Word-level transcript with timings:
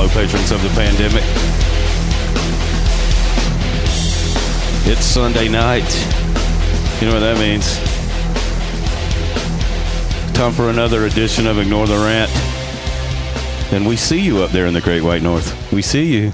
fellow 0.00 0.24
patrons 0.24 0.50
of 0.50 0.62
the 0.62 0.68
pandemic. 0.70 1.22
It's 4.86 5.04
Sunday 5.04 5.46
night. 5.46 5.94
You 7.00 7.08
know 7.08 7.14
what 7.14 7.20
that 7.20 7.36
means? 7.38 7.76
Time 10.34 10.52
for 10.52 10.70
another 10.70 11.04
edition 11.04 11.46
of 11.46 11.58
Ignore 11.58 11.86
the 11.86 11.96
Rant. 11.96 12.30
And 13.74 13.86
we 13.86 13.96
see 13.96 14.18
you 14.18 14.42
up 14.42 14.50
there 14.52 14.64
in 14.64 14.72
the 14.72 14.80
Great 14.80 15.02
White 15.02 15.20
North. 15.20 15.70
We 15.70 15.82
see 15.82 16.10
you. 16.14 16.32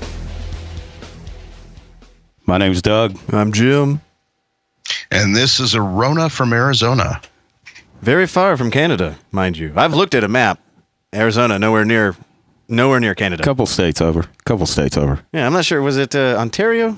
My 2.45 2.59
name's 2.59 2.83
Doug. 2.83 3.19
I'm 3.33 3.51
Jim. 3.51 4.01
And 5.11 5.35
this 5.35 5.59
is 5.59 5.75
Arona 5.75 6.31
from 6.31 6.53
Arizona. 6.53 7.21
Very 8.01 8.29
far 8.29 8.57
from 8.57 8.71
Canada, 8.71 9.19
mind 9.33 9.59
you. 9.59 9.73
I've 9.75 9.95
looked 9.95 10.15
at 10.15 10.23
a 10.23 10.29
map. 10.29 10.61
Arizona, 11.13 11.59
nowhere 11.59 11.85
near, 11.85 12.15
nowhere 12.69 13.01
near 13.01 13.15
Canada. 13.15 13.43
A 13.43 13.45
couple 13.45 13.67
states 13.67 14.01
over. 14.01 14.21
A 14.21 14.43
couple 14.45 14.67
states 14.67 14.97
over. 14.97 15.21
Yeah, 15.33 15.47
I'm 15.47 15.53
not 15.53 15.65
sure. 15.65 15.83
Was 15.83 15.97
it 15.97 16.15
uh, 16.15 16.37
Ontario? 16.39 16.97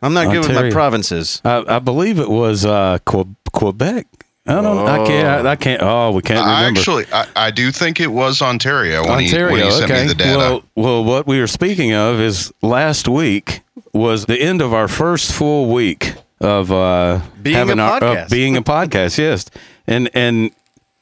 I'm 0.00 0.14
not 0.14 0.32
good 0.32 0.46
with 0.46 0.54
my 0.54 0.70
provinces. 0.70 1.40
I, 1.44 1.64
I 1.68 1.78
believe 1.78 2.18
it 2.18 2.28
was 2.28 2.64
uh, 2.64 2.98
Que- 3.06 3.36
Quebec. 3.52 4.06
I 4.44 4.54
don't 4.54 4.64
know. 4.64 4.86
I 4.86 5.06
can't. 5.06 5.46
I, 5.46 5.50
I 5.52 5.56
can't. 5.56 5.82
Oh, 5.82 6.10
we 6.10 6.22
can't 6.22 6.40
I 6.40 6.62
remember. 6.62 6.80
actually, 6.80 7.04
I, 7.12 7.28
I 7.36 7.50
do 7.52 7.70
think 7.70 8.00
it 8.00 8.08
was 8.08 8.42
Ontario 8.42 9.02
when, 9.02 9.24
Ontario. 9.24 9.46
he, 9.46 9.52
when 9.52 9.64
he 9.64 9.70
sent 9.70 9.90
okay. 9.90 10.02
me 10.02 10.08
the 10.08 10.14
data. 10.16 10.36
Well, 10.36 10.64
well, 10.74 11.04
what 11.04 11.28
we 11.28 11.38
were 11.38 11.46
speaking 11.46 11.92
of 11.92 12.18
is 12.18 12.52
last 12.60 13.06
week 13.06 13.60
was 13.92 14.26
the 14.26 14.40
end 14.40 14.60
of 14.60 14.74
our 14.74 14.88
first 14.88 15.30
full 15.32 15.72
week 15.72 16.14
of 16.40 16.72
uh, 16.72 17.20
Being 17.40 17.54
having 17.54 17.78
a 17.78 17.82
our, 17.82 18.00
podcast. 18.00 18.24
of 18.24 18.30
being 18.30 18.56
a 18.56 18.62
podcast. 18.62 19.16
Yes, 19.16 19.46
and 19.86 20.10
and 20.12 20.50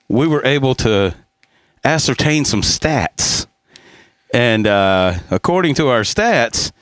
we 0.08 0.26
were 0.26 0.44
able 0.44 0.74
to 0.74 1.14
ascertain 1.82 2.44
some 2.44 2.60
stats, 2.60 3.46
and 4.32 4.66
uh, 4.66 5.14
according 5.30 5.74
to 5.76 5.88
our 5.88 6.00
stats, 6.02 6.72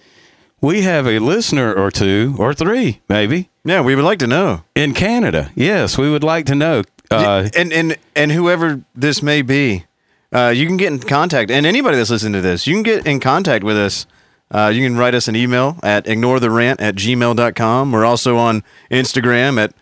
we 0.60 0.82
have 0.82 1.06
a 1.06 1.18
listener 1.18 1.72
or 1.72 1.90
two 1.90 2.34
or 2.38 2.52
three, 2.52 3.00
maybe 3.08 3.48
Yeah, 3.64 3.80
we 3.82 3.94
would 3.94 4.04
like 4.04 4.18
to 4.20 4.26
know. 4.26 4.62
in 4.74 4.92
Canada. 4.94 5.50
Yes, 5.54 5.96
we 5.96 6.10
would 6.10 6.24
like 6.24 6.46
to 6.46 6.54
know. 6.54 6.82
Uh, 7.10 7.48
and 7.56 7.72
and 7.72 7.96
and 8.14 8.32
whoever 8.32 8.82
this 8.94 9.22
may 9.22 9.40
be, 9.42 9.84
uh, 10.32 10.52
you 10.54 10.66
can 10.66 10.76
get 10.76 10.92
in 10.92 10.98
contact. 10.98 11.50
And 11.50 11.64
anybody 11.64 11.96
that's 11.96 12.10
listening 12.10 12.34
to 12.34 12.40
this, 12.42 12.66
you 12.66 12.74
can 12.74 12.82
get 12.82 13.06
in 13.06 13.18
contact 13.20 13.64
with 13.64 13.78
us. 13.78 14.06
Uh, 14.50 14.70
you 14.74 14.82
can 14.86 14.96
write 14.96 15.14
us 15.14 15.28
an 15.28 15.36
email 15.36 15.78
at 15.82 16.04
ignoretherant 16.06 16.76
at 16.80 16.96
gmail.com. 16.96 17.92
We're 17.92 18.04
also 18.04 18.36
on 18.36 18.62
Instagram 18.90 19.58
at 19.62 19.72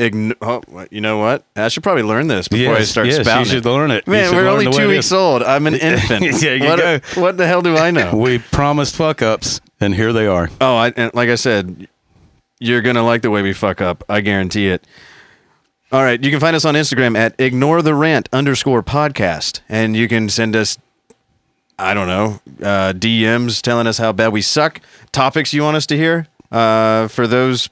ign- 0.00 0.34
oh, 0.42 0.62
you 0.90 1.00
know 1.00 1.18
what? 1.18 1.44
I 1.54 1.68
should 1.68 1.82
probably 1.82 2.02
learn 2.02 2.26
this 2.26 2.48
before 2.48 2.74
I 2.74 2.78
Yes, 2.78 2.88
start 2.90 3.06
yes, 3.06 3.18
you 3.26 3.44
should 3.44 3.66
it. 3.66 3.68
learn 3.70 3.90
it. 3.90 4.06
Man, 4.08 4.34
we're 4.34 4.48
only 4.48 4.70
two 4.72 4.88
weeks 4.88 5.12
old. 5.12 5.42
I'm 5.42 5.66
an 5.66 5.74
infant. 5.90 6.24
There 6.40 6.56
you 6.56 6.64
what, 6.64 6.78
go. 6.78 7.20
what 7.20 7.36
the 7.36 7.46
hell 7.46 7.62
do 7.62 7.76
I 7.76 7.90
know? 7.90 8.16
we 8.16 8.38
promised 8.38 8.96
fuck 8.96 9.22
ups, 9.22 9.60
and 9.80 9.94
here 9.94 10.12
they 10.12 10.26
are. 10.26 10.50
Oh, 10.60 10.76
I, 10.76 10.88
and 10.96 11.12
like 11.14 11.28
I 11.28 11.34
said, 11.36 11.86
you're 12.58 12.82
gonna 12.82 13.04
like 13.04 13.22
the 13.22 13.30
way 13.30 13.42
we 13.42 13.52
fuck 13.52 13.80
up. 13.80 14.02
I 14.08 14.20
guarantee 14.20 14.68
it. 14.68 14.84
All 15.92 16.02
right, 16.02 16.22
you 16.22 16.30
can 16.30 16.38
find 16.40 16.54
us 16.56 16.64
on 16.64 16.74
Instagram 16.74 17.16
at 17.16 17.34
ignore 17.40 17.82
the 17.82 17.94
rant 17.94 18.28
underscore 18.32 18.82
podcast, 18.82 19.60
and 19.68 19.96
you 19.96 20.06
can 20.08 20.28
send 20.28 20.54
us, 20.54 20.78
I 21.78 21.94
don't 21.94 22.06
know, 22.06 22.40
uh, 22.60 22.92
DMs 22.92 23.60
telling 23.60 23.86
us 23.88 23.98
how 23.98 24.12
bad 24.12 24.28
we 24.32 24.40
suck, 24.42 24.80
topics 25.12 25.52
you 25.52 25.62
want 25.62 25.76
us 25.76 25.86
to 25.86 25.96
hear. 25.96 26.26
Uh, 26.52 27.06
for 27.08 27.26
those 27.26 27.68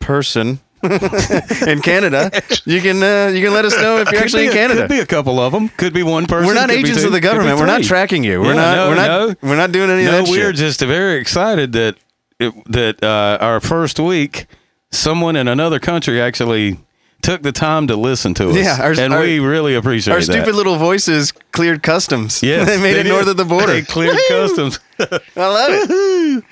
person 0.00 0.60
in 1.66 1.80
Canada, 1.82 2.30
you 2.64 2.80
can 2.80 3.02
uh, 3.02 3.30
you 3.34 3.42
can 3.44 3.52
let 3.52 3.64
us 3.64 3.74
know 3.76 3.98
if 3.98 4.10
you're 4.10 4.20
Could 4.20 4.24
actually 4.24 4.42
be 4.44 4.46
in 4.48 4.52
Canada. 4.52 4.80
Could 4.82 4.90
be 4.90 5.00
a 5.00 5.06
couple 5.06 5.40
of 5.40 5.52
them. 5.52 5.68
Could 5.70 5.92
be 5.92 6.02
one 6.02 6.26
person. 6.26 6.46
We're 6.46 6.54
not 6.54 6.70
agents 6.70 7.00
two, 7.00 7.06
of 7.06 7.12
the 7.12 7.20
government. 7.20 7.58
We're 7.58 7.66
not 7.66 7.82
tracking 7.82 8.24
you. 8.24 8.40
We're 8.40 8.54
Yeah, 8.54 8.60
not. 8.62 8.76
no, 8.76 8.88
we're 8.88 8.94
not. 8.96 9.06
no. 9.42 9.48
We're 9.48 9.56
not 9.56 9.72
doing 9.72 9.90
any 9.90 10.04
No, 10.04 10.18
of 10.20 10.26
that 10.26 10.30
we're 10.30 10.48
shit. 10.50 10.56
just 10.56 10.80
very 10.80 11.18
excited 11.20 11.72
that 11.72 11.96
it, 12.38 12.52
that 12.72 13.02
uh, 13.02 13.38
our 13.40 13.60
first 13.60 13.98
week, 14.00 14.46
someone 14.90 15.36
in 15.36 15.48
another 15.48 15.78
country 15.78 16.20
actually 16.20 16.78
took 17.22 17.40
the 17.42 17.52
time 17.52 17.86
to 17.86 17.96
listen 17.96 18.34
to 18.34 18.50
us. 18.50 18.56
Yeah, 18.56 18.76
our- 18.82 18.92
and 19.00 19.14
our- 19.14 19.20
we 19.22 19.38
really 19.38 19.74
appreciate 19.74 20.12
that. 20.12 20.20
Our 20.20 20.26
that. 20.26 20.32
stupid 20.44 20.54
little 20.54 20.76
voices 20.76 21.32
cleared 21.52 21.82
customs. 21.82 22.42
Yes, 22.42 22.66
they 22.68 22.76
made 22.80 22.96
it 22.96 23.04
did. 23.04 23.08
north 23.08 23.28
of 23.28 23.36
the 23.38 23.44
border. 23.46 23.68
They 23.72 23.82
cleared 23.82 24.18
customs, 24.28 24.78
I 25.00 25.06
love 25.36 25.70
it. 25.72 26.44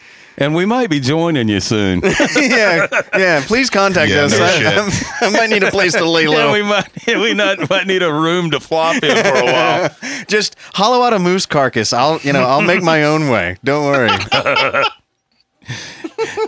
And 0.43 0.55
we 0.55 0.67
might 0.67 0.91
be 0.91 1.01
joining 1.01 1.49
you 1.49 1.61
soon. 1.61 2.01
yeah, 2.37 2.87
yeah. 3.17 3.45
Please 3.47 3.71
contact 3.71 4.11
Yeah, 4.11 4.23
us. 4.25 4.33
no 4.33 4.45
I, 4.45 4.51
shit. 4.91 5.05
I 5.23 5.31
might 5.31 5.51
need 5.51 5.63
a 5.63 5.71
place 5.71 5.93
to 5.95 6.05
lay 6.09 6.27
low. 6.29 6.49
yeah, 6.49 6.53
we 6.53 6.63
might. 6.63 6.89
We 7.07 7.35
not 7.35 7.69
might 7.71 7.87
need 7.87 8.03
a 8.03 8.13
room 8.13 8.51
to 8.53 8.61
flop 8.61 9.03
in 9.03 9.17
for 9.25 9.35
a 9.39 9.45
while. 9.45 9.97
Just 10.29 10.57
hollow 10.75 11.03
out 11.05 11.13
a 11.13 11.19
moose 11.19 11.47
carcass. 11.47 11.93
I'll, 11.93 12.19
you 12.21 12.33
know, 12.33 12.43
I'll 12.43 12.63
make 12.63 12.83
my 12.83 13.05
own 13.05 13.29
way. 13.29 13.57
Don't 13.65 13.85
worry. 13.85 14.11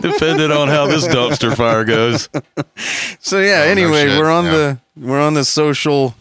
depending 0.01 0.51
on 0.51 0.67
how 0.67 0.87
this 0.87 1.07
dumpster 1.07 1.55
fire 1.55 1.83
goes. 1.85 2.29
So 3.19 3.39
yeah. 3.39 3.63
Oh, 3.65 3.69
anyway, 3.69 4.07
shit. 4.07 4.19
we're 4.19 4.29
on 4.31 4.45
Yeah. 4.45 4.51
the 4.51 4.79
we're 4.97 5.21
on 5.21 5.33
the 5.33 5.45
social. 5.45 6.15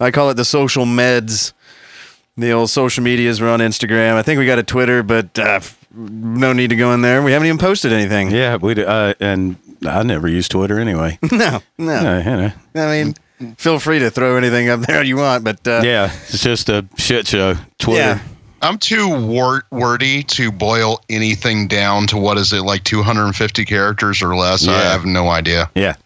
I 0.00 0.10
call 0.10 0.30
it 0.30 0.34
the 0.34 0.44
social 0.44 0.84
meds. 0.84 1.52
The 2.36 2.50
old 2.52 2.68
social 2.70 3.02
medias. 3.04 3.40
We're 3.40 3.50
on 3.50 3.60
Instagram. 3.60 4.14
I 4.14 4.22
think 4.22 4.38
we 4.38 4.46
got 4.46 4.58
a 4.58 4.62
Twitter, 4.64 5.02
but 5.02 5.38
uh, 5.38 5.60
no 5.96 6.52
need 6.52 6.70
to 6.70 6.76
go 6.76 6.92
in 6.92 7.02
there. 7.02 7.22
We 7.22 7.32
haven't 7.32 7.46
even 7.46 7.58
posted 7.58 7.92
anything. 7.92 8.30
Yeah, 8.30 8.56
we 8.56 8.74
do, 8.74 8.84
uh, 8.84 9.14
and 9.20 9.56
I 9.86 10.02
never 10.02 10.28
use 10.28 10.48
Twitter 10.48 10.78
anyway. 10.78 11.18
No, 11.32 11.60
no. 11.78 11.92
Uh, 11.94 12.18
you 12.18 12.24
know. 12.36 12.52
I 12.74 13.04
mean, 13.04 13.54
feel 13.56 13.78
free 13.78 13.98
to 14.00 14.10
throw 14.10 14.36
anything 14.36 14.68
up 14.68 14.80
there 14.80 15.02
you 15.02 15.16
want, 15.16 15.44
but 15.44 15.66
uh, 15.66 15.82
Yeah, 15.84 16.12
it's 16.28 16.42
just 16.42 16.68
a 16.68 16.86
shit 16.96 17.26
show. 17.26 17.54
Twitter. 17.78 17.98
Yeah. 18.00 18.20
I'm 18.62 18.78
too 18.78 19.08
wor- 19.26 19.64
wordy 19.70 20.22
to 20.22 20.50
boil 20.50 21.02
anything 21.10 21.68
down 21.68 22.06
to 22.08 22.16
what 22.16 22.38
is 22.38 22.52
it 22.54 22.62
like 22.62 22.82
250 22.84 23.64
characters 23.66 24.22
or 24.22 24.34
less. 24.34 24.66
I 24.66 24.78
have 24.78 25.04
no 25.04 25.28
idea. 25.28 25.70
Yeah. 25.74 25.96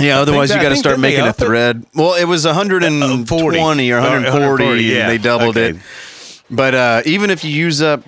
Yeah, 0.00 0.20
otherwise 0.20 0.48
that- 0.48 0.56
you 0.56 0.60
I 0.60 0.64
got 0.64 0.68
to 0.70 0.76
start 0.76 0.98
making 0.98 1.20
a 1.20 1.26
up 1.26 1.40
it? 1.40 1.44
thread. 1.44 1.84
Well, 1.94 2.14
it 2.14 2.24
was 2.24 2.46
120 2.46 3.26
40. 3.26 3.92
or 3.92 3.96
140, 4.00 4.40
140, 4.40 4.82
yeah. 4.84 5.00
and 5.02 5.10
they 5.10 5.18
doubled 5.18 5.56
Okay. 5.58 5.76
it. 5.76 5.82
But 6.50 6.74
uh, 6.74 7.02
even 7.04 7.28
if 7.30 7.44
you 7.44 7.50
use 7.50 7.82
up 7.82 8.02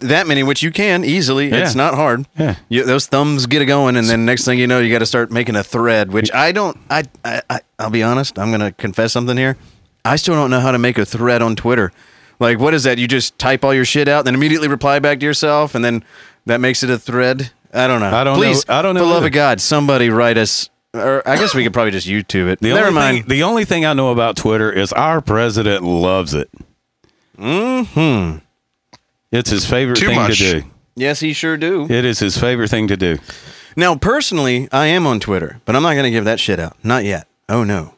that 0.00 0.26
many, 0.26 0.42
which 0.42 0.62
you 0.62 0.70
can 0.70 1.04
easily, 1.04 1.48
Yeah. 1.48 1.56
it's 1.64 1.74
not 1.74 1.94
hard. 1.94 2.26
Yeah. 2.38 2.56
You, 2.68 2.84
those 2.84 3.06
thumbs 3.06 3.46
get 3.46 3.62
it 3.62 3.66
going, 3.66 3.96
and 3.96 4.06
then 4.06 4.24
next 4.24 4.44
thing 4.44 4.58
you 4.58 4.66
know, 4.66 4.78
you 4.80 4.90
got 4.92 4.98
to 5.00 5.06
start 5.06 5.30
making 5.30 5.56
a 5.56 5.62
thread. 5.64 6.12
Which 6.12 6.32
I 6.32 6.52
don't. 6.52 6.76
I, 6.90 7.04
I, 7.24 7.42
I 7.50 7.60
I'll 7.78 7.90
be 7.90 8.02
honest. 8.02 8.38
I'm 8.38 8.50
gonna 8.50 8.72
confess 8.72 9.12
something 9.12 9.36
here. 9.36 9.56
I 10.04 10.16
still 10.16 10.34
don't 10.34 10.50
know 10.50 10.60
how 10.60 10.70
to 10.72 10.78
make 10.78 10.98
a 10.98 11.04
thread 11.04 11.42
on 11.42 11.56
Twitter. 11.56 11.92
Like, 12.38 12.58
what 12.58 12.74
is 12.74 12.84
that? 12.84 12.98
You 12.98 13.08
just 13.08 13.38
type 13.38 13.64
all 13.64 13.72
your 13.74 13.84
shit 13.86 14.08
out, 14.08 14.24
then 14.24 14.34
immediately 14.34 14.68
reply 14.68 14.98
back 14.98 15.20
to 15.20 15.26
yourself, 15.26 15.74
and 15.74 15.84
then 15.84 16.04
that 16.44 16.60
makes 16.60 16.82
it 16.82 16.90
a 16.90 16.98
thread. 16.98 17.50
I 17.72 17.86
don't 17.88 18.00
know. 18.00 18.06
I 18.14 18.22
don't 18.24 18.34
know- 18.38 18.42
Please, 18.42 18.64
I 18.68 18.82
don't 18.82 18.94
know 18.94 19.00
For 19.00 19.06
the 19.06 19.12
love 19.12 19.24
of 19.24 19.32
God, 19.32 19.60
somebody 19.60 20.10
write 20.10 20.38
us. 20.38 20.70
Or 20.94 21.26
I 21.28 21.36
guess 21.36 21.54
we 21.54 21.62
could 21.64 21.72
probably 21.74 21.90
just 21.90 22.06
YouTube 22.06 22.48
it. 22.48 22.60
The 22.60 22.68
Never 22.68 22.86
only 22.88 22.92
mind. 22.94 23.16
Thing, 23.18 23.28
the 23.28 23.42
only 23.42 23.64
thing 23.66 23.84
I 23.84 23.92
know 23.92 24.12
about 24.12 24.36
Twitter 24.36 24.70
is 24.72 24.92
our 24.94 25.20
president 25.20 25.82
loves 25.82 26.32
it. 26.34 26.48
Hmm. 27.38 28.36
It's 29.36 29.50
his 29.50 29.66
favorite 29.66 29.96
Too 29.96 30.06
thing 30.06 30.16
much. 30.16 30.38
to 30.38 30.60
do. 30.60 30.70
yes, 30.94 31.20
he 31.20 31.32
sure 31.32 31.56
do. 31.56 31.84
It 31.84 32.04
is 32.04 32.18
his 32.18 32.38
favorite 32.38 32.68
thing 32.70 32.88
to 32.88 32.96
do. 32.96 33.18
Now, 33.76 33.94
personally, 33.94 34.68
I 34.72 34.86
am 34.86 35.06
on 35.06 35.20
Twitter, 35.20 35.60
but 35.66 35.76
I'm 35.76 35.82
not 35.82 35.92
going 35.92 36.04
to 36.04 36.10
give 36.10 36.24
that 36.24 36.40
shit 36.40 36.58
out. 36.58 36.76
Not 36.82 37.04
yet. 37.04 37.28
Oh 37.48 37.62
no. 37.62 37.94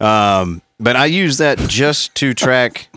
Um, 0.00 0.62
but 0.78 0.96
I 0.96 1.06
use 1.06 1.38
that 1.38 1.58
just 1.58 2.14
to 2.16 2.34
track 2.34 2.88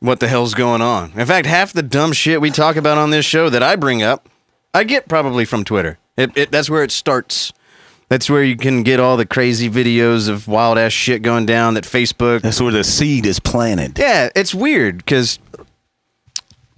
what 0.00 0.18
the 0.20 0.28
hell's 0.28 0.54
going 0.54 0.82
on. 0.82 1.12
In 1.14 1.26
fact, 1.26 1.46
half 1.46 1.72
the 1.72 1.82
dumb 1.82 2.12
shit 2.12 2.40
we 2.40 2.50
talk 2.50 2.76
about 2.76 2.98
on 2.98 3.10
this 3.10 3.24
show 3.24 3.48
that 3.50 3.62
I 3.62 3.76
bring 3.76 4.02
up, 4.02 4.28
I 4.74 4.84
get 4.84 5.08
probably 5.08 5.44
from 5.44 5.64
Twitter. 5.64 5.98
It, 6.16 6.36
it 6.36 6.50
that's 6.50 6.68
where 6.68 6.82
it 6.82 6.90
starts. 6.90 7.52
That's 8.08 8.28
where 8.28 8.42
you 8.42 8.56
can 8.56 8.82
get 8.82 9.00
all 9.00 9.16
the 9.16 9.24
crazy 9.24 9.70
videos 9.70 10.28
of 10.28 10.46
wild 10.48 10.76
ass 10.76 10.92
shit 10.92 11.22
going 11.22 11.46
down 11.46 11.74
that 11.74 11.84
Facebook 11.84 12.42
That's 12.42 12.60
where 12.60 12.72
the 12.72 12.84
seed 12.84 13.24
is 13.24 13.38
planted. 13.38 13.98
Yeah, 13.98 14.28
it's 14.34 14.54
weird 14.54 14.98
because 14.98 15.38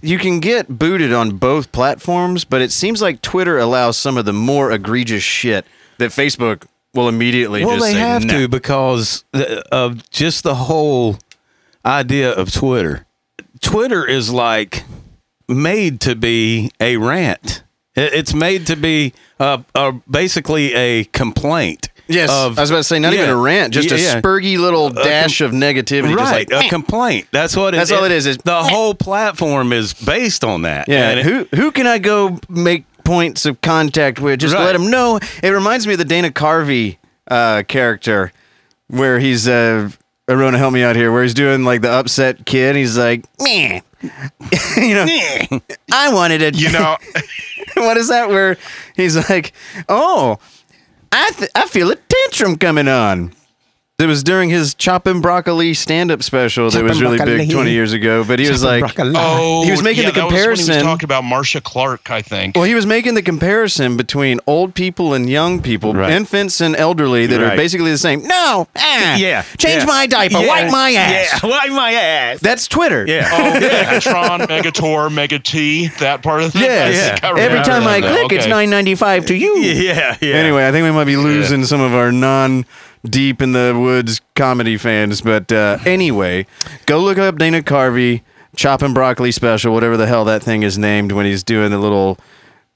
you 0.04 0.18
can 0.18 0.40
get 0.40 0.78
booted 0.78 1.12
on 1.12 1.38
both 1.38 1.72
platforms, 1.72 2.44
but 2.44 2.60
it 2.60 2.70
seems 2.70 3.00
like 3.00 3.22
Twitter 3.22 3.58
allows 3.58 3.96
some 3.96 4.18
of 4.18 4.24
the 4.24 4.32
more 4.32 4.70
egregious 4.70 5.22
shit 5.22 5.64
that 5.98 6.10
Facebook 6.10 6.66
will 6.92 7.08
immediately 7.08 7.64
Well, 7.64 7.80
they 7.80 7.92
say 7.92 7.98
have 7.98 8.26
to 8.28 8.46
because 8.46 9.24
of 9.32 10.08
just 10.10 10.44
the 10.44 10.54
whole 10.54 11.18
idea 11.84 12.30
of 12.30 12.52
Twitter. 12.52 13.06
Twitter 13.60 14.06
is 14.06 14.30
like 14.30 14.84
made 15.48 16.00
to 16.02 16.14
be 16.14 16.70
a 16.80 16.96
rant. 16.98 17.62
It's 17.96 18.34
made 18.34 18.66
to 18.66 18.76
be 18.76 19.14
uh, 19.38 19.62
uh, 19.74 19.92
basically 20.10 20.74
a 20.74 21.04
complaint. 21.04 21.88
Yes, 22.06 22.30
of- 22.30 22.58
I 22.58 22.62
was 22.62 22.70
about 22.70 22.78
to 22.80 22.84
say 22.84 22.98
not 22.98 23.14
even 23.14 23.28
a 23.30 23.36
rant, 23.36 23.72
just 23.72 23.90
a 23.90 23.98
yeah. 23.98 24.20
spurgy 24.20 24.58
little 24.58 24.90
dash 24.90 25.40
of 25.40 25.52
negativity. 25.52 26.14
Right, 26.14 26.46
just 26.48 26.52
like, 26.52 26.66
a 26.66 26.68
complaint. 26.68 27.28
That's 27.30 27.56
what 27.56 27.74
it 27.74 27.78
That's 27.78 27.90
all 27.92 28.04
it 28.04 28.12
is, 28.12 28.26
is- 28.26 28.38
the 28.38 28.62
whole 28.62 28.94
platform 28.94 29.72
is 29.72 29.94
based 29.94 30.44
on 30.44 30.62
that. 30.62 30.88
yeah, 30.88 31.10
And 31.10 31.20
it- 31.20 31.24
who 31.26 31.46
who 31.56 31.70
can 31.72 31.86
I 31.86 31.98
go 31.98 32.38
make 32.48 32.84
points 33.04 33.46
of 33.46 33.60
contact 33.60 34.18
with? 34.20 34.40
Just 34.40 34.54
Right. 34.54 34.64
let 34.64 34.74
him 34.74 34.90
know. 34.90 35.18
It 35.42 35.50
reminds 35.50 35.86
me 35.86 35.94
of 35.94 35.98
the 35.98 36.04
Dana 36.04 36.30
Carvey 36.30 36.96
uh, 37.30 37.62
character, 37.68 38.32
where 38.88 39.18
he's 39.18 39.48
uh, 39.48 39.88
Arona, 40.28 40.58
help 40.58 40.72
me 40.74 40.82
out 40.82 40.96
here. 40.96 41.10
Where 41.12 41.22
he's 41.22 41.34
doing 41.34 41.64
like 41.64 41.80
the 41.82 41.90
upset 41.90 42.44
kid. 42.46 42.76
He's 42.76 42.96
like, 42.98 43.24
meh. 43.40 43.80
you 44.76 44.94
know, 44.94 45.06
I 45.92 46.12
wanted 46.12 46.38
to. 46.40 46.58
You 46.58 46.70
know, 46.70 46.96
what 47.76 47.96
is 47.96 48.08
that? 48.08 48.28
Where 48.28 48.56
he's 48.94 49.16
like, 49.30 49.52
oh, 49.88 50.38
I 51.16 51.30
th- 51.30 51.50
I 51.54 51.68
feel 51.68 51.92
a 51.92 51.96
tantrum 51.96 52.56
coming 52.58 52.88
on. 52.88 53.32
It 54.00 54.06
was 54.06 54.24
during 54.24 54.50
his 54.50 54.74
chopping 54.74 55.20
broccoli 55.20 55.72
stand-up 55.72 56.24
special 56.24 56.68
that 56.68 56.82
was 56.82 57.00
really 57.00 57.16
broccoli. 57.16 57.36
big 57.46 57.52
20 57.52 57.70
years 57.70 57.92
ago. 57.92 58.24
But 58.24 58.40
he 58.40 58.50
was 58.50 58.64
like, 58.64 58.82
oh, 58.98 59.62
He 59.64 59.70
was 59.70 59.84
making 59.84 60.02
yeah, 60.02 60.10
the 60.10 60.14
that 60.14 60.20
he 60.20 60.24
was 60.24 60.32
comparison. 60.66 60.82
talking 60.82 61.04
about 61.04 61.22
Marcia 61.22 61.60
Clark, 61.60 62.10
I 62.10 62.20
think. 62.20 62.56
Well, 62.56 62.64
he 62.64 62.74
was 62.74 62.86
making 62.86 63.14
the 63.14 63.22
comparison 63.22 63.96
between 63.96 64.40
old 64.48 64.74
people 64.74 65.14
and 65.14 65.30
young 65.30 65.62
people, 65.62 65.94
Right. 65.94 66.10
infants 66.10 66.60
and 66.60 66.74
elderly 66.74 67.26
that 67.26 67.40
are 67.40 67.56
basically 67.56 67.92
the 67.92 67.98
same. 67.98 68.24
No, 68.26 68.66
ah, 68.76 69.14
Yeah. 69.16 69.42
change 69.58 69.82
yeah. 69.82 69.86
my 69.86 70.06
diaper, 70.08 70.40
Yeah. 70.40 70.46
wipe 70.48 70.72
my 70.72 70.90
ass. 70.90 71.40
Yeah, 71.44 71.48
wipe 71.48 71.70
my 71.70 71.92
ass. 71.92 72.40
That's 72.40 72.66
Twitter. 72.66 73.04
Yeah. 73.06 73.28
Oh, 73.32 73.60
Megatron, 73.60 74.40
Megator, 74.48 75.12
Mega 75.12 75.38
T, 75.38 75.86
that 76.00 76.20
part 76.20 76.42
of 76.42 76.52
the 76.52 76.58
Yeah, 76.58 76.66
I 76.66 76.88
yeah. 76.90 77.18
Every 77.22 77.44
remember 77.44 77.62
time 77.64 77.84
I 77.86 78.00
that. 78.00 78.10
click, 78.10 78.32
it's 78.32 78.48
nine 78.48 78.70
ninety 78.70 78.96
five 78.96 79.24
to 79.26 79.36
you. 79.36 79.58
Yeah, 79.58 80.16
yeah. 80.20 80.34
Anyway, 80.34 80.66
I 80.66 80.72
think 80.72 80.82
we 80.82 80.90
might 80.90 81.04
be 81.04 81.16
losing 81.16 81.64
some 81.64 81.80
of 81.80 81.94
our 81.94 82.10
non 82.10 82.66
deep 83.04 83.40
in 83.42 83.52
the 83.52 83.76
woods 83.78 84.20
comedy 84.34 84.76
fans. 84.76 85.20
But 85.20 85.50
uh, 85.52 85.78
anyway, 85.84 86.46
go 86.86 87.00
look 87.00 87.18
up 87.18 87.38
Dana 87.38 87.62
Carvey 87.62 88.22
chopping 88.56 88.94
broccoli 88.94 89.32
special, 89.32 89.72
whatever 89.74 89.96
the 89.96 90.06
hell 90.06 90.24
that 90.26 90.42
thing 90.42 90.62
is 90.62 90.78
named 90.78 91.12
when 91.12 91.26
he's 91.26 91.42
doing 91.42 91.70
the 91.70 91.78
little, 91.78 92.18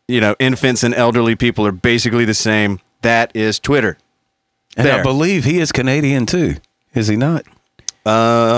you 0.09 0.21
know, 0.21 0.35
infants 0.39 0.83
and 0.83 0.95
elderly 0.95 1.37
people 1.37 1.67
are 1.67 1.73
basically 1.73 2.25
the 2.25 2.35
same. 2.35 2.81
That 3.03 3.31
is 3.35 3.59
Twitter. 3.61 3.97
and 4.77 4.89
I 4.89 5.03
believe 5.03 5.45
he 5.45 5.59
is 5.59 5.73
Canadian 5.73 6.27
too. 6.27 6.57
Is 6.95 7.09
he 7.09 7.17
not? 7.17 7.45
I 8.07 8.11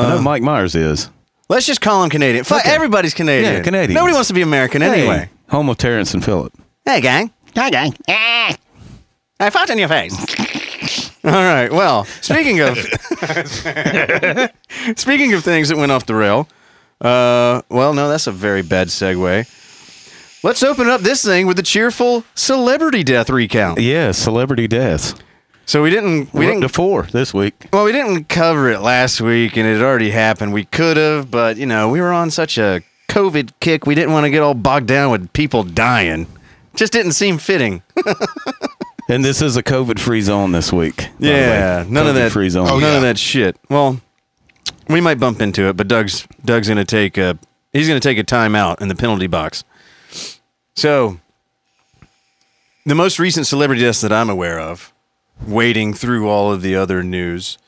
know 0.09 0.17
Uh, 0.19 0.23
Mike 0.23 0.43
Myers 0.43 0.75
is. 0.75 1.11
let's 1.49 1.67
just 1.67 1.81
call 1.81 2.03
him 2.05 2.11
Canadian. 2.11 2.45
Fuck, 2.45 2.61
Okay. 2.61 2.71
everybody's 2.75 3.15
Canadian. 3.15 3.55
Yeah, 3.55 3.61
Canadians. 3.63 3.95
Nobody 3.95 4.15
wants 4.15 4.29
to 4.29 4.35
be 4.35 4.43
American 4.43 4.83
anyway. 4.83 5.17
Hey, 5.19 5.29
home 5.51 5.69
of 5.69 5.77
Terrance 5.79 6.15
and 6.15 6.25
Phillip. 6.25 6.53
Hey, 6.87 7.01
gang. 7.01 7.31
Hi, 7.57 7.69
gang. 7.71 7.95
I 8.09 9.51
fought 9.51 9.71
in 9.71 9.79
your 9.79 9.89
face. 9.89 10.15
All 11.25 11.31
right. 11.33 11.71
Well, 11.71 12.05
speaking 12.21 12.61
of 12.61 12.79
speaking 14.97 15.33
of 15.35 15.45
things 15.45 15.69
that 15.69 15.77
went 15.77 15.93
off 15.93 16.07
the 16.07 16.15
rail, 16.15 16.49
uh, 17.01 17.63
well, 17.69 17.95
no, 17.95 18.09
that's 18.09 18.27
a 18.27 18.33
very 18.33 18.63
bad 18.63 18.89
segue. 18.89 19.57
Let's 20.43 20.63
open 20.63 20.89
up 20.89 21.03
this 21.03 21.23
thing 21.23 21.47
with 21.47 21.59
a 21.59 21.63
cheerful 21.63 22.25
celebrity 22.35 23.05
death 23.05 23.29
recount. 23.29 23.81
Yeah, 23.81 24.13
celebrity 24.13 24.67
deaths. 24.67 25.15
So 25.67 25.83
we 25.83 25.91
didn't 25.91 26.33
we 26.33 26.41
We're 26.41 26.53
didn't 26.53 26.63
to 26.63 26.69
four 26.71 27.03
this 27.03 27.35
week. 27.35 27.67
well 27.73 27.85
we 27.85 27.93
didn't 27.93 28.29
cover 28.29 28.71
it 28.71 28.81
last 28.81 29.21
week, 29.21 29.57
and 29.57 29.69
it 29.69 29.83
already 29.83 30.11
happened. 30.11 30.53
We 30.53 30.65
could 30.65 30.97
have, 30.97 31.31
but 31.31 31.59
you 31.59 31.67
know 31.67 31.91
we 31.91 32.01
were 32.01 32.13
on 32.13 32.31
such 32.31 32.59
a 32.59 32.83
COVID 33.09 33.53
kick. 33.61 33.87
We 33.87 33.95
didn't 33.95 34.13
want 34.13 34.25
to 34.25 34.31
get 34.31 34.43
all 34.43 34.55
bogged 34.55 34.87
down 34.87 35.13
with 35.13 35.33
people 35.33 35.63
dying. 35.63 36.27
Just 36.75 36.93
didn't 36.93 37.13
seem 37.13 37.39
fitting. 37.39 37.83
And 39.11 39.25
this 39.25 39.43
is 39.43 39.57
a 39.57 39.62
COVID-free 39.62 40.21
zone 40.21 40.53
this 40.53 40.73
week. 40.73 41.09
Yeah, 41.19 41.83
way. 41.83 41.91
none 41.91 42.07
of 42.07 42.15
that. 42.15 42.31
COVID-free 42.31 42.51
zone. 42.51 42.69
Oh, 42.71 42.79
none 42.79 42.95
of 42.95 43.03
that 43.03 43.19
shit. 43.19 43.57
Well, 43.69 44.01
we 44.89 45.01
might 45.01 45.19
bump 45.19 45.41
into 45.41 45.69
it, 45.69 45.77
but 45.77 45.89
Doug's 45.89 46.29
Doug's 46.45 46.69
gonna 46.69 46.85
take 46.85 47.19
a 47.19 47.37
he's 47.73 47.89
gonna 47.89 47.99
take 47.99 48.19
a 48.19 48.25
timeout 48.25 48.81
in 48.81 48.87
the 48.87 48.95
penalty 48.95 49.27
box. 49.27 49.65
So, 50.77 51.19
the 52.87 52.95
most 52.95 53.19
recent 53.19 53.49
celebrity 53.49 53.83
deaths 53.83 54.01
that 54.01 54.12
I'm 54.12 54.31
aware 54.31 54.61
of, 54.61 54.93
wading 55.45 55.95
through 55.95 56.29
all 56.29 56.53
of 56.53 56.62
the 56.62 56.77
other 56.77 57.03
news, 57.03 57.59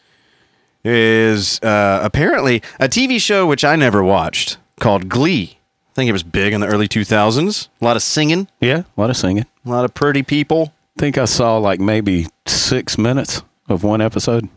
is 0.85 1.61
uh, 1.63 2.01
apparently 2.05 2.63
a 2.79 2.89
TV 2.89 3.21
show 3.21 3.47
which 3.49 3.65
I 3.65 3.75
never 3.75 4.03
watched 4.03 4.59
called 4.79 5.09
Glee. 5.09 5.59
I 5.91 5.95
think 5.95 6.09
it 6.09 6.13
was 6.13 6.23
big 6.23 6.53
in 6.53 6.61
the 6.61 6.69
early 6.69 6.87
2000s. 6.89 7.69
A 7.81 7.85
lot 7.85 7.97
of 7.97 8.03
singing, 8.03 8.47
Yeah, 8.61 8.85
a 8.97 9.01
lot 9.01 9.11
of 9.11 9.17
singing. 9.17 9.45
a 9.67 9.69
lot 9.69 9.85
of 9.85 9.93
pretty 9.93 10.23
people. 10.23 10.73
Think 10.99 11.19
I 11.19 11.25
saw 11.25 11.57
like 11.59 11.81
maybe 11.81 12.27
six 12.47 12.99
minutes 12.99 13.43
of 13.69 13.85
one 13.85 14.01
episode. 14.01 14.49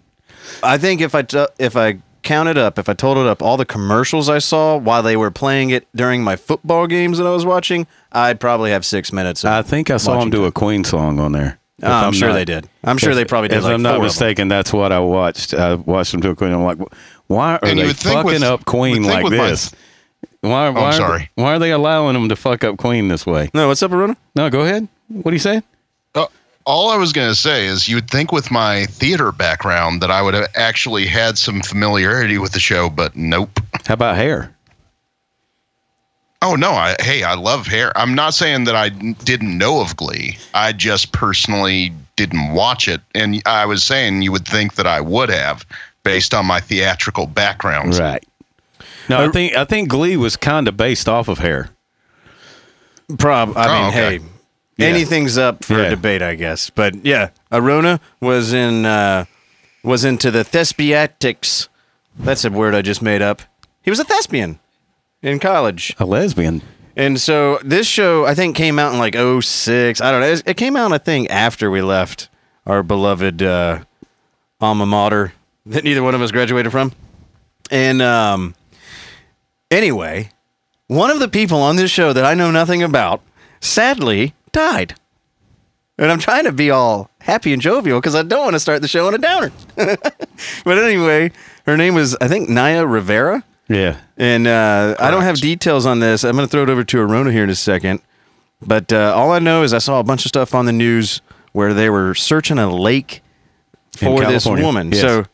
I 0.64 0.78
think 0.78 1.02
if 1.02 1.16
I 1.16 1.22
t- 1.24 1.46
if 1.60 1.76
I 1.76 2.00
counted 2.24 2.58
up, 2.58 2.78
if 2.80 2.90
I 2.90 2.94
totaled 2.94 3.28
up 3.28 3.42
all 3.42 3.58
the 3.58 3.66
commercials 3.66 4.30
I 4.30 4.40
saw 4.40 4.78
while 4.78 5.04
they 5.04 5.16
were 5.18 5.32
playing 5.32 5.70
it 5.70 5.88
during 5.96 6.24
my 6.24 6.36
football 6.36 6.88
games 6.88 7.18
that 7.18 7.28
I 7.28 7.32
was 7.32 7.46
watching, 7.46 7.88
I'd 8.12 8.40
probably 8.40 8.72
have 8.72 8.86
six 8.86 9.12
minutes. 9.14 9.44
Of 9.44 9.52
I 9.52 9.62
think 9.62 9.90
I 9.90 9.98
saw 9.98 10.20
them 10.20 10.30
do 10.30 10.46
a 10.46 10.52
Queen 10.52 10.84
song 10.84 11.20
on 11.20 11.32
there. 11.32 11.60
Oh, 11.84 11.88
If 11.88 11.92
I'm, 12.06 12.14
sure 12.14 12.30
not- 12.30 12.36
they 12.36 12.46
did. 12.46 12.70
I'm 12.84 12.98
sure 12.98 13.14
they 13.16 13.26
probably 13.26 13.50
did. 13.50 13.58
If 13.58 13.64
like 13.66 13.74
I'm 13.74 13.82
not 13.82 13.90
four 13.90 13.96
of 13.98 14.02
them. 14.02 14.06
mistaken, 14.08 14.48
that's 14.48 14.72
what 14.72 14.92
I 14.92 15.00
watched. 15.00 15.54
I 15.54 15.76
watched 15.76 16.12
them 16.14 16.22
do 16.22 16.30
a 16.32 16.36
Queen. 16.36 16.54
I'm 16.54 16.64
like, 16.64 16.78
why 17.28 17.56
are 17.56 17.60
And 17.64 17.80
they 17.80 17.92
fucking 17.94 18.24
with- 18.26 18.44
up 18.44 18.66
Queen 18.66 19.04
like 19.04 19.24
with 19.26 19.34
my- 19.34 19.50
this? 19.50 19.72
Why? 20.42 20.68
Oh, 20.68 20.72
why, 20.74 20.82
are- 20.82 20.94
sorry. 20.94 21.30
why 21.36 21.56
are 21.56 21.60
they 21.60 21.72
allowing 21.72 22.14
them 22.14 22.30
to 22.30 22.36
fuck 22.36 22.64
up 22.64 22.78
Queen 22.78 23.08
this 23.08 23.26
way? 23.26 23.50
No, 23.54 23.68
what's 23.68 23.84
up, 23.84 23.92
Aruna? 23.92 24.16
No, 24.36 24.50
go 24.50 24.62
ahead. 24.62 24.88
What 25.10 25.32
are 25.32 25.36
you 25.36 25.40
saying? 25.40 25.64
Uh, 26.16 26.26
all 26.66 26.90
I 26.90 26.98
was 26.98 27.14
going 27.14 27.30
to 27.30 27.36
say 27.36 27.66
is 27.68 27.88
you'd 27.88 28.10
think 28.10 28.32
with 28.32 28.50
my 28.50 28.86
theater 28.86 29.32
background 29.32 30.02
that 30.02 30.10
I 30.10 30.22
would 30.22 30.34
have 30.34 30.48
actually 30.56 31.06
had 31.06 31.38
some 31.38 31.62
familiarity 31.62 32.38
with 32.38 32.54
the 32.54 32.60
show, 32.60 32.90
but 32.90 33.16
nope. 33.16 33.60
How 33.86 33.94
about 33.94 34.16
hair? 34.16 34.52
Oh 36.42 36.56
no! 36.56 36.72
I 36.72 36.96
hey, 37.00 37.24
I 37.24 37.34
love 37.34 37.66
hair. 37.66 37.92
I'm 37.98 38.14
not 38.14 38.34
saying 38.36 38.66
that 38.66 38.76
I 38.76 38.90
didn't 38.90 39.58
know 39.58 39.82
of 39.82 39.96
Glee. 39.96 40.38
I 40.54 40.74
just 40.74 41.12
personally 41.12 41.92
didn't 42.18 42.52
watch 42.54 42.88
it, 42.88 43.02
and 43.16 43.42
I 43.48 43.66
was 43.66 43.84
saying 43.84 44.22
you 44.22 44.32
would 44.32 44.48
think 44.48 44.76
that 44.76 44.86
I 44.86 45.02
would 45.02 45.30
have, 45.30 45.66
based 46.04 46.34
on 46.36 46.46
my 46.46 46.60
theatrical 46.60 47.26
background. 47.26 47.96
Right. 47.98 48.24
No, 49.10 49.24
I 49.24 49.30
think 49.32 49.56
I 49.56 49.66
think 49.66 49.90
Glee 49.90 50.18
was 50.18 50.36
kind 50.38 50.68
of 50.68 50.78
based 50.78 51.10
off 51.10 51.28
of 51.30 51.40
hair. 51.40 51.70
Prob. 53.18 53.58
I 53.58 53.68
Oh, 53.68 53.74
mean, 53.82 53.90
okay. 53.90 54.18
hey, 54.20 54.26
Yeah. 54.77 54.88
anything's 54.88 55.38
up 55.38 55.63
for 55.63 55.74
Yeah. 55.77 55.83
a 55.86 55.89
debate, 55.92 56.22
I 56.22 56.36
guess. 56.36 56.69
But 56.69 57.06
yeah, 57.06 57.30
Arona 57.51 58.00
was 58.19 58.54
in 58.54 58.86
uh, 58.86 59.25
was 59.83 60.04
into 60.06 60.31
the 60.31 60.44
thespiatics. 60.44 61.68
That's 62.18 62.44
a 62.45 62.50
word 62.50 62.75
I 62.75 62.81
just 62.81 63.01
made 63.01 63.22
up. 63.22 63.42
He 63.81 63.89
was 63.89 64.00
a 64.00 64.04
thespian 64.04 64.60
in 65.22 65.39
college. 65.39 65.95
A 66.00 66.06
lesbian. 66.06 66.62
And 66.98 67.19
so 67.19 67.60
this 67.63 67.88
show, 67.88 68.25
I 68.25 68.33
think, 68.36 68.56
came 68.56 68.80
out 68.80 68.94
in 68.94 69.00
like 69.00 69.16
06. 69.16 70.00
I 70.01 70.12
don't 70.12 70.22
know. 70.22 70.27
It 70.27 70.44
it 70.45 70.57
came 70.57 70.75
out, 70.77 70.91
I 70.94 70.98
think, 70.98 71.29
after 71.29 71.70
we 71.70 71.82
left 71.82 72.29
our 72.65 72.84
beloved 72.84 73.41
uh, 73.44 73.79
alma 74.62 74.86
mater 74.86 75.34
that 75.65 75.84
neither 75.84 76.01
one 76.03 76.15
of 76.15 76.22
us 76.22 76.32
graduated 76.32 76.72
from. 76.72 76.94
And 77.70 78.01
um, 78.01 78.55
anyway, 79.72 80.29
one 80.88 81.10
of 81.12 81.20
the 81.20 81.27
people 81.27 81.60
on 81.62 81.75
this 81.75 81.91
show 81.91 82.13
that 82.13 82.25
I 82.25 82.34
know 82.34 82.51
nothing 82.51 82.84
about 82.84 83.22
sadly 83.60 84.34
died. 84.56 84.96
And 85.98 86.12
I'm 86.12 86.20
trying 86.20 86.46
to 86.46 86.52
be 86.52 86.72
all 86.72 87.10
happy 87.20 87.54
and 87.54 87.62
jovial 87.62 88.00
because 88.00 88.16
I 88.16 88.24
don't 88.24 88.44
want 88.44 88.54
to 88.54 88.60
start 88.60 88.82
the 88.82 88.88
show 88.88 89.08
on 89.08 89.14
a 89.14 89.18
downer. 89.18 89.52
but 89.76 90.78
anyway, 90.78 91.32
her 91.66 91.78
name 91.78 91.94
was, 91.94 92.18
I 92.20 92.28
think, 92.28 92.50
Naya 92.50 92.86
Rivera. 92.86 93.44
Yeah. 93.70 93.98
And 94.18 94.48
uh, 94.48 94.96
I 95.00 95.12
don't 95.12 95.24
have 95.24 95.40
details 95.40 95.86
on 95.86 96.00
this. 96.00 96.24
I'm 96.24 96.36
going 96.36 96.48
to 96.48 96.52
throw 96.52 96.64
it 96.64 96.70
over 96.70 96.84
to 96.84 97.00
Arona 97.00 97.32
here 97.32 97.44
in 97.44 97.50
a 97.50 97.56
second. 97.56 98.02
But 98.62 98.92
uh, 98.92 99.14
all 99.16 99.32
I 99.32 99.40
know 99.40 99.64
is 99.64 99.74
I 99.74 99.78
saw 99.78 100.00
a 100.00 100.04
bunch 100.04 100.26
of 100.26 100.30
stuff 100.30 100.56
on 100.56 100.66
the 100.66 100.74
news 100.74 101.22
where 101.54 101.74
they 101.74 101.90
were 101.90 102.16
searching 102.16 102.58
a 102.58 102.70
lake 102.74 103.22
for 103.98 104.22
this 104.26 104.46
woman. 104.46 104.92
yes. 104.92 105.02
So, 105.02 105.26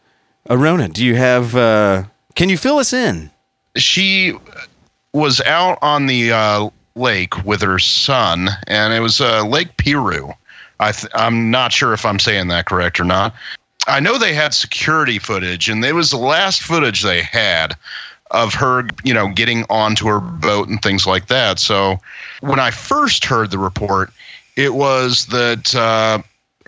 Arona, 0.49 0.89
do 0.89 1.05
you 1.05 1.15
have? 1.15 1.55
Uh, 1.55 2.03
can 2.35 2.49
you 2.49 2.57
fill 2.57 2.77
us 2.77 2.93
in? 2.93 3.31
she 3.77 4.33
was 5.13 5.41
out 5.41 5.79
on 5.81 6.05
the 6.05 6.31
uh, 6.31 6.69
lake 6.95 7.43
with 7.45 7.61
her 7.61 7.79
son, 7.79 8.49
and 8.67 8.93
it 8.93 8.99
was 8.99 9.21
uh, 9.21 9.45
Lake 9.45 9.77
Piru. 9.77 10.31
I 10.79 10.91
th- 10.91 11.11
I'm 11.15 11.51
not 11.51 11.71
sure 11.71 11.93
if 11.93 12.05
I'm 12.05 12.19
saying 12.19 12.47
that 12.49 12.65
correct 12.65 12.99
or 12.99 13.03
not. 13.03 13.33
I 13.87 13.99
know 13.99 14.17
they 14.17 14.33
had 14.33 14.53
security 14.53 15.19
footage, 15.19 15.69
and 15.69 15.83
it 15.83 15.93
was 15.93 16.11
the 16.11 16.17
last 16.17 16.61
footage 16.61 17.01
they 17.01 17.21
had 17.21 17.75
of 18.31 18.53
her, 18.53 18.87
you 19.03 19.13
know, 19.13 19.27
getting 19.29 19.65
onto 19.69 20.07
her 20.07 20.19
boat 20.19 20.67
and 20.69 20.81
things 20.81 21.05
like 21.05 21.27
that. 21.27 21.59
So 21.59 21.97
when 22.41 22.59
I 22.59 22.71
first 22.71 23.25
heard 23.25 23.51
the 23.51 23.57
report, 23.57 24.11
it 24.55 24.73
was 24.73 25.25
that 25.27 25.75
uh, 25.75 26.21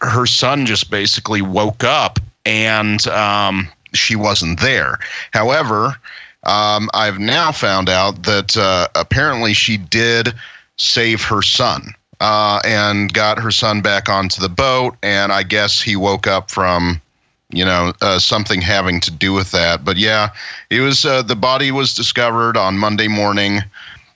her 0.06 0.26
son 0.26 0.66
just 0.66 0.92
basically 0.92 1.42
woke 1.42 1.84
up 1.84 2.20
and 2.46 3.06
um, 3.08 3.70
she 3.94 4.16
wasn't 4.16 4.60
there. 4.60 5.00
However, 5.32 5.96
um, 6.44 6.90
I've 6.94 7.20
now 7.20 7.52
found 7.52 7.90
out 7.90 8.24
that 8.24 8.58
uh, 8.58 8.88
apparently 8.96 9.54
she 9.54 9.78
did 9.78 10.34
save 10.78 11.22
her 11.24 11.42
son 11.42 11.94
uh, 12.20 12.60
and 12.66 13.14
got 13.14 13.40
her 13.40 13.52
son 13.52 13.82
back 13.82 14.10
onto 14.10 14.42
the 14.42 14.50
boat. 14.50 14.96
And 15.04 15.32
I 15.32 15.44
guess 15.44 15.82
he 15.82 15.96
woke 15.96 16.28
up 16.28 16.52
from, 16.52 17.02
you 17.50 17.64
know, 17.64 17.94
uh, 18.02 18.20
something 18.20 18.62
having 18.62 19.00
to 19.02 19.12
do 19.12 19.34
with 19.34 19.52
that. 19.52 19.86
But 19.86 19.98
yeah, 19.98 20.30
it 20.70 20.82
was 20.82 21.06
uh, 21.06 21.22
the 21.22 21.36
body 21.36 21.72
was 21.72 21.96
discovered 21.96 22.58
on 22.58 22.78
Monday 22.78 23.08
morning. 23.08 23.60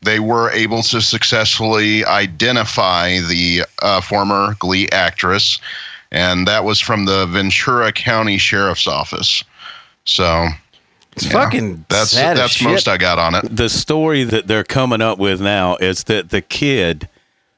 They 0.01 0.19
were 0.19 0.51
able 0.51 0.84
to 0.84 1.01
successfully 1.01 2.05
identify 2.05 3.19
the 3.19 3.63
uh, 3.81 4.00
former 4.01 4.55
Glee 4.60 4.88
actress, 4.91 5.60
and 6.12 6.48
that 6.48 6.63
was 6.63 6.79
from 6.79 7.05
the 7.05 7.25
Ventura 7.25 7.91
County 7.91 8.38
Sheriff's 8.38 8.88
Office. 8.88 9.43
So 10.05 10.48
It's 11.17 11.25
yeah, 11.25 11.31
fucking 11.31 11.86
that's 11.89 12.12
sad 12.12 12.38
that's 12.38 12.53
shit. 12.53 12.67
most 12.67 12.88
I 12.88 12.97
got 12.97 13.17
on 13.17 13.33
it. 13.33 13.55
the 13.55 13.69
story 13.69 14.24
that 14.24 14.45
they're 14.45 14.63
coming 14.63 15.01
up 15.01 15.17
with 15.17 15.41
now 15.41 15.75
is 15.77 16.03
that 16.03 16.29
the 16.29 16.41
kid 16.41 17.09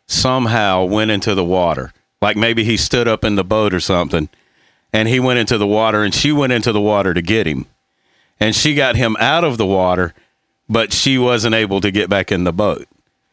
somehow 0.08 0.86
went 0.86 1.12
into 1.12 1.36
the 1.36 1.44
water. 1.44 1.92
Like 2.22 2.38
maybe 2.38 2.64
he 2.64 2.78
stood 2.78 3.06
up 3.06 3.26
in 3.26 3.36
the 3.36 3.44
boat 3.44 3.74
or 3.74 3.82
something 3.82 4.30
and 4.94 5.10
he 5.10 5.20
went 5.20 5.40
into 5.40 5.58
the 5.58 5.68
water 5.68 6.04
and 6.04 6.14
she 6.14 6.32
went 6.32 6.54
into 6.54 6.72
the 6.72 6.80
water 6.80 7.14
to 7.14 7.22
get 7.22 7.48
him. 7.48 7.66
And 8.40 8.56
she 8.56 8.76
got 8.76 8.96
him 8.96 9.18
out 9.20 9.44
of 9.44 9.58
the 9.58 9.66
water, 9.66 10.14
but 10.70 10.94
she 10.94 11.18
wasn't 11.18 11.54
able 11.54 11.82
to 11.82 11.92
get 11.92 12.10
back 12.10 12.32
in 12.32 12.46
the 12.46 12.54
boat. 12.54 12.88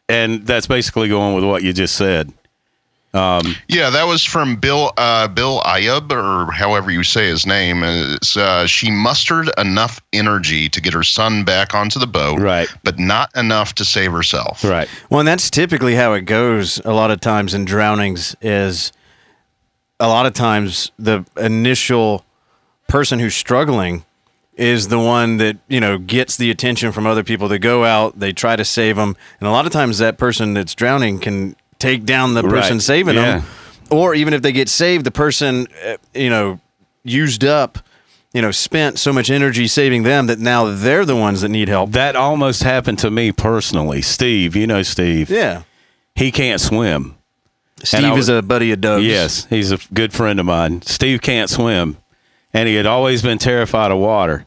And 0.09 0.45
that's 0.45 0.67
basically 0.67 1.07
going 1.07 1.35
with 1.35 1.45
what 1.45 1.63
you 1.63 1.71
just 1.71 1.95
said. 1.95 2.33
Yeah, 3.67 3.89
that 3.89 4.05
was 4.07 4.23
from 4.23 4.55
Bill 4.55 4.91
uh, 4.97 5.27
Bill 5.27 5.61
Ayub, 5.61 6.11
or 6.11 6.51
however 6.51 6.91
you 6.91 7.03
say 7.03 7.27
his 7.27 7.45
name. 7.45 7.81
It's, 7.83 8.37
uh, 8.37 8.65
she 8.67 8.91
mustered 8.91 9.49
enough 9.57 9.99
energy 10.13 10.69
to 10.69 10.81
get 10.81 10.93
her 10.93 11.03
son 11.03 11.43
back 11.43 11.73
onto 11.73 11.99
the 11.99 12.07
boat, 12.07 12.39
Right. 12.39 12.67
but 12.83 12.99
not 12.99 13.29
enough 13.35 13.73
to 13.75 13.85
save 13.85 14.11
herself. 14.11 14.63
Right. 14.63 14.87
Well, 15.09 15.19
and 15.21 15.27
that's 15.27 15.49
typically 15.49 15.95
how 15.95 16.13
it 16.13 16.21
goes 16.21 16.79
a 16.85 16.93
lot 16.93 17.11
of 17.11 17.19
times 17.21 17.53
in 17.53 17.65
drownings 17.65 18.35
is 18.41 18.91
a 19.99 20.07
lot 20.07 20.25
of 20.25 20.33
times 20.33 20.91
the 20.99 21.25
initial 21.37 22.23
person 22.87 23.19
who's 23.19 23.35
struggling 23.35 24.03
is 24.55 24.87
the 24.87 24.99
one 24.99 25.37
that, 25.37 25.57
you 25.67 25.79
know, 25.79 25.97
gets 25.97 26.37
the 26.37 26.49
attention 26.49 26.91
from 26.91 27.05
other 27.05 27.23
people 27.23 27.47
that 27.47 27.59
go 27.59 27.83
out, 27.83 28.19
they 28.19 28.33
try 28.33 28.55
to 28.55 28.65
save 28.65 28.95
them, 28.95 29.15
and 29.39 29.47
a 29.47 29.51
lot 29.51 29.65
of 29.67 29.71
times 29.71 29.97
that 29.99 30.17
person 30.17 30.53
that's 30.53 30.73
drowning 30.73 31.19
can 31.19 31.55
take 31.79 32.05
down 32.05 32.33
the 32.33 32.43
person 32.43 32.75
Right. 32.77 32.81
saving 32.81 33.15
Yeah. 33.15 33.21
them. 33.39 33.43
Or 33.89 34.13
even 34.15 34.33
if 34.33 34.41
they 34.41 34.51
get 34.51 34.67
saved, 34.69 35.05
the 35.05 35.11
person, 35.11 35.67
uh, 35.87 35.95
you 36.13 36.29
know, 36.29 36.59
used 37.03 37.45
up, 37.45 37.79
you 38.33 38.41
know, 38.41 38.51
spent 38.51 38.99
so 38.99 39.13
much 39.13 39.29
energy 39.29 39.67
saving 39.67 40.03
them 40.03 40.27
that 40.27 40.39
now 40.39 40.65
they're 40.65 41.05
the 41.05 41.15
ones 41.15 41.41
that 41.41 41.49
need 41.49 41.69
help. 41.69 41.91
That 41.93 42.15
almost 42.15 42.63
happened 42.63 42.99
to 42.99 43.09
me 43.09 43.31
personally. 43.31 44.01
Steve, 44.01 44.55
you 44.55 44.67
know 44.67 44.81
Steve. 44.83 45.29
Yeah. 45.29 45.61
He 46.15 46.31
can't 46.31 46.59
swim. 46.59 47.15
Steve 47.83 48.03
I 48.05 48.15
is 48.17 48.27
a 48.27 48.41
buddy 48.41 48.71
of 48.71 48.81
Doug's. 48.81 49.05
Yes, 49.05 49.45
he's 49.49 49.71
a 49.71 49.77
good 49.93 50.11
friend 50.11 50.39
of 50.39 50.47
mine. 50.47 50.81
Steve 50.81 51.21
can't 51.21 51.47
swim, 51.49 51.97
and 52.51 52.67
he 52.67 52.73
had 52.75 52.87
always 52.87 53.21
been 53.21 53.37
terrified 53.37 53.91
of 53.91 53.99
water. 53.99 54.45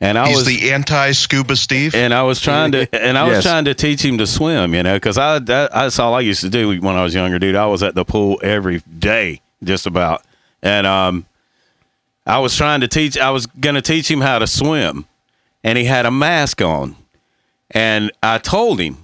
And 0.00 0.18
I 0.18 0.28
He's 0.28 0.36
was 0.38 0.46
the 0.46 0.72
anti-scuba 0.72 1.56
Steve. 1.56 1.94
and 1.94 2.12
I 2.12 2.22
was 2.22 2.38
trying 2.40 2.72
to 2.72 2.88
and 2.94 3.16
I 3.16 3.26
was 3.28 3.42
trying 3.42 3.64
to 3.64 3.74
teach 3.74 4.04
him 4.04 4.18
to 4.18 4.26
swim, 4.26 4.74
you 4.74 4.82
know, 4.82 4.94
because 4.96 5.16
I 5.16 5.38
that, 5.38 5.72
that's 5.72 5.98
all 5.98 6.14
I 6.14 6.20
used 6.20 6.42
to 6.42 6.50
do 6.50 6.78
when 6.80 6.96
I 6.96 7.02
was 7.02 7.14
younger, 7.14 7.38
dude. 7.38 7.56
I 7.56 7.66
was 7.66 7.82
at 7.82 7.94
the 7.94 8.04
pool 8.04 8.38
every 8.42 8.82
day, 8.98 9.40
just 9.64 9.86
about, 9.86 10.22
and 10.62 10.86
um, 10.86 11.24
I 12.26 12.40
was 12.40 12.54
trying 12.54 12.80
to 12.82 12.88
teach. 12.88 13.16
I 13.16 13.30
was 13.30 13.46
gonna 13.46 13.80
teach 13.80 14.10
him 14.10 14.20
how 14.20 14.38
to 14.38 14.46
swim, 14.46 15.06
and 15.64 15.78
he 15.78 15.84
had 15.84 16.04
a 16.04 16.10
mask 16.10 16.60
on, 16.60 16.96
and 17.70 18.12
I 18.22 18.36
told 18.36 18.78
him 18.80 18.98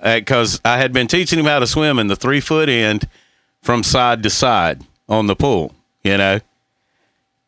because 0.00 0.60
I 0.64 0.78
had 0.78 0.92
been 0.92 1.08
teaching 1.08 1.40
him 1.40 1.46
how 1.46 1.58
to 1.58 1.66
swim 1.66 1.98
in 1.98 2.06
the 2.06 2.16
three 2.16 2.40
foot 2.40 2.68
end 2.68 3.08
from 3.62 3.82
side 3.82 4.22
to 4.22 4.30
side 4.30 4.82
on 5.08 5.26
the 5.26 5.34
pool, 5.34 5.74
you 6.04 6.16
know, 6.16 6.38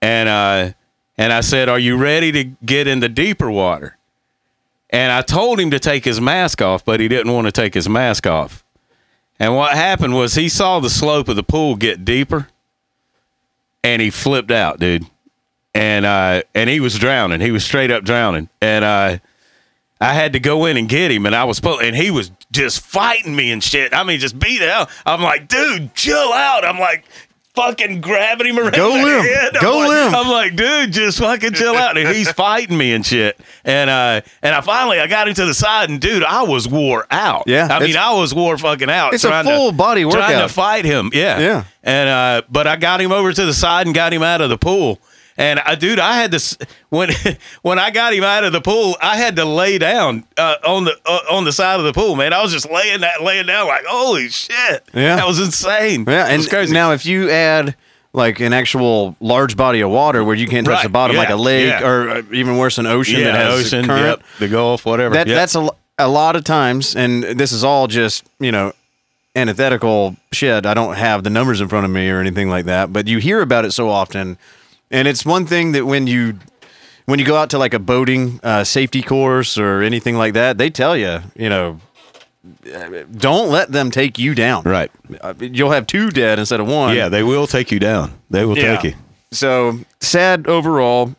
and 0.02 0.28
uh, 0.28 0.73
and 1.19 1.33
I 1.33 1.41
said, 1.41 1.69
"Are 1.69 1.79
you 1.79 1.97
ready 1.97 2.33
to 2.33 2.45
get 2.45 2.87
in 2.87 3.01
the 3.01 3.09
deeper 3.09 3.51
water?" 3.51 3.97
And 4.91 5.13
I 5.13 5.21
told 5.21 5.61
him 5.61 5.71
to 5.73 5.79
take 5.79 6.05
his 6.05 6.21
mask 6.21 6.63
off, 6.63 6.85
but 6.85 7.01
he 7.01 7.09
didn't 7.09 7.33
want 7.33 7.47
to 7.47 7.53
take 7.53 7.75
his 7.75 7.89
mask 7.89 8.27
off. 8.27 8.65
And 9.39 9.55
what 9.55 9.75
happened 9.75 10.15
was 10.15 10.35
he 10.35 10.49
saw 10.49 10.81
the 10.81 10.91
slope 10.91 11.29
of 11.29 11.37
the 11.37 11.43
pool 11.43 11.77
get 11.77 12.05
deeper, 12.05 12.49
and 13.85 14.01
he 14.01 14.11
flipped 14.11 14.51
out, 14.51 14.81
dude. 14.81 15.05
And 15.75 16.07
uh, 16.07 16.43
and 16.55 16.71
he 16.71 16.81
was 16.81 16.99
drowning. 16.99 17.41
He 17.41 17.51
was 17.51 17.65
straight 17.65 17.91
up 17.91 18.05
drowning. 18.05 18.49
And 18.61 18.85
uh, 18.85 19.19
I 20.01 20.15
had 20.15 20.33
to 20.33 20.41
go 20.41 20.65
in 20.65 20.77
and 20.77 20.89
get 20.89 21.11
him, 21.11 21.27
and 21.27 21.37
I 21.37 21.45
was 21.45 21.61
and 21.63 21.95
he 21.95 22.11
was 22.11 22.33
just 22.51 22.81
fighting 22.81 23.37
me 23.37 23.53
and 23.53 23.63
shit. 23.63 23.93
I 23.93 24.03
mean, 24.03 24.19
just 24.19 24.39
beat 24.39 24.63
out. 24.63 24.89
I'm 25.05 25.23
like, 25.23 25.49
dude, 25.49 25.95
chill 25.95 26.33
out. 26.33 26.65
I'm 26.65 26.79
like. 26.79 27.05
Fucking 27.59 28.00
grabbing 28.00 28.47
him 28.47 28.59
around 28.59 28.75
Go 28.75 28.97
the 28.97 29.03
limp. 29.05 29.27
head. 29.27 29.57
I'm 29.57 29.62
Go 29.62 29.79
like, 29.79 29.88
limp. 29.88 30.15
I'm 30.17 30.29
like, 30.29 30.57
dude, 30.57 30.93
just 30.93 31.19
fucking 31.19 31.53
chill 31.55 31.75
out. 31.75 31.99
And 31.99 32.09
he's 32.09 32.31
fighting 32.31 32.79
me 32.79 32.93
and 32.93 33.05
shit. 33.05 33.38
And 33.65 33.91
uh, 33.91 34.21
and 34.43 34.55
I 34.55 34.61
finally 34.61 35.00
I 35.00 35.07
got 35.09 35.27
him 35.29 35.35
to 35.35 35.45
the 35.45 35.55
side, 35.55 35.91
and 35.91 36.00
dude, 36.00 36.23
I 36.23 36.43
was 36.45 36.69
wore 36.69 37.07
out. 37.11 37.45
Yeah, 37.47 37.69
I 37.71 37.81
mean, 37.81 37.97
I 37.97 38.15
was 38.15 38.35
wore 38.35 38.57
fucking 38.57 38.88
out. 38.88 39.12
It's 39.15 39.25
a 39.25 39.29
trying 39.29 39.45
to- 39.45 39.50
full 39.50 39.73
body 39.73 40.03
Trying 40.03 40.15
workout. 40.15 40.49
to 40.49 40.55
fight 40.55 40.85
him. 40.85 41.11
Yeah. 41.12 41.38
Yeah. 41.41 41.65
And 41.83 42.09
uh, 42.09 42.43
but 42.50 42.67
I 42.67 42.77
got 42.77 43.00
him 43.00 43.12
over 43.12 43.33
to 43.33 43.45
the 43.47 43.55
side 43.55 43.87
and 43.87 43.95
got 43.95 44.12
him 44.12 44.23
out 44.23 44.41
of 44.41 44.50
the 44.50 44.59
pool. 44.59 45.00
And 45.40 45.61
I, 45.61 45.76
dude, 45.76 46.00
I 46.00 46.16
had 46.16 46.33
to 46.33 46.66
when 46.90 47.11
when 47.62 47.78
I 47.78 47.90
got 47.92 48.12
him 48.12 48.25
out 48.25 48.42
of 48.45 48.52
the 48.52 48.61
pool, 48.61 48.97
I 49.00 49.16
had 49.16 49.37
to 49.37 49.45
lay 49.45 49.78
down 49.78 50.25
uh, 50.37 50.57
on 50.66 50.85
the 50.85 50.97
uh, 51.07 51.21
on 51.30 51.45
the 51.45 51.52
side 51.52 51.78
of 51.78 51.87
the 51.87 51.92
pool, 51.92 52.16
man. 52.16 52.33
I 52.33 52.42
was 52.42 52.50
just 52.52 52.68
laying 52.71 53.02
that 53.02 53.23
laying 53.23 53.47
down 53.47 53.68
like, 53.68 53.85
holy 53.87 54.28
shit, 54.30 54.83
Yeah. 54.92 55.14
that 55.16 55.26
was 55.26 55.38
insane. 55.38 56.04
Yeah, 56.09 56.26
and 56.26 56.47
crazy. 56.49 56.75
now 56.75 56.90
if 56.92 57.07
you 57.07 57.30
add 57.30 57.76
like 58.12 58.40
an 58.40 58.52
actual 58.52 59.14
large 59.21 59.57
body 59.57 59.80
of 59.80 59.90
water 59.90 60.25
where 60.25 60.35
you 60.35 60.49
can't 60.49 60.66
touch 60.66 60.75
Right, 60.76 60.83
the 60.83 60.88
bottom, 60.88 61.14
like 61.16 61.28
a 61.28 61.37
lake 61.37 61.68
yeah. 61.68 61.87
or 61.87 62.11
uh, 62.11 62.23
even 62.33 62.57
worse, 62.57 62.78
an 62.78 62.87
ocean 62.87 63.21
yeah, 63.21 63.26
that 63.33 63.37
has 63.37 63.61
ocean, 63.66 63.85
current. 63.87 64.02
yep, 64.04 64.23
the 64.40 64.49
Gulf, 64.49 64.85
whatever. 64.85 65.14
That 65.14 65.28
Yep. 65.28 65.37
that's 65.37 65.54
a, 65.54 65.68
a 65.99 66.09
lot 66.09 66.35
of 66.35 66.42
times, 66.42 66.97
and 66.97 67.23
this 67.23 67.52
is 67.52 67.62
all 67.62 67.87
just 67.87 68.25
you 68.40 68.50
know 68.50 68.73
antithetical 69.37 70.16
shit. 70.33 70.66
I 70.66 70.75
don't 70.75 70.95
have 70.97 71.23
the 71.23 71.30
numbers 71.30 71.61
in 71.61 71.68
front 71.68 71.85
of 71.85 71.90
me 71.92 72.09
or 72.11 72.18
anything 72.21 72.49
like 72.49 72.64
that, 72.64 72.92
but 72.92 73.07
you 73.07 73.18
hear 73.18 73.40
about 73.40 73.64
it 73.64 73.73
so 73.73 73.88
often, 73.88 74.37
and 74.90 75.07
it's 75.09 75.25
one 75.26 75.47
thing 75.47 75.73
that 75.73 75.87
when 75.87 76.07
you 76.07 76.38
when 77.07 77.18
you 77.18 77.25
go 77.25 77.37
out 77.37 77.50
to 77.50 77.59
like 77.59 77.75
a 77.75 77.78
boating 77.78 78.38
uh, 78.42 78.64
safety 78.64 79.02
course 79.02 79.57
or 79.59 79.83
anything 79.83 80.16
like 80.16 80.35
that, 80.35 80.59
they 80.59 80.71
tell 80.71 80.97
you, 80.97 81.21
you 81.37 81.49
know, 81.49 81.80
don't 83.16 83.50
let 83.50 83.73
them 83.73 83.90
take 83.90 84.18
you 84.18 84.35
down. 84.35 84.62
right. 84.64 84.90
Uh, 85.21 85.35
You'll 85.38 85.71
have 85.71 85.87
two 85.87 86.11
dead 86.11 86.38
instead 86.38 86.61
of 86.61 86.66
one. 86.68 86.95
Yeah, 86.97 87.09
they 87.09 87.23
will 87.23 87.47
take 87.47 87.71
you 87.71 87.78
down. 87.78 88.12
They 88.30 88.45
will 88.45 88.54
take 88.54 88.83
you. 88.85 88.95
So 89.30 89.78
sad 90.00 90.47
overall. 90.47 91.14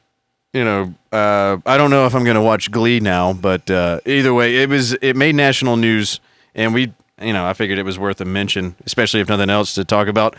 You 0.54 0.64
know, 0.64 0.94
uh, 1.12 1.58
I 1.66 1.78
don't 1.78 1.92
know 1.92 2.08
if 2.08 2.16
I'm 2.16 2.24
going 2.24 2.36
to 2.36 2.42
watch 2.42 2.72
Glee 2.72 3.00
now, 3.00 3.34
but 3.34 3.70
uh, 3.70 4.00
either 4.06 4.34
way, 4.34 4.56
it 4.58 4.70
was 4.70 4.94
it 4.94 5.16
made 5.16 5.36
national 5.36 5.78
news, 5.78 6.20
and 6.56 6.74
we, 6.74 6.92
you 7.22 7.34
know, 7.34 7.46
I 7.46 7.54
figured 7.54 7.78
it 7.78 7.84
was 7.86 8.00
worth 8.00 8.20
a 8.20 8.26
mention, 8.26 8.76
especially 8.86 9.20
if 9.20 9.28
nothing 9.30 9.52
else 9.52 9.76
to 9.76 9.86
talk 9.86 10.08
about 10.08 10.36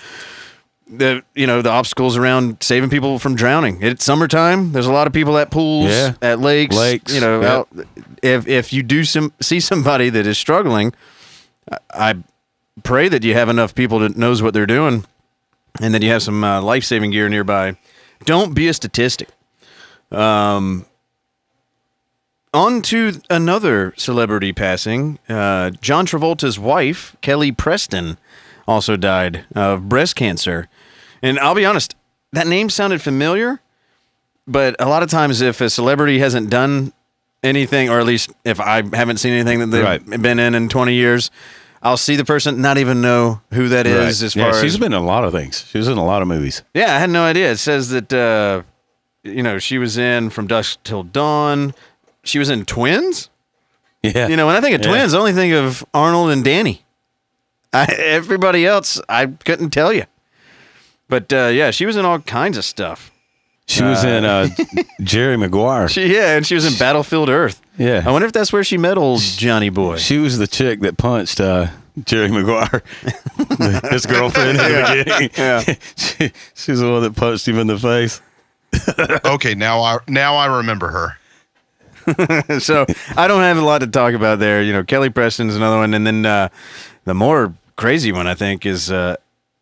the 0.91 1.23
you 1.35 1.47
know 1.47 1.63
the 1.63 1.71
obstacles 1.71 2.17
around 2.17 2.59
saving 2.61 2.91
people 2.91 3.19
from 3.19 3.35
drowning. 3.37 3.81
It's 3.83 4.05
summertime. 4.05 4.73
There's 4.73 4.87
a 4.87 4.93
lot 4.93 5.07
of 5.07 5.13
people 5.13 5.39
at 5.39 5.51
pools, 5.51 5.89
Yeah. 5.91 6.15
at 6.21 6.41
lakes, 6.41 6.77
Lakes, 6.77 7.15
You 7.15 7.21
know, 7.21 7.41
yep. 7.41 7.51
out, 7.51 7.69
if 8.23 8.47
if 8.49 8.73
you 8.73 8.83
do 8.83 9.05
some 9.05 9.33
see 9.41 9.61
somebody 9.61 10.11
that 10.11 10.27
is 10.27 10.37
struggling, 10.39 10.93
I, 11.71 11.79
I 12.11 12.15
pray 12.83 13.09
that 13.09 13.23
you 13.25 13.35
have 13.35 13.49
enough 13.49 13.75
people 13.75 13.99
that 14.01 14.17
knows 14.17 14.43
what 14.43 14.53
they're 14.55 14.67
doing, 14.67 15.05
and 15.81 15.95
that 15.95 16.03
you 16.03 16.11
have 16.11 16.23
some 16.23 16.43
uh, 16.45 16.61
life 16.61 16.85
saving 16.85 17.11
gear 17.13 17.29
nearby. 17.29 17.77
Don't 18.25 18.55
be 18.55 18.69
a 18.69 18.75
statistic. 18.75 19.29
Um, 20.11 20.87
on 22.53 22.83
to 22.83 23.21
another 23.31 23.95
celebrity 23.97 24.53
passing. 24.53 25.19
Uh, 25.29 25.71
John 25.81 26.05
Travolta's 26.05 26.59
wife, 26.59 27.15
Kelly 27.21 27.53
Preston, 27.53 28.19
also 28.67 28.97
died 28.97 29.45
of 29.55 29.89
breast 29.89 30.17
cancer. 30.17 30.69
And 31.23 31.39
I'll 31.39 31.55
be 31.55 31.65
honest, 31.65 31.95
that 32.33 32.47
name 32.47 32.71
sounded 32.71 33.03
familiar, 33.03 33.61
but 34.47 34.77
a 34.79 34.89
lot 34.89 35.03
of 35.03 35.11
times 35.11 35.41
if 35.41 35.61
a 35.61 35.69
celebrity 35.71 36.19
hasn't 36.19 36.51
done 36.51 36.93
anything, 37.43 37.89
or 37.91 37.99
at 38.01 38.07
least 38.07 38.31
if 38.45 38.61
I 38.61 38.83
haven't 38.97 39.19
seen 39.19 39.33
anything 39.33 39.61
that 39.61 39.67
they've 39.67 39.85
Right. 39.85 40.05
been 40.23 40.39
in 40.39 40.55
in 40.55 40.69
20 40.69 40.95
years, 40.95 41.31
I'll 41.83 41.97
see 41.97 42.17
the 42.17 42.25
person, 42.25 42.61
not 42.61 42.77
even 42.79 43.01
know 43.01 43.41
who 43.53 43.69
that 43.69 43.87
is. 43.87 44.21
Right. 44.21 44.27
As 44.27 44.37
yeah, 44.37 44.51
far 44.51 44.61
she's 44.61 44.75
as 44.75 44.79
been 44.79 44.93
in 44.93 45.01
a 45.01 45.05
lot 45.05 45.25
of 45.25 45.33
things. 45.33 45.65
She 45.71 45.79
was 45.79 45.89
in 45.89 45.97
a 45.97 46.05
lot 46.05 46.21
of 46.23 46.29
movies. 46.29 46.63
yeah, 46.75 46.95
I 46.95 46.99
had 46.99 47.09
no 47.11 47.23
idea. 47.25 47.51
It 47.53 47.57
says 47.57 47.89
that 47.91 48.13
uh, 48.13 48.63
you 49.23 49.43
know 49.43 49.59
she 49.59 49.79
was 49.79 49.97
in 49.97 50.29
From 50.31 50.47
Dusk 50.47 50.79
Till 50.85 51.03
Dawn. 51.03 51.73
She 52.23 52.39
was 52.39 52.51
in 52.51 52.67
Twins. 52.67 53.31
Yeah. 54.03 54.29
You 54.29 54.37
know, 54.37 54.47
when 54.47 54.57
I 54.57 54.61
think 54.61 54.75
of 54.75 54.83
Yeah. 54.83 54.89
Twins, 54.91 55.15
I 55.15 55.19
only 55.19 55.33
think 55.33 55.55
of 55.55 55.83
Arnold 55.95 56.31
and 56.31 56.45
Danny. 56.45 56.85
I, 57.73 57.85
everybody 57.99 58.67
else, 58.67 59.01
I 59.09 59.27
couldn't 59.27 59.71
tell 59.71 59.93
you. 59.93 60.05
But 61.11 61.33
uh, 61.33 61.49
yeah, 61.49 61.73
she 61.73 61.85
was 61.85 61.97
in 61.97 62.05
all 62.05 62.21
kinds 62.21 62.57
of 62.57 62.65
stuff. 62.65 63.11
she 63.67 63.83
was 63.83 64.05
in 64.05 64.25
uh, 64.25 64.49
Jerry 65.03 65.37
Maguire. 65.37 65.89
She 65.89 66.15
yeah, 66.15 66.37
and 66.37 66.47
she 66.47 66.55
was 66.55 66.65
in 66.65 66.79
Battlefield 66.79 67.29
Earth. 67.29 67.61
Yeah. 67.77 68.03
I 68.07 68.11
wonder 68.13 68.27
if 68.27 68.33
that's 68.33 68.53
where 68.53 68.65
she 68.65 68.79
met 68.79 68.97
old 68.97 69.21
Johnny 69.21 69.71
Boy. 69.71 69.97
She 69.97 70.19
was 70.19 70.39
the 70.39 70.47
chick 70.47 70.81
that 70.81 70.97
punched 70.97 71.41
uh, 71.41 71.69
Jerry 72.05 72.29
Maguire, 72.31 72.83
his 73.91 74.07
girlfriend 74.07 74.51
in 74.51 74.57
the 74.57 75.05
beginning. 75.05 75.31
Yeah. 75.37 75.61
she, 75.97 76.33
she's 76.55 76.81
the 76.81 76.91
one 76.91 77.03
that 77.03 77.17
punched 77.17 77.47
him 77.49 77.59
in 77.59 77.67
the 77.67 77.79
face. 77.79 78.21
okay, 79.25 79.55
now 79.55 79.83
I 79.83 79.99
now 80.07 80.37
I 80.37 80.59
remember 80.59 80.89
her. 80.89 81.17
so 82.61 82.87
I 83.17 83.27
don't 83.29 83.43
have 83.43 83.59
a 83.59 83.63
lot 83.63 83.81
to 83.81 83.87
talk 83.87 84.15
about 84.15 84.39
there. 84.39 84.63
You 84.63 84.73
know, 84.73 84.85
Kelly 84.85 85.11
Preston's 85.11 85.57
another 85.57 85.77
one, 85.77 85.93
and 85.93 86.07
then 86.07 86.25
uh, 86.25 86.49
the 87.05 87.15
more 87.15 87.53
crazy 87.77 88.13
one 88.13 88.27
I 88.27 88.35
think 88.35 88.65
is 88.65 88.91
uh, 88.93 89.17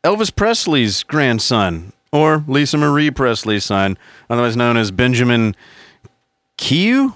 Elvis 0.05 0.35
Presley's 0.35 1.03
grandson 1.03 1.93
or 2.13 2.45
Lisa 2.47 2.79
Marie 2.79 3.11
Presley's 3.11 3.65
son, 3.65 3.99
otherwise 4.31 4.57
known 4.57 4.77
as 4.77 4.91
Benjamin 4.91 5.55
Q. 6.57 7.15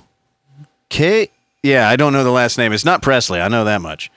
K. 0.89 1.31
Yeah, 1.63 1.89
I 1.89 1.97
don't 1.97 2.13
know 2.13 2.23
the 2.25 2.31
last 2.31 2.59
name. 2.59 2.73
It's 2.73 2.85
not 2.85 3.01
Presley. 3.01 3.41
I 3.41 3.49
know 3.49 3.65
that 3.65 3.81
much. 3.81 4.11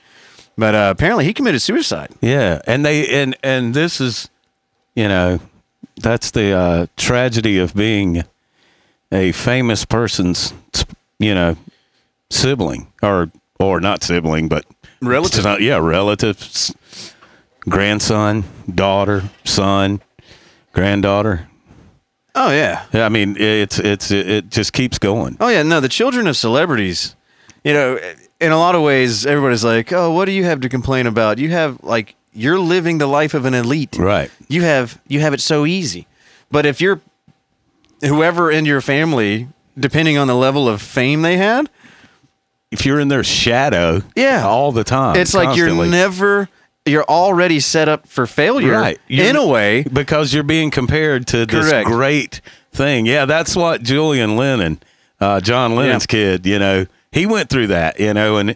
But 0.58 0.76
uh, 0.76 0.90
apparently 0.96 1.24
he 1.26 1.34
committed 1.34 1.62
suicide. 1.62 2.10
Yeah, 2.22 2.62
and 2.68 2.86
they 2.86 3.08
and 3.22 3.36
and 3.44 3.74
this 3.74 4.02
is, 4.02 4.30
you 4.96 5.08
know, 5.08 5.40
that's 6.02 6.32
the 6.32 6.52
uh, 6.52 6.88
tragedy 6.98 7.58
of 7.58 7.74
being 7.74 8.24
a 9.12 9.32
famous 9.34 9.86
person's, 9.86 10.54
you 11.20 11.34
know, 11.36 11.56
sibling 12.30 12.92
or 13.02 13.32
or 13.60 13.80
not 13.80 14.04
sibling, 14.04 14.48
but 14.50 14.66
Relative. 15.02 15.44
Not- 15.44 15.62
yeah, 15.62 15.78
relatives, 15.78 16.74
grandson, 17.68 18.44
daughter, 18.74 19.24
son, 19.44 20.02
granddaughter. 20.74 21.48
Oh 22.36 22.52
yeah. 22.52 22.86
Yeah, 22.94 23.06
I 23.06 23.10
mean, 23.10 23.36
it's 23.38 23.80
it's 23.80 24.12
it 24.12 24.50
just 24.50 24.74
keeps 24.74 25.00
going. 25.00 25.38
Oh 25.40 25.48
yeah. 25.48 25.64
No, 25.64 25.80
the 25.80 25.90
children 25.90 26.28
of 26.28 26.36
celebrities. 26.36 27.16
You 27.64 27.74
know, 27.74 28.00
in 28.40 28.52
a 28.52 28.58
lot 28.58 28.76
of 28.76 28.82
ways, 28.84 29.26
everybody's 29.26 29.64
like, 29.64 29.92
"Oh, 29.94 30.12
what 30.12 30.26
do 30.26 30.32
you 30.32 30.44
have 30.44 30.60
to 30.62 30.70
complain 30.70 31.08
about? 31.08 31.38
You 31.40 31.50
have 31.52 31.82
like 31.84 32.16
you're 32.34 32.60
living 32.60 32.98
the 32.98 33.08
life 33.08 33.34
of 33.34 33.46
an 33.46 33.54
elite. 33.54 33.96
Right. 33.98 34.30
You 34.50 34.64
have 34.64 35.02
you 35.08 35.22
have 35.22 35.34
it 35.34 35.42
so 35.42 35.66
easy." 35.66 36.08
But 36.52 36.66
if 36.66 36.80
you're 36.82 37.00
whoever 38.02 38.52
in 38.52 38.66
your 38.66 38.82
family, 38.82 39.48
depending 39.80 40.18
on 40.18 40.28
the 40.28 40.36
level 40.36 40.68
of 40.70 40.82
fame 40.82 41.22
they 41.22 41.38
had, 41.38 41.70
If 42.72 42.86
you're 42.86 43.00
in 43.00 43.08
their 43.08 43.24
shadow, 43.24 44.02
Yeah. 44.16 44.46
all 44.46 44.72
the 44.74 44.84
time, 44.84 45.16
it's 45.16 45.34
like 45.34 45.56
you're 45.56 45.74
never 45.88 46.50
you're 46.86 47.04
already 47.06 47.60
set 47.60 47.88
up 47.90 48.08
for 48.08 48.28
failure 48.28 48.74
right 48.74 49.00
in 49.10 49.36
a 49.36 49.46
way. 49.46 49.84
because 49.84 50.34
you're 50.34 50.44
being 50.44 50.70
compared 50.72 51.26
to 51.28 51.46
this 51.46 51.70
Correct. 51.70 51.88
great 51.88 52.42
thing 52.72 53.06
yeah 53.06 53.26
that's 53.26 53.56
what 53.56 53.82
julian 53.82 54.36
lennon 54.36 54.80
uh, 55.20 55.40
john 55.42 55.76
lennon's 55.76 56.04
Yeah. 56.10 56.36
kid 56.38 56.46
you 56.46 56.60
know 56.60 56.86
he 57.12 57.26
went 57.26 57.50
through 57.50 57.68
that 57.68 58.00
you 58.00 58.14
know 58.14 58.38
and 58.38 58.56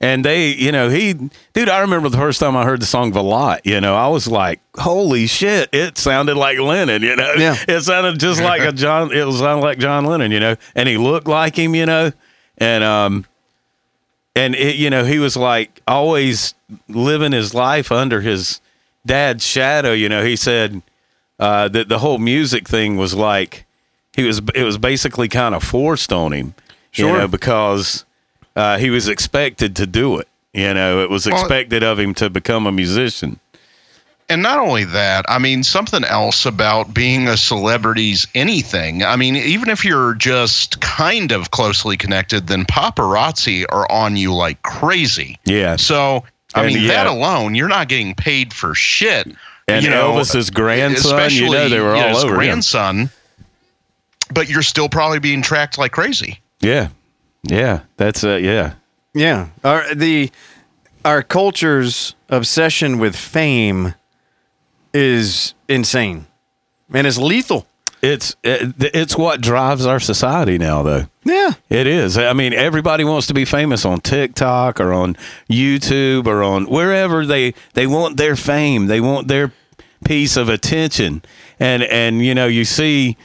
and 0.00 0.24
they 0.24 0.48
you 0.54 0.72
know 0.72 0.88
he 0.88 1.12
dude 1.52 1.68
i 1.68 1.80
remember 1.80 2.08
the 2.08 2.16
first 2.16 2.40
time 2.40 2.56
i 2.56 2.64
heard 2.64 2.80
the 2.80 2.86
song 2.86 3.12
Valotte, 3.12 3.60
you 3.64 3.80
know 3.80 3.94
i 3.94 4.08
was 4.08 4.26
like 4.26 4.60
holy 4.76 5.26
shit 5.26 5.68
it 5.72 5.98
sounded 5.98 6.36
like 6.36 6.58
lennon 6.58 7.02
you 7.02 7.14
know 7.14 7.32
Yeah. 7.36 7.56
it 7.68 7.82
sounded 7.82 8.18
just 8.18 8.40
like 8.42 8.62
a 8.62 8.72
john 8.84 9.12
it 9.12 9.24
was 9.24 9.38
sounded 9.38 9.62
like 9.64 9.78
john 9.78 10.04
lennon 10.04 10.32
you 10.32 10.40
know 10.40 10.56
and 10.74 10.88
he 10.88 10.96
looked 10.96 11.28
like 11.28 11.56
him 11.58 11.74
you 11.74 11.86
know 11.86 12.10
and 12.56 12.82
um 12.82 13.24
and 14.38 14.54
it, 14.54 14.76
you 14.76 14.90
know 14.90 15.04
he 15.04 15.18
was 15.18 15.36
like 15.36 15.82
always 15.86 16.54
living 16.88 17.32
his 17.32 17.54
life 17.54 17.90
under 17.90 18.20
his 18.20 18.60
dad's 19.04 19.44
shadow 19.44 19.92
you 19.92 20.08
know. 20.08 20.24
He 20.24 20.36
said 20.36 20.82
uh, 21.38 21.68
that 21.68 21.88
the 21.88 21.98
whole 21.98 22.18
music 22.18 22.68
thing 22.68 22.96
was 22.96 23.14
like 23.14 23.66
he 24.14 24.24
was 24.24 24.40
it 24.54 24.64
was 24.64 24.78
basically 24.78 25.28
kind 25.28 25.54
of 25.54 25.62
forced 25.62 26.12
on 26.12 26.32
him 26.32 26.54
sure. 26.90 27.08
you 27.08 27.18
know 27.18 27.28
because 27.28 28.04
uh, 28.56 28.78
he 28.78 28.90
was 28.90 29.08
expected 29.08 29.74
to 29.76 29.86
do 29.86 30.18
it 30.18 30.28
you 30.52 30.72
know. 30.72 31.02
It 31.02 31.10
was 31.10 31.26
expected 31.26 31.82
of 31.82 31.98
him 31.98 32.14
to 32.14 32.30
become 32.30 32.66
a 32.66 32.72
musician 32.72 33.40
And 34.30 34.42
not 34.42 34.58
only 34.58 34.84
that, 34.84 35.24
I 35.28 35.38
mean, 35.38 35.62
something 35.62 36.04
else 36.04 36.44
about 36.44 36.92
being 36.92 37.28
a 37.28 37.36
celebrity's 37.36 38.26
anything. 38.34 39.02
I 39.02 39.16
mean, 39.16 39.36
even 39.36 39.70
if 39.70 39.84
you're 39.86 40.14
just 40.14 40.80
kind 40.82 41.32
of 41.32 41.50
closely 41.50 41.96
connected, 41.96 42.46
then 42.46 42.66
paparazzi 42.66 43.64
are 43.70 43.90
on 43.90 44.16
you 44.16 44.34
like 44.34 44.60
crazy. 44.62 45.38
yeah 45.46 45.76
So, 45.76 46.24
I 46.54 46.64
And 46.64 46.74
mean, 46.74 46.82
yeah. 46.82 46.88
that 46.88 47.06
alone, 47.06 47.54
you're 47.54 47.68
not 47.68 47.88
getting 47.88 48.14
paid 48.14 48.52
for 48.52 48.74
shit. 48.74 49.28
and 49.66 49.82
you 49.82 49.88
know, 49.90 50.12
elvis's 50.12 50.50
grandson 50.50 51.30
you 51.30 51.50
know 51.50 51.68
they 51.70 51.80
were 51.80 51.94
all 51.94 52.08
his 52.08 52.24
over 52.24 52.34
him 52.34 52.38
grandson. 52.40 53.10
But 54.30 54.50
you're 54.50 54.62
still 54.62 54.90
probably 54.90 55.20
being 55.20 55.40
tracked 55.40 55.78
like 55.78 55.92
crazy. 55.92 56.40
yeah 56.60 56.88
yeah 57.44 57.80
that's 57.96 58.24
uh 58.24 58.34
yeah 58.36 58.74
Yeah. 59.14 59.48
Our 59.64 59.94
the 59.94 60.30
our 61.04 61.22
culture's 61.22 62.14
obsession 62.28 62.98
with 62.98 63.16
fame 63.16 63.94
is 64.94 65.54
insane. 65.68 66.26
And 66.92 67.06
it's 67.06 67.18
lethal. 67.18 67.66
it's 68.02 68.36
it, 68.44 68.74
it's 68.94 69.16
what 69.16 69.40
drives 69.40 69.84
our 69.84 69.98
society 70.00 70.56
now 70.56 70.82
though 70.84 71.06
Yeah. 71.24 71.52
It 71.68 71.86
is. 71.86 72.16
I 72.16 72.32
mean, 72.32 72.52
everybody 72.52 73.04
wants 73.04 73.26
to 73.26 73.34
be 73.34 73.44
famous 73.44 73.84
on 73.84 74.00
TikTok 74.00 74.80
or 74.80 74.92
on 74.92 75.16
YouTube 75.50 76.26
or 76.26 76.42
on 76.42 76.66
wherever 76.66 77.26
they 77.26 77.54
they 77.74 77.86
want 77.86 78.16
their 78.16 78.36
fame. 78.36 78.86
They 78.86 79.00
want 79.00 79.28
their 79.28 79.52
piece 80.04 80.36
of 80.36 80.48
attention. 80.48 81.22
And 81.60 81.82
and 81.82 82.24
you 82.24 82.34
know, 82.34 82.46
you 82.46 82.64
see 82.64 83.16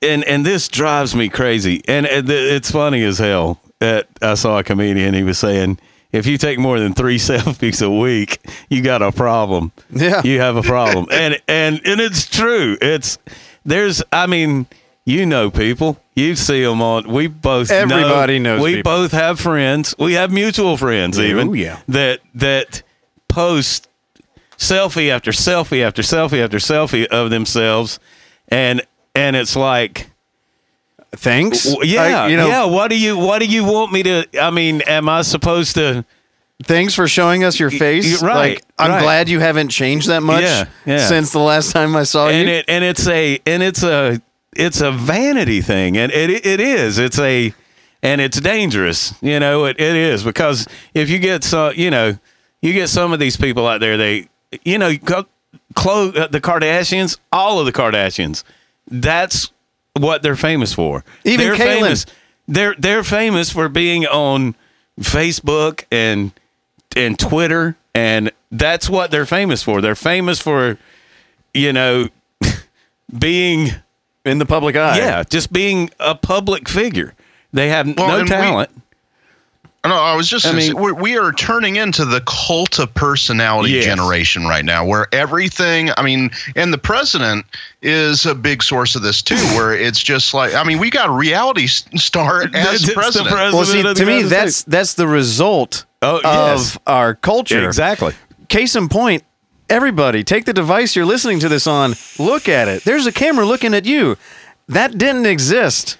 and 0.00 0.24
and 0.24 0.46
this 0.46 0.68
drives 0.68 1.14
me 1.14 1.28
crazy. 1.28 1.82
And 1.88 2.06
it- 2.06 2.30
it's 2.30 2.70
funny 2.70 3.02
as 3.04 3.18
hell. 3.18 3.60
That 3.80 4.06
I 4.22 4.34
saw 4.34 4.58
a 4.60 4.64
comedian 4.64 5.12
he 5.14 5.24
was 5.24 5.38
saying 5.38 5.78
if 6.14 6.26
you 6.26 6.38
take 6.38 6.58
more 6.58 6.78
than 6.78 6.94
3 6.94 7.16
selfies 7.18 7.84
a 7.84 7.90
week, 7.90 8.38
you 8.68 8.82
got 8.82 9.02
a 9.02 9.12
problem. 9.12 9.72
Yeah. 9.90 10.22
You 10.24 10.40
have 10.40 10.56
a 10.56 10.62
problem. 10.62 11.06
and 11.10 11.40
and 11.48 11.80
and 11.84 12.00
it's 12.00 12.26
true. 12.26 12.76
It's 12.80 13.18
there's 13.64 14.02
I 14.12 14.26
mean, 14.26 14.66
you 15.04 15.26
know 15.26 15.50
people. 15.50 15.98
You 16.16 16.36
see 16.36 16.62
them 16.62 16.80
on. 16.80 17.08
We 17.08 17.26
both. 17.26 17.70
know- 17.70 17.76
Everybody 17.76 18.38
knows 18.38 18.62
We 18.62 18.76
people. 18.76 18.92
both 18.92 19.12
have 19.12 19.40
friends. 19.40 19.94
We 19.98 20.12
have 20.14 20.30
mutual 20.32 20.76
friends, 20.76 21.18
even 21.18 21.48
oh, 21.48 21.52
yeah. 21.54 21.80
that 21.88 22.20
that 22.34 22.82
post 23.28 23.88
selfie 24.56 25.10
after 25.10 25.32
selfie 25.32 25.82
after 25.82 26.02
selfie 26.02 26.42
after 26.44 26.58
selfie 26.58 27.06
of 27.06 27.30
themselves, 27.30 27.98
and 28.48 28.82
and 29.16 29.34
it's 29.34 29.56
like, 29.56 30.08
Thanks. 31.16 31.64
w- 31.64 31.90
yeah, 31.90 32.24
I- 32.24 32.28
you 32.28 32.36
know, 32.36 32.46
yeah. 32.48 32.64
What 32.64 32.88
do 32.88 32.98
you 32.98 33.16
What 33.16 33.40
do 33.40 33.46
you 33.46 33.64
want 33.64 33.92
me 33.92 34.02
to? 34.04 34.26
I 34.40 34.50
mean, 34.50 34.82
am 34.82 35.08
I 35.08 35.22
supposed 35.22 35.74
to? 35.76 36.04
thanks 36.62 36.94
for 36.94 37.06
showing 37.08 37.42
us 37.44 37.58
your 37.58 37.70
face. 37.70 38.08
you're 38.08 38.20
right, 38.20 38.54
Like, 38.54 38.64
I'm 38.78 38.92
right. 38.92 39.02
glad 39.02 39.28
you 39.28 39.40
haven't 39.40 39.68
changed 39.70 40.08
that 40.08 40.22
much 40.22 40.42
Yeah, 40.44 40.64
yeah. 40.86 40.98
since 41.08 41.32
the 41.32 41.40
last 41.40 41.72
time 41.72 41.94
I 41.96 42.04
saw 42.04 42.28
and 42.28 42.48
you. 42.48 42.54
it 42.54 42.64
and 42.68 42.84
it's 42.84 43.06
a 43.08 43.38
and 43.44 43.62
it's 43.62 43.82
a 43.82 44.20
it's 44.56 44.80
a 44.80 44.92
vanity 44.92 45.60
thing 45.60 45.98
and 45.98 46.12
it 46.12 46.30
it 46.46 46.60
is 46.60 46.96
it's 46.98 47.18
a 47.18 47.52
and 48.04 48.20
it's 48.20 48.40
dangerous 48.40 49.14
you 49.20 49.40
know 49.40 49.64
it, 49.64 49.78
it 49.80 49.96
is 49.96 50.22
because 50.22 50.66
if 50.94 51.10
you 51.10 51.18
get 51.18 51.42
some 51.42 51.72
you 51.74 51.90
know 51.90 52.16
you 52.62 52.72
get 52.72 52.88
some 52.88 53.12
of 53.12 53.18
these 53.18 53.36
people 53.36 53.66
out 53.66 53.80
there 53.80 53.96
they 53.96 54.28
you 54.64 54.78
know 54.78 54.86
uh, 55.06 55.24
the 55.74 56.40
Kardashians 56.42 57.18
all 57.32 57.58
of 57.58 57.66
the 57.66 57.72
Kardashians 57.72 58.44
that's 58.86 59.50
what 59.94 60.22
they're 60.22 60.36
famous 60.36 60.72
for. 60.72 61.04
Even 61.24 61.46
they're 61.46 61.56
famous 61.56 62.06
they're 62.46 62.74
they're 62.78 63.04
famous 63.04 63.50
for 63.50 63.68
being 63.68 64.06
on 64.06 64.54
Facebook 65.00 65.84
and 65.90 66.32
and 66.96 67.18
Twitter 67.18 67.76
and 67.94 68.30
that's 68.50 68.88
what 68.88 69.10
they're 69.10 69.26
famous 69.26 69.62
for. 69.62 69.80
They're 69.80 69.94
famous 69.94 70.40
for 70.40 70.78
you 71.54 71.72
know 71.72 72.08
being 73.18 73.70
in 74.24 74.38
the 74.38 74.46
public 74.46 74.76
eye. 74.76 74.98
yeah 74.98 75.22
just 75.22 75.52
being 75.52 75.90
a 76.00 76.14
public 76.14 76.68
figure. 76.68 77.14
They 77.52 77.68
have 77.68 77.86
Well, 77.96 78.18
no 78.18 78.24
talent 78.24 78.70
No, 79.84 79.96
I 79.96 80.16
was 80.16 80.28
just 80.28 80.46
I 80.46 80.52
mean- 80.52 80.74
we're, 80.76 80.94
we 80.94 81.18
are 81.18 81.30
turning 81.32 81.76
into 81.76 82.04
the 82.06 82.20
cult 82.22 82.78
of 82.78 82.92
personality 82.94 83.72
Yes. 83.72 83.84
generation 83.84 84.44
right 84.46 84.64
now, 84.64 84.84
where 84.86 85.06
everything. 85.12 85.90
I 85.96 86.02
mean, 86.02 86.30
and 86.56 86.72
the 86.72 86.78
president 86.78 87.44
is 87.82 88.24
a 88.24 88.34
big 88.34 88.62
source 88.62 88.94
of 88.96 89.02
this 89.02 89.20
too, 89.20 89.36
where 89.56 89.74
it's 89.74 90.02
just 90.02 90.32
like, 90.32 90.54
I 90.54 90.64
mean, 90.64 90.78
we 90.78 90.88
got 90.90 91.08
a 91.10 91.12
reality 91.12 91.66
star 91.66 92.42
as 92.54 92.74
It's 92.76 92.86
the 92.86 92.94
president. 92.94 93.30
president. 93.30 93.54
Well, 93.54 93.64
see, 93.66 93.82
to 93.94 94.06
me, 94.06 94.22
that's 94.22 94.62
that's 94.64 94.94
the 94.94 95.06
result 95.06 95.84
Oh, 96.00 96.16
of 96.18 96.22
yes. 96.24 96.78
our 96.86 97.14
culture. 97.14 97.66
exactly 97.66 98.12
Case 98.48 98.76
in 98.76 98.88
point, 98.88 99.22
everybody, 99.70 100.22
take 100.24 100.44
the 100.44 100.52
device 100.52 100.94
you're 100.96 101.06
listening 101.06 101.40
to 101.40 101.48
this 101.48 101.66
on. 101.66 101.94
Look 102.18 102.48
at 102.48 102.68
it. 102.68 102.84
There's 102.84 103.06
a 103.06 103.12
camera 103.12 103.44
looking 103.46 103.74
at 103.74 103.84
you. 103.86 104.16
That 104.68 104.96
didn't 104.98 105.26
exist. 105.26 105.98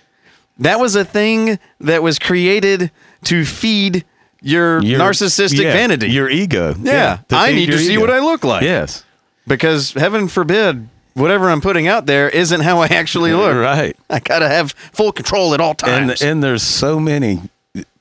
That 0.58 0.78
was 0.78 0.94
a 0.94 1.04
thing 1.04 1.58
that 1.80 2.02
was 2.02 2.18
created 2.18 2.90
to 3.26 3.44
feed 3.44 4.04
your, 4.42 4.82
Your- 4.82 5.00
narcissistic 5.00 5.62
yeah, 5.62 5.72
vanity. 5.72 6.10
your 6.10 6.28
ego 6.28 6.74
yeah, 6.80 7.18
to 7.28 7.36
I 7.36 7.52
need 7.52 7.66
to 7.66 7.78
see 7.78 7.92
ego. 7.94 8.00
what 8.02 8.10
I 8.10 8.18
look 8.20 8.44
like. 8.44 8.62
yes 8.62 9.04
Because 9.46 9.92
heaven 9.92 10.28
forbid, 10.28 10.88
whatever 11.14 11.48
I'm 11.50 11.60
putting 11.60 11.86
out 11.86 12.06
there 12.06 12.28
isn't 12.28 12.60
how 12.60 12.80
I 12.80 12.86
actually 12.86 13.32
look. 13.42 13.56
right 13.56 13.96
I 14.10 14.20
gotta 14.20 14.48
have 14.48 14.72
full 14.92 15.12
control 15.12 15.54
at 15.54 15.60
all 15.60 15.74
times. 15.74 16.20
and 16.22 16.30
and 16.30 16.42
there's 16.44 16.62
so 16.62 17.00
many 17.00 17.40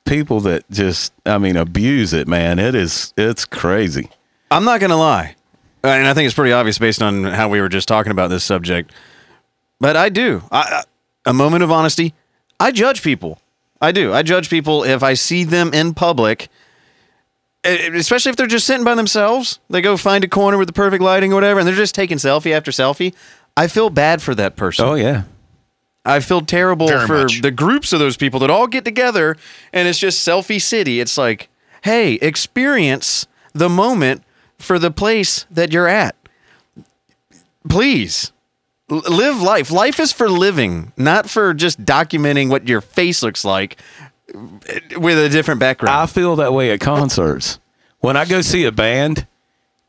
people 0.05 0.41
that 0.41 0.69
just 0.69 1.13
i 1.25 1.37
mean 1.37 1.55
abuse 1.55 2.11
it 2.11 2.27
man 2.27 2.59
it 2.59 2.75
is 2.75 3.13
it's 3.15 3.45
crazy 3.45 4.09
I'm 4.51 4.65
not 4.65 4.81
gonna 4.81 4.97
lie, 4.97 5.35
and 5.81 6.05
I 6.07 6.13
think 6.13 6.25
it's 6.27 6.35
pretty 6.35 6.51
obvious 6.51 6.77
based 6.77 7.01
on 7.01 7.23
how 7.23 7.47
we 7.49 7.59
were 7.61 7.69
just 7.69 7.87
talking 7.87 8.11
about 8.11 8.27
this 8.29 8.43
subject. 8.43 8.91
But 9.79 9.95
I 9.97 10.09
do. 10.09 10.43
I, 10.51 10.59
I, 10.59 10.83
a 11.29 11.33
moment 11.33 11.63
of 11.63 11.71
honesty. 11.71 12.13
I 12.59 12.71
judge 12.71 13.01
people. 13.01 13.39
I 13.83 13.91
do. 13.91 14.13
I 14.13 14.23
judge 14.23 14.49
people 14.49 14.83
if 14.85 15.03
I 15.03 15.13
see 15.13 15.43
them 15.43 15.73
in 15.73 15.93
public, 15.93 16.47
especially 17.65 18.29
if 18.29 18.37
they're 18.37 18.47
just 18.47 18.65
sitting 18.65 18.85
by 18.85 18.95
themselves. 18.95 19.59
They 19.69 19.81
go 19.81 19.97
find 19.97 20.23
a 20.23 20.27
corner 20.29 20.57
with 20.57 20.67
the 20.67 20.73
perfect 20.73 21.03
lighting 21.03 21.33
or 21.33 21.35
whatever, 21.35 21.59
and 21.59 21.67
they're 21.67 21.75
just 21.75 21.93
taking 21.93 22.17
selfie 22.17 22.53
after 22.53 22.71
selfie. 22.71 23.13
I 23.57 23.67
feel 23.67 23.89
bad 23.89 24.21
for 24.21 24.33
that 24.35 24.55
person. 24.55 24.85
Oh 24.85 24.95
yeah. 24.95 25.23
I 26.05 26.19
feel 26.19 26.41
terrible 26.41 26.87
Very 26.87 27.07
for 27.07 27.23
much. 27.23 27.41
the 27.41 27.51
groups 27.51 27.93
of 27.93 27.99
those 27.99 28.17
people 28.17 28.39
that 28.41 28.49
all 28.49 28.67
get 28.67 28.83
together 28.83 29.37
and 29.71 29.87
it's 29.87 29.99
just 29.99 30.25
selfie 30.27 30.61
city. 30.61 30.99
It's 30.99 31.17
like, 31.17 31.49
hey, 31.83 32.15
experience 32.15 33.25
the 33.53 33.69
moment 33.69 34.23
for 34.59 34.79
the 34.79 34.91
place 34.91 35.45
that 35.49 35.71
you're 35.71 35.87
at. 35.87 36.15
Please 37.69 38.31
L- 38.31 38.32
live 38.93 39.41
life. 39.41 39.71
Life 39.71 39.99
is 39.99 40.11
for 40.11 40.29
living, 40.29 40.91
not 40.97 41.29
for 41.29 41.53
just 41.53 41.83
documenting 41.83 42.49
what 42.49 42.67
your 42.67 42.81
face 42.81 43.23
looks 43.23 43.43
like 43.45 43.77
uh, 44.33 44.39
with 44.99 45.17
a 45.17 45.29
different 45.29 45.59
background. 45.59 45.97
I 45.97 46.05
feel 46.05 46.35
that 46.37 46.53
way 46.53 46.71
at 46.71 46.79
concerts. 46.79 47.59
When 47.99 48.17
I 48.17 48.25
go 48.25 48.41
see 48.41 48.65
a 48.65 48.71
band 48.71 49.27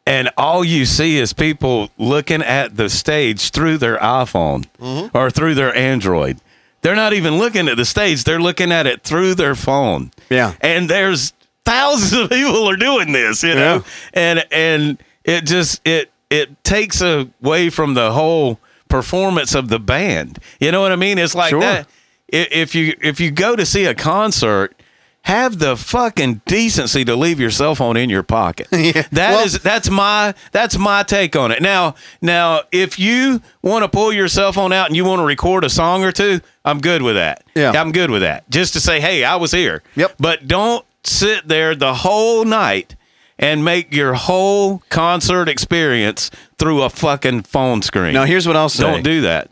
and 0.06 0.30
all 0.36 0.64
you 0.64 0.84
see 0.84 1.18
is 1.18 1.32
people 1.32 1.90
looking 1.98 2.42
at 2.42 2.76
the 2.76 2.88
stage 2.88 3.50
through 3.50 3.78
their 3.78 3.96
iPhone 3.98 4.66
Mm-hmm. 4.80 5.16
or 5.16 5.30
through 5.30 5.54
their 5.54 5.74
Android. 5.74 6.38
They're 6.82 6.94
not 6.94 7.14
even 7.14 7.38
looking 7.38 7.66
at 7.68 7.76
the 7.78 7.84
stage, 7.86 8.24
they're 8.24 8.40
looking 8.40 8.70
at 8.70 8.86
it 8.86 9.02
through 9.02 9.34
their 9.36 9.54
phone. 9.54 10.10
Yeah. 10.28 10.52
And 10.60 10.88
there's 10.90 11.32
thousands 11.64 12.12
of 12.12 12.28
people 12.30 12.68
are 12.68 12.76
doing 12.76 13.12
this, 13.12 13.42
you 13.42 13.54
know. 13.54 13.76
Yeah. 13.76 13.82
And 14.12 14.44
and 14.52 14.98
it 15.24 15.46
just 15.46 15.80
it 15.86 16.10
it 16.28 16.62
takes 16.62 17.00
away 17.00 17.70
from 17.70 17.94
the 17.94 18.12
whole 18.12 18.60
performance 18.98 19.54
of 19.54 19.68
the 19.68 19.80
band. 19.80 20.38
You 20.61 20.70
know 20.72 20.80
what 20.80 20.92
I 20.92 20.96
mean? 20.96 21.18
It's 21.18 21.35
like 21.35 21.50
Sure. 21.50 21.61
that 21.61 21.88
if 22.28 22.74
you 22.74 22.94
if 23.02 23.18
you 23.20 23.30
go 23.33 23.57
to 23.57 23.66
see 23.66 23.85
a 23.87 23.94
concert, 23.94 24.74
have 25.22 25.59
the 25.59 25.74
fucking 25.76 26.42
decency 26.46 27.04
to 27.04 27.16
leave 27.16 27.40
your 27.40 27.50
cell 27.50 27.74
phone 27.74 27.96
in 27.96 28.09
your 28.11 28.22
pocket. 28.22 28.68
Yeah. 28.72 29.02
That 29.12 29.44
is 29.46 29.54
Well- 29.54 29.61
that's 29.64 29.90
my 29.90 30.35
that's 30.52 30.78
my 30.78 31.02
take 31.02 31.35
on 31.35 31.50
it. 31.50 31.61
Now 31.61 31.94
now 32.22 32.61
if 32.70 32.98
you 32.98 33.40
want 33.62 33.83
to 33.83 33.88
pull 33.88 34.12
your 34.12 34.28
cell 34.28 34.52
phone 34.52 34.72
out 34.72 34.87
and 34.87 34.94
you 34.96 35.04
want 35.04 35.20
to 35.20 35.24
record 35.26 35.64
a 35.64 35.70
song 35.70 36.04
or 36.04 36.12
two, 36.12 36.40
I'm 36.64 36.80
good 36.80 37.02
with 37.02 37.16
that. 37.16 37.42
Yeah. 37.57 37.72
I'm 37.72 37.90
good 37.92 38.11
with 38.11 38.22
that. 38.22 38.48
Just 38.48 38.74
to 38.74 38.80
say, 38.80 39.00
hey, 39.00 39.24
I 39.24 39.37
was 39.37 39.50
here. 39.50 39.83
Yep. 39.96 40.14
But 40.20 40.46
don't 40.46 40.85
sit 41.02 41.48
there 41.48 41.74
the 41.74 41.94
whole 41.94 42.44
night 42.44 42.94
and 43.38 43.64
make 43.64 43.92
your 43.92 44.14
whole 44.14 44.82
concert 44.90 45.48
experience 45.48 46.30
through 46.58 46.82
a 46.82 46.90
fucking 46.90 47.42
phone 47.42 47.82
screen. 47.82 48.12
now, 48.14 48.24
here's 48.24 48.46
what 48.46 48.56
I'll 48.56 48.68
say. 48.68 48.82
don't 48.84 49.02
do 49.02 49.22
that. 49.22 49.50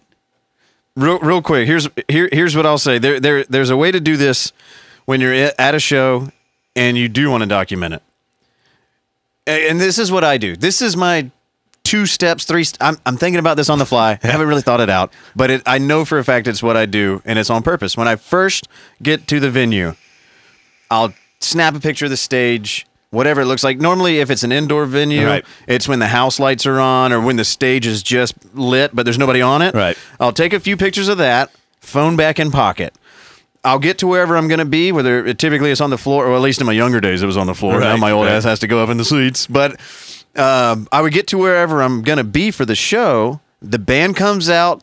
real 0.96 1.18
real 1.20 1.42
quick 1.42 1.66
here's 1.66 1.88
here 2.08 2.28
here's 2.32 2.54
what 2.54 2.66
i'll 2.66 2.76
say 2.78 2.98
there 2.98 3.18
there 3.18 3.44
there's 3.44 3.70
a 3.70 3.76
way 3.76 3.90
to 3.90 3.98
do 4.00 4.16
this 4.16 4.52
when 5.06 5.20
you're 5.22 5.32
at 5.32 5.74
a 5.74 5.80
show 5.80 6.28
and 6.76 6.96
you 6.98 7.08
do 7.08 7.30
want 7.30 7.42
to 7.42 7.48
document 7.48 7.94
it 7.94 8.02
and 9.46 9.80
this 9.80 9.98
is 9.98 10.12
what 10.12 10.22
i 10.22 10.36
do 10.38 10.54
this 10.54 10.82
is 10.82 10.96
my 10.96 11.30
two 11.82 12.04
steps 12.06 12.44
three 12.44 12.62
st- 12.62 12.76
I'm, 12.82 12.96
I'm 13.06 13.16
thinking 13.16 13.38
about 13.40 13.56
this 13.56 13.68
on 13.70 13.78
the 13.78 13.86
fly 13.86 14.18
i 14.22 14.26
haven't 14.26 14.46
really 14.48 14.62
thought 14.62 14.80
it 14.80 14.90
out 14.90 15.12
but 15.34 15.50
it, 15.50 15.62
i 15.66 15.78
know 15.78 16.04
for 16.04 16.18
a 16.18 16.24
fact 16.24 16.46
it's 16.46 16.62
what 16.62 16.76
i 16.76 16.84
do 16.86 17.22
and 17.24 17.38
it's 17.38 17.50
on 17.50 17.62
purpose 17.62 17.96
when 17.96 18.06
i 18.06 18.16
first 18.16 18.68
get 19.02 19.26
to 19.28 19.40
the 19.40 19.50
venue 19.50 19.94
i'll 20.90 21.12
snap 21.40 21.74
a 21.74 21.80
picture 21.80 22.04
of 22.04 22.10
the 22.10 22.16
stage 22.18 22.86
whatever 23.12 23.40
it 23.42 23.46
looks 23.46 23.62
like 23.62 23.78
normally 23.78 24.18
if 24.18 24.30
it's 24.30 24.42
an 24.42 24.50
indoor 24.50 24.84
venue 24.86 25.26
Right. 25.26 25.44
it's 25.68 25.86
when 25.86 26.00
the 26.00 26.08
house 26.08 26.40
lights 26.40 26.66
are 26.66 26.80
on 26.80 27.12
or 27.12 27.20
when 27.20 27.36
the 27.36 27.44
stage 27.44 27.86
is 27.86 28.02
just 28.02 28.34
lit 28.54 28.90
but 28.94 29.04
there's 29.04 29.18
nobody 29.18 29.40
on 29.40 29.62
it 29.62 29.74
Right. 29.74 29.96
I'll 30.18 30.32
take 30.32 30.52
a 30.52 30.58
few 30.60 30.76
pictures 30.76 31.08
of 31.08 31.18
that, 31.18 31.50
phone 31.80 32.16
back 32.16 32.40
in 32.40 32.50
pocket. 32.50 32.94
I'll 33.64 33.78
get 33.78 33.98
to 33.98 34.08
wherever 34.08 34.36
I'm 34.36 34.48
going 34.48 34.58
to 34.58 34.64
be, 34.64 34.90
whether 34.90 35.24
it, 35.24 35.38
typically 35.38 35.70
it's 35.70 35.80
on 35.80 35.90
the 35.90 35.98
floor, 35.98 36.26
or 36.26 36.34
at 36.34 36.40
least 36.40 36.60
in 36.60 36.66
my 36.66 36.72
younger 36.72 37.00
days 37.00 37.22
it 37.22 37.26
was 37.26 37.36
on 37.36 37.46
the 37.46 37.54
floor. 37.54 37.78
now 37.78 37.96
my 37.96 38.10
old 38.10 38.26
right. 38.26 38.32
ass 38.32 38.42
has 38.44 38.58
to 38.60 38.66
go 38.66 38.82
up 38.82 38.88
in 38.90 38.96
the 38.96 39.04
seats. 39.04 39.46
But 39.46 39.78
um, 40.34 40.88
I 40.90 41.00
would 41.00 41.12
get 41.12 41.28
to 41.28 41.38
wherever 41.38 41.80
I'm 41.80 42.02
going 42.02 42.18
to 42.18 42.24
be 42.24 42.50
for 42.50 42.64
the 42.64 42.74
show. 42.74 43.40
The 43.60 43.78
band 43.78 44.16
comes 44.16 44.50
out. 44.50 44.82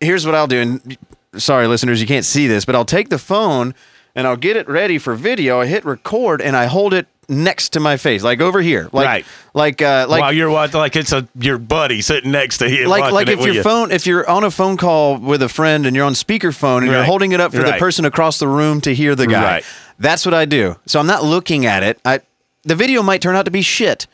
Here's 0.00 0.24
what 0.24 0.34
I'll 0.34 0.46
do. 0.46 0.58
And 0.58 0.96
sorry, 1.36 1.66
listeners, 1.66 2.00
you 2.00 2.06
can't 2.06 2.24
see 2.24 2.46
this, 2.46 2.64
but 2.64 2.74
I'll 2.74 2.86
take 2.86 3.10
the 3.10 3.18
phone 3.18 3.74
and 4.14 4.26
I'll 4.26 4.36
get 4.38 4.56
it 4.56 4.66
ready 4.68 4.96
for 4.96 5.14
video. 5.14 5.60
I 5.60 5.66
hit 5.66 5.84
record 5.84 6.40
and 6.40 6.56
I 6.56 6.66
hold 6.66 6.94
it 6.94 7.08
next 7.32 7.70
to 7.70 7.80
my 7.80 7.96
face, 7.96 8.22
like 8.22 8.40
over 8.40 8.60
here, 8.60 8.88
like 8.92 9.06
Right. 9.06 9.26
like 9.54 9.82
uh, 9.82 10.06
like 10.08 10.20
While 10.20 10.32
you're 10.32 10.50
watching, 10.50 10.78
like 10.78 10.94
it's 10.96 11.12
a 11.12 11.26
your 11.38 11.58
buddy 11.58 12.00
sitting 12.02 12.30
next 12.30 12.58
to 12.58 12.70
you, 12.70 12.86
like 12.88 13.12
like 13.12 13.28
if 13.28 13.40
your 13.40 13.54
you. 13.54 13.62
phone 13.62 13.90
if 13.90 14.06
you're 14.06 14.28
on 14.28 14.44
a 14.44 14.50
phone 14.50 14.76
call 14.76 15.16
with 15.18 15.42
a 15.42 15.48
friend 15.48 15.86
and 15.86 15.96
you're 15.96 16.04
on 16.06 16.14
speakerphone 16.14 16.78
and 16.82 16.86
you're 16.90 17.04
holding 17.04 17.32
it 17.32 17.40
up 17.40 17.52
for 17.52 17.62
the 17.62 17.72
person 17.72 18.04
across 18.04 18.38
the 18.38 18.48
room 18.48 18.80
to 18.82 18.94
hear 18.94 19.14
the 19.14 19.26
guy. 19.26 19.42
Right. 19.42 19.64
That's 19.98 20.24
what 20.26 20.34
I 20.34 20.44
do. 20.44 20.76
So 20.86 21.00
I'm 21.00 21.06
not 21.06 21.24
looking 21.24 21.66
at 21.66 21.82
it. 21.82 21.98
I 22.04 22.20
the 22.64 22.74
video 22.74 23.02
might 23.02 23.20
turn 23.22 23.34
out 23.36 23.44
to 23.46 23.50
be 23.50 23.62
shit, 23.62 24.06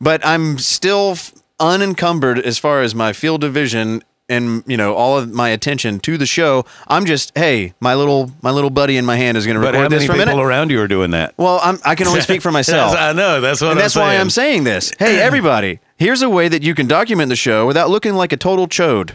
but 0.00 0.24
I'm 0.26 0.58
still 0.58 1.12
f- 1.12 1.32
unencumbered 1.60 2.38
as 2.38 2.58
far 2.58 2.82
as 2.82 2.94
my 2.94 3.12
field 3.12 3.44
of 3.44 3.52
vision 3.52 4.02
and 4.28 4.64
you 4.66 4.76
know 4.76 4.94
all 4.94 5.18
of 5.18 5.30
my 5.32 5.50
attention 5.50 6.00
to 6.00 6.16
the 6.18 6.26
show. 6.26 6.64
I'm 6.88 7.06
just 7.06 7.32
hey, 7.36 7.74
my 7.80 7.94
little 7.94 8.30
my 8.42 8.50
little 8.50 8.70
buddy 8.70 8.96
in 8.96 9.04
my 9.04 9.16
hand 9.16 9.36
is 9.36 9.46
going 9.46 9.56
to 9.56 9.62
But 9.62 9.74
how 9.74 9.82
record 9.82 9.90
many 9.92 10.00
this 10.00 10.06
for 10.06 10.12
a 10.12 10.16
people 10.16 10.34
minute. 10.36 10.46
around 10.46 10.70
you 10.70 10.80
are 10.80 10.88
doing 10.88 11.12
that? 11.12 11.34
well, 11.36 11.60
I'm, 11.62 11.78
I 11.84 11.94
can 11.94 12.06
only 12.08 12.20
speak 12.22 12.42
for 12.42 12.50
myself. 12.60 12.96
I 12.96 13.12
know. 13.12 13.40
That's 13.40 13.60
what 13.60 13.70
And 13.70 13.78
I'm 13.78 13.82
that's 13.84 13.94
why 13.96 14.10
saying. 14.10 14.20
I'm 14.20 14.30
saying 14.30 14.64
this. 14.64 14.92
Hey, 14.98 15.20
everybody, 15.20 15.78
here's 15.96 16.22
a 16.22 16.30
way 16.30 16.48
that 16.48 16.62
you 16.62 16.74
can 16.74 16.86
document 16.86 17.28
the 17.28 17.36
show 17.36 17.66
without 17.66 17.88
looking 17.90 18.14
like 18.14 18.32
a 18.32 18.36
total 18.36 18.66
chode. 18.66 19.14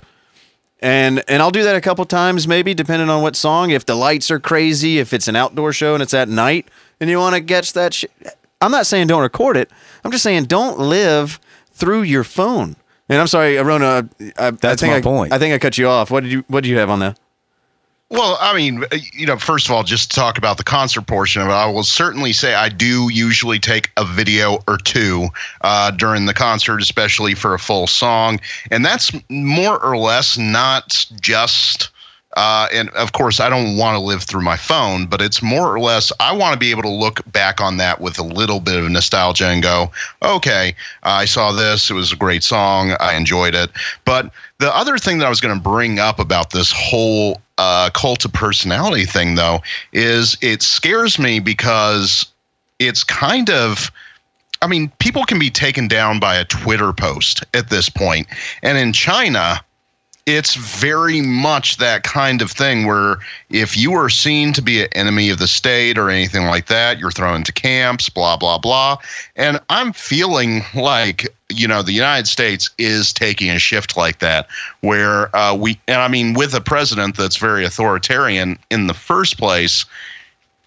And 0.79 1.23
and 1.27 1.41
I'll 1.41 1.51
do 1.51 1.63
that 1.63 1.75
a 1.75 1.81
couple 1.81 2.05
times, 2.05 2.47
maybe 2.47 2.73
depending 2.73 3.09
on 3.09 3.21
what 3.21 3.35
song. 3.35 3.69
If 3.69 3.85
the 3.85 3.95
lights 3.95 4.31
are 4.31 4.39
crazy, 4.39 4.97
if 4.99 5.13
it's 5.13 5.27
an 5.27 5.35
outdoor 5.35 5.73
show 5.73 5.93
and 5.93 6.01
it's 6.01 6.13
at 6.13 6.27
night, 6.27 6.69
and 6.99 7.09
you 7.09 7.17
want 7.19 7.35
to 7.35 7.41
catch 7.41 7.73
that 7.73 7.93
shit. 7.93 8.11
I'm 8.61 8.71
not 8.71 8.85
saying 8.87 9.07
don't 9.07 9.21
record 9.21 9.57
it. 9.57 9.69
I'm 10.03 10.11
just 10.11 10.23
saying 10.23 10.45
don't 10.45 10.79
live 10.79 11.39
through 11.71 12.03
your 12.03 12.23
phone. 12.23 12.75
And 13.11 13.19
I'm 13.19 13.27
sorry, 13.27 13.57
Arona. 13.57 14.07
I, 14.37 14.47
I 14.47 14.51
That's 14.51 14.81
think 14.81 14.93
my 14.93 14.99
I, 14.99 15.01
point. 15.01 15.33
I 15.33 15.37
think 15.37 15.53
I 15.53 15.59
cut 15.59 15.77
you 15.77 15.89
off. 15.89 16.11
What 16.11 16.23
did 16.23 16.31
you 16.31 16.45
What 16.47 16.63
did 16.63 16.69
you 16.69 16.77
have 16.77 16.89
on 16.89 16.99
that? 16.99 17.19
Well, 18.09 18.37
I 18.39 18.55
mean, 18.55 18.85
uh, 18.85 18.97
you 19.13 19.25
know, 19.25 19.37
first 19.37 19.67
of 19.67 19.73
all, 19.73 19.83
just 19.83 20.11
to 20.11 20.15
talk 20.15 20.37
about 20.37 20.57
the 20.57 20.63
concert 20.63 21.07
portion 21.07 21.41
of 21.41 21.49
it, 21.49 21.51
I 21.51 21.65
will 21.65 21.83
certainly 21.83 22.31
say 22.31 22.53
I 22.53 22.69
do 22.69 23.09
usually 23.11 23.59
take 23.59 23.91
a 23.97 24.05
video 24.05 24.59
or 24.65 24.77
two 24.77 25.27
uh, 25.59 25.91
during 25.91 26.25
the 26.25 26.33
concert, 26.33 26.81
especially 26.81 27.35
for 27.35 27.53
a 27.53 27.59
full 27.59 27.85
song. 27.85 28.39
And 28.69 28.85
that's 28.85 29.11
more 29.29 29.83
or 29.83 29.97
less 29.97 30.37
not 30.37 31.05
just. 31.19 31.90
Uh, 32.37 32.67
and 32.71 32.89
of 32.91 33.11
course, 33.11 33.39
I 33.39 33.49
don't 33.49 33.75
want 33.75 33.95
to 33.95 33.99
live 33.99 34.23
through 34.23 34.41
my 34.41 34.55
phone, 34.55 35.05
but 35.05 35.21
it's 35.21 35.41
more 35.41 35.73
or 35.73 35.79
less, 35.79 36.11
I 36.19 36.35
want 36.35 36.53
to 36.53 36.59
be 36.59 36.71
able 36.71 36.83
to 36.83 36.89
look 36.89 37.19
back 37.31 37.59
on 37.59 37.77
that 37.77 37.99
with 37.99 38.17
a 38.17 38.23
little 38.23 38.59
bit 38.59 38.81
of 38.81 38.89
nostalgia 38.89 39.47
and 39.47 39.61
go, 39.61 39.91
okay, 40.23 40.73
I 41.03 41.25
saw 41.25 41.51
this. 41.51 41.89
It 41.89 41.93
was 41.93 42.13
a 42.13 42.15
great 42.15 42.43
song. 42.43 42.93
I 42.99 43.15
enjoyed 43.15 43.53
it. 43.53 43.69
But 44.05 44.31
the 44.59 44.73
other 44.75 44.97
thing 44.97 45.17
that 45.17 45.25
I 45.25 45.29
was 45.29 45.41
going 45.41 45.55
to 45.55 45.61
bring 45.61 45.99
up 45.99 46.19
about 46.19 46.51
this 46.51 46.71
whole 46.71 47.41
uh, 47.57 47.89
cult 47.93 48.23
of 48.23 48.31
personality 48.31 49.05
thing, 49.05 49.35
though, 49.35 49.59
is 49.91 50.37
it 50.41 50.61
scares 50.61 51.19
me 51.19 51.39
because 51.39 52.25
it's 52.79 53.03
kind 53.03 53.49
of. 53.49 53.91
I 54.63 54.67
mean, 54.67 54.91
people 54.99 55.25
can 55.25 55.39
be 55.39 55.49
taken 55.49 55.87
down 55.87 56.19
by 56.19 56.35
a 56.35 56.45
Twitter 56.45 56.93
post 56.93 57.43
at 57.55 57.71
this 57.71 57.89
point. 57.89 58.27
And 58.61 58.77
in 58.77 58.93
China, 58.93 59.59
it's 60.35 60.55
very 60.55 61.21
much 61.21 61.77
that 61.77 62.03
kind 62.03 62.41
of 62.41 62.49
thing 62.49 62.85
where 62.85 63.17
if 63.49 63.77
you 63.77 63.93
are 63.93 64.09
seen 64.09 64.53
to 64.53 64.61
be 64.61 64.81
an 64.81 64.87
enemy 64.93 65.29
of 65.29 65.39
the 65.39 65.47
state 65.47 65.97
or 65.97 66.09
anything 66.09 66.45
like 66.45 66.67
that, 66.67 66.97
you're 66.97 67.11
thrown 67.11 67.37
into 67.37 67.51
camps, 67.51 68.09
blah, 68.09 68.37
blah, 68.37 68.57
blah. 68.57 68.97
And 69.35 69.59
I'm 69.69 69.93
feeling 69.93 70.61
like, 70.73 71.27
you 71.49 71.67
know, 71.67 71.81
the 71.81 71.91
United 71.91 72.27
States 72.27 72.69
is 72.77 73.13
taking 73.13 73.49
a 73.49 73.59
shift 73.59 73.97
like 73.97 74.19
that 74.19 74.47
where 74.79 75.35
uh, 75.35 75.53
we, 75.55 75.79
and 75.87 76.01
I 76.01 76.07
mean, 76.07 76.33
with 76.33 76.53
a 76.53 76.61
president 76.61 77.17
that's 77.17 77.37
very 77.37 77.65
authoritarian 77.65 78.57
in 78.69 78.87
the 78.87 78.93
first 78.93 79.37
place, 79.37 79.85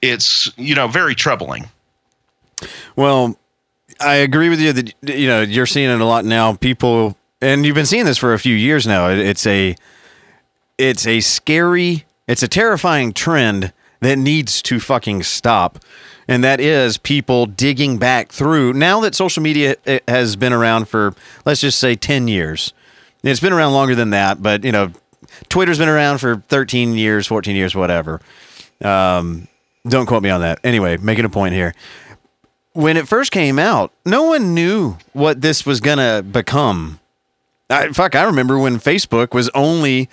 it's, 0.03 0.53
you 0.57 0.75
know, 0.75 0.87
very 0.87 1.15
troubling. 1.15 1.65
Well, 2.97 3.39
I 4.01 4.15
agree 4.17 4.49
with 4.49 4.61
you 4.61 4.73
that 4.73 4.95
you 5.03 5.29
know 5.29 5.43
you're 5.43 5.67
seeing 5.67 5.91
it 5.91 6.01
a 6.01 6.05
lot 6.05 6.25
now. 6.25 6.55
People, 6.55 7.17
and 7.45 7.67
you've 7.67 7.75
been 7.75 7.87
seeing 7.87 8.07
this 8.07 8.17
for 8.17 8.33
a 8.33 8.39
few 8.39 8.55
years 8.55 8.87
now. 8.87 9.09
It's 9.09 9.47
a, 9.47 9.77
it's 10.79 11.07
a 11.07 11.21
scary, 11.21 12.05
it's 12.27 12.43
a 12.43 12.49
terrifying 12.49 13.13
trend 13.13 13.73
that 14.01 14.17
needs 14.17 14.63
to 14.63 14.81
fucking 14.81 15.25
stop, 15.25 15.79
and 16.27 16.43
that 16.43 16.59
is 16.59 16.97
people 16.97 17.45
digging 17.45 17.99
back 17.99 18.33
through. 18.33 18.73
Now 18.73 19.01
that 19.01 19.15
social 19.15 19.43
media 19.43 19.77
eh, 19.87 20.01
has 20.09 20.37
been 20.37 20.53
around 20.55 20.89
for, 20.89 21.15
let's 21.45 21.61
just 21.61 21.79
say, 21.79 21.95
ten 21.95 22.29
years, 22.29 22.73
it's 23.23 23.41
been 23.41 23.53
around 23.53 23.75
longer 23.75 23.95
than 23.95 24.11
that, 24.11 24.43
but 24.43 24.65
you 24.65 24.73
know, 24.73 24.91
Twitter's 25.49 25.79
been 25.79 25.89
around 25.89 26.19
for 26.19 26.37
13 26.37 26.97
years, 26.97 27.27
14 27.27 27.57
years, 27.57 27.75
whatever. 27.75 28.21
Um, 28.83 29.49
don't 29.87 30.07
quote 30.07 30.23
me 30.23 30.31
on 30.31 30.41
that. 30.43 30.61
Anyway, 30.65 30.97
making 30.97 31.25
a 31.25 31.31
point 31.31 31.55
here 31.55 31.75
when 32.75 32.97
it 32.97 33.07
first 33.07 33.31
came 33.33 33.59
out, 33.59 33.93
no 34.05 34.25
one 34.25 34.53
knew 34.53 34.97
what 35.13 35.41
this 35.41 35.65
was 35.65 35.81
gonna 35.81 36.23
become. 36.23 37.01
I, 37.71 37.89
fuck, 37.93 38.15
I 38.15 38.25
remember 38.25 38.59
when 38.59 38.79
Facebook 38.79 39.33
was 39.35 39.49
only 39.51 40.09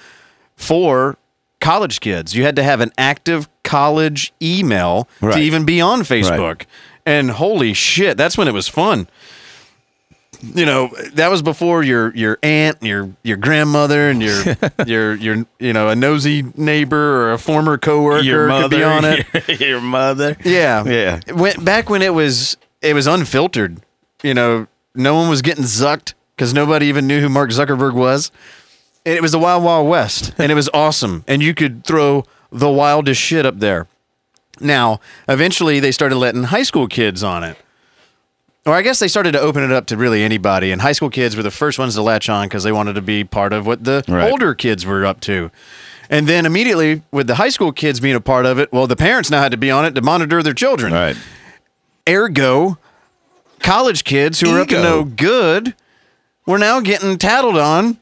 for 0.56 1.18
college 1.60 2.00
kids. 2.00 2.36
You 2.36 2.44
had 2.44 2.56
to 2.56 2.64
have 2.64 2.80
an 2.82 2.92
active 2.98 3.48
college 3.64 4.34
email 4.42 5.08
Right. 5.22 5.34
to 5.36 5.40
even 5.40 5.66
be 5.66 5.82
on 5.82 6.02
Facebook. 6.02 6.64
And 7.06 7.32
holy 7.32 7.74
shit, 7.74 8.18
that's 8.18 8.38
when 8.38 8.48
it 8.48 8.54
was 8.54 8.68
fun. 8.68 9.08
you 10.56 10.66
know 10.66 10.90
that 11.14 11.30
was 11.30 11.42
before 11.44 11.84
your 11.84 12.16
your 12.16 12.38
aunt, 12.42 12.78
and 12.80 12.88
your 12.88 13.10
your 13.22 13.38
grandmother, 13.38 14.10
and 14.10 14.22
your 14.24 14.42
your 14.88 15.14
your 15.16 15.46
you 15.60 15.72
know 15.74 15.90
a 15.90 15.96
nosy 15.96 16.44
neighbor 16.56 16.98
or 16.98 17.34
a 17.34 17.38
former 17.38 17.78
coworker 17.78 18.24
Your 18.24 18.48
mother, 18.48 18.70
could 18.70 18.78
be 18.78 18.84
on 18.84 19.06
it. 19.06 19.60
Your, 19.62 19.82
mother. 19.82 20.36
Yeah, 20.44 20.84
Yeah. 20.86 21.20
When, 21.34 21.64
back 21.64 21.90
when 21.92 22.02
it 22.02 22.14
was 22.14 22.58
it 22.82 22.96
was 22.96 23.06
unfiltered, 23.08 23.82
you 24.24 24.34
know, 24.34 24.66
no 24.96 25.14
one 25.16 25.30
was 25.30 25.42
getting 25.44 25.64
zucked 25.64 26.14
because 26.42 26.56
nobody 26.56 26.88
even 26.88 27.06
knew 27.06 27.22
who 27.22 27.30
Mark 27.30 27.52
Zuckerberg 27.52 27.94
was. 27.94 28.32
And 29.06 29.14
it 29.16 29.22
was 29.22 29.32
the 29.32 29.38
Wild 29.38 29.64
Wild 29.64 29.88
West, 29.88 30.34
and 30.40 30.52
it 30.52 30.56
was 30.56 30.68
awesome. 30.74 31.24
And 31.28 31.44
you 31.44 31.54
could 31.54 31.86
throw 31.86 32.24
the 32.52 32.68
wildest 32.68 33.22
shit 33.22 33.46
up 33.46 33.60
there. 33.60 33.86
Now, 34.60 35.00
eventually, 35.30 35.80
they 35.80 35.92
started 35.92 36.16
letting 36.16 36.46
high 36.46 36.64
school 36.64 36.88
kids 36.88 37.24
on 37.24 37.44
it. 37.44 37.58
Or 38.66 38.74
I 38.74 38.82
guess 38.82 38.98
they 38.98 39.08
started 39.08 39.34
to 39.34 39.40
open 39.40 39.64
it 39.64 39.72
up 39.72 39.86
to 39.88 39.98
really 39.98 40.24
anybody, 40.24 40.72
and 40.72 40.82
high 40.82 40.94
school 40.94 41.12
kids 41.12 41.36
were 41.36 41.44
the 41.44 41.52
first 41.52 41.78
ones 41.78 41.94
to 41.94 42.02
latch 42.02 42.28
on 42.28 42.48
because 42.48 42.64
they 42.64 42.72
wanted 42.72 42.94
to 42.94 43.04
be 43.04 43.24
part 43.24 43.54
of 43.54 43.68
what 43.68 43.84
the 43.84 44.04
Right. 44.08 44.32
older 44.32 44.56
kids 44.56 44.84
were 44.84 45.06
up 45.06 45.20
to. 45.22 45.52
And 46.10 46.26
then 46.26 46.48
immediately, 46.48 47.04
with 47.12 47.28
the 47.28 47.36
high 47.36 47.50
school 47.50 47.72
kids 47.72 48.00
being 48.00 48.16
a 48.16 48.20
part 48.20 48.48
of 48.48 48.58
it, 48.58 48.74
well, 48.74 48.88
the 48.88 48.96
parents 48.96 49.30
now 49.30 49.44
had 49.44 49.52
to 49.52 49.58
be 49.60 49.70
on 49.70 49.86
it 49.86 49.94
to 49.94 50.02
monitor 50.02 50.42
their 50.42 50.56
children. 50.56 50.92
Right. 50.92 51.16
Ergo, 52.10 52.80
college 53.60 54.04
kids 54.04 54.40
who 54.40 54.50
are 54.56 54.62
up 54.62 54.70
to 54.70 54.82
no 54.82 55.04
good 55.04 55.76
were 56.46 56.58
now 56.58 56.80
getting 56.80 57.18
tattled 57.18 57.58
on 57.58 57.98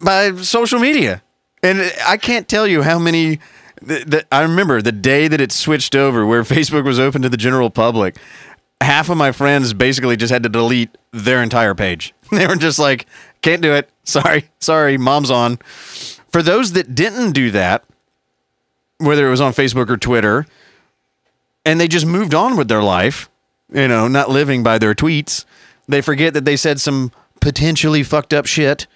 by 0.00 0.32
social 0.36 0.78
media. 0.78 1.22
And 1.62 1.92
I 2.06 2.16
can't 2.16 2.48
tell 2.48 2.66
you 2.66 2.82
how 2.82 2.98
many. 2.98 3.40
th- 3.86 4.08
th- 4.10 4.26
I 4.30 4.42
remember 4.42 4.82
the 4.82 4.92
day 4.92 5.28
that 5.28 5.40
it 5.40 5.50
switched 5.52 5.94
over 5.94 6.26
where 6.26 6.42
Facebook 6.44 6.84
was 6.84 6.98
open 6.98 7.22
to 7.22 7.28
the 7.28 7.36
general 7.36 7.70
public. 7.70 8.16
Half 8.80 9.08
of 9.08 9.16
my 9.16 9.32
friends 9.32 9.72
basically 9.72 10.16
just 10.16 10.32
had 10.32 10.42
to 10.42 10.48
delete 10.48 10.90
their 11.12 11.42
entire 11.42 11.74
page. 11.74 12.14
They 12.30 12.46
were 12.48 12.56
just 12.56 12.80
like, 12.80 13.06
can't 13.42 13.62
do 13.62 13.74
it. 13.74 13.88
Sorry. 14.02 14.50
Sorry. 14.58 14.98
Mom's 14.98 15.30
on. 15.30 15.58
For 16.32 16.42
those 16.42 16.72
that 16.72 16.96
didn't 16.96 17.30
do 17.32 17.52
that, 17.52 17.84
whether 18.98 19.26
it 19.26 19.30
was 19.30 19.40
on 19.40 19.52
Facebook 19.52 19.88
or 19.88 19.96
Twitter, 19.96 20.44
and 21.64 21.78
they 21.80 21.86
just 21.86 22.06
moved 22.06 22.34
on 22.34 22.56
with 22.56 22.66
their 22.66 22.82
life, 22.82 23.30
you 23.72 23.86
know, 23.86 24.08
not 24.08 24.30
living 24.30 24.64
by 24.64 24.78
their 24.78 24.94
tweets. 24.94 25.44
They 25.86 26.00
forget 26.00 26.34
that 26.34 26.44
they 26.44 26.56
said 26.56 26.80
some 26.80 27.12
potentially 27.44 28.02
fucked 28.02 28.32
up 28.32 28.46
shit 28.46 28.86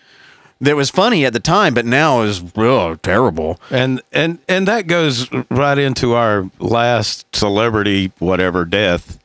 that 0.59 0.75
was 0.75 0.89
funny 0.89 1.27
at 1.27 1.35
the 1.35 1.41
time, 1.41 1.75
but 1.75 1.85
now 1.85 2.23
is 2.23 2.43
oh, 2.57 2.95
terrible. 2.97 3.61
And 3.71 4.01
and 4.11 4.39
and 4.49 4.67
that 4.67 4.87
goes 4.87 5.31
right 5.51 5.77
into 5.77 6.15
our 6.15 6.51
last 6.59 7.27
celebrity 7.37 8.11
whatever 8.19 8.65
death 8.65 9.19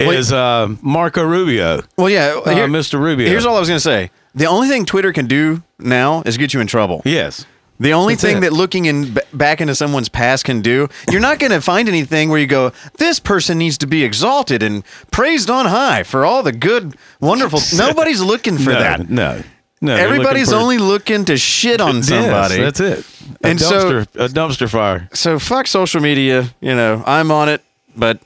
is 0.00 0.32
uh, 0.32 0.74
Marco 0.82 1.24
Rubio. 1.24 1.82
Well, 1.96 2.10
yeah, 2.10 2.40
Uh, 2.44 2.50
Mr. 2.66 2.98
Rubio. 2.98 3.28
Here's 3.28 3.46
all 3.46 3.56
I 3.56 3.60
was 3.60 3.68
gonna 3.68 3.80
say. 3.80 4.10
The 4.34 4.46
only 4.46 4.68
thing 4.68 4.84
Twitter 4.84 5.12
can 5.12 5.26
do 5.26 5.62
now 5.78 6.22
is 6.26 6.36
get 6.36 6.52
you 6.52 6.60
in 6.60 6.66
trouble. 6.66 7.00
Yes. 7.04 7.46
The 7.82 7.92
only 7.94 8.14
That's 8.14 8.22
thing 8.22 8.36
it. 8.38 8.40
that 8.40 8.52
looking 8.52 8.84
in 8.86 9.14
b- 9.14 9.20
back 9.32 9.60
into 9.60 9.74
someone's 9.74 10.08
past 10.08 10.44
can 10.44 10.60
do, 10.62 10.88
you're 11.10 11.20
not 11.20 11.38
going 11.40 11.50
to 11.52 11.60
find 11.60 11.88
anything 11.88 12.28
where 12.28 12.38
you 12.38 12.46
go, 12.46 12.72
this 12.98 13.18
person 13.18 13.58
needs 13.58 13.76
to 13.78 13.86
be 13.86 14.04
exalted 14.04 14.62
and 14.62 14.84
praised 15.10 15.50
on 15.50 15.66
high 15.66 16.02
for 16.04 16.24
all 16.24 16.42
the 16.42 16.52
good, 16.52 16.96
wonderful. 17.20 17.58
Nobody's 17.76 18.20
looking 18.22 18.56
for 18.56 18.70
no, 18.72 18.78
that. 18.78 19.10
No. 19.10 19.42
No. 19.80 19.96
Everybody's 19.96 20.46
looking 20.48 20.58
for- 20.58 20.62
only 20.62 20.78
looking 20.78 21.24
to 21.24 21.36
shit 21.36 21.80
on 21.80 21.96
Yes, 21.96 22.08
somebody. 22.08 22.56
that's 22.62 22.78
it. 22.80 23.04
A 23.42 23.46
And 23.48 23.60
so- 23.60 23.98
a 24.14 24.28
dumpster 24.28 24.68
fire. 24.70 25.08
so 25.12 25.38
fuck 25.40 25.66
social 25.66 26.00
media. 26.00 26.54
You 26.60 26.74
know, 26.76 27.02
I'm 27.04 27.32
on 27.32 27.48
it, 27.48 27.62
but 27.96 28.20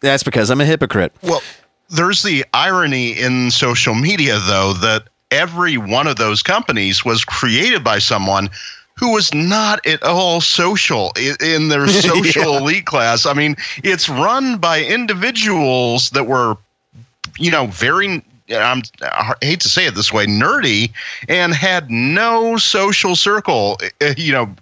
that's 0.00 0.22
because 0.22 0.48
I'm 0.50 0.60
a 0.62 0.64
hypocrite. 0.64 1.12
Well, 1.22 1.42
there's 1.90 2.22
the 2.22 2.46
irony 2.54 3.10
in 3.12 3.50
social 3.50 3.94
media, 3.94 4.38
though, 4.38 4.72
that 4.80 5.04
every 5.30 5.76
one 5.76 6.06
of 6.06 6.16
those 6.16 6.42
companies 6.42 7.04
was 7.04 7.24
created 7.24 7.82
by 7.82 7.98
someone 7.98 8.48
who 8.96 9.12
was 9.12 9.34
not 9.34 9.84
at 9.86 10.02
all 10.04 10.40
social 10.40 11.12
in 11.40 11.68
their 11.68 11.88
social 11.88 12.56
elite 12.56 12.86
class. 12.86 13.26
I 13.26 13.32
mean, 13.32 13.56
it's 13.82 14.08
run 14.08 14.58
by 14.58 14.82
individuals 14.84 16.10
that 16.10 16.24
were, 16.24 16.56
you 17.38 17.50
know, 17.50 17.66
very. 17.66 18.22
I'm, 18.50 18.82
I 19.00 19.34
hate 19.40 19.60
to 19.60 19.70
say 19.70 19.86
it 19.86 19.94
this 19.94 20.12
way, 20.12 20.26
nerdy, 20.26 20.92
and 21.30 21.54
had 21.54 21.90
no 21.90 22.58
social 22.58 23.16
circle, 23.16 23.78
uh, 24.02 24.12
you 24.18 24.32
know, 24.32 24.54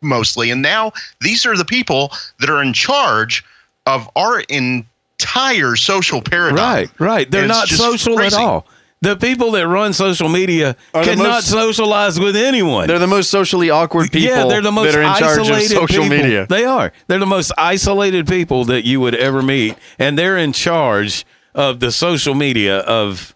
mostly. 0.00 0.50
And 0.50 0.60
now 0.60 0.92
these 1.20 1.46
are 1.46 1.56
the 1.56 1.64
people 1.64 2.12
that 2.40 2.50
are 2.50 2.60
in 2.60 2.72
charge 2.72 3.44
of 3.86 4.10
our 4.16 4.40
entire 4.48 5.76
social 5.76 6.20
paradigm. 6.20 6.56
Right, 6.56 6.90
right. 7.00 7.30
They're 7.30 7.44
It's 7.44 7.48
not 7.48 7.68
social 7.68 8.16
crazy. 8.16 8.34
at 8.36 8.42
all. 8.42 8.66
The 9.02 9.16
people 9.16 9.50
that 9.52 9.66
run 9.68 9.92
social 9.92 10.28
media 10.28 10.76
Are 10.94 11.02
cannot 11.04 11.24
most- 11.24 11.48
socialize 11.50 12.18
with 12.20 12.36
anyone. 12.36 12.86
They're 12.86 12.98
the 13.00 13.06
most 13.08 13.30
socially 13.30 13.68
awkward 13.68 14.10
people 14.12 14.28
yeah, 14.30 14.46
they're 14.46 14.62
the 14.62 14.72
most 14.72 14.92
that 14.92 14.98
are 14.98 15.02
in 15.02 15.14
charge 15.16 15.38
of 15.38 15.44
isolated 15.52 15.68
social 15.68 16.04
people. 16.04 16.16
media. 16.18 16.46
They 16.48 16.64
are. 16.64 16.92
They're 17.08 17.18
the 17.18 17.26
most 17.26 17.52
isolated 17.58 18.26
people 18.28 18.64
that 18.66 18.84
you 18.86 19.00
would 19.00 19.14
ever 19.16 19.42
meet, 19.42 19.76
and 19.98 20.16
they're 20.16 20.38
in 20.38 20.52
charge 20.52 21.26
of 21.54 21.80
the 21.80 21.90
social 21.92 22.34
media 22.34 22.78
of 22.78 23.34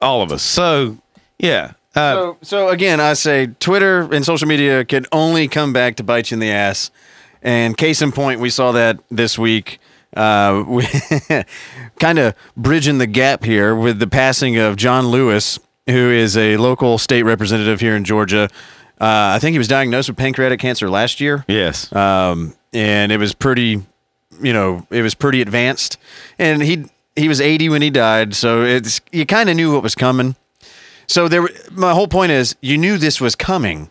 all 0.00 0.22
of 0.22 0.30
us. 0.32 0.42
So, 0.42 0.98
yeah. 1.38 1.72
Uh, 1.96 2.14
So, 2.14 2.36
so 2.42 2.68
again, 2.68 3.00
I 3.00 3.14
say 3.14 3.48
Twitter 3.58 4.08
and 4.14 4.24
social 4.24 4.46
media 4.46 4.84
can 4.84 5.04
only 5.10 5.48
come 5.48 5.72
back 5.72 5.96
to 5.96 6.04
bite 6.04 6.30
you 6.30 6.36
in 6.36 6.40
the 6.40 6.50
ass. 6.50 6.90
And 7.42 7.76
case 7.76 8.00
in 8.02 8.12
point, 8.12 8.40
we 8.40 8.50
saw 8.50 8.70
that 8.72 8.98
this 9.10 9.36
week. 9.38 9.80
Uh, 10.16 10.64
we 10.68 10.86
kind 11.98 12.18
of 12.18 12.34
bridging 12.56 12.98
the 12.98 13.06
gap 13.06 13.44
here 13.44 13.74
with 13.74 13.98
the 13.98 14.06
passing 14.06 14.56
of 14.56 14.76
John 14.76 15.08
Lewis, 15.08 15.58
who 15.86 16.10
is 16.10 16.36
a 16.36 16.56
local 16.56 16.98
state 16.98 17.22
representative 17.22 17.80
here 17.80 17.96
in 17.96 18.04
Georgia. 18.04 18.48
Uh, 19.00 19.34
I 19.34 19.38
think 19.38 19.52
he 19.52 19.58
was 19.58 19.68
diagnosed 19.68 20.08
with 20.08 20.18
pancreatic 20.18 20.58
cancer 20.58 20.90
last 20.90 21.20
year 21.20 21.44
yes. 21.46 21.92
um, 21.94 22.56
and 22.72 23.12
it 23.12 23.18
was 23.18 23.32
pretty, 23.32 23.80
you 24.42 24.52
know, 24.52 24.86
it 24.90 25.02
was 25.02 25.14
pretty 25.14 25.40
advanced. 25.40 25.98
And 26.38 26.62
he 26.62 26.86
he 27.14 27.28
was 27.28 27.40
80 27.40 27.68
when 27.68 27.82
he 27.82 27.90
died, 27.90 28.34
so 28.34 28.62
it's 28.62 29.00
you 29.12 29.26
kind 29.26 29.48
of 29.48 29.56
knew 29.56 29.72
what 29.72 29.82
was 29.82 29.94
coming. 29.94 30.36
So 31.06 31.26
there, 31.26 31.48
my 31.72 31.92
whole 31.92 32.06
point 32.06 32.32
is, 32.32 32.54
you 32.60 32.76
knew 32.76 32.98
this 32.98 33.20
was 33.20 33.34
coming. 33.34 33.90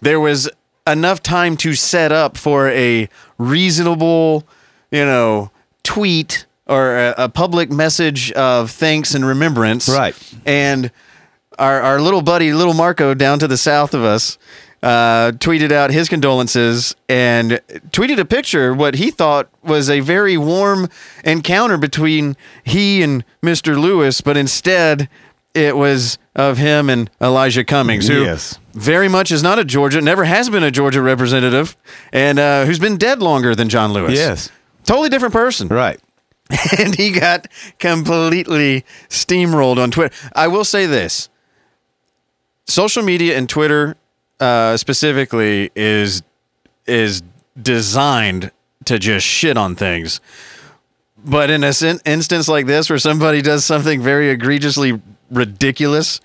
There 0.00 0.20
was 0.20 0.50
enough 0.86 1.22
time 1.22 1.56
to 1.58 1.74
set 1.74 2.12
up 2.12 2.36
for 2.36 2.68
a 2.68 3.08
reasonable, 3.38 4.44
you 4.90 5.04
know, 5.04 5.50
tweet 5.82 6.46
or 6.66 6.96
a, 6.96 7.14
a 7.18 7.28
public 7.28 7.70
message 7.70 8.30
of 8.32 8.70
thanks 8.70 9.14
and 9.14 9.24
remembrance. 9.24 9.88
Right. 9.88 10.14
And 10.44 10.90
our, 11.58 11.80
our 11.80 12.00
little 12.00 12.22
buddy, 12.22 12.52
little 12.52 12.74
Marco, 12.74 13.14
down 13.14 13.38
to 13.38 13.48
the 13.48 13.56
south 13.56 13.94
of 13.94 14.04
us, 14.04 14.38
uh, 14.82 15.32
tweeted 15.32 15.72
out 15.72 15.90
his 15.90 16.08
condolences 16.08 16.94
and 17.08 17.60
tweeted 17.90 18.18
a 18.18 18.24
picture 18.24 18.72
what 18.74 18.94
he 18.94 19.10
thought 19.10 19.48
was 19.64 19.90
a 19.90 20.00
very 20.00 20.36
warm 20.36 20.88
encounter 21.24 21.76
between 21.76 22.36
he 22.62 23.02
and 23.02 23.24
Mr. 23.42 23.80
Lewis, 23.80 24.20
but 24.20 24.36
instead 24.36 25.08
it 25.54 25.76
was 25.76 26.18
of 26.36 26.58
him 26.58 26.88
and 26.88 27.10
Elijah 27.20 27.64
Cummings, 27.64 28.06
who 28.06 28.22
Yes. 28.22 28.60
very 28.74 29.08
much 29.08 29.32
is 29.32 29.42
not 29.42 29.58
a 29.58 29.64
Georgia, 29.64 30.00
never 30.00 30.22
has 30.24 30.48
been 30.48 30.62
a 30.62 30.70
Georgia 30.70 31.02
representative, 31.02 31.76
and 32.12 32.38
uh, 32.38 32.64
who's 32.64 32.78
been 32.78 32.98
dead 32.98 33.20
longer 33.20 33.56
than 33.56 33.68
John 33.68 33.92
Lewis. 33.92 34.12
Yes. 34.16 34.48
Totally 34.88 35.10
different 35.10 35.34
person 35.34 35.68
Right. 35.68 36.00
and 36.78 36.94
he 36.94 37.10
got 37.10 37.46
completely 37.78 38.86
steamrolled 39.10 39.76
on 39.76 39.90
Twitter. 39.90 40.14
I 40.34 40.48
will 40.48 40.64
say 40.64 40.86
this: 40.86 41.28
social 42.66 43.02
media 43.02 43.36
and 43.36 43.46
Twitter, 43.46 43.96
uh, 44.40 44.78
specifically, 44.78 45.70
is 45.76 46.22
is 46.86 47.22
designed 47.60 48.50
to 48.86 48.98
just 48.98 49.26
shit 49.26 49.58
on 49.58 49.76
things. 49.76 50.22
But 51.22 51.50
in 51.50 51.64
a 51.64 51.74
sin- 51.74 52.00
instance 52.06 52.48
like 52.48 52.64
this, 52.64 52.88
where 52.88 52.98
somebody 52.98 53.42
does 53.42 53.66
something 53.66 54.00
very 54.00 54.30
egregiously 54.30 54.98
ridiculous, 55.30 56.22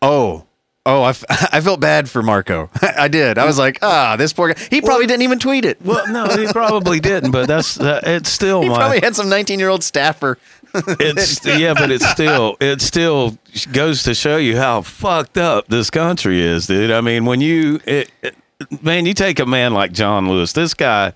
oh. 0.00 0.46
Oh, 0.86 1.02
I, 1.02 1.10
f- 1.10 1.24
I 1.52 1.60
felt 1.60 1.80
bad 1.80 2.08
for 2.08 2.22
Marco. 2.22 2.70
I 2.82 3.08
did. 3.08 3.36
I 3.38 3.44
was 3.44 3.58
like, 3.58 3.78
ah, 3.82 4.16
this 4.16 4.32
poor 4.32 4.54
guy. 4.54 4.60
He 4.70 4.80
probably 4.80 5.06
didn't 5.06 5.22
even 5.22 5.38
tweet 5.38 5.64
it. 5.64 5.80
Well, 5.82 6.06
no, 6.10 6.26
he 6.36 6.46
probably 6.52 7.00
didn't, 7.00 7.30
but 7.30 7.46
that's 7.46 7.78
uh, 7.78 8.00
it's 8.04 8.30
still 8.30 8.62
he 8.62 8.68
my 8.68 8.76
probably 8.76 9.00
had 9.00 9.14
some 9.16 9.28
19 9.28 9.58
year 9.58 9.68
old 9.68 9.84
staffer. 9.84 10.38
it's 10.74 11.44
yeah, 11.46 11.72
but 11.74 11.90
it's 11.90 12.06
still 12.08 12.56
it 12.60 12.80
still 12.82 13.38
goes 13.72 14.02
to 14.02 14.14
show 14.14 14.36
you 14.36 14.56
how 14.56 14.82
fucked 14.82 15.38
up 15.38 15.66
this 15.68 15.88
country 15.90 16.40
is, 16.42 16.66
dude. 16.66 16.90
I 16.90 17.00
mean, 17.00 17.24
when 17.24 17.40
you 17.40 17.80
it, 17.86 18.10
it- 18.22 18.36
man, 18.82 19.06
you 19.06 19.14
take 19.14 19.38
a 19.38 19.46
man 19.46 19.72
like 19.72 19.92
John 19.92 20.28
Lewis, 20.28 20.52
this 20.52 20.74
guy, 20.74 21.12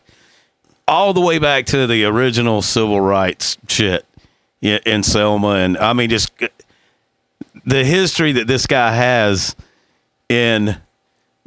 all 0.88 1.12
the 1.12 1.20
way 1.20 1.38
back 1.38 1.66
to 1.66 1.87
the 1.87 2.05
original 2.05 2.62
civil 2.62 3.01
rights 3.01 3.59
shit 3.68 4.07
yeah, 4.61 4.79
in 4.87 5.03
Selma, 5.03 5.48
and 5.57 5.77
I 5.77 5.92
mean, 5.92 6.09
just 6.09 6.31
the 7.64 7.85
history 7.85 8.33
that 8.33 8.46
this 8.46 8.66
guy 8.66 8.94
has 8.94 9.57
in 10.29 10.77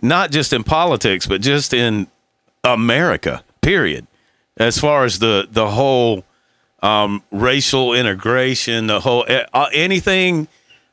not 0.02 0.32
just 0.32 0.54
in 0.54 0.64
politics, 0.64 1.28
but 1.28 1.42
just 1.42 1.74
in 1.74 2.08
America, 2.64 3.44
period. 3.62 4.08
As 4.58 4.80
far 4.80 5.04
as 5.04 5.20
the 5.20 5.48
the 5.52 5.68
whole 5.70 6.24
um, 6.82 7.24
racial 7.32 7.94
integration, 7.94 8.88
the 8.88 9.00
whole 9.00 9.26
uh, 9.28 9.68
anything 9.74 10.48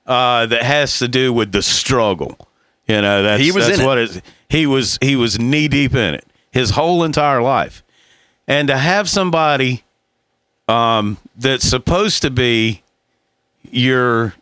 uh, 0.06 0.46
that 0.46 0.62
has 0.62 0.98
to 0.98 1.08
do 1.08 1.32
with 1.32 1.52
the 1.52 1.62
struggle. 1.62 2.48
You 2.88 3.00
know, 3.00 3.22
that's, 3.22 3.42
He 3.42 3.52
was 3.52 3.68
that's 3.68 3.82
what 3.82 3.98
it, 3.98 4.22
he 4.48 4.66
was. 4.66 4.98
He 5.00 5.14
was 5.14 5.38
knee 5.38 5.68
deep 5.68 5.94
in 5.94 6.14
it 6.14 6.26
his 6.50 6.70
whole 6.70 7.02
entire 7.02 7.40
life, 7.40 7.82
and 8.46 8.68
to 8.68 8.76
have 8.76 9.08
somebody 9.08 9.84
um, 10.68 11.16
that's 11.36 11.64
supposed 11.64 12.22
to 12.22 12.30
be 12.30 12.82
your, 13.70 14.34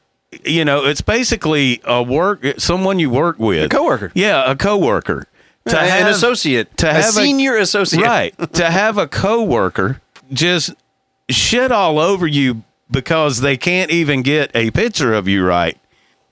you 0.44 0.64
know, 0.64 0.85
it's 0.87 1.00
basically 1.00 1.81
a 1.85 2.03
work 2.03 2.44
someone 2.59 2.98
you 2.98 3.11
work 3.11 3.38
with, 3.38 3.64
A 3.66 3.68
coworker. 3.68 4.12
Yeah, 4.14 4.50
a 4.50 4.57
coworker. 4.57 5.26
To 5.68 5.79
an 5.79 5.88
have- 5.88 6.07
associate, 6.09 6.76
to 6.79 6.88
a 6.88 6.92
have 6.92 7.05
a- 7.05 7.12
senior 7.12 7.57
associate. 7.57 8.03
Right. 8.03 8.35
to 8.55 8.70
have 8.70 8.96
a 8.98 9.07
coworker 9.07 10.00
just 10.33 10.72
shit 11.29 11.70
all 11.70 11.98
over 11.98 12.26
you 12.26 12.62
because 12.90 13.40
they 13.40 13.57
can't 13.57 13.90
even 13.90 14.22
get 14.22 14.50
a 14.55 14.70
picture 14.70 15.12
of 15.14 15.29
you 15.29 15.44
right. 15.44 15.79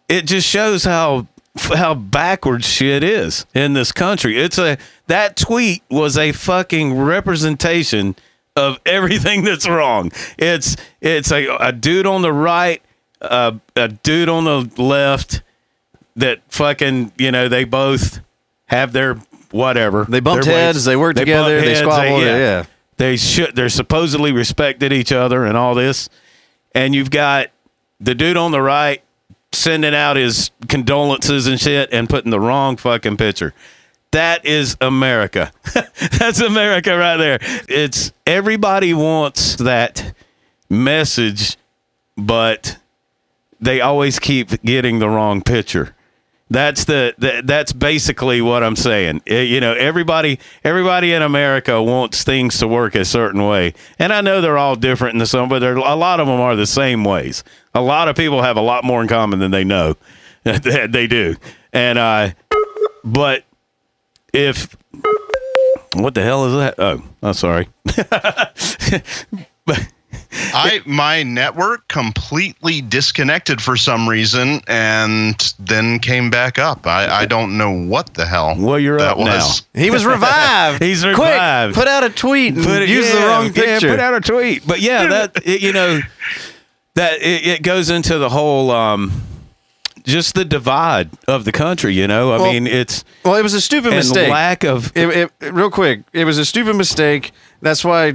It 0.09 0.27
just 0.27 0.49
shows 0.49 0.85
how 0.85 1.27
how 1.75 1.95
backwards 1.95 2.67
shit 2.67 3.03
is 3.03 3.45
in 3.55 3.75
this 3.75 3.93
country. 3.93 4.39
It's 4.39 4.59
a 4.59 4.79
that 5.09 5.37
tweet 5.37 5.83
was 5.91 6.17
a 6.17 6.33
fucking 6.33 6.99
representation 6.99 8.17
of 8.57 8.79
everything 8.87 9.45
that's 9.45 9.69
wrong. 9.69 10.11
It's 10.39 10.77
it's 11.01 11.31
a, 11.31 11.47
a 11.61 11.73
dude 11.73 12.07
on 12.07 12.23
the 12.23 12.33
right, 12.33 12.81
uh, 13.21 13.53
a 13.77 13.89
dude 13.89 14.29
on 14.29 14.45
the 14.45 14.83
left 14.83 15.43
that 16.17 16.41
fucking 16.49 17.13
you 17.19 17.31
know 17.31 17.49
they 17.49 17.65
both 17.65 18.21
have 18.67 18.93
their 18.93 19.15
whatever. 19.51 20.05
They 20.05 20.21
bumped 20.21 20.45
their 20.45 20.55
heads, 20.55 20.85
they 20.85 20.97
worked 20.97 21.19
together, 21.19 21.57
bump 21.57 21.67
they 21.67 21.75
squabbled, 21.75 22.23
yeah. 22.23 22.65
They 22.97 23.17
should. 23.17 23.55
They're 23.55 23.69
supposedly 23.69 24.33
respected 24.33 24.93
each 24.93 25.13
other 25.13 25.45
and 25.45 25.57
all 25.57 25.75
this, 25.75 26.09
and 26.75 26.95
you've 26.95 27.11
got 27.11 27.49
the 28.01 28.15
dude 28.15 28.37
on 28.37 28.51
the 28.51 28.63
right 28.63 29.03
sending 29.53 29.95
out 29.95 30.17
his 30.17 30.51
condolences 30.69 31.47
and 31.47 31.61
shit 31.61 31.89
and 31.93 32.09
putting 32.09 32.31
the 32.31 32.41
wrong 32.41 32.77
fucking 32.77 33.17
picture. 33.17 33.55
That 34.11 34.45
is 34.45 34.77
America. 34.81 35.53
That's 36.19 36.41
America 36.41 36.97
right 36.97 37.17
there. 37.17 37.39
It's 37.69 38.13
everybody 38.27 38.95
wants 38.95 39.57
that 39.57 40.15
message, 40.69 41.57
but 42.17 42.79
they 43.61 43.81
always 43.81 44.19
keep 44.19 44.63
getting 44.63 44.99
the 44.99 45.09
wrong 45.09 45.43
picture. 45.43 45.95
That's 46.51 46.85
the, 46.87 47.15
the 47.19 47.43
that's 47.45 47.75
basically 47.75 48.41
what 48.41 48.63
I'm 48.63 48.77
saying. 48.77 49.21
Eh, 49.27 49.43
you 49.43 49.61
know, 49.61 49.75
everybody 49.75 50.39
everybody 50.65 51.13
in 51.13 51.21
America 51.21 51.83
wants 51.83 52.25
things 52.25 52.59
to 52.61 52.67
work 52.69 52.95
a 52.95 53.05
certain 53.05 53.47
way, 53.47 53.75
and 53.99 54.15
I 54.15 54.23
know 54.23 54.41
they're 54.41 54.57
all 54.57 54.75
different 54.75 55.15
in 55.15 55.19
the 55.19 55.27
some, 55.27 55.51
but 55.51 55.63
a 55.63 55.95
lot 55.95 56.21
of 56.21 56.27
them 56.27 56.41
are 56.41 56.57
the 56.57 56.67
same 56.67 57.05
ways. 57.05 57.45
A 57.75 57.83
lot 57.83 58.09
of 58.09 58.17
people 58.17 58.43
have 58.43 58.57
a 58.57 58.63
lot 58.63 58.83
more 58.83 59.03
in 59.03 59.09
common 59.09 59.41
than 59.41 59.51
they 59.51 59.65
know. 59.65 59.97
they 60.43 61.07
do, 61.07 61.37
and 61.75 61.99
uh, 61.99 62.31
but 63.05 63.45
if 64.33 64.75
what 65.95 66.15
the 66.15 66.23
hell 66.23 66.47
is 66.47 66.55
that? 66.55 66.75
Oh, 66.79 67.03
I'm 67.23 67.35
sorry. 67.35 67.69
but 69.67 69.89
I 70.55 70.81
my 70.87 71.23
network 71.23 71.89
completely 71.89 72.81
disconnected 72.81 73.61
for 73.61 73.77
some 73.77 74.09
reason 74.09 74.61
and 74.67 75.35
then 75.59 75.99
came 75.99 76.31
back 76.31 76.59
up. 76.59 76.87
I, 76.87 77.07
I 77.23 77.27
don't 77.27 77.57
know 77.59 77.71
what 77.73 78.15
the 78.15 78.25
hell. 78.27 78.55
Well, 78.59 78.79
you're 78.79 78.99
that 78.99 79.17
up 79.17 79.19
now. 79.19 79.49
He 79.75 79.91
was 79.91 80.05
revived. 80.15 80.83
He's 80.83 81.03
Quick, 81.03 81.17
revived. 81.17 81.75
put 81.75 81.89
out 81.89 82.05
a 82.05 82.11
tweet 82.11 82.55
and 82.55 82.65
put 82.65 82.83
it, 82.83 82.89
use 82.89 83.11
the 83.11 83.19
yeah, 83.19 83.27
wrong 83.27 83.47
yeah, 83.47 83.53
picture. 83.53 83.89
put 83.91 84.01
out 84.01 84.15
a 84.15 84.21
tweet. 84.21 84.67
But 84.67 84.81
yeah, 84.81 85.07
that 85.07 85.33
it, 85.47 85.61
you 85.63 85.73
know 85.73 86.01
that 86.95 87.21
it, 87.21 87.47
it 87.47 87.63
goes 87.63 87.91
into 87.91 88.19
the 88.19 88.29
whole 88.31 88.71
um, 88.71 89.23
just 90.05 90.35
the 90.35 90.45
divide 90.45 91.11
of 91.27 91.45
the 91.45 91.53
country. 91.53 91.95
You 91.95 92.07
know, 92.07 92.33
I 92.33 92.39
Well, 92.39 92.53
mean, 92.53 92.67
it's 92.67 93.05
well, 93.25 93.35
it 93.37 93.43
was 93.43 93.55
a 93.55 93.61
stupid 93.61 93.89
and 93.89 93.97
mistake. 93.97 94.31
lack 94.31 94.65
of 94.65 94.93
it, 94.97 95.31
it, 95.41 95.53
real 95.53 95.71
quick, 95.71 96.03
it 96.13 96.25
was 96.25 96.39
a 96.39 96.45
stupid 96.45 96.77
mistake. 96.77 97.33
That's 97.61 97.85
why 97.85 98.15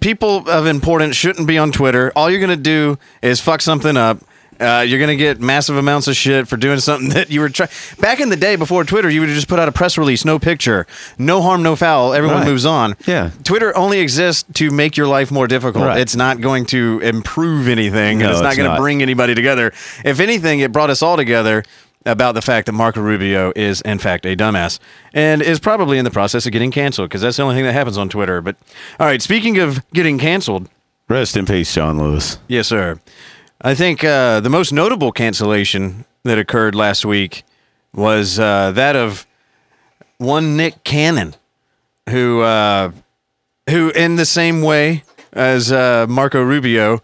people 0.00 0.48
of 0.48 0.66
importance 0.66 1.16
shouldn't 1.16 1.46
be 1.46 1.58
on 1.58 1.72
Twitter. 1.72 2.12
All 2.16 2.30
you're 2.30 2.40
gonna 2.40 2.56
do 2.56 2.98
is 3.22 3.40
fuck 3.40 3.60
something 3.60 3.96
up. 3.96 4.18
Uh, 4.60 4.84
you're 4.86 5.00
gonna 5.00 5.16
get 5.16 5.40
massive 5.40 5.76
amounts 5.76 6.06
of 6.06 6.14
shit 6.14 6.46
for 6.46 6.56
doing 6.56 6.78
something 6.88 7.08
that 7.10 7.28
you 7.30 7.40
were 7.40 7.48
trying. 7.48 7.70
Back 7.98 8.20
in 8.20 8.28
the 8.28 8.36
day 8.36 8.54
before 8.56 8.84
Twitter, 8.84 9.10
you 9.10 9.20
would 9.20 9.28
just 9.30 9.48
put 9.48 9.58
out 9.58 9.66
a 9.68 9.72
press 9.72 9.98
release, 9.98 10.24
no 10.24 10.38
picture, 10.38 10.86
no 11.18 11.42
harm, 11.42 11.62
no 11.62 11.74
foul. 11.74 12.14
Everyone 12.14 12.38
Right. 12.38 12.46
moves 12.46 12.64
on. 12.64 12.94
Yeah. 13.06 13.30
Twitter 13.42 13.76
only 13.76 13.98
exists 13.98 14.44
to 14.54 14.70
make 14.70 14.96
your 14.96 15.08
life 15.08 15.32
more 15.32 15.48
difficult. 15.48 15.84
Right. 15.86 15.98
It's 16.00 16.14
not 16.14 16.40
going 16.40 16.66
to 16.66 17.00
improve 17.02 17.66
anything, 17.68 18.18
No, 18.18 18.26
and 18.26 18.32
it's 18.32 18.40
not 18.42 18.50
it's 18.52 18.58
going 18.58 18.70
to 18.70 18.76
bring 18.80 19.02
anybody 19.02 19.34
together. 19.34 19.72
If 20.04 20.20
anything, 20.20 20.60
it 20.60 20.70
brought 20.70 20.90
us 20.90 21.02
all 21.02 21.16
together 21.16 21.64
about 22.06 22.34
the 22.34 22.42
fact 22.42 22.66
that 22.66 22.72
Marco 22.72 23.00
Rubio 23.00 23.52
is, 23.56 23.80
in 23.82 23.98
fact, 23.98 24.26
a 24.26 24.36
dumbass 24.36 24.78
and 25.12 25.40
is 25.42 25.58
probably 25.58 25.98
in 25.98 26.04
the 26.04 26.10
process 26.10 26.46
of 26.46 26.52
getting 26.52 26.70
canceled 26.70 27.08
because 27.08 27.22
that's 27.22 27.36
the 27.36 27.42
only 27.42 27.54
thing 27.54 27.64
that 27.64 27.72
happens 27.72 27.96
on 27.96 28.08
Twitter. 28.08 28.40
But 28.40 28.56
all 29.00 29.06
right, 29.06 29.22
speaking 29.22 29.58
of 29.58 29.88
getting 29.90 30.18
canceled, 30.18 30.68
rest 31.08 31.36
in 31.36 31.46
peace, 31.46 31.72
John 31.74 31.98
Lewis. 31.98 32.38
yes, 32.48 32.68
sir. 32.68 33.00
I 33.60 33.74
think 33.74 34.04
uh, 34.04 34.40
the 34.40 34.50
most 34.50 34.72
notable 34.72 35.12
cancellation 35.12 36.04
that 36.24 36.38
occurred 36.38 36.74
last 36.74 37.04
week 37.06 37.44
was 37.94 38.38
uh, 38.38 38.72
that 38.72 38.96
of 38.96 39.26
one 40.18 40.56
Nick 40.56 40.84
Cannon, 40.84 41.34
who 42.08 42.42
uh, 42.42 42.92
who 43.70 43.90
in 43.90 44.16
the 44.16 44.26
same 44.26 44.60
way 44.60 45.04
as 45.32 45.72
uh, 45.72 46.06
Marco 46.08 46.42
Rubio 46.42 47.02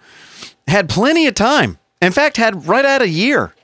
had 0.69 0.89
plenty 0.89 1.27
of 1.27 1.35
time. 1.35 1.79
In 2.03 2.13
fact, 2.13 2.37
had 2.37 2.67
right 2.67 2.85
at 2.85 3.03
a 3.03 3.09
year, 3.09 3.55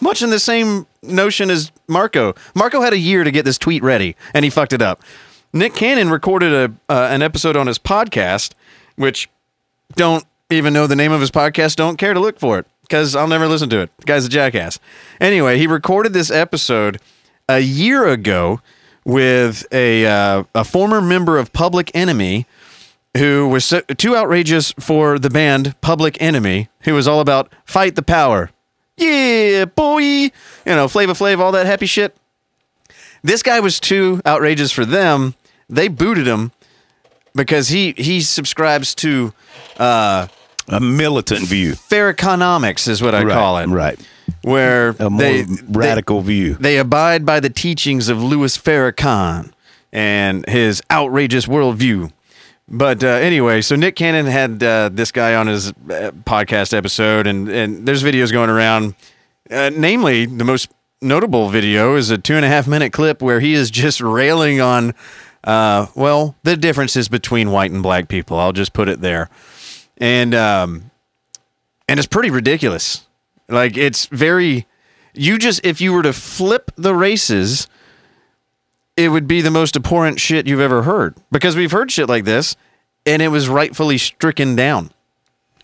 much 0.00 0.22
in 0.22 0.30
the 0.30 0.38
same 0.38 0.86
notion 1.02 1.50
as 1.50 1.72
Marco. 1.88 2.34
Marco 2.54 2.80
had 2.80 2.92
a 2.92 2.98
year 2.98 3.24
to 3.24 3.30
get 3.30 3.44
this 3.44 3.58
tweet 3.58 3.82
ready, 3.82 4.16
and 4.34 4.44
he 4.44 4.50
fucked 4.50 4.72
it 4.72 4.82
up. 4.82 5.02
Nick 5.52 5.74
Cannon 5.74 6.10
recorded 6.10 6.52
a 6.52 6.92
uh, 6.92 7.08
an 7.10 7.22
episode 7.22 7.56
on 7.56 7.66
his 7.66 7.78
podcast, 7.78 8.52
which 8.96 9.28
don't 9.94 10.24
even 10.50 10.72
know 10.72 10.86
the 10.86 10.96
name 10.96 11.12
of 11.12 11.20
his 11.20 11.30
podcast, 11.30 11.76
don't 11.76 11.96
care 11.96 12.14
to 12.14 12.20
look 12.20 12.38
for 12.38 12.58
it 12.58 12.66
because 12.82 13.16
I'll 13.16 13.28
never 13.28 13.48
listen 13.48 13.68
to 13.70 13.80
it. 13.80 13.90
The 13.98 14.04
guy's 14.04 14.24
a 14.24 14.28
jackass. 14.28 14.78
Anyway, 15.20 15.58
he 15.58 15.66
recorded 15.66 16.12
this 16.12 16.30
episode 16.30 17.00
a 17.48 17.60
year 17.60 18.06
ago 18.06 18.60
with 19.04 19.66
a 19.72 20.06
uh, 20.06 20.44
a 20.54 20.64
former 20.64 21.00
member 21.00 21.38
of 21.38 21.52
Public 21.52 21.90
Enemy 21.94 22.46
who 23.16 23.48
was 23.48 23.64
so, 23.64 23.80
too 23.80 24.16
outrageous 24.16 24.72
for 24.78 25.18
the 25.18 25.30
band 25.30 25.80
Public 25.80 26.20
Enemy, 26.20 26.68
who 26.80 26.94
was 26.94 27.08
all 27.08 27.20
about 27.20 27.52
fight 27.64 27.94
the 27.94 28.02
power. 28.02 28.50
Yeah, 28.96 29.66
boy. 29.66 30.00
You 30.00 30.30
know, 30.66 30.88
Flava 30.88 31.12
Flav, 31.12 31.38
all 31.38 31.52
that 31.52 31.66
happy 31.66 31.86
shit. 31.86 32.16
This 33.22 33.42
guy 33.42 33.60
was 33.60 33.80
too 33.80 34.20
outrageous 34.26 34.72
for 34.72 34.84
them. 34.84 35.34
They 35.68 35.88
booted 35.88 36.26
him 36.26 36.52
because 37.34 37.68
he 37.68 37.92
he 37.96 38.20
subscribes 38.20 38.94
to 38.96 39.32
uh, 39.78 40.28
A 40.68 40.80
militant 40.80 41.46
view, 41.46 41.74
fair 41.74 42.08
economics, 42.08 42.88
is 42.88 43.02
what 43.02 43.14
I 43.14 43.24
right, 43.24 43.32
call 43.32 43.58
it. 43.58 43.66
Right, 43.66 43.98
Where 44.42 44.94
a 44.98 45.10
more 45.10 45.20
they 45.20 45.44
radical 45.68 46.20
view. 46.22 46.54
They, 46.54 46.74
they 46.74 46.78
abide 46.78 47.26
by 47.26 47.40
the 47.40 47.50
teachings 47.50 48.08
of 48.08 48.22
Louis 48.22 48.56
Farrakhan 48.56 49.52
and 49.92 50.48
his 50.48 50.82
outrageous 50.90 51.46
worldview. 51.46 52.12
But 52.68 53.04
uh, 53.04 53.08
anyway, 53.08 53.62
so 53.62 53.76
Nick 53.76 53.94
Cannon 53.94 54.26
had 54.26 54.62
uh, 54.62 54.90
this 54.92 55.12
guy 55.12 55.36
on 55.36 55.46
his 55.46 55.68
uh, 55.68 56.10
podcast 56.24 56.76
episode, 56.76 57.26
and, 57.26 57.48
and 57.48 57.86
there's 57.86 58.02
videos 58.02 58.32
going 58.32 58.50
around. 58.50 58.96
Uh, 59.48 59.70
namely, 59.72 60.26
the 60.26 60.44
most 60.44 60.68
notable 61.00 61.48
video 61.48 61.94
is 61.94 62.10
a 62.10 62.18
two 62.18 62.34
and 62.34 62.44
a 62.44 62.48
half 62.48 62.66
minute 62.66 62.92
clip 62.92 63.22
where 63.22 63.38
he 63.38 63.54
is 63.54 63.70
just 63.70 64.00
railing 64.00 64.60
on, 64.60 64.94
uh, 65.44 65.86
well, 65.94 66.34
the 66.42 66.56
differences 66.56 67.08
between 67.08 67.52
white 67.52 67.70
and 67.70 67.84
black 67.84 68.08
people. 68.08 68.38
I'll 68.38 68.52
just 68.52 68.72
put 68.72 68.88
it 68.88 69.00
there, 69.00 69.30
and 69.98 70.34
um, 70.34 70.90
and 71.88 72.00
it's 72.00 72.08
pretty 72.08 72.30
ridiculous. 72.30 73.06
Like 73.48 73.76
it's 73.76 74.06
very, 74.06 74.66
you 75.14 75.38
just 75.38 75.64
if 75.64 75.80
you 75.80 75.92
were 75.92 76.02
to 76.02 76.12
flip 76.12 76.72
the 76.74 76.96
races, 76.96 77.68
it 78.96 79.10
would 79.10 79.28
be 79.28 79.40
the 79.40 79.50
most 79.50 79.76
abhorrent 79.76 80.18
shit 80.18 80.46
you've 80.46 80.60
ever 80.60 80.82
heard 80.82 81.14
because 81.30 81.54
we've 81.54 81.70
heard 81.70 81.92
shit 81.92 82.08
like 82.08 82.24
this, 82.24 82.56
and 83.06 83.22
it 83.22 83.28
was 83.28 83.48
rightfully 83.48 83.96
stricken 83.96 84.56
down. 84.56 84.90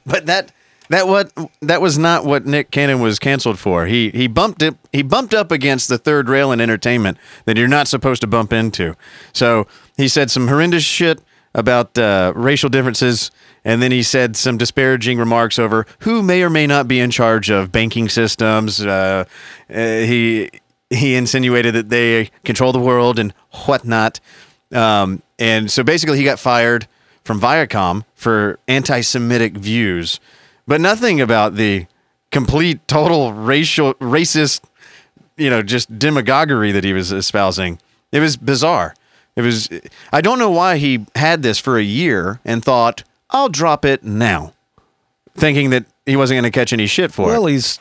But 0.06 0.26
that 0.26 0.52
that 0.88 1.08
what 1.08 1.32
that 1.60 1.80
was 1.80 1.98
not 1.98 2.24
what 2.24 2.46
Nick 2.46 2.70
Cannon 2.70 3.00
was 3.00 3.18
canceled 3.18 3.58
for. 3.58 3.86
He 3.86 4.10
he 4.10 4.26
bumped 4.28 4.62
it. 4.62 4.76
He 4.92 5.02
bumped 5.02 5.34
up 5.34 5.50
against 5.50 5.88
the 5.88 5.98
third 5.98 6.28
rail 6.28 6.52
in 6.52 6.60
entertainment 6.60 7.18
that 7.44 7.56
you're 7.56 7.68
not 7.68 7.88
supposed 7.88 8.20
to 8.22 8.26
bump 8.26 8.52
into. 8.52 8.94
So 9.32 9.66
he 9.96 10.08
said 10.08 10.30
some 10.30 10.48
horrendous 10.48 10.84
shit 10.84 11.20
about 11.54 11.96
uh, 11.98 12.32
racial 12.34 12.68
differences, 12.68 13.30
and 13.64 13.82
then 13.82 13.92
he 13.92 14.02
said 14.02 14.36
some 14.36 14.56
disparaging 14.56 15.18
remarks 15.18 15.58
over 15.58 15.86
who 16.00 16.22
may 16.22 16.42
or 16.42 16.50
may 16.50 16.66
not 16.66 16.88
be 16.88 17.00
in 17.00 17.10
charge 17.10 17.50
of 17.50 17.70
banking 17.70 18.08
systems. 18.08 18.84
Uh, 18.84 19.24
uh, 19.70 19.74
he 19.74 20.50
he 20.90 21.14
insinuated 21.14 21.74
that 21.74 21.88
they 21.88 22.30
control 22.44 22.72
the 22.72 22.80
world 22.80 23.18
and 23.18 23.32
whatnot. 23.66 24.20
Um, 24.72 25.22
and 25.38 25.70
so 25.70 25.82
basically, 25.82 26.18
he 26.18 26.24
got 26.24 26.38
fired 26.38 26.86
from 27.24 27.40
Viacom 27.40 28.04
for 28.14 28.58
anti-Semitic 28.68 29.54
views, 29.54 30.20
but 30.66 30.80
nothing 30.80 31.20
about 31.20 31.54
the 31.56 31.86
complete, 32.30 32.86
total 32.88 33.32
racial, 33.32 33.94
racist, 33.94 34.62
you 35.36 35.50
know, 35.50 35.62
just 35.62 35.98
demagoguery 35.98 36.72
that 36.72 36.84
he 36.84 36.92
was 36.92 37.12
espousing. 37.12 37.78
It 38.10 38.20
was 38.20 38.36
bizarre. 38.36 38.94
It 39.36 39.42
was. 39.42 39.68
I 40.12 40.20
don't 40.20 40.38
know 40.38 40.50
why 40.50 40.76
he 40.76 41.06
had 41.14 41.42
this 41.42 41.58
for 41.58 41.78
a 41.78 41.82
year 41.82 42.40
and 42.44 42.62
thought 42.62 43.02
I'll 43.30 43.48
drop 43.48 43.84
it 43.84 44.04
now, 44.04 44.52
thinking 45.34 45.70
that 45.70 45.86
he 46.04 46.16
wasn't 46.16 46.36
going 46.36 46.50
to 46.52 46.56
catch 46.58 46.72
any 46.72 46.86
shit 46.86 47.12
for 47.12 47.26
Well, 47.26 47.34
it. 47.34 47.38
Well, 47.38 47.46
he's 47.46 47.80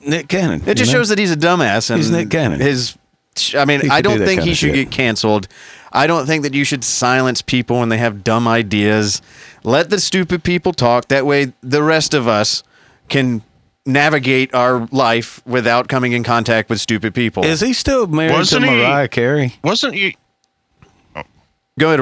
Nick 0.00 0.28
Cannon. 0.28 0.62
It 0.66 0.76
just 0.76 0.92
know? 0.92 0.98
shows 1.00 1.08
that 1.08 1.18
he's 1.18 1.32
a 1.32 1.36
dumbass. 1.36 1.90
And 1.90 1.98
He's 1.98 2.10
Nick 2.10 2.30
Cannon. 2.30 2.60
His, 2.60 2.96
I 3.56 3.64
mean, 3.64 3.90
I 3.90 4.00
do 4.00 4.10
don't 4.10 4.18
that 4.20 4.26
think 4.26 4.42
he 4.42 4.54
should 4.54 4.74
shit. 4.74 4.90
get 4.90 4.90
canceled. 4.92 5.48
I 5.92 6.06
don't 6.06 6.26
think 6.26 6.42
that 6.44 6.54
you 6.54 6.64
should 6.64 6.84
silence 6.84 7.42
people 7.42 7.78
when 7.80 7.88
they 7.90 7.98
have 7.98 8.24
dumb 8.24 8.48
ideas. 8.48 9.20
Let 9.62 9.90
the 9.90 10.00
stupid 10.00 10.42
people 10.42 10.72
talk. 10.72 11.08
That 11.08 11.26
way, 11.26 11.52
the 11.62 11.82
rest 11.82 12.14
of 12.14 12.26
us 12.26 12.62
can 13.08 13.42
navigate 13.84 14.54
our 14.54 14.86
life 14.90 15.44
without 15.46 15.88
coming 15.88 16.12
in 16.12 16.22
contact 16.24 16.70
with 16.70 16.80
stupid 16.80 17.14
people. 17.14 17.44
Is 17.44 17.60
he 17.60 17.72
still 17.72 18.06
married 18.06 18.32
Wasn't 18.32 18.64
to 18.64 18.70
he- 18.70 18.76
Mariah 18.76 19.08
Carey? 19.08 19.54
Wasn't 19.62 19.94
he? 19.94 20.16
Go 21.78 21.88
ahead, 21.88 22.00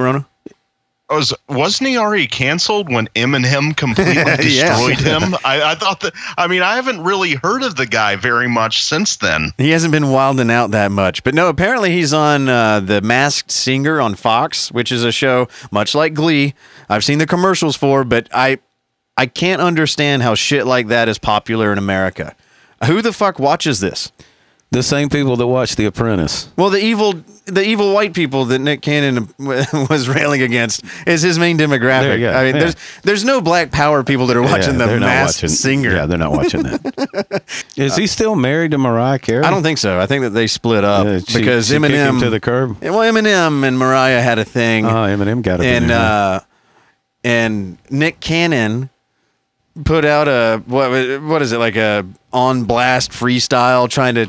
Was 1.10 1.34
wasn't 1.48 1.90
he 1.90 1.96
already 1.98 2.26
canceled 2.28 2.92
when 2.92 3.08
Eminem 3.16 3.76
completely 3.76 4.14
Yeah. 4.22 4.36
destroyed 4.36 4.98
him? 4.98 5.34
I, 5.44 5.72
I 5.72 5.74
thought 5.74 6.00
that. 6.00 6.12
I 6.38 6.46
mean, 6.46 6.62
I 6.62 6.76
haven't 6.76 7.02
really 7.02 7.34
heard 7.34 7.62
of 7.62 7.74
the 7.76 7.86
guy 7.86 8.14
very 8.16 8.48
much 8.48 8.82
since 8.84 9.16
then. 9.16 9.50
He 9.58 9.70
hasn't 9.70 9.90
been 9.92 10.10
wilding 10.10 10.50
out 10.50 10.70
that 10.70 10.92
much, 10.92 11.24
but 11.24 11.34
no. 11.34 11.48
Apparently, 11.48 11.90
he's 11.90 12.12
on 12.14 12.48
uh, 12.48 12.78
the 12.80 13.00
Masked 13.02 13.50
Singer 13.50 14.00
on 14.00 14.14
Fox, 14.14 14.70
which 14.70 14.92
is 14.92 15.02
a 15.04 15.10
show 15.12 15.48
much 15.72 15.94
like 15.94 16.14
Glee. 16.14 16.54
I've 16.88 17.04
seen 17.04 17.18
the 17.18 17.26
commercials 17.26 17.76
for, 17.76 18.04
but 18.04 18.28
I, 18.32 18.58
I 19.16 19.26
can't 19.26 19.60
understand 19.60 20.22
how 20.22 20.34
shit 20.36 20.64
like 20.66 20.86
that 20.88 21.08
is 21.08 21.18
popular 21.18 21.72
in 21.72 21.78
America. 21.78 22.36
Who 22.86 23.02
the 23.02 23.12
fuck 23.12 23.38
watches 23.38 23.80
this? 23.80 24.12
The 24.72 24.84
same 24.84 25.08
people 25.08 25.36
that 25.36 25.48
watch 25.48 25.74
The 25.74 25.86
Apprentice. 25.86 26.48
Well, 26.56 26.70
the 26.70 26.78
evil, 26.78 27.14
the 27.46 27.62
evil 27.64 27.92
white 27.92 28.14
people 28.14 28.44
that 28.46 28.60
Nick 28.60 28.82
Cannon 28.82 29.28
was 29.38 30.08
railing 30.08 30.42
against 30.42 30.84
is 31.08 31.22
his 31.22 31.40
main 31.40 31.58
demographic. 31.58 32.02
There 32.02 32.16
you 32.18 32.26
go, 32.26 32.32
I 32.32 32.44
mean, 32.44 32.54
yeah. 32.54 32.60
there's 32.60 32.76
there's 33.02 33.24
no 33.24 33.40
black 33.40 33.72
power 33.72 34.04
people 34.04 34.28
that 34.28 34.36
are 34.36 34.42
watching 34.42 34.78
Yeah, 34.78 34.86
the 34.86 35.00
Masked 35.00 35.38
watching- 35.42 35.48
Singer. 35.48 35.90
Yeah, 35.90 36.06
they're 36.06 36.18
not 36.18 36.30
watching 36.30 36.62
that. 36.62 37.42
Is 37.76 37.96
he 37.96 38.06
still 38.06 38.36
married 38.36 38.70
to 38.70 38.78
Mariah 38.78 39.18
Carey? 39.18 39.42
I 39.42 39.50
don't 39.50 39.64
think 39.64 39.78
so. 39.78 39.98
I 39.98 40.06
think 40.06 40.22
that 40.22 40.30
they 40.30 40.46
split 40.46 40.84
up 40.84 41.04
Uh, 41.04 41.18
she- 41.18 41.38
because 41.40 41.66
she 41.66 41.74
Eminem 41.74 42.20
to 42.20 42.30
the 42.30 42.38
curb. 42.38 42.80
Well, 42.80 42.92
Eminem 43.00 43.64
and 43.66 43.76
Mariah 43.76 44.20
had 44.22 44.38
a 44.38 44.44
thing, 44.44 44.86
Oh, 44.86 44.90
Eminem 44.90 45.42
got 45.42 45.56
to 45.56 45.64
and 45.64 45.90
uh, 45.90 46.40
and 47.24 47.76
Nick 47.90 48.20
Cannon 48.20 48.88
put 49.84 50.04
out 50.04 50.28
a 50.28 50.62
what 50.66 50.90
what 51.22 51.42
is 51.42 51.50
it 51.50 51.58
like 51.58 51.74
a 51.74 52.06
on 52.32 52.62
blast 52.64 53.10
freestyle 53.10 53.88
trying 53.88 54.14
to 54.14 54.28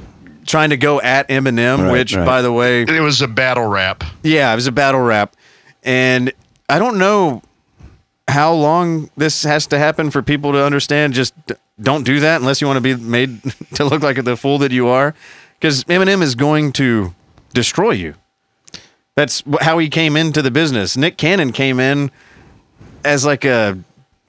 trying 0.51 0.69
to 0.71 0.77
go 0.77 1.01
at 1.01 1.27
Eminem, 1.29 1.79
Right, 1.85 1.91
which 1.91 2.15
right. 2.15 2.25
by 2.25 2.41
the 2.41 2.51
way, 2.51 2.81
It 2.83 3.01
was 3.01 3.21
a 3.21 3.27
battle 3.27 3.65
rap. 3.65 4.03
yeah, 4.23 4.51
it 4.51 4.55
was 4.55 4.67
a 4.67 4.71
battle 4.71 4.99
rap, 5.01 5.35
and 5.83 6.31
I 6.69 6.77
don't 6.77 6.97
know 6.97 7.41
how 8.27 8.53
long 8.53 9.09
this 9.17 9.43
has 9.43 9.65
to 9.67 9.77
happen 9.79 10.11
for 10.11 10.21
people 10.21 10.51
to 10.53 10.63
understand. 10.63 11.13
Just 11.13 11.33
don't 11.81 12.03
do 12.05 12.19
that 12.19 12.39
unless 12.41 12.61
you 12.61 12.67
want 12.67 12.77
to 12.77 12.81
be 12.81 12.95
made 12.95 13.41
to 13.75 13.85
look 13.85 14.03
like 14.03 14.23
the 14.23 14.37
fool 14.37 14.57
that 14.59 14.71
you 14.71 14.87
are, 14.87 15.15
because 15.59 15.83
Eminem 15.85 16.21
is 16.21 16.35
going 16.35 16.71
to 16.73 17.13
destroy 17.53 17.91
you. 17.91 18.13
That's 19.15 19.43
how 19.61 19.77
he 19.79 19.89
came 19.89 20.15
into 20.15 20.41
the 20.41 20.51
business. 20.51 20.95
Nick 20.95 21.17
Cannon 21.17 21.51
came 21.51 21.79
in 21.79 22.11
as 23.03 23.25
like 23.25 23.43
a 23.43 23.77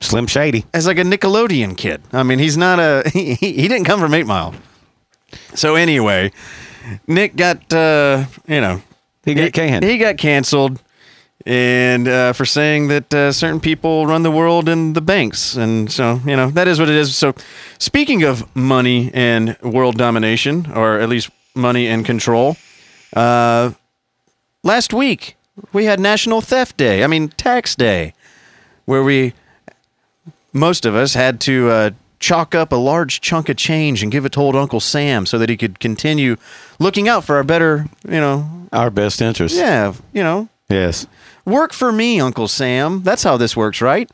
Slim 0.01 0.27
Shady. 0.27 0.65
as 0.75 0.87
like 0.87 0.99
a 0.99 1.03
Nickelodeon 1.05 1.77
kid. 1.77 2.03
I 2.13 2.23
mean, 2.25 2.39
he's 2.41 2.57
not 2.57 2.81
a 2.81 3.09
he, 3.13 3.35
he 3.35 3.53
he 3.53 3.69
didn't 3.69 3.85
come 3.85 4.01
from 4.01 4.13
Eight 4.15 4.27
Mile. 4.27 4.55
So 5.55 5.75
anyway, 5.75 6.33
Nick 7.07 7.37
got 7.37 7.73
uh, 7.73 8.25
you 8.47 8.61
know 8.61 8.83
He 9.25 9.35
got 9.35 9.53
canned. 9.53 9.85
he 9.85 9.99
got 9.99 10.17
canceled, 10.17 10.83
and 11.47 12.09
uh, 12.09 12.33
for 12.33 12.45
saying 12.45 12.89
that 12.89 13.13
uh, 13.15 13.33
certain 13.33 13.61
people 13.61 14.07
run 14.07 14.23
the 14.23 14.31
world 14.31 14.69
and 14.69 14.95
the 14.95 15.01
banks, 15.01 15.57
and 15.57 15.91
so 15.91 16.21
you 16.27 16.37
know 16.37 16.51
that 16.51 16.69
is 16.69 16.79
what 16.79 16.89
it 16.89 16.97
is. 16.97 17.17
So, 17.17 17.35
speaking 17.79 18.23
of 18.23 18.45
money 18.57 19.11
and 19.15 19.57
world 19.63 19.97
domination, 19.99 20.71
or 20.75 20.99
at 21.01 21.09
least 21.09 21.31
money 21.55 21.87
and 21.87 22.05
control, 22.05 22.57
uh, 23.15 23.73
last 24.63 24.93
week 24.95 25.37
we 25.73 25.85
had 25.85 26.01
National 26.01 26.41
Theft 26.41 26.77
Day. 26.77 27.05
I 27.05 27.07
mean 27.07 27.29
Tax 27.29 27.77
Day, 27.77 28.15
where 28.87 29.03
we 29.03 29.35
most 30.53 30.85
of 30.87 30.95
us 30.95 31.15
had 31.15 31.41
to 31.43 31.69
uh, 31.71 31.91
chalk 32.23 32.55
up 32.55 32.73
a 32.73 32.77
large 32.77 33.21
chunk 33.21 33.49
of 33.49 33.57
change 33.57 34.03
and 34.03 34.11
give 34.13 34.25
it 34.25 34.33
to 34.33 34.41
old 34.41 34.55
Uncle 34.57 34.81
Sam 34.81 35.27
so 35.27 35.37
that 35.39 35.49
he 35.49 35.57
could 35.57 35.81
continue 35.81 36.37
looking 36.79 37.09
out 37.09 37.25
for 37.25 37.37
our 37.37 37.43
better, 37.45 37.87
you 38.09 38.21
know, 38.21 38.49
Our 38.73 38.91
best 38.91 39.21
interest. 39.21 39.57
yeah, 39.57 39.93
you 40.15 40.23
know, 40.23 40.49
Yes. 40.71 41.07
work 41.45 41.73
for 41.73 41.91
me, 41.93 42.21
Uncle 42.21 42.47
Sam. 42.49 43.03
That's 43.03 43.23
how 43.25 43.37
this 43.37 43.57
works, 43.57 43.81
right? 43.83 44.09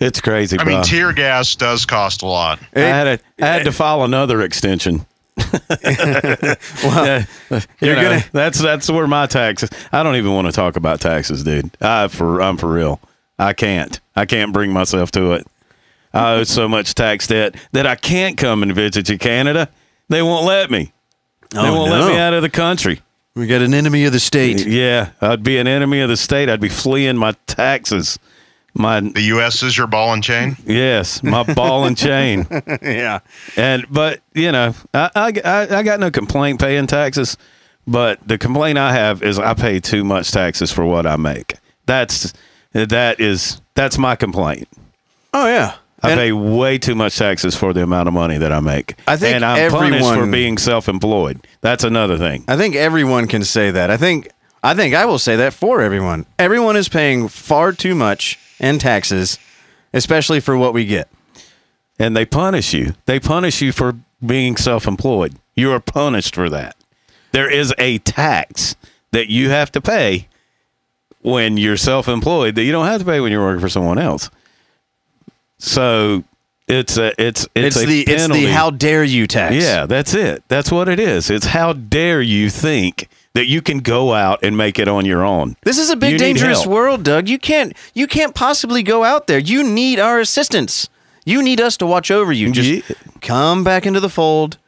It's 0.00 0.20
crazy, 0.20 0.58
I 0.58 0.64
bro. 0.64 0.74
mean, 0.74 0.82
tear 0.82 1.12
gas 1.12 1.54
does 1.54 1.86
cost 1.86 2.22
a 2.22 2.26
lot. 2.26 2.58
I 2.74 2.80
had, 2.80 3.06
a, 3.06 3.18
I 3.40 3.46
had 3.46 3.64
to 3.64 3.72
file 3.72 4.02
another 4.02 4.42
extension. 4.42 5.06
well, 6.84 7.24
you're 7.80 7.94
gonna- 7.94 8.24
that's 8.32 8.58
that's 8.60 8.90
where 8.90 9.06
my 9.06 9.26
taxes. 9.26 9.70
I 9.92 10.02
don't 10.02 10.16
even 10.16 10.32
want 10.32 10.46
to 10.46 10.52
talk 10.52 10.76
about 10.76 11.00
taxes, 11.00 11.42
dude. 11.44 11.70
I 11.80 12.08
for 12.08 12.42
I'm 12.42 12.56
for 12.56 12.70
real. 12.70 13.00
I 13.38 13.52
can't. 13.52 13.98
I 14.14 14.24
can't 14.26 14.52
bring 14.52 14.72
myself 14.72 15.10
to 15.12 15.32
it. 15.32 15.46
I 16.14 16.34
owe 16.34 16.44
so 16.44 16.68
much 16.68 16.94
tax 16.94 17.26
debt 17.26 17.54
that 17.72 17.86
I 17.86 17.94
can't 17.96 18.36
come 18.36 18.62
and 18.62 18.74
visit 18.74 19.08
you, 19.08 19.18
Canada. 19.18 19.68
They 20.08 20.22
won't 20.22 20.44
let 20.46 20.70
me. 20.70 20.92
They 21.50 21.58
Oh, 21.58 21.72
won't 21.74 21.90
no. 21.90 21.98
let 22.00 22.12
me 22.12 22.18
out 22.18 22.34
of 22.34 22.42
the 22.42 22.50
country. 22.50 23.00
We 23.34 23.46
got 23.46 23.62
an 23.62 23.72
enemy 23.72 24.04
of 24.04 24.12
the 24.12 24.20
state. 24.20 24.66
Yeah, 24.66 25.10
I'd 25.22 25.42
be 25.42 25.56
an 25.58 25.66
enemy 25.66 26.00
of 26.00 26.08
the 26.10 26.16
state. 26.18 26.50
I'd 26.50 26.60
be 26.60 26.68
fleeing 26.68 27.16
my 27.16 27.34
taxes. 27.46 28.18
My 28.74 29.00
The 29.00 29.22
U.S. 29.36 29.62
is 29.62 29.76
your 29.76 29.86
ball 29.86 30.12
and 30.14 30.22
chain. 30.24 30.56
yes, 30.66 31.22
my 31.22 31.42
ball 31.42 31.84
and 31.84 31.96
chain. 31.96 32.46
yeah. 32.82 33.20
And 33.56 33.86
but 33.90 34.20
you 34.34 34.50
know, 34.52 34.74
I, 34.94 35.10
I 35.14 35.32
I 35.44 35.76
I 35.78 35.82
got 35.82 36.00
no 36.00 36.10
complaint 36.10 36.58
paying 36.60 36.86
taxes, 36.86 37.36
but 37.86 38.18
the 38.26 38.38
complaint 38.38 38.78
I 38.78 38.92
have 38.92 39.22
is 39.22 39.38
I 39.38 39.52
pay 39.54 39.78
too 39.80 40.04
much 40.04 40.30
taxes 40.30 40.70
for 40.72 40.84
what 40.86 41.06
I 41.06 41.16
make. 41.16 41.54
That's 41.86 42.32
that 42.72 43.20
is 43.20 43.60
that's 43.74 43.98
my 43.98 44.16
complaint. 44.16 44.68
Oh 45.34 45.46
yeah. 45.46 45.74
I 46.02 46.10
And- 46.10 46.18
pay 46.18 46.32
way 46.32 46.78
too 46.78 46.94
much 46.94 47.16
taxes 47.16 47.54
for 47.54 47.72
the 47.72 47.82
amount 47.82 48.08
of 48.08 48.14
money 48.14 48.36
that 48.38 48.50
I 48.52 48.60
make. 48.60 48.94
I 49.06 49.16
think 49.16 49.36
and 49.36 49.44
I'm 49.44 49.70
punished 49.70 50.04
for 50.04 50.26
being 50.26 50.58
self-employed. 50.58 51.46
That's 51.60 51.84
another 51.84 52.18
thing. 52.18 52.44
I 52.48 52.56
think 52.56 52.74
everyone 52.74 53.28
can 53.28 53.44
say 53.44 53.70
that. 53.70 53.90
I 53.90 53.96
think 53.96 54.28
I 54.64 54.74
think 54.74 54.94
I 54.94 55.04
will 55.06 55.18
say 55.18 55.36
that 55.36 55.52
for 55.54 55.80
everyone. 55.80 56.24
Everyone 56.38 56.76
is 56.76 56.88
paying 56.88 57.26
far 57.28 57.72
too 57.72 57.94
much 57.96 58.38
in 58.60 58.78
taxes, 58.78 59.38
especially 59.92 60.38
for 60.40 60.56
what 60.56 60.72
we 60.72 60.84
get. 60.84 61.08
And 61.98 62.16
they 62.16 62.24
punish 62.24 62.72
you. 62.72 62.94
They 63.06 63.18
punish 63.20 63.60
you 63.60 63.72
for 63.72 63.96
being 64.24 64.56
self-employed. 64.56 65.34
You 65.56 65.72
are 65.72 65.80
punished 65.80 66.34
for 66.36 66.48
that. 66.50 66.76
There 67.32 67.50
is 67.50 67.74
a 67.78 67.98
tax 67.98 68.76
that 69.10 69.28
you 69.30 69.50
have 69.50 69.72
to 69.72 69.80
pay 69.80 70.28
when 71.22 71.56
you're 71.56 71.76
self-employed 71.76 72.54
that 72.54 72.62
you 72.64 72.72
don't 72.72 72.86
have 72.86 73.00
to 73.00 73.04
pay 73.06 73.20
when 73.20 73.30
you're 73.32 73.42
working 73.44 73.60
for 73.60 73.68
someone 73.68 73.98
else. 73.98 74.30
So 75.62 76.24
it's 76.66 76.96
a 76.96 77.12
it's 77.22 77.46
it's, 77.54 77.76
It's, 77.76 77.82
a 77.82 77.86
the 77.86 78.00
it's 78.02 78.28
the 78.28 78.46
how 78.46 78.70
dare 78.70 79.04
you 79.04 79.26
tax. 79.26 79.54
yeah, 79.54 79.86
that's 79.86 80.12
it. 80.14 80.42
That's 80.48 80.70
what 80.72 80.88
it 80.88 80.98
is. 80.98 81.30
It's 81.30 81.46
how 81.46 81.72
dare 81.72 82.20
you 82.20 82.50
think 82.50 83.08
that 83.34 83.46
you 83.46 83.62
can 83.62 83.78
go 83.78 84.12
out 84.12 84.40
and 84.42 84.56
make 84.56 84.78
it 84.78 84.88
on 84.88 85.04
your 85.06 85.22
own. 85.24 85.56
This 85.62 85.78
is 85.78 85.88
a 85.88 85.96
big 85.96 86.12
need 86.12 86.18
dangerous 86.18 86.66
world, 86.66 87.04
Doug. 87.04 87.28
You 87.28 87.38
can't 87.38 87.76
you 87.94 88.06
can't 88.06 88.34
possibly 88.34 88.82
go 88.82 89.04
out 89.04 89.26
there. 89.28 89.38
You 89.38 89.62
need 89.62 90.00
our 90.00 90.18
assistance. 90.18 90.88
You 91.24 91.42
need 91.42 91.60
us 91.60 91.76
to 91.76 91.86
watch 91.86 92.10
over 92.10 92.32
you. 92.32 92.50
Just 92.50 92.68
Yeah. 92.90 92.96
come 93.20 93.62
back 93.62 93.86
into 93.86 94.00
the 94.00 94.08
fold. 94.10 94.58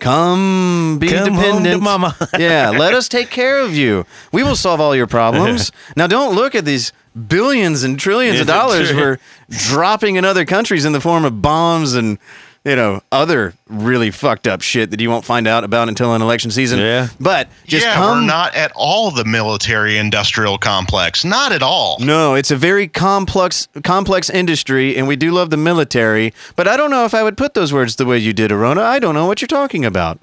Come 0.00 0.98
be 0.98 1.08
Come 1.08 1.34
home 1.34 1.36
to 1.36 1.42
dependent. 1.70 1.82
mama. 1.82 2.16
yeah, 2.38 2.70
let 2.70 2.92
us 2.92 3.08
take 3.08 3.30
care 3.30 3.60
of 3.60 3.74
you. 3.74 4.04
We 4.32 4.42
will 4.42 4.56
solve 4.56 4.80
all 4.80 4.94
your 4.96 5.06
problems. 5.06 5.72
now 5.96 6.06
don't 6.06 6.34
look 6.34 6.54
at 6.54 6.64
these 6.64 6.92
billions 7.28 7.82
and 7.82 7.98
trillions 7.98 8.40
of 8.40 8.46
dollars 8.46 8.90
true. 8.90 8.98
we're 8.98 9.18
dropping 9.50 10.16
in 10.16 10.24
other 10.24 10.44
countries 10.44 10.84
in 10.84 10.92
the 10.92 11.00
form 11.00 11.24
of 11.24 11.42
bombs 11.42 11.94
and 11.94 12.18
you 12.64 12.76
know 12.76 13.02
other 13.10 13.54
really 13.68 14.10
fucked 14.10 14.46
up 14.46 14.62
shit 14.62 14.90
that 14.90 15.00
you 15.00 15.10
won't 15.10 15.24
find 15.24 15.46
out 15.46 15.64
about 15.64 15.88
until 15.88 16.14
an 16.14 16.22
election 16.22 16.50
season. 16.50 16.78
Yeah. 16.78 17.08
But 17.20 17.48
just 17.66 17.84
yeah, 17.84 17.94
come 17.94 18.20
we're 18.20 18.26
not 18.26 18.54
at 18.54 18.72
all 18.74 19.10
the 19.10 19.24
military-industrial 19.24 20.58
complex. 20.58 21.24
Not 21.24 21.52
at 21.52 21.62
all. 21.62 21.98
No, 21.98 22.34
it's 22.34 22.50
a 22.50 22.56
very 22.56 22.88
complex 22.88 23.68
complex 23.82 24.30
industry, 24.30 24.96
and 24.96 25.06
we 25.08 25.16
do 25.16 25.32
love 25.32 25.50
the 25.50 25.56
military. 25.56 26.32
But 26.56 26.68
I 26.68 26.76
don't 26.76 26.90
know 26.90 27.04
if 27.04 27.14
I 27.14 27.22
would 27.22 27.36
put 27.36 27.54
those 27.54 27.72
words 27.72 27.96
the 27.96 28.06
way 28.06 28.18
you 28.18 28.32
did, 28.32 28.52
Arona. 28.52 28.82
I 28.82 28.98
don't 28.98 29.14
know 29.14 29.26
what 29.26 29.40
you're 29.40 29.48
talking 29.48 29.84
about. 29.84 30.18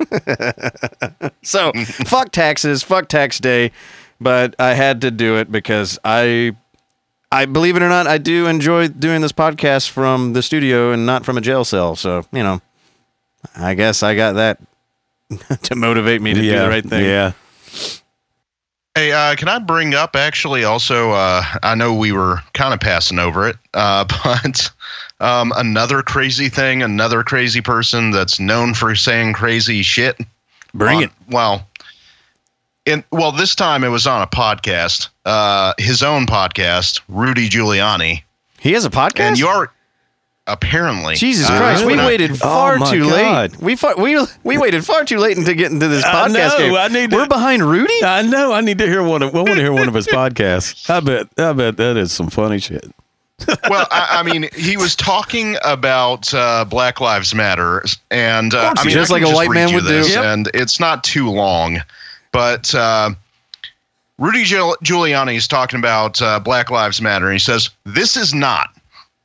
so, 1.42 1.72
fuck 1.84 2.32
taxes, 2.32 2.82
fuck 2.82 3.08
tax 3.08 3.38
day. 3.38 3.70
But 4.20 4.54
I 4.58 4.74
had 4.74 5.00
to 5.02 5.10
do 5.10 5.36
it 5.36 5.50
because 5.50 5.98
I 6.04 6.56
I 7.30 7.46
believe 7.46 7.76
it 7.76 7.82
or 7.82 7.88
not, 7.88 8.06
I 8.06 8.18
do 8.18 8.46
enjoy 8.46 8.88
doing 8.88 9.20
this 9.20 9.32
podcast 9.32 9.90
from 9.90 10.34
the 10.34 10.42
studio 10.42 10.92
and 10.92 11.04
not 11.04 11.24
from 11.24 11.36
a 11.36 11.40
jail 11.40 11.64
cell. 11.64 11.96
So 11.96 12.24
you 12.32 12.42
know, 12.42 12.60
I 13.56 13.74
guess 13.74 14.02
I 14.02 14.14
got 14.14 14.34
that 14.34 14.60
to 15.64 15.74
motivate 15.74 16.22
me 16.22 16.34
to 16.34 16.40
do 16.40 16.50
the 16.50 16.68
right 16.68 16.84
thing. 16.84 17.04
Yeah. 17.04 17.32
Hey, 18.94 19.10
uh, 19.10 19.34
can 19.34 19.48
I 19.48 19.58
bring 19.58 19.94
up 19.94 20.14
actually 20.14 20.62
also? 20.62 21.10
Uh, 21.10 21.42
I 21.64 21.74
know 21.74 21.92
we 21.92 22.12
were 22.12 22.40
kind 22.52 22.72
of 22.72 22.78
passing 22.78 23.18
over 23.18 23.48
it, 23.48 23.56
uh, 23.74 24.04
but 24.04 24.70
um, 25.18 25.52
another 25.56 26.02
crazy 26.02 26.48
thing, 26.48 26.82
another 26.82 27.24
crazy 27.24 27.60
person 27.60 28.12
that's 28.12 28.38
known 28.38 28.74
for 28.74 28.94
saying 28.94 29.32
crazy 29.32 29.82
shit. 29.82 30.16
Bring 30.72 30.98
on- 30.98 31.02
it. 31.04 31.10
Well, 31.28 31.66
in 32.86 33.02
well, 33.10 33.32
this 33.32 33.54
time 33.54 33.84
it 33.84 33.88
was 33.88 34.06
on 34.06 34.22
a 34.22 34.26
podcast, 34.26 35.08
uh, 35.24 35.72
his 35.78 36.02
own 36.02 36.26
podcast, 36.26 37.00
Rudy 37.08 37.48
Giuliani, 37.48 38.22
He 38.60 38.72
has 38.72 38.84
a 38.84 38.90
podcast. 38.90 39.20
and 39.20 39.38
you're 39.38 39.72
apparently 40.46 41.14
Jesus 41.14 41.48
uh, 41.48 41.56
Christ, 41.56 41.84
we 41.86 41.92
when 41.92 42.00
I- 42.00 42.06
waited 42.06 42.32
Oh 42.32 42.34
far 42.36 42.76
my 42.78 42.90
too 42.90 43.08
God. 43.08 43.52
late. 43.52 43.60
We 43.62 43.76
far, 43.76 43.96
we 43.96 44.18
we 44.42 44.58
waited 44.58 44.84
far 44.84 45.04
too 45.04 45.18
late 45.18 45.36
to 45.38 45.54
get 45.54 45.72
into 45.72 45.88
this 45.88 46.04
I 46.04 46.28
podcast 46.28 46.34
know, 46.34 46.58
game. 46.58 46.74
I 46.76 46.88
need 46.88 47.10
to- 47.10 47.16
We're 47.16 47.26
behind 47.26 47.62
Rudy. 47.62 48.04
I 48.04 48.22
know. 48.22 48.52
I 48.52 48.60
need 48.60 48.78
to 48.78 48.86
hear 48.86 49.02
one 49.02 49.22
of. 49.22 49.34
I 49.34 49.38
want 49.38 49.48
to 49.54 49.54
hear 49.56 49.72
one 49.72 49.88
of 49.88 49.94
his 49.94 50.06
podcasts. 50.06 50.88
I 50.90 51.00
bet. 51.00 51.28
I 51.38 51.52
bet 51.52 51.76
that 51.78 51.96
is 51.96 52.12
some 52.12 52.28
funny 52.28 52.58
shit. 52.58 52.84
well, 53.68 53.86
I, 53.90 54.18
I 54.20 54.22
mean, 54.22 54.48
he 54.54 54.76
was 54.76 54.94
talking 54.94 55.56
about 55.64 56.32
uh, 56.32 56.64
Black 56.64 57.00
Lives 57.00 57.34
Matter, 57.34 57.82
and 58.10 58.54
uh, 58.54 58.72
I 58.76 58.84
mean, 58.84 58.92
just 58.94 59.10
I 59.10 59.14
like 59.18 59.24
a 59.24 59.34
white 59.34 59.50
man 59.50 59.74
would 59.74 59.84
do. 59.84 60.06
Yep. 60.08 60.24
And 60.24 60.50
it's 60.54 60.78
not 60.78 61.02
too 61.02 61.28
long, 61.30 61.78
but 62.34 62.74
uh, 62.74 63.10
Rudy 64.18 64.42
Giuliani 64.42 65.36
is 65.36 65.46
talking 65.46 65.78
about 65.78 66.20
uh, 66.20 66.40
Black 66.40 66.68
Lives 66.68 67.00
Matter, 67.00 67.26
and 67.26 67.34
he 67.34 67.38
says, 67.38 67.70
"This 67.84 68.16
is 68.16 68.34
not. 68.34 68.70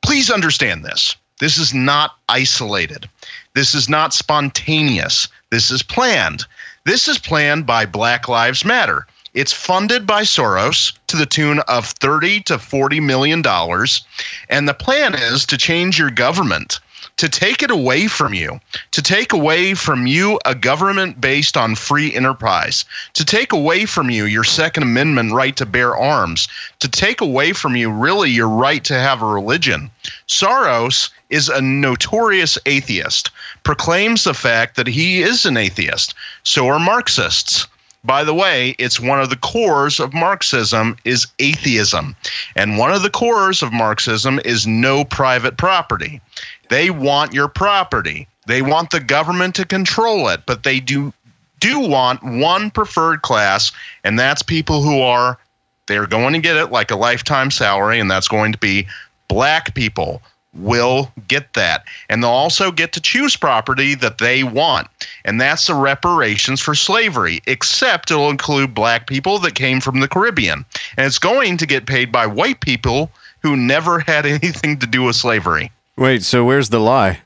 Please 0.00 0.30
understand 0.30 0.84
this. 0.84 1.16
This 1.40 1.58
is 1.58 1.74
not 1.74 2.12
isolated. 2.28 3.08
This 3.54 3.74
is 3.74 3.88
not 3.88 4.14
spontaneous. 4.14 5.26
This 5.50 5.72
is 5.72 5.82
planned. 5.82 6.44
This 6.84 7.08
is 7.08 7.18
planned 7.18 7.66
by 7.66 7.84
Black 7.84 8.28
Lives 8.28 8.64
Matter." 8.64 9.08
It's 9.34 9.52
funded 9.52 10.06
by 10.06 10.22
Soros 10.22 10.92
to 11.08 11.16
the 11.16 11.26
tune 11.26 11.60
of 11.66 11.86
30 11.86 12.42
to 12.42 12.58
40 12.58 13.00
million 13.00 13.42
dollars. 13.42 14.02
And 14.48 14.68
the 14.68 14.74
plan 14.74 15.14
is 15.14 15.46
to 15.46 15.56
change 15.56 15.98
your 15.98 16.10
government, 16.10 16.78
to 17.20 17.28
take 17.28 17.62
it 17.62 17.70
away 17.70 18.06
from 18.06 18.32
you, 18.32 18.58
to 18.92 19.02
take 19.02 19.34
away 19.34 19.74
from 19.74 20.06
you 20.06 20.40
a 20.46 20.54
government 20.54 21.20
based 21.20 21.54
on 21.54 21.74
free 21.74 22.14
enterprise, 22.14 22.86
to 23.12 23.26
take 23.26 23.52
away 23.52 23.84
from 23.84 24.08
you 24.08 24.24
your 24.24 24.42
Second 24.42 24.84
Amendment 24.84 25.34
right 25.34 25.54
to 25.56 25.66
bear 25.66 25.94
arms, 25.94 26.48
to 26.78 26.88
take 26.88 27.20
away 27.20 27.52
from 27.52 27.76
you 27.76 27.90
really 27.90 28.30
your 28.30 28.48
right 28.48 28.82
to 28.84 28.94
have 28.94 29.20
a 29.20 29.26
religion. 29.26 29.90
Soros 30.28 31.10
is 31.28 31.50
a 31.50 31.60
notorious 31.60 32.56
atheist, 32.64 33.30
proclaims 33.64 34.24
the 34.24 34.32
fact 34.32 34.76
that 34.76 34.86
he 34.86 35.20
is 35.20 35.44
an 35.44 35.58
atheist. 35.58 36.14
So 36.44 36.68
are 36.68 36.78
Marxists. 36.78 37.66
By 38.02 38.24
the 38.24 38.32
way, 38.32 38.74
it's 38.78 38.98
one 38.98 39.20
of 39.20 39.28
the 39.28 39.36
cores 39.36 40.00
of 40.00 40.14
Marxism 40.14 40.96
is 41.04 41.26
atheism. 41.38 42.16
And 42.56 42.78
one 42.78 42.92
of 42.92 43.02
the 43.02 43.10
cores 43.10 43.62
of 43.62 43.74
Marxism 43.74 44.40
is 44.42 44.66
no 44.66 45.04
private 45.04 45.58
property. 45.58 46.22
They 46.70 46.90
want 46.90 47.34
your 47.34 47.48
property. 47.48 48.26
They 48.46 48.62
want 48.62 48.90
the 48.90 49.00
government 49.00 49.54
to 49.56 49.66
control 49.66 50.28
it, 50.28 50.40
but 50.46 50.62
they 50.62 50.80
do 50.80 51.12
do 51.60 51.78
want 51.78 52.22
one 52.22 52.70
preferred 52.70 53.20
class, 53.20 53.70
and 54.02 54.18
that's 54.18 54.42
people 54.42 54.82
who 54.82 55.02
are 55.02 55.38
they're 55.86 56.06
going 56.06 56.32
to 56.32 56.38
get 56.38 56.56
it 56.56 56.72
like 56.72 56.90
a 56.90 56.96
lifetime 56.96 57.50
salary, 57.50 58.00
and 58.00 58.10
that's 58.10 58.28
going 58.28 58.52
to 58.52 58.58
be 58.58 58.86
black 59.28 59.74
people 59.74 60.22
will 60.54 61.12
get 61.28 61.52
that. 61.54 61.84
And 62.08 62.22
they'll 62.22 62.30
also 62.30 62.72
get 62.72 62.92
to 62.92 63.00
choose 63.00 63.36
property 63.36 63.94
that 63.96 64.18
they 64.18 64.42
want. 64.42 64.88
And 65.24 65.40
that's 65.40 65.66
the 65.66 65.74
reparations 65.74 66.60
for 66.60 66.74
slavery, 66.74 67.40
except 67.46 68.10
it'll 68.10 68.30
include 68.30 68.74
black 68.74 69.06
people 69.06 69.38
that 69.40 69.54
came 69.54 69.80
from 69.80 70.00
the 70.00 70.08
Caribbean. 70.08 70.64
And 70.96 71.06
it's 71.06 71.18
going 71.18 71.56
to 71.58 71.66
get 71.66 71.86
paid 71.86 72.10
by 72.10 72.26
white 72.26 72.60
people 72.60 73.10
who 73.42 73.56
never 73.56 74.00
had 74.00 74.26
anything 74.26 74.78
to 74.78 74.86
do 74.86 75.04
with 75.04 75.16
slavery. 75.16 75.70
Wait, 76.00 76.22
so 76.22 76.46
where's 76.46 76.70
the 76.70 76.80
lie? 76.80 77.20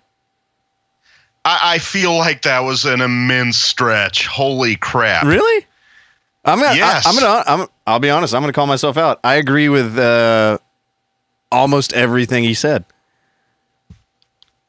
I, 1.45 1.75
I 1.75 1.79
feel 1.79 2.16
like 2.16 2.43
that 2.43 2.61
was 2.61 2.85
an 2.85 3.01
immense 3.01 3.57
stretch. 3.57 4.27
Holy 4.27 4.75
crap. 4.75 5.25
Really? 5.25 5.64
I'm 6.45 6.61
gonna. 6.61 6.77
Yes. 6.77 7.07
I, 7.07 7.11
am 7.11 7.14
gonna. 7.14 7.45
I'm, 7.47 7.68
I'll 7.87 8.01
be 8.01 8.11
honest. 8.11 8.35
I'm 8.35 8.43
gonna 8.43 8.53
call 8.53 8.66
myself 8.66 8.97
out. 8.97 9.20
I 9.22 9.37
agree 9.37 9.68
with 9.68 9.97
uh, 9.97 10.59
almost 11.53 11.93
everything 11.93 12.43
he 12.43 12.53
said. 12.53 12.85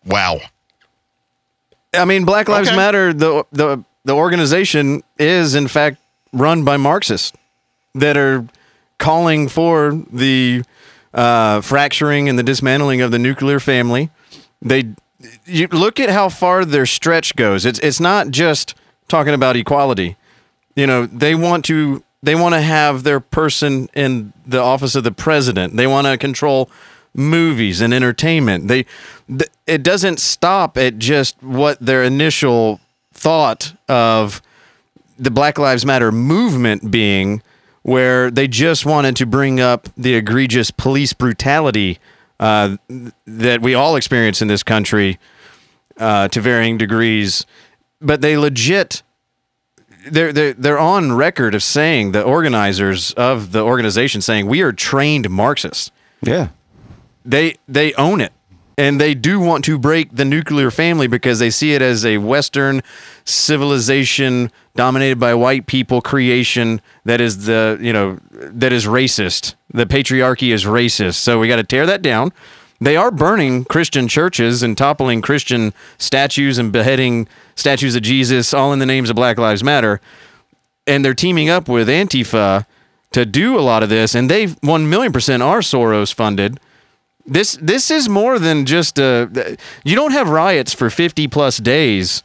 Wow. 0.06 0.40
I 1.92 2.06
mean, 2.06 2.26
Black 2.26 2.48
Lives 2.48 2.68
Okay. 2.68 2.78
Matter. 2.78 3.12
The 3.12 3.44
the 3.52 3.84
the 4.04 4.14
organization 4.14 5.02
is 5.18 5.56
in 5.56 5.68
fact 5.68 5.98
run 6.32 6.64
by 6.64 6.78
Marxists 6.78 7.36
that 7.96 8.18
are 8.18 8.46
calling 9.00 9.48
for 9.48 10.00
the 10.12 10.64
uh, 11.16 11.62
fracturing 11.62 12.30
and 12.30 12.38
the 12.38 12.44
dismantling 12.44 13.02
of 13.02 13.10
the 13.10 13.18
nuclear 13.18 13.60
family. 13.60 14.12
They 14.62 14.94
you 15.46 15.68
look 15.68 16.00
at 16.00 16.10
how 16.10 16.30
far 16.30 16.66
their 16.66 16.86
stretch 16.86 17.36
goes. 17.36 17.66
It's 17.66 17.80
it's 17.80 18.00
not 18.00 18.30
just 18.30 18.76
talking 19.08 19.34
about 19.34 19.56
equality. 19.56 20.18
You 20.76 20.86
know, 20.86 21.06
they 21.06 21.34
want 21.34 21.66
to 21.66 22.04
they 22.22 22.36
want 22.36 22.54
to 22.54 22.62
have 22.62 23.04
their 23.04 23.20
person 23.20 23.90
in 23.96 24.34
the 24.46 24.60
office 24.60 24.96
of 24.96 25.04
the 25.04 25.12
president. 25.12 25.78
They 25.78 25.88
want 25.88 26.06
to 26.08 26.18
control 26.18 26.70
movies 27.14 27.82
and 27.82 27.94
entertainment. 27.94 28.68
They 28.68 28.86
th- 29.28 29.50
it 29.66 29.84
doesn't 29.84 30.20
stop 30.20 30.78
at 30.78 30.98
just 31.00 31.42
what 31.42 31.80
their 31.80 32.04
initial 32.04 32.82
thought 33.14 33.74
of 33.88 34.42
the 35.18 35.32
Black 35.32 35.58
Lives 35.58 35.86
Matter 35.86 36.12
movement 36.12 36.92
being 36.92 37.42
where 37.86 38.32
they 38.32 38.48
just 38.48 38.84
wanted 38.84 39.16
to 39.16 39.28
bring 39.28 39.60
up 39.60 39.90
the 39.96 40.16
egregious 40.16 40.72
police 40.72 41.14
brutality 41.14 42.00
uh, 42.40 42.78
that 43.28 43.62
we 43.62 43.76
all 43.76 43.96
experience 43.96 44.42
in 44.42 44.48
this 44.48 44.64
country 44.64 45.20
uh, 46.00 46.28
to 46.30 46.42
varying 46.42 46.80
degrees, 46.80 47.46
but 48.02 48.22
they 48.22 48.38
legit 48.38 49.04
they're, 50.10 50.34
they're 50.34 50.54
they're 50.54 50.80
on 50.80 51.12
record 51.12 51.54
of 51.54 51.62
saying 51.62 52.12
the 52.12 52.24
organizers 52.24 53.12
of 53.14 53.52
the 53.52 53.62
organization 53.62 54.20
saying 54.20 54.48
we 54.48 54.64
are 54.64 54.74
trained 54.74 55.30
Marxists. 55.30 55.92
Yeah. 56.24 56.48
They 57.24 57.58
they 57.68 57.94
own 57.94 58.20
it. 58.20 58.34
And 58.78 59.00
they 59.00 59.14
do 59.14 59.40
want 59.40 59.64
to 59.66 59.78
break 59.78 60.16
the 60.16 60.26
nuclear 60.26 60.70
family 60.70 61.08
because 61.08 61.40
they 61.40 61.50
see 61.50 61.74
it 61.74 61.82
as 61.82 62.06
a 62.06 62.18
Western 62.18 62.84
civilization 63.24 64.52
dominated 64.76 65.18
by 65.18 65.34
white 65.34 65.66
people 65.66 66.02
creation 66.02 66.82
that 67.06 67.22
is 67.22 67.46
the 67.46 67.78
you 67.82 67.94
know 67.94 68.20
that 68.32 68.74
is 68.74 68.86
racist. 68.86 69.56
The 69.74 69.86
patriarchy 69.86 70.52
is 70.54 70.66
racist. 70.66 71.16
So 71.16 71.40
we 71.40 71.48
got 71.48 71.56
to 71.56 71.64
tear 71.64 71.86
that 71.86 72.02
down. 72.02 72.34
They 72.82 72.98
are 72.98 73.12
burning 73.12 73.64
Christian 73.64 74.10
churches 74.10 74.62
and 74.62 74.78
toppling 74.78 75.22
Christian 75.22 75.74
statues 75.98 76.58
and 76.58 76.74
beheading 76.74 77.28
statues 77.56 77.96
of 77.96 78.02
Jesus, 78.02 78.54
all 78.54 78.74
in 78.74 78.80
the 78.80 78.86
names 78.86 79.10
of 79.10 79.16
Black 79.16 79.38
Lives 79.38 79.64
Matter. 79.64 80.02
And 80.86 81.04
they're 81.04 81.14
teaming 81.14 81.50
up 81.50 81.70
with 81.70 81.88
Antifa 81.88 82.66
to 83.14 83.26
do 83.26 83.58
a 83.58 83.62
lot 83.62 83.82
of 83.82 83.88
this, 83.88 84.14
and 84.14 84.30
they 84.30 84.48
one 84.48 84.90
million 84.90 85.14
percent 85.14 85.42
are 85.42 85.60
Soros 85.60 86.14
funded. 86.14 86.60
This 87.26 87.58
this 87.62 87.90
is 87.90 88.08
more 88.08 88.38
than 88.40 88.66
just 88.66 89.00
a. 89.00 89.58
You 89.84 89.96
don't 89.96 90.12
have 90.12 90.30
riots 90.30 90.74
for 90.74 90.90
fifty 90.90 91.28
plus 91.28 91.58
days, 91.58 92.24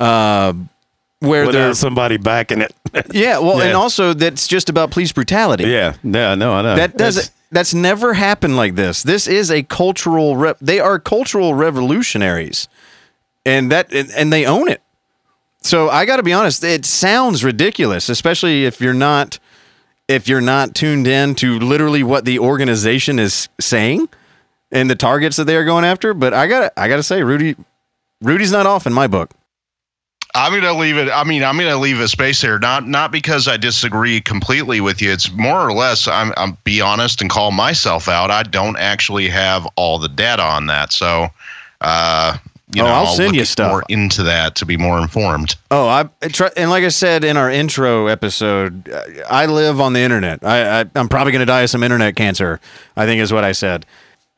uh, 0.00 0.52
where 1.20 1.50
they're 1.52 1.74
somebody 1.74 2.16
backing 2.16 2.60
it. 2.60 2.74
yeah. 3.12 3.38
Well, 3.38 3.60
and 3.60 3.74
also 3.74 4.14
that's 4.14 4.48
just 4.48 4.68
about 4.68 4.90
police 4.90 5.12
brutality. 5.12 5.64
yeah. 5.64 5.94
Yeah. 6.02 6.34
No, 6.34 6.52
I 6.54 6.62
know. 6.62 6.76
That 6.76 6.92
That's- 6.92 7.14
doesn't. 7.14 7.30
That's 7.52 7.72
never 7.72 8.12
happened 8.14 8.56
like 8.56 8.74
this. 8.74 9.04
This 9.04 9.28
is 9.28 9.52
a 9.52 9.62
cultural. 9.62 10.36
Re- 10.36 10.54
they 10.60 10.80
are 10.80 10.98
cultural 10.98 11.54
revolutionaries, 11.54 12.66
and 13.44 13.70
that 13.70 13.92
and, 13.94 14.10
and 14.10 14.32
they 14.32 14.44
own 14.44 14.68
it. 14.68 14.82
So 15.62 15.88
I 15.88 16.06
got 16.06 16.16
to 16.16 16.24
be 16.24 16.32
honest. 16.32 16.64
It 16.64 16.84
sounds 16.84 17.44
ridiculous, 17.44 18.08
especially 18.08 18.64
if 18.64 18.80
you're 18.80 18.92
not 18.92 19.38
if 20.08 20.28
you're 20.28 20.40
not 20.40 20.74
tuned 20.74 21.06
in 21.06 21.34
to 21.36 21.58
literally 21.58 22.02
what 22.02 22.24
the 22.24 22.38
organization 22.38 23.18
is 23.18 23.48
saying 23.60 24.08
and 24.70 24.90
the 24.90 24.94
targets 24.94 25.36
that 25.36 25.44
they 25.44 25.56
are 25.56 25.64
going 25.64 25.84
after. 25.84 26.14
But 26.14 26.34
I 26.34 26.46
got 26.46 26.60
to 26.60 26.80
I 26.80 26.88
got 26.88 26.96
to 26.96 27.02
say, 27.02 27.22
Rudy, 27.22 27.56
Rudy's 28.22 28.52
not 28.52 28.66
off 28.66 28.86
in 28.86 28.92
my 28.92 29.06
book. 29.06 29.30
I'm 30.34 30.52
gonna 30.52 30.78
leave 30.78 30.98
it. 30.98 31.08
I 31.08 31.24
mean, 31.24 31.42
I'm 31.42 31.56
gonna 31.56 31.78
leave 31.78 31.98
a 31.98 32.08
space 32.08 32.42
there, 32.42 32.58
not 32.58 32.86
not 32.86 33.10
because 33.10 33.48
I 33.48 33.56
disagree 33.56 34.20
completely 34.20 34.82
with 34.82 35.00
you. 35.00 35.10
It's 35.10 35.32
more 35.32 35.66
or 35.66 35.72
less. 35.72 36.06
I'm, 36.06 36.34
I'm 36.36 36.58
be 36.62 36.82
honest 36.82 37.22
and 37.22 37.30
call 37.30 37.52
myself 37.52 38.06
out. 38.06 38.30
I 38.30 38.42
don't 38.42 38.76
actually 38.76 39.30
have 39.30 39.66
all 39.76 39.98
the 39.98 40.10
data 40.10 40.42
on 40.42 40.66
that. 40.66 40.92
So, 40.92 41.28
uh, 41.80 42.36
you 42.74 42.82
Oh, 42.82 42.86
know, 42.86 42.92
I'll 42.92 43.06
send 43.06 43.36
you 43.36 43.44
stuff. 43.44 43.70
more 43.70 43.84
into 43.88 44.24
that 44.24 44.56
to 44.56 44.66
be 44.66 44.76
more 44.76 44.98
informed. 44.98 45.54
Oh, 45.70 45.86
I 45.86 46.08
and 46.56 46.68
like 46.70 46.84
I 46.84 46.88
said 46.88 47.22
in 47.24 47.36
our 47.36 47.50
intro 47.50 48.08
episode, 48.08 48.90
I 49.30 49.46
live 49.46 49.80
on 49.80 49.92
the 49.92 50.00
internet. 50.00 50.44
I, 50.44 50.80
I 50.80 50.84
I'm 50.96 51.08
probably 51.08 51.32
going 51.32 51.40
to 51.40 51.46
die 51.46 51.62
of 51.62 51.70
some 51.70 51.82
internet 51.82 52.16
cancer. 52.16 52.60
I 52.96 53.06
think 53.06 53.20
is 53.20 53.32
what 53.32 53.44
I 53.44 53.52
said. 53.52 53.86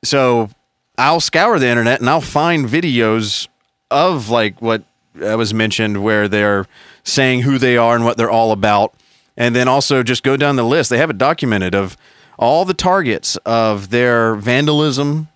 So 0.04 0.50
I'll 0.98 1.20
scour 1.20 1.58
the 1.58 1.68
internet 1.68 2.00
and 2.00 2.10
I'll 2.10 2.20
find 2.20 2.66
videos 2.66 3.48
of 3.90 4.28
like 4.28 4.60
what 4.60 4.82
uh, 5.22 5.36
was 5.38 5.54
mentioned, 5.54 6.02
where 6.02 6.28
they're 6.28 6.66
saying 7.04 7.40
who 7.42 7.56
they 7.58 7.76
are 7.78 7.96
and 7.96 8.04
what 8.04 8.16
they're 8.18 8.30
all 8.30 8.52
about, 8.52 8.92
and 9.36 9.56
then 9.56 9.68
also 9.68 10.02
just 10.02 10.22
go 10.22 10.36
down 10.36 10.56
the 10.56 10.64
list. 10.64 10.90
They 10.90 10.98
have 10.98 11.08
it 11.10 11.16
documented 11.18 11.74
of 11.74 11.96
all 12.38 12.64
the 12.66 12.74
targets 12.74 13.36
of 13.46 13.88
their 13.90 14.34
vandalism 14.36 15.28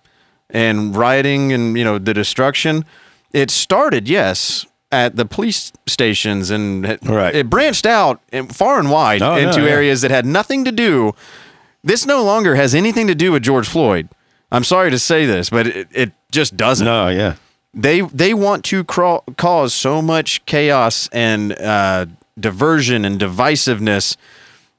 and 0.53 0.95
rioting 0.95 1.51
and 1.51 1.77
you 1.77 1.83
know 1.83 1.97
the 1.99 2.13
destruction. 2.13 2.85
It 3.33 3.49
started, 3.51 4.07
yes, 4.07 4.65
at 4.91 5.15
the 5.15 5.25
police 5.25 5.73
stations 5.87 6.51
and 6.51 6.85
it, 6.85 6.99
Right. 7.03 7.33
it 7.35 7.49
branched 7.49 7.85
out 7.87 8.21
far 8.51 8.77
and 8.79 8.91
wide 8.91 9.21
Oh, 9.23 9.35
into 9.35 9.57
no, 9.59 9.65
yeah. 9.65 9.71
areas 9.71 10.01
that 10.01 10.11
had 10.11 10.25
nothing 10.25 10.63
to 10.65 10.71
do. 10.71 11.13
This 11.83 12.05
no 12.05 12.23
longer 12.23 12.53
has 12.55 12.75
anything 12.75 13.07
to 13.07 13.15
do 13.15 13.31
with 13.31 13.41
George 13.43 13.67
Floyd. 13.67 14.07
I'm 14.51 14.63
sorry 14.63 14.91
to 14.91 14.99
say 14.99 15.25
this, 15.25 15.49
but 15.49 15.65
it, 15.65 15.87
it 15.91 16.11
just 16.31 16.55
doesn't. 16.55 16.85
No, 16.85 17.09
yeah. 17.09 17.35
They 17.73 18.01
they 18.01 18.35
want 18.35 18.63
to 18.65 18.83
cra- 18.83 19.21
cause 19.35 19.73
so 19.73 19.99
much 19.99 20.45
chaos 20.45 21.09
and 21.11 21.53
uh, 21.59 22.05
diversion 22.39 23.03
and 23.03 23.19
divisiveness, 23.19 24.15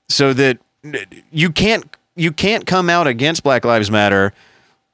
so 0.08 0.32
that 0.32 0.58
you 1.32 1.50
can't 1.50 1.84
you 2.14 2.30
can't 2.30 2.66
come 2.66 2.88
out 2.88 3.08
against 3.08 3.42
Black 3.42 3.64
Lives 3.64 3.90
Matter, 3.90 4.32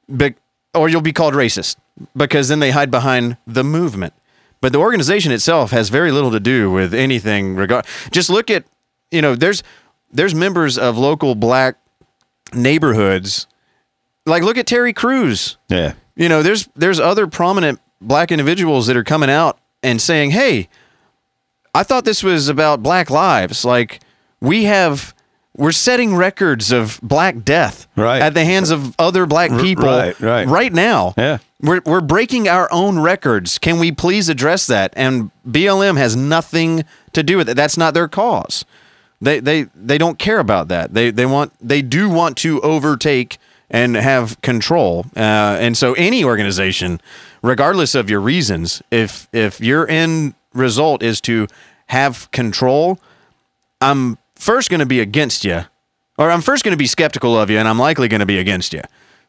but 0.09 0.33
or 0.73 0.89
you'll 0.89 1.01
be 1.01 1.13
called 1.13 1.33
racist 1.33 1.75
because 2.15 2.47
then 2.47 2.59
they 2.59 2.71
hide 2.71 2.89
behind 2.91 3.37
the 3.47 3.63
movement. 3.63 4.13
But 4.61 4.71
the 4.73 4.77
organization 4.79 5.31
itself 5.31 5.71
has 5.71 5.89
very 5.89 6.11
little 6.11 6.31
to 6.31 6.39
do 6.39 6.69
with 6.71 6.93
anything. 6.93 7.55
Regard 7.55 7.85
just 8.11 8.29
look 8.29 8.49
at 8.49 8.63
you 9.11 9.21
know 9.21 9.35
there's 9.35 9.63
there's 10.11 10.35
members 10.35 10.77
of 10.77 10.97
local 10.97 11.35
black 11.35 11.77
neighborhoods 12.53 13.47
like 14.25 14.43
look 14.43 14.57
at 14.57 14.67
Terry 14.67 14.93
Crews 14.93 15.57
Yeah. 15.69 15.93
you 16.15 16.27
know 16.29 16.43
there's 16.43 16.67
there's 16.75 16.99
other 16.99 17.27
prominent 17.27 17.79
black 18.01 18.31
individuals 18.31 18.87
that 18.87 18.97
are 18.97 19.03
coming 19.03 19.29
out 19.29 19.57
and 19.83 20.01
saying 20.01 20.31
hey 20.31 20.67
i 21.73 21.81
thought 21.83 22.03
this 22.03 22.23
was 22.23 22.49
about 22.49 22.83
black 22.83 23.09
lives 23.09 23.63
like 23.63 24.01
we 24.41 24.65
have 24.65 25.13
we're 25.57 25.71
setting 25.71 26.15
records 26.15 26.71
of 26.71 26.99
black 27.03 27.43
death 27.43 27.87
Right. 27.95 28.21
at 28.21 28.33
the 28.33 28.45
hands 28.45 28.71
of 28.71 28.95
other 28.97 29.25
black 29.25 29.49
people 29.59 29.85
right, 29.85 30.47
right. 30.47 30.73
now 30.73 31.13
Yeah. 31.17 31.39
we're, 31.61 31.81
we're 31.85 32.01
breaking 32.01 32.47
our 32.47 32.71
own 32.71 32.99
records 32.99 33.57
can 33.57 33.77
we 33.79 33.91
please 33.91 34.29
address 34.29 34.67
that 34.67 34.93
and 34.95 35.29
blm 35.47 35.97
has 35.97 36.15
nothing 36.15 36.85
to 37.13 37.21
do 37.23 37.37
with 37.37 37.49
it 37.49 37.55
that's 37.55 37.77
not 37.77 37.93
their 37.93 38.07
cause 38.07 38.63
they 39.21 39.39
they 39.39 39.63
they 39.75 39.99
don't 39.99 40.17
care 40.17 40.39
about 40.39 40.67
that. 40.69 40.95
They 40.95 41.11
they 41.11 41.27
want 41.27 41.53
they 41.61 41.83
do 41.83 42.09
want 42.09 42.37
to 42.37 42.59
overtake 42.61 43.37
and 43.69 43.95
have 43.95 44.41
control. 44.41 45.05
Uh, 45.15 45.19
and 45.61 45.77
so 45.77 45.93
any 45.93 46.23
organization, 46.23 46.99
regardless 47.43 47.93
of 47.93 48.09
your 48.09 48.19
reasons, 48.19 48.81
if 48.89 49.27
if 49.31 49.61
your 49.61 49.87
end 49.87 50.33
result 50.55 51.03
is 51.03 51.21
to 51.21 51.45
have 51.85 52.31
control, 52.31 52.97
I'm 53.79 54.17
first 54.41 54.69
going 54.69 54.79
to 54.79 54.85
be 54.85 54.99
against 54.99 55.45
you, 55.45 55.61
or 56.17 56.31
I'm 56.31 56.41
first 56.41 56.63
going 56.63 56.73
to 56.73 56.77
be 56.77 56.87
skeptical 56.87 57.37
of 57.37 57.49
you, 57.49 57.57
and 57.57 57.67
I'm 57.67 57.79
likely 57.79 58.07
going 58.07 58.19
to 58.19 58.25
be 58.25 58.39
against 58.39 58.73
you 58.73 58.81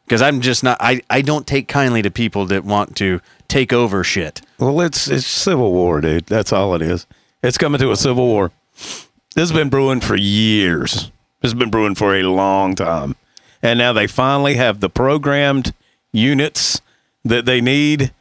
because 0.05 0.21
I'm 0.21 0.41
just 0.41 0.63
not. 0.63 0.77
I 0.79 1.01
I 1.09 1.21
don't 1.21 1.47
take 1.47 1.67
kindly 1.67 2.01
to 2.01 2.11
people 2.11 2.45
that 2.47 2.65
want 2.65 2.97
to 2.97 3.21
take 3.47 3.71
over 3.71 4.03
shit. 4.03 4.41
Well, 4.59 4.81
it's 4.81 5.07
it's 5.07 5.25
civil 5.25 5.71
war, 5.71 6.01
dude. 6.01 6.25
That's 6.25 6.51
all 6.51 6.75
it 6.75 6.81
is. 6.81 7.07
It's 7.41 7.57
coming 7.57 7.79
to 7.79 7.91
a 7.91 7.95
civil 7.95 8.25
war. 8.25 8.51
This 9.35 9.49
has 9.49 9.51
been 9.51 9.69
brewing 9.69 10.01
for 10.01 10.15
years. 10.15 11.11
This 11.41 11.51
has 11.51 11.53
been 11.53 11.69
brewing 11.69 11.95
for 11.95 12.15
a 12.15 12.23
long 12.23 12.75
time, 12.75 13.15
and 13.61 13.77
now 13.77 13.93
they 13.93 14.07
finally 14.07 14.55
have 14.55 14.79
the 14.79 14.89
programmed 14.89 15.73
units 16.11 16.81
that 17.25 17.45
they 17.45 17.61
need 17.61 18.11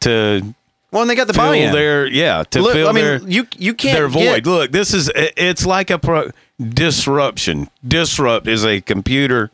to 0.00 0.54
Well, 0.92 1.02
and 1.02 1.10
they 1.10 1.14
got 1.14 1.28
the 1.28 1.34
fill 1.34 1.44
buy-in. 1.50 1.72
their 1.72 2.06
yeah 2.06 2.42
to 2.50 2.62
Look, 2.62 2.72
fill 2.72 2.88
I 2.88 2.92
mean, 2.92 3.04
their 3.04 3.18
you 3.28 3.46
you 3.56 3.74
can't 3.74 3.96
their 3.96 4.08
get- 4.08 4.44
void. 4.44 4.46
Look, 4.46 4.72
this 4.72 4.92
is, 4.92 5.10
it's 5.14 5.64
like 5.64 5.88
a 5.90 5.98
pro, 5.98 6.30
disruption. 6.60 7.68
Disrupt 7.86 8.48
is 8.48 8.64
a 8.64 8.80
computer 8.80 9.50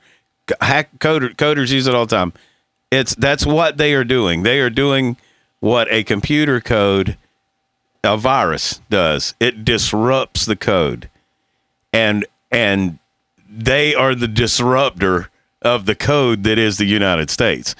hack 0.60 0.98
coder, 0.98 1.34
coders 1.34 1.70
use 1.72 1.86
it 1.86 1.94
all 1.94 2.06
the 2.06 2.16
time. 2.16 2.32
It's 2.90 3.14
that's 3.14 3.44
what 3.44 3.76
they 3.76 3.92
are 3.94 4.04
doing. 4.04 4.44
They 4.44 4.60
are 4.60 4.70
doing 4.70 5.16
what 5.60 5.88
a 5.90 6.04
computer 6.04 6.60
code 6.60 7.16
a 8.04 8.16
virus 8.16 8.80
does. 8.88 9.34
It 9.40 9.64
disrupts 9.64 10.46
the 10.46 10.56
code. 10.56 11.10
And 11.92 12.24
and 12.50 12.98
they 13.50 13.94
are 13.94 14.14
the 14.14 14.28
disruptor 14.28 15.30
of 15.62 15.86
the 15.86 15.94
code 15.96 16.44
that 16.44 16.58
is 16.58 16.78
the 16.78 16.84
United 16.86 17.28
States. 17.30 17.74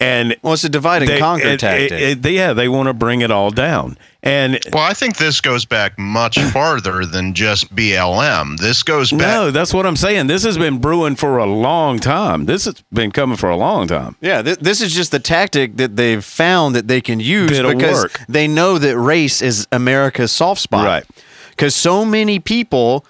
And 0.00 0.36
Well, 0.42 0.54
it's 0.54 0.64
a 0.64 0.68
divide 0.68 1.02
and 1.02 1.10
they- 1.10 1.18
conquer 1.20 1.46
it- 1.46 1.60
tactic. 1.60 1.92
it- 1.92 2.26
it- 2.26 2.30
yeah, 2.32 2.52
they 2.52 2.68
want 2.68 2.88
to 2.88 2.92
bring 2.92 3.20
it 3.20 3.30
all 3.30 3.50
down. 3.50 3.96
And 4.24 4.58
Well, 4.72 4.82
I 4.82 4.92
think 4.92 5.18
this 5.18 5.40
goes 5.40 5.64
back 5.64 5.96
much 5.98 6.38
farther 6.52 7.04
than 7.06 7.32
just 7.34 7.74
BLM. 7.76 8.56
This 8.58 8.82
goes 8.82 9.12
back. 9.12 9.20
no, 9.20 9.50
that's 9.52 9.72
what 9.72 9.86
I'm 9.86 9.94
saying. 9.96 10.26
This 10.26 10.42
has 10.42 10.58
been 10.58 10.78
brewing 10.78 11.14
for 11.14 11.38
a 11.38 11.46
long 11.46 12.00
time. 12.00 12.46
This 12.46 12.64
has 12.64 12.74
been 12.92 13.12
coming 13.12 13.36
for 13.36 13.48
a 13.50 13.56
long 13.56 13.86
time. 13.86 14.16
Yeah, 14.20 14.42
th- 14.42 14.58
this 14.60 14.80
is 14.80 14.92
just 14.94 15.12
the 15.12 15.20
tactic 15.20 15.76
that 15.76 15.94
they've 15.94 16.24
found 16.24 16.74
that 16.74 16.88
they 16.88 17.00
can 17.00 17.20
use 17.20 17.52
It'll 17.52 17.72
because 17.74 18.02
work. 18.02 18.20
they 18.28 18.48
know 18.48 18.78
that 18.78 18.98
race 18.98 19.40
is 19.42 19.68
America's 19.70 20.32
soft 20.32 20.60
spot. 20.60 20.84
Right. 20.86 21.04
Because 21.50 21.74
so 21.76 22.04
many 22.04 22.40
people, 22.40 23.04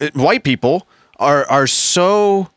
uh, 0.00 0.08
white 0.14 0.42
people, 0.42 0.88
are 1.20 1.46
are 1.48 1.66
so, 1.68 2.48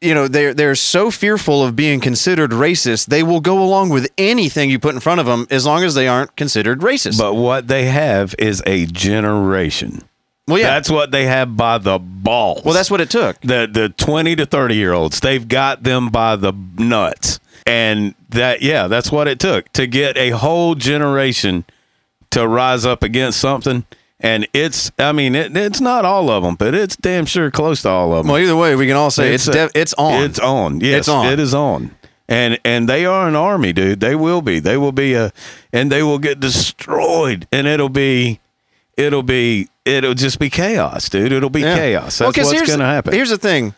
you 0.00 0.14
know, 0.14 0.28
they're 0.28 0.54
they're 0.54 0.74
so 0.74 1.10
fearful 1.10 1.64
of 1.64 1.76
being 1.76 2.00
considered 2.00 2.52
racist. 2.52 3.06
They 3.06 3.22
will 3.22 3.40
go 3.40 3.62
along 3.62 3.90
with 3.90 4.10
anything 4.16 4.70
you 4.70 4.78
put 4.78 4.94
in 4.94 5.00
front 5.00 5.20
of 5.20 5.26
them 5.26 5.46
as 5.50 5.66
long 5.66 5.84
as 5.84 5.94
they 5.94 6.08
aren't 6.08 6.36
considered 6.36 6.80
racist. 6.80 7.18
But 7.18 7.34
what 7.34 7.68
they 7.68 7.84
have 7.86 8.34
is 8.38 8.62
a 8.66 8.86
generation. 8.86 10.02
well, 10.48 10.58
yeah. 10.58 10.66
That's 10.68 10.90
what 10.90 11.10
they 11.10 11.26
have 11.26 11.56
by 11.56 11.78
the 11.78 11.98
balls. 11.98 12.64
well, 12.64 12.74
that's 12.74 12.90
what 12.90 13.00
it 13.00 13.10
took. 13.10 13.40
the 13.42 13.68
the 13.70 13.90
20 13.90 14.36
to 14.36 14.46
30 14.46 14.74
year 14.74 14.92
olds. 14.92 15.20
They've 15.20 15.46
got 15.46 15.82
them 15.82 16.08
by 16.08 16.36
the 16.36 16.52
nuts. 16.78 17.38
And 17.66 18.14
that 18.30 18.62
yeah, 18.62 18.86
that's 18.86 19.12
what 19.12 19.28
it 19.28 19.38
took 19.38 19.70
to 19.72 19.86
get 19.86 20.16
a 20.16 20.30
whole 20.30 20.74
generation 20.74 21.64
to 22.30 22.48
rise 22.48 22.86
up 22.86 23.02
against 23.02 23.38
something. 23.38 23.84
And 24.22 24.46
it's 24.52 24.92
I 24.98 25.12
mean, 25.12 25.34
it, 25.34 25.56
it's 25.56 25.80
not 25.80 26.04
all 26.04 26.28
of 26.30 26.42
them, 26.42 26.54
but 26.54 26.74
it's 26.74 26.94
damn 26.96 27.24
sure 27.26 27.50
close 27.50 27.82
to 27.82 27.88
all 27.88 28.12
of 28.14 28.24
them. 28.24 28.32
Well, 28.32 28.42
either 28.42 28.54
way, 28.56 28.76
we 28.76 28.86
can 28.86 28.96
all 28.96 29.10
say 29.10 29.32
it's 29.34 29.48
a- 29.48 29.52
def- 29.52 29.72
it's 29.74 29.94
on. 29.94 30.22
It's 30.24 30.38
on. 30.38 30.80
Yes, 30.80 30.98
It's 31.00 31.08
on. 31.08 31.26
It 31.32 31.38
is 31.40 31.54
on. 31.54 31.90
And 32.28 32.58
and 32.64 32.88
they 32.88 33.06
are 33.06 33.26
an 33.26 33.34
army, 33.34 33.72
dude. 33.72 34.00
They 34.00 34.14
will 34.14 34.42
be. 34.42 34.58
They 34.60 34.76
will 34.76 34.92
be 34.92 35.14
a 35.14 35.32
and 35.72 35.90
they 35.90 36.02
will 36.02 36.18
get 36.18 36.38
destroyed 36.38 37.48
and 37.50 37.66
it'll 37.66 37.88
be 37.88 38.40
it'll 38.96 39.22
be 39.22 39.68
it'll 39.86 40.14
just 40.14 40.38
be 40.38 40.50
chaos, 40.50 41.08
dude. 41.08 41.32
It'll 41.32 41.48
be 41.50 41.62
Yeah. 41.62 41.74
chaos. 41.76 42.20
Well, 42.20 42.30
That's 42.30 42.46
'cause 42.50 42.54
what's 42.54 42.68
going 42.68 42.78
to 42.80 42.84
happen. 42.84 43.14
Here's 43.14 43.30
the 43.30 43.38
thing. 43.38 43.74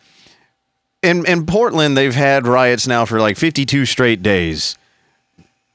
In 1.03 1.24
in 1.24 1.47
Portland, 1.47 1.97
they've 1.97 2.14
had 2.14 2.47
riots 2.49 2.86
now 2.86 3.05
for 3.05 3.20
like 3.20 3.36
52 3.38 3.86
straight 3.86 4.22
days. 4.22 4.76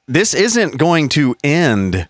This 0.07 0.33
isn't 0.33 0.77
going 0.77 1.09
to 1.09 1.35
end. 1.43 2.07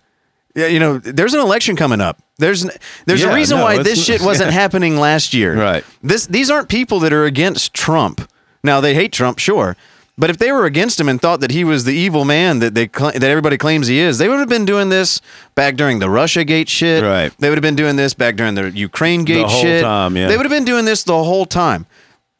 Yeah, 0.57 0.67
You 0.67 0.79
know, 0.79 0.97
there's 0.97 1.33
an 1.35 1.39
election 1.39 1.75
coming 1.75 2.01
up. 2.01 2.19
There's 2.39 2.65
there's 3.05 3.21
Yeah, 3.21 3.31
a 3.31 3.35
reason 3.35 3.59
no, 3.59 3.63
why 3.63 3.83
this 3.83 4.03
shit 4.03 4.21
wasn't 4.31 4.51
happening 4.51 4.97
last 4.97 5.33
year. 5.33 5.55
Right. 5.55 5.83
This 6.01 6.25
these 6.25 6.49
aren't 6.49 6.67
people 6.67 6.99
that 7.01 7.13
are 7.13 7.25
against 7.25 7.73
Trump. 7.73 8.27
Now 8.63 8.81
they 8.81 8.93
hate 8.95 9.11
Trump, 9.13 9.37
sure. 9.39 9.77
But 10.19 10.31
if 10.31 10.39
they 10.39 10.51
were 10.51 10.65
against 10.65 10.99
him 10.99 11.09
and 11.09 11.21
thought 11.21 11.41
that 11.41 11.51
he 11.51 11.63
was 11.63 11.83
the 11.83 11.93
evil 11.93 12.25
man 12.25 12.57
that 12.57 12.73
they 12.73 12.87
that 12.87 13.23
everybody 13.23 13.55
claims 13.55 13.85
he 13.85 13.99
is, 13.99 14.17
they 14.17 14.27
would 14.27 14.39
have 14.39 14.49
been 14.49 14.65
doing 14.65 14.89
this 14.89 15.21
back 15.53 15.75
during 15.75 15.99
the 15.99 16.09
Russia 16.09 16.43
Gate 16.43 16.69
shit. 16.69 17.03
Right. 17.03 17.31
They 17.37 17.49
would 17.49 17.57
have 17.59 17.61
been 17.69 17.75
doing 17.75 17.97
this 17.97 18.15
back 18.15 18.35
during 18.35 18.55
the 18.55 18.71
Ukraine 18.71 19.25
Gate 19.25 19.45
whole 19.45 19.61
shit. 19.61 19.83
time, 19.83 20.17
yeah. 20.17 20.27
They 20.27 20.35
would 20.35 20.45
have 20.47 20.51
been 20.51 20.65
doing 20.65 20.85
this 20.85 21.03
the 21.03 21.23
whole 21.23 21.45
time. 21.45 21.85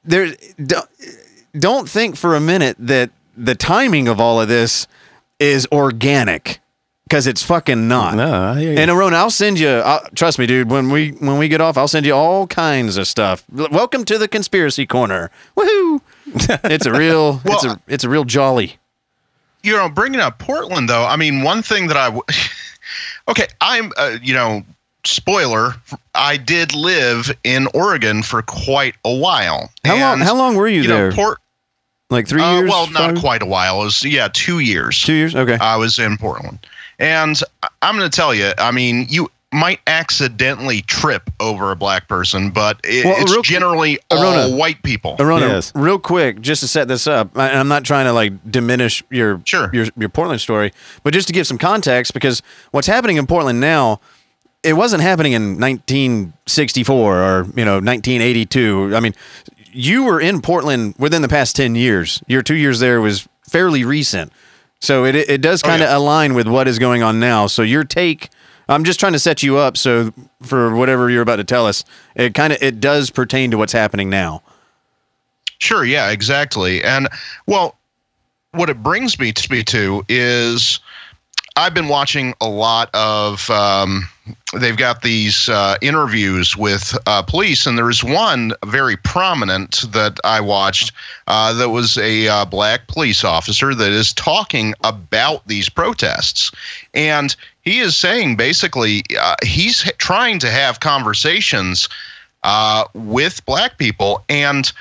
There, 0.03 0.34
don't, 0.65 0.89
don't 1.53 1.88
think 1.88 2.15
for 2.15 2.36
a 2.36 2.39
minute 2.39 2.78
that 2.80 3.11
the 3.36 3.53
timing 3.53 4.07
of 4.07 4.20
all 4.20 4.41
of 4.41 4.47
this 4.47 4.88
is 5.39 5.68
organic, 5.72 6.59
because 7.08 7.26
it's 7.28 7.41
fucking 7.43 7.88
not. 7.88 8.16
No, 8.16 8.30
I 8.51 8.60
hear 8.60 8.74
you. 8.74 8.78
And 8.80 8.91
Arona, 8.91 9.16
I'll 9.16 9.30
send 9.30 9.60
you. 9.60 9.70
i 9.84 9.99
trust 10.16 10.38
me, 10.39 10.45
dude. 10.45 10.70
When 10.70 10.89
we 10.89 11.12
when 11.12 11.38
we 11.38 11.47
get 11.47 11.62
off, 11.62 11.78
I'll 11.78 11.88
send 11.88 12.05
you 12.05 12.14
all 12.14 12.47
kinds 12.47 12.97
of 12.97 13.08
stuff. 13.08 13.43
L- 13.58 13.70
Welcome 13.72 14.03
to 14.05 14.18
the 14.18 14.28
conspiracy 14.28 14.86
corner. 14.86 15.32
Woohoo! 15.55 16.01
it's 16.66 16.86
a 16.86 16.91
real. 16.91 17.41
it's 17.45 17.64
Well, 17.64 17.74
a 17.74 17.80
it's 17.88 18.03
a 18.03 18.10
real 18.10 18.26
jolly. 18.26 18.78
you 19.64 19.74
know, 19.76 19.89
bringing 19.89 20.20
up 20.20 20.39
Portland 20.39 20.89
though, 20.89 21.05
I 21.05 21.16
mean, 21.16 21.43
one 21.43 21.62
thing 21.62 21.88
that 21.88 21.97
I, 21.97 22.05
w- 22.05 22.24
okay, 23.28 23.47
I'm, 23.62 23.91
uh, 23.97 24.18
you 24.22 24.34
know, 24.34 24.64
spoiler, 25.05 25.74
I 26.16 26.38
did 26.38 26.74
live 26.76 27.32
in 27.43 27.68
Oregon 27.74 28.24
for 28.24 28.41
quite 28.41 28.95
a 29.05 29.14
while. 29.16 29.72
How 29.84 29.97
long? 29.99 30.14
And, 30.16 30.24
How 30.24 30.36
long 30.36 30.55
were 30.55 30.68
you, 30.68 30.82
You 30.82 30.88
there? 30.88 31.10
know, 31.10 31.16
Port. 31.16 31.39
Like 32.10 32.28
three 32.28 32.41
Uh, 32.41 32.60
years? 32.60 32.70
well, 32.70 32.89
not 32.91 33.12
five- 33.16 33.20
quite 33.20 33.41
a 33.41 33.45
while. 33.45 33.82
It 33.82 33.86
was 33.86 34.03
yeah, 34.05 34.30
two 34.32 34.60
years. 34.60 35.01
Two 35.03 35.14
years? 35.14 35.36
Okay. 35.36 35.58
I 35.60 35.76
was 35.76 35.99
in 35.99 36.18
Portland, 36.18 36.60
and 37.00 37.39
I- 37.64 37.68
I'm 37.82 37.98
going 37.98 38.10
to 38.10 38.16
tell 38.16 38.34
you. 38.34 38.52
I 38.58 38.72
mean, 38.72 39.06
you 39.10 39.30
might 39.54 39.80
accidentally 39.88 40.82
trip 40.82 41.30
over 41.39 41.72
a 41.72 41.76
black 41.76 42.08
person, 42.10 42.50
but 42.50 42.80
it, 42.84 43.06
Well, 43.06 43.16
it's 43.20 43.32
real- 43.32 43.41
generally 43.41 43.98
all 44.12 44.22
Arona. 44.22 44.56
white 44.56 44.84
people. 44.84 45.16
Arona, 45.20 45.48
Yes. 45.48 45.72
real 45.74 46.00
quick, 46.00 46.41
just 46.41 46.62
to 46.62 46.68
set 46.68 46.88
this 46.89 47.08
up, 47.08 47.30
I- 47.38 47.48
and 47.50 47.58
I'm 47.60 47.70
not 47.70 47.84
trying 47.86 48.06
to 48.06 48.14
like 48.14 48.34
diminish 48.52 49.04
your 49.10 49.41
Sure. 49.45 49.70
your 49.72 49.86
your 49.98 50.10
Portland 50.10 50.41
story, 50.41 50.74
but 51.04 51.14
just 51.14 51.28
to 51.28 51.34
give 51.34 51.48
some 51.48 51.58
context, 51.58 52.14
because 52.14 52.41
what's 52.72 52.88
happening 52.88 53.16
in 53.18 53.26
Portland 53.26 53.62
now, 53.62 54.02
it 54.64 54.74
wasn't 54.74 55.02
happening 55.02 55.32
in 55.32 55.58
1964 55.60 57.16
or 57.24 57.48
you 57.56 57.64
know 57.66 57.80
1982. 57.80 58.93
I 58.95 59.00
mean, 59.00 59.14
you 59.72 60.04
were 60.04 60.20
in 60.20 60.41
Portland 60.41 60.95
within 60.98 61.22
the 61.22 61.30
past 61.30 61.56
10 61.56 61.76
years. 61.76 62.22
Your 62.28 62.41
two 62.41 62.56
years 62.56 62.80
there 62.80 63.00
was 63.00 63.28
fairly 63.50 63.86
recent, 63.86 64.32
so 64.80 65.05
it 65.05 65.15
it 65.15 65.41
does 65.41 65.61
Oh, 65.63 65.67
kind 65.67 65.82
of 65.82 65.89
yeah. 65.89 65.97
align 65.97 66.34
with 66.34 66.47
what 66.47 66.67
is 66.67 66.80
going 66.80 67.03
on 67.03 67.19
now. 67.19 67.47
So 67.47 67.61
your 67.61 67.84
take. 67.84 68.30
I'm 68.69 68.84
just 68.84 68.99
trying 68.99 69.13
to 69.13 69.19
set 69.19 69.43
you 69.43 69.57
up 69.57 69.78
so 69.78 70.11
for 70.43 70.75
whatever 70.75 71.09
you're 71.09 71.21
about 71.21 71.38
to 71.38 71.45
tell 71.45 71.65
us, 71.65 71.86
it 72.15 72.34
kind 72.34 72.51
of 72.51 72.61
it 72.61 72.82
does 72.82 73.09
pertain 73.09 73.49
to 73.51 73.57
what's 73.57 73.71
happening 73.71 74.09
now. 74.09 74.41
Sure, 75.59 75.86
yeah, 75.86 76.09
exactly. 76.09 76.84
And 76.84 77.07
well, 77.45 77.78
what 78.51 78.69
it 78.69 78.84
brings 78.84 79.17
me 79.19 79.32
to 79.32 79.51
me 79.51 79.63
to 79.63 80.03
is 80.09 80.80
I've 81.58 81.74
been 81.74 81.88
watching 81.88 82.36
a 82.39 82.47
lot 82.47 82.91
of. 82.93 83.49
Um, 83.49 84.08
they've 84.60 84.78
got 84.78 85.01
these 85.01 85.49
uh, 85.49 85.76
interviews 85.82 86.55
with 86.55 86.95
uh, 87.08 87.24
police, 87.24 87.66
and 87.66 87.76
there's 87.76 88.03
one 88.03 88.53
very 88.64 88.95
prominent 88.95 89.91
that 89.91 90.20
I 90.24 90.39
watched 90.39 90.91
uh, 91.26 91.53
that 91.53 91.70
was 91.70 91.97
a 91.97 92.28
uh, 92.28 92.45
black 92.45 92.86
police 92.88 93.24
officer 93.24 93.74
that 93.74 93.91
is 93.91 94.14
talking 94.14 94.76
about 94.84 95.47
these 95.47 95.68
protests, 95.68 96.51
and 96.93 97.36
he 97.62 97.80
is 97.80 97.95
saying 97.95 98.36
basically 98.36 99.01
uh, 99.20 99.36
he's 99.43 99.82
trying 99.97 100.38
to 100.39 100.51
have 100.51 100.80
conversations 100.80 101.89
uh, 102.43 102.86
with 102.93 103.43
black 103.47 103.80
people 103.80 104.24
and 104.30 104.72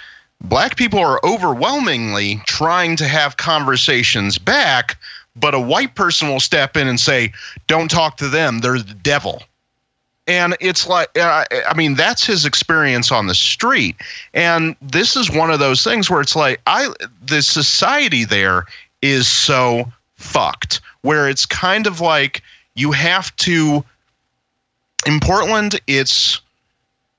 black 0.42 0.76
people 0.76 0.98
are 0.98 1.20
overwhelmingly 1.24 2.40
trying 2.46 2.96
to 2.96 3.08
have 3.08 3.38
conversations 3.38 4.38
back, 4.38 4.98
but 5.36 5.54
a 5.54 5.60
white 5.60 5.94
person 5.94 6.28
will 6.28 6.40
step 6.40 6.76
in 6.76 6.88
and 6.88 6.98
say, 6.98 7.32
"Don't 7.66 7.90
talk 7.90 8.16
to 8.18 8.28
them; 8.28 8.60
they're 8.60 8.78
the 8.78 8.94
devil." 8.94 9.42
And 10.28 10.56
it's 10.60 10.88
like, 10.88 11.08
I 11.16 11.72
mean, 11.76 11.94
that's 11.94 12.26
his 12.26 12.44
experience 12.44 13.12
on 13.12 13.28
the 13.28 13.34
street. 13.34 13.94
And 14.34 14.74
this 14.82 15.14
is 15.14 15.30
one 15.30 15.52
of 15.52 15.60
those 15.60 15.84
things 15.84 16.10
where 16.10 16.20
it's 16.20 16.34
like, 16.34 16.60
I, 16.66 16.92
the 17.24 17.42
society 17.42 18.24
there 18.24 18.64
is 19.02 19.28
so 19.28 19.92
fucked, 20.16 20.80
where 21.02 21.28
it's 21.28 21.46
kind 21.46 21.86
of 21.86 22.00
like 22.00 22.42
you 22.74 22.90
have 22.90 23.34
to, 23.36 23.84
in 25.06 25.20
Portland, 25.20 25.80
it's, 25.86 26.40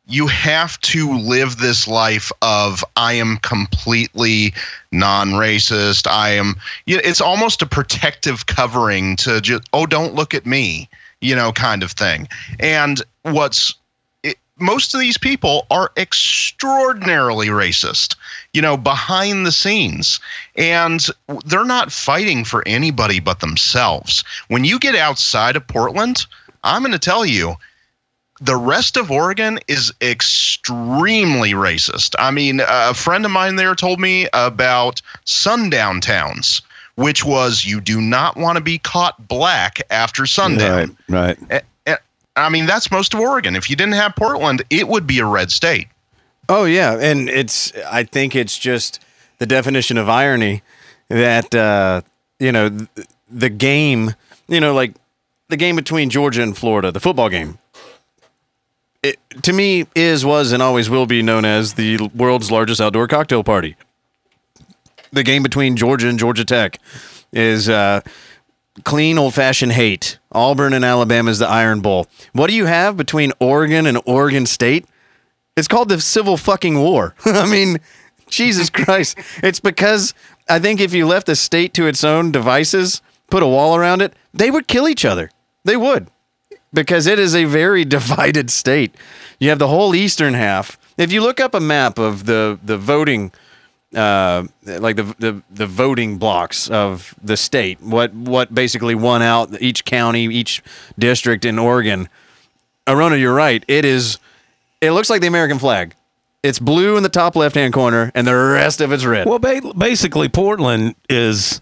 you 0.08 0.28
have 0.28 0.80
to 0.80 1.18
live 1.18 1.58
this 1.58 1.88
life 1.88 2.32
of 2.42 2.84
I 2.96 3.14
am 3.14 3.38
completely 3.38 4.54
non-racist. 4.92 6.08
I 6.08 6.30
am. 6.30 6.56
It's 6.86 7.20
almost 7.20 7.62
a 7.62 7.66
protective 7.66 8.46
covering 8.46 9.18
to 9.18 9.42
just 9.42 9.64
oh, 9.74 9.86
don't 9.86 10.16
look 10.16 10.34
at 10.34 10.46
me, 10.46 10.90
you 11.20 11.36
know, 11.36 11.52
kind 11.52 11.84
of 11.84 11.92
thing. 11.92 12.30
And 12.60 13.02
what's 13.24 13.74
it, 14.24 14.38
most 14.60 14.94
of 14.94 15.02
these 15.02 15.18
people 15.18 15.68
are 15.72 15.92
extraordinarily 15.98 17.48
racist, 17.48 18.16
you 18.54 18.62
know, 18.62 18.78
behind 18.78 19.46
the 19.46 19.52
scenes, 19.52 20.22
and 20.56 21.06
they're 21.46 21.66
not 21.66 21.92
fighting 21.92 22.46
for 22.46 22.66
anybody 22.66 23.20
but 23.20 23.42
themselves. 23.42 24.24
When 24.48 24.64
you 24.64 24.80
get 24.80 24.96
outside 24.96 25.58
of 25.58 25.68
Portland, 25.68 26.26
I'm 26.64 26.82
going 26.82 26.94
to 26.94 27.00
tell 27.00 27.26
you 27.26 27.56
the 28.40 28.56
rest 28.56 28.98
of 28.98 29.10
Oregon 29.12 29.60
is 29.68 29.94
extremely 30.02 31.52
racist. 31.52 32.16
I 32.20 32.32
mean, 32.32 32.62
a 32.68 32.94
friend 32.94 33.26
of 33.26 33.32
mine 33.32 33.56
there 33.56 33.76
told 33.76 34.00
me 34.00 34.28
about 34.34 35.02
sundown 35.26 36.02
towns, 36.02 36.62
which 36.96 37.26
was 37.26 37.66
you 37.66 37.82
do 37.82 38.00
not 38.00 38.38
want 38.38 38.58
to 38.58 38.64
be 38.64 38.78
caught 38.78 39.28
black 39.28 39.82
after 39.90 40.26
sundown. 40.26 40.98
right. 41.10 41.38
right. 41.52 41.64
I 42.38 42.50
mean, 42.50 42.68
that's 42.68 42.92
most 42.92 43.14
of 43.14 43.20
Oregon. 43.20 43.56
If 43.56 43.70
you 43.70 43.76
didn't 43.76 43.96
have 43.96 44.16
Portland, 44.16 44.62
it 44.70 44.88
would 44.88 45.08
be 45.08 45.20
a 45.20 45.26
red 45.26 45.52
state. 45.52 45.88
Oh 46.48 46.64
yeah, 46.66 46.98
and 46.98 47.30
it's 47.30 47.74
I 47.90 48.04
think 48.04 48.36
it's 48.36 48.58
just 48.58 49.02
the 49.40 49.46
definition 49.46 49.98
of 49.98 50.08
irony 50.08 50.62
that 51.10 51.54
uh, 51.54 52.02
you 52.40 52.52
know 52.52 52.88
the 53.30 53.50
game, 53.50 54.14
you 54.48 54.62
know, 54.62 54.74
like 54.74 54.94
the 55.50 55.58
game 55.58 55.76
between 55.76 56.10
Georgia 56.10 56.44
and 56.44 56.56
Florida, 56.56 56.92
the 56.92 57.00
football 57.00 57.30
game. 57.30 57.58
It, 59.04 59.20
to 59.44 59.54
me, 59.54 59.86
is 59.96 60.26
was 60.26 60.52
and 60.52 60.62
always 60.62 60.90
will 60.90 61.06
be 61.06 61.22
known 61.22 61.46
as 61.46 61.74
the 61.74 62.10
world's 62.16 62.52
largest 62.52 62.82
outdoor 62.82 63.08
cocktail 63.08 63.44
party. 63.44 63.76
The 65.12 65.24
game 65.24 65.44
between 65.44 65.76
Georgia 65.76 66.10
and 66.10 66.20
Georgia 66.20 66.44
Tech 66.44 66.80
is 67.32 67.70
uh, 67.70 68.02
clean 68.84 69.18
old 69.18 69.34
fashioned 69.34 69.72
hate. 69.74 70.20
Auburn 70.32 70.74
and 70.74 70.84
Alabama 70.84 71.32
is 71.32 71.40
the 71.40 71.48
Iron 71.48 71.82
Bowl. 71.82 72.08
What 72.34 72.48
do 72.48 72.56
you 72.56 72.66
have 72.66 72.98
between 72.98 73.32
Oregon 73.40 73.86
and 73.86 74.02
Oregon 74.06 74.46
State? 74.46 74.86
It's 75.56 75.68
called 75.68 75.90
the 75.90 76.00
Civil 76.02 76.38
fucking 76.38 76.78
War. 76.80 77.16
I 77.26 77.50
mean, 77.50 77.80
Jesus 78.30 78.70
Christ. 78.70 79.18
It's 79.42 79.60
because 79.60 80.14
I 80.50 80.60
think 80.60 80.80
if 80.80 80.94
you 80.94 81.08
left 81.08 81.28
the 81.28 81.36
state 81.36 81.74
to 81.76 81.88
its 81.88 82.04
own 82.04 82.32
devices, 82.32 83.02
put 83.30 83.44
a 83.44 83.48
wall 83.48 83.76
around 83.76 84.02
it, 84.02 84.14
they 84.34 84.52
would 84.52 84.68
kill 84.68 84.88
each 84.88 85.06
other. 85.06 85.32
They 85.64 85.78
would. 85.78 86.08
Because 86.74 87.08
it 87.08 87.20
is 87.20 87.36
a 87.36 87.46
very 87.46 87.86
divided 87.98 88.50
state. 88.50 88.96
You 89.40 89.50
have 89.50 89.60
the 89.60 89.68
whole 89.68 89.96
eastern 89.96 90.34
half. 90.34 90.78
If 90.98 91.12
you 91.12 91.22
look 91.22 91.40
up 91.40 91.54
a 91.54 91.60
map 91.60 92.00
of 92.00 92.26
the 92.26 92.60
the 92.64 92.78
voting 92.78 93.32
uh, 93.96 94.44
like 94.66 94.96
the, 94.96 95.04
the 95.20 95.42
the 95.50 95.66
voting 95.66 96.18
blocks 96.18 96.70
of 96.70 97.16
the 97.24 97.38
state, 97.38 97.80
what 97.82 98.14
what 98.14 98.54
basically 98.54 98.96
won 98.96 99.22
out 99.22 99.62
each 99.62 99.86
county, 99.86 100.26
each 100.26 100.62
district 101.00 101.46
in 101.46 101.58
Oregon. 101.60 102.10
Arona, 102.88 103.18
you're 103.18 103.34
right. 103.34 103.64
It 103.68 103.86
is 103.86 104.18
it 104.82 104.92
looks 104.92 105.10
like 105.10 105.22
the 105.22 105.28
American 105.28 105.60
flag. 105.60 105.94
It's 106.44 106.60
blue 106.60 106.98
in 106.98 107.04
the 107.04 107.10
top 107.10 107.36
left 107.36 107.56
hand 107.56 107.74
corner, 107.74 108.12
and 108.16 108.26
the 108.28 108.36
rest 108.36 108.80
of 108.82 108.92
it's 108.92 109.06
red. 109.06 109.28
Well, 109.28 109.40
ba- 109.40 109.74
basically, 109.78 110.30
Portland 110.30 110.96
is 111.10 111.62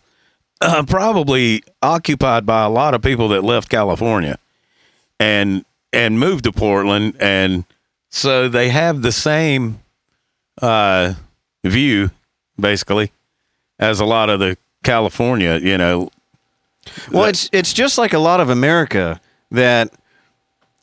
uh, 0.62 0.84
probably 0.84 1.64
occupied 1.82 2.46
by 2.46 2.64
a 2.64 2.70
lot 2.70 2.94
of 2.94 3.02
people 3.02 3.30
that 3.30 3.44
left 3.44 3.70
California 3.70 4.38
and 5.20 5.66
and 5.94 6.20
moved 6.20 6.44
to 6.44 6.52
Portland, 6.52 7.16
and 7.20 7.66
so 8.10 8.50
they 8.50 8.70
have 8.70 9.02
the 9.02 9.12
same 9.12 9.80
uh, 10.62 11.14
view, 11.64 12.12
basically, 12.60 13.12
as 13.80 14.00
a 14.00 14.06
lot 14.06 14.30
of 14.30 14.40
the 14.40 14.58
California. 14.84 15.58
You 15.58 15.78
know, 15.78 16.10
Well, 17.12 17.26
it's 17.26 17.50
it's 17.52 17.74
just 17.74 17.98
like 17.98 18.14
a 18.14 18.20
lot 18.20 18.40
of 18.40 18.50
America 18.50 19.20
that 19.52 19.94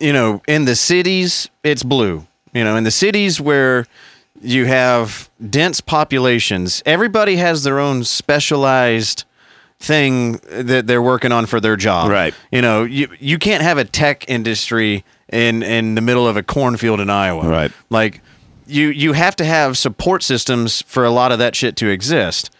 you 0.01 0.12
know, 0.12 0.43
in 0.49 0.64
the 0.64 0.76
cities 0.76 1.49
it's 1.62 1.83
blue. 1.83 2.26
You 2.53 2.64
know, 2.64 2.76
in 2.76 2.85
the 2.85 2.91
cities 2.91 3.41
where 3.41 3.87
you 4.43 4.66
have 4.66 5.30
dense 5.49 5.80
populations, 5.80 6.83
everybody 6.85 7.37
has 7.37 7.62
their 7.62 7.78
own 7.78 8.05
specialized 8.05 9.24
thing 9.83 10.39
that 10.49 10.87
they're 10.87 11.03
working 11.03 11.33
on 11.33 11.47
for 11.47 11.61
their 11.61 11.76
job. 11.76 12.11
Right. 12.11 12.35
You 12.51 12.62
know, 12.62 12.85
you 12.85 13.09
you 13.18 13.39
can't 13.39 13.62
have 13.62 13.78
a 13.78 13.85
tech 13.85 14.28
industry 14.28 15.05
in 15.28 15.62
in 15.62 15.95
the 15.97 16.01
middle 16.01 16.26
of 16.26 16.37
a 16.37 16.43
cornfield 16.43 17.01
in 17.01 17.11
Iowa. 17.11 17.49
Right. 17.49 17.72
Like 17.91 18.20
you 18.66 18.89
you 18.89 19.12
have 19.12 19.37
to 19.37 19.45
have 19.45 19.76
support 19.76 20.22
systems 20.22 20.83
for 20.83 21.05
a 21.05 21.11
lot 21.11 21.33
of 21.33 21.39
that 21.39 21.57
shit 21.57 21.76
to 21.76 21.89
exist. 21.89 22.51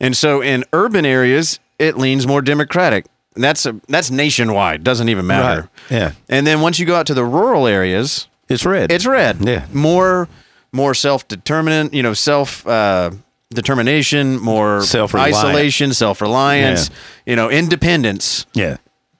And 0.00 0.16
so 0.16 0.42
in 0.42 0.64
urban 0.72 1.04
areas, 1.04 1.60
it 1.78 1.96
leans 1.96 2.26
more 2.26 2.42
democratic. 2.42 3.06
And 3.34 3.44
that's 3.44 3.64
a, 3.66 3.78
that's 3.88 4.10
nationwide. 4.10 4.82
Doesn't 4.82 5.08
even 5.08 5.26
matter. 5.26 5.62
Right. 5.90 5.98
Yeah. 5.98 6.12
And 6.28 6.46
then 6.46 6.60
once 6.60 6.78
you 6.78 6.86
go 6.86 6.94
out 6.94 7.06
to 7.06 7.14
the 7.14 7.24
rural 7.24 7.66
areas, 7.66 8.28
it's 8.48 8.66
red. 8.66 8.90
it's 8.90 9.06
red. 9.06 9.38
Yeah. 9.40 9.66
More 9.72 10.28
more 10.72 10.94
self 10.94 11.26
determinant. 11.26 11.94
You 11.94 12.02
know, 12.02 12.12
self 12.12 12.66
uh, 12.66 13.12
determination. 13.52 14.38
More 14.40 14.82
Self-reliant. 14.82 15.34
isolation. 15.36 15.92
Self 15.94 16.20
reliance. 16.20 16.88
Yeah. 16.90 16.96
You 17.30 17.36
know, 17.36 17.50
independence. 17.50 18.46
yeah. 18.54 18.76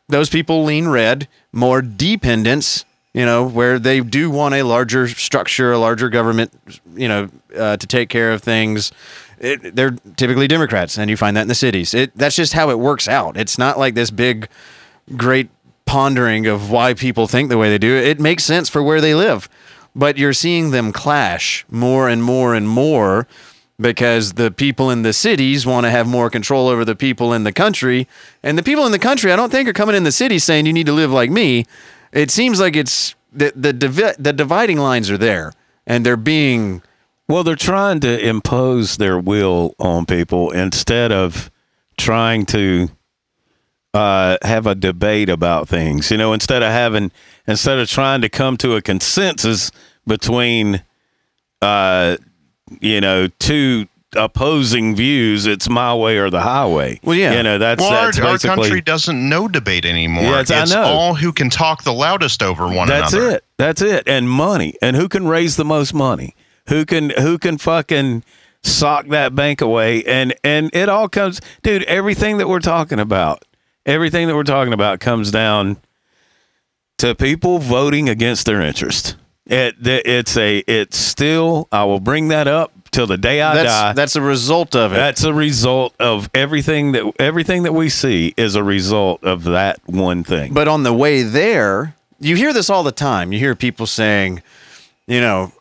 Those 0.08 0.28
people 0.28 0.64
lean 0.64 0.88
red. 0.88 1.28
More 1.52 1.82
dependence. 1.82 2.84
You 3.12 3.24
know, 3.24 3.44
where 3.46 3.78
they 3.78 4.00
do 4.00 4.30
want 4.30 4.54
a 4.54 4.62
larger 4.62 5.08
structure, 5.08 5.72
a 5.72 5.78
larger 5.78 6.08
government. 6.08 6.52
You 6.94 7.08
know, 7.08 7.28
uh, 7.56 7.76
to 7.76 7.86
take 7.86 8.08
care 8.08 8.32
of 8.32 8.42
things. 8.42 8.92
It, 9.38 9.74
they're 9.74 9.92
typically 10.16 10.46
Democrats, 10.48 10.98
and 10.98 11.08
you 11.10 11.16
find 11.16 11.36
that 11.36 11.42
in 11.42 11.48
the 11.48 11.54
cities. 11.54 11.94
It 11.94 12.12
that's 12.14 12.36
just 12.36 12.52
how 12.52 12.70
it 12.70 12.78
works 12.78 13.08
out. 13.08 13.36
It's 13.36 13.56
not 13.58 13.78
like 13.78 13.94
this 13.94 14.10
big, 14.10 14.48
great 15.16 15.48
pondering 15.86 16.46
of 16.46 16.70
why 16.70 16.94
people 16.94 17.26
think 17.26 17.48
the 17.48 17.58
way 17.58 17.68
they 17.70 17.78
do. 17.78 17.96
It 17.96 18.20
makes 18.20 18.44
sense 18.44 18.68
for 18.68 18.82
where 18.82 19.00
they 19.00 19.14
live, 19.14 19.48
but 19.96 20.18
you're 20.18 20.32
seeing 20.34 20.70
them 20.70 20.92
clash 20.92 21.64
more 21.70 22.08
and 22.08 22.22
more 22.22 22.54
and 22.54 22.68
more 22.68 23.26
because 23.80 24.34
the 24.34 24.50
people 24.50 24.90
in 24.90 25.02
the 25.02 25.12
cities 25.12 25.64
want 25.64 25.86
to 25.86 25.90
have 25.90 26.06
more 26.06 26.28
control 26.28 26.68
over 26.68 26.84
the 26.84 26.94
people 26.94 27.32
in 27.32 27.44
the 27.44 27.52
country. 27.52 28.06
And 28.42 28.58
the 28.58 28.62
people 28.62 28.84
in 28.86 28.92
the 28.92 28.98
country, 28.98 29.32
I 29.32 29.36
don't 29.36 29.50
think, 29.50 29.68
are 29.68 29.72
coming 29.72 29.94
in 29.96 30.04
the 30.04 30.12
city 30.12 30.38
saying 30.38 30.66
you 30.66 30.72
need 30.72 30.86
to 30.86 30.92
live 30.92 31.10
like 31.10 31.30
me. 31.30 31.64
It 32.12 32.30
seems 32.30 32.60
like 32.60 32.76
it's 32.76 33.14
the 33.32 33.52
the 33.54 33.72
divi- 33.72 34.16
the 34.18 34.32
dividing 34.32 34.78
lines 34.78 35.10
are 35.10 35.18
there, 35.18 35.52
and 35.86 36.04
they're 36.04 36.16
being 36.16 36.82
Well, 37.28 37.44
they're 37.44 37.54
trying 37.54 38.00
to 38.00 38.18
impose 38.18 38.96
their 38.96 39.18
will 39.18 39.74
on 39.78 40.04
people 40.04 40.50
instead 40.50 41.12
of 41.12 41.50
trying 41.96 42.44
to 42.46 42.88
uh, 43.94 44.36
have 44.42 44.66
a 44.66 44.74
debate 44.74 45.28
about 45.28 45.68
things. 45.68 46.10
You 46.10 46.16
know, 46.16 46.32
instead 46.32 46.62
of 46.62 46.72
having, 46.72 47.12
instead 47.46 47.78
of 47.78 47.88
trying 47.88 48.20
to 48.22 48.28
come 48.28 48.56
to 48.58 48.74
a 48.74 48.82
consensus 48.82 49.70
between, 50.06 50.82
uh, 51.62 52.16
you 52.80 53.00
know, 53.00 53.28
two 53.38 53.88
opposing 54.16 54.96
views, 54.96 55.46
it's 55.46 55.68
my 55.68 55.94
way 55.94 56.18
or 56.18 56.30
the 56.30 56.40
highway. 56.40 57.00
Well, 57.04 57.16
yeah. 57.16 57.34
You 57.34 57.42
know, 57.42 57.58
that's, 57.58 57.80
Well, 57.80 57.90
that's 57.90 58.18
our, 58.18 58.50
our 58.50 58.56
country 58.56 58.80
doesn't 58.80 59.28
know 59.28 59.48
debate 59.48 59.84
anymore. 59.84 60.24
Yes, 60.24 60.50
I 60.50 60.62
it's 60.62 60.72
know. 60.72 60.82
all 60.82 61.14
who 61.14 61.32
can 61.32 61.50
talk 61.50 61.84
the 61.84 61.92
loudest 61.92 62.42
over 62.42 62.66
one 62.66 62.88
That's 62.88 63.12
another. 63.12 63.30
That's 63.30 63.36
it. 63.36 63.44
That's 63.56 63.82
it. 63.82 64.08
And 64.08 64.28
money. 64.28 64.74
And 64.82 64.96
who 64.96 65.08
can 65.08 65.28
raise 65.28 65.56
the 65.56 65.64
most 65.64 65.94
money? 65.94 66.34
Who 66.68 66.84
can 66.84 67.10
who 67.10 67.38
can 67.38 67.58
fucking 67.58 68.22
sock 68.62 69.08
that 69.08 69.34
bank 69.34 69.60
away? 69.60 70.04
And 70.04 70.34
and 70.44 70.70
it 70.72 70.88
all 70.88 71.08
comes 71.08 71.40
dude, 71.62 71.82
everything 71.84 72.38
that 72.38 72.48
we're 72.48 72.60
talking 72.60 73.00
about, 73.00 73.44
everything 73.86 74.28
that 74.28 74.36
we're 74.36 74.44
talking 74.44 74.72
about 74.72 75.00
comes 75.00 75.30
down 75.30 75.78
to 76.98 77.14
people 77.14 77.58
voting 77.58 78.08
against 78.08 78.46
their 78.46 78.60
interest. 78.60 79.16
It 79.50 79.74
it's 79.84 80.36
a 80.36 80.58
it's 80.66 80.96
still 80.96 81.68
I 81.72 81.84
will 81.84 82.00
bring 82.00 82.28
that 82.28 82.46
up 82.46 82.72
till 82.92 83.06
the 83.06 83.18
day 83.18 83.40
I 83.42 83.54
die. 83.54 83.62
that's 83.64 83.96
that's 83.96 84.16
a 84.16 84.22
result 84.22 84.76
of 84.76 84.92
it. 84.92 84.96
That's 84.96 85.24
a 85.24 85.34
result 85.34 85.94
of 85.98 86.30
everything 86.34 86.92
that 86.92 87.12
everything 87.18 87.64
that 87.64 87.72
we 87.72 87.88
see 87.88 88.32
is 88.36 88.54
a 88.54 88.62
result 88.62 89.24
of 89.24 89.42
that 89.44 89.80
one 89.86 90.22
thing. 90.24 90.54
But 90.54 90.68
on 90.68 90.84
the 90.84 90.92
way 90.92 91.22
there, 91.22 91.94
you 92.20 92.36
hear 92.36 92.52
this 92.52 92.70
all 92.70 92.82
the 92.84 92.92
time. 92.92 93.32
You 93.32 93.38
hear 93.40 93.54
people 93.56 93.86
saying, 93.86 94.40
you 95.08 95.20
know, 95.20 95.52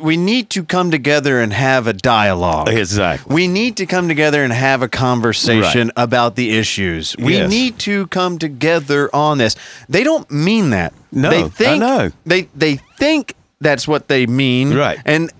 we- 0.00 0.16
need 0.16 0.50
to 0.50 0.62
come 0.62 0.90
together 0.90 1.40
and 1.40 1.52
have 1.54 1.86
a 1.86 1.92
dialogue. 1.94 2.68
exactly. 2.68 3.32
We 3.34 3.48
need 3.48 3.76
to 3.78 3.86
come 3.86 4.06
together 4.08 4.42
and 4.44 4.52
have 4.52 4.82
a 4.82 4.88
conversation 4.88 5.90
about 5.96 6.36
the 6.36 6.56
issues. 6.58 7.14
We 7.18 7.34
Yes. 7.36 7.48
need 7.50 7.78
to 7.80 8.08
come 8.08 8.38
together 8.38 9.08
on 9.14 9.38
this. 9.38 9.56
They 9.88 10.04
don't 10.04 10.30
mean 10.30 10.70
that. 10.70 10.92
No, 11.10 11.30
they 11.30 11.44
I 11.44 11.48
think 11.48 11.80
know. 11.80 12.10
they 12.26 12.48
they 12.54 12.80
think 12.98 13.34
that's 13.60 13.88
what 13.88 14.08
they 14.08 14.26
mean. 14.26 14.74
Right. 14.74 14.98
And 15.04 15.30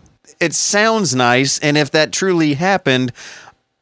it 0.40 0.54
sounds 0.54 1.14
nice. 1.14 1.59
And 1.59 1.76
if 1.76 1.90
that 1.90 2.12
truly 2.12 2.54
happened, 2.54 3.12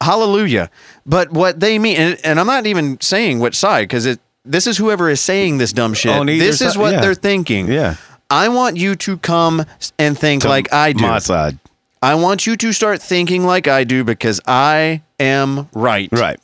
hallelujah. 0.01 0.71
But 1.05 1.31
what 1.31 1.61
they 1.61 1.79
mean, 1.79 1.97
and, 1.97 2.21
and 2.25 2.41
I'm 2.41 2.47
not 2.47 2.67
even 2.67 3.01
saying 3.01 3.41
which 3.41 3.55
side, 3.55 3.83
because 3.83 4.07
it 4.07 4.21
this 4.45 4.67
is 4.67 4.79
whoever 4.79 5.11
is 5.11 5.21
saying 5.21 5.59
this 5.59 5.73
dumb 5.73 5.93
shit. 5.93 6.27
This 6.27 6.61
is 6.61 6.79
what 6.79 6.93
yeah. 6.93 7.01
they're 7.01 7.15
thinking. 7.15 7.71
Yeah. 7.71 7.97
I 8.31 8.49
want 8.49 8.77
you 8.77 8.95
to 8.97 9.19
come 9.19 9.65
and 9.99 10.19
think 10.19 10.43
To 10.43 10.49
like 10.49 10.73
I 10.73 10.93
do. 10.93 11.03
My 11.03 11.19
side. 11.19 11.59
I 12.03 12.15
want 12.15 12.47
you 12.47 12.57
to 12.57 12.73
start 12.73 13.03
thinking 13.03 13.45
like 13.45 13.67
I 13.67 13.85
do 13.85 14.05
because 14.05 14.41
I 14.47 15.03
am 15.19 15.69
right. 15.73 16.09
Right. 16.13 16.39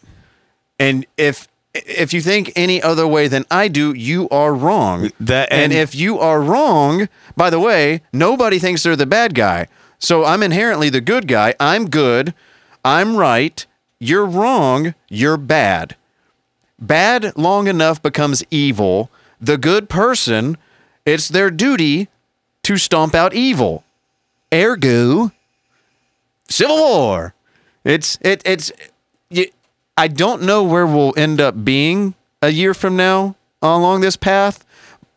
And 0.78 1.06
if 1.16 1.46
if 1.74 2.12
you 2.12 2.20
think 2.20 2.52
any 2.54 2.82
other 2.82 3.06
way 3.06 3.28
than 3.28 3.44
I 3.50 3.68
do, 3.68 3.92
you 3.94 4.28
are 4.30 4.54
wrong. 4.54 5.10
That- 5.20 5.50
and, 5.52 5.64
and- 5.64 5.72
if 5.72 5.94
you 5.94 6.18
are 6.18 6.40
wrong, 6.40 7.08
by 7.36 7.50
the 7.50 7.60
way, 7.60 8.02
nobody 8.12 8.58
thinks 8.58 8.82
they're 8.82 8.96
the 8.96 9.06
bad 9.06 9.34
guy. 9.34 9.68
So 9.98 10.24
I'm 10.24 10.42
inherently 10.42 10.90
the 10.90 11.00
good 11.00 11.28
guy. 11.28 11.54
I'm 11.60 11.88
good. 11.88 12.34
I'm 12.84 13.16
right. 13.16 13.64
You're 14.00 14.26
wrong. 14.26 14.94
You're 15.08 15.36
bad. 15.36 15.96
Bad 16.80 17.36
long 17.36 17.68
enough 17.68 18.02
becomes 18.02 18.42
evil. 18.50 19.08
The 19.40 19.56
good 19.56 19.88
person, 19.88 20.56
it's 21.06 21.28
their 21.28 21.50
duty 21.50 22.08
to 22.64 22.76
stomp 22.76 23.14
out 23.14 23.32
evil. 23.32 23.84
Ergo, 24.52 25.30
Civil 26.48 26.76
War. 26.76 27.34
It's 27.84 28.18
it 28.20 28.42
it's 28.44 28.70
you, 29.30 29.46
I 29.96 30.08
don't 30.08 30.42
know 30.42 30.62
where 30.62 30.86
we'll 30.86 31.14
end 31.16 31.40
up 31.40 31.64
being 31.64 32.14
a 32.40 32.48
year 32.50 32.74
from 32.74 32.96
now 32.96 33.36
along 33.60 34.00
this 34.00 34.16
path, 34.16 34.64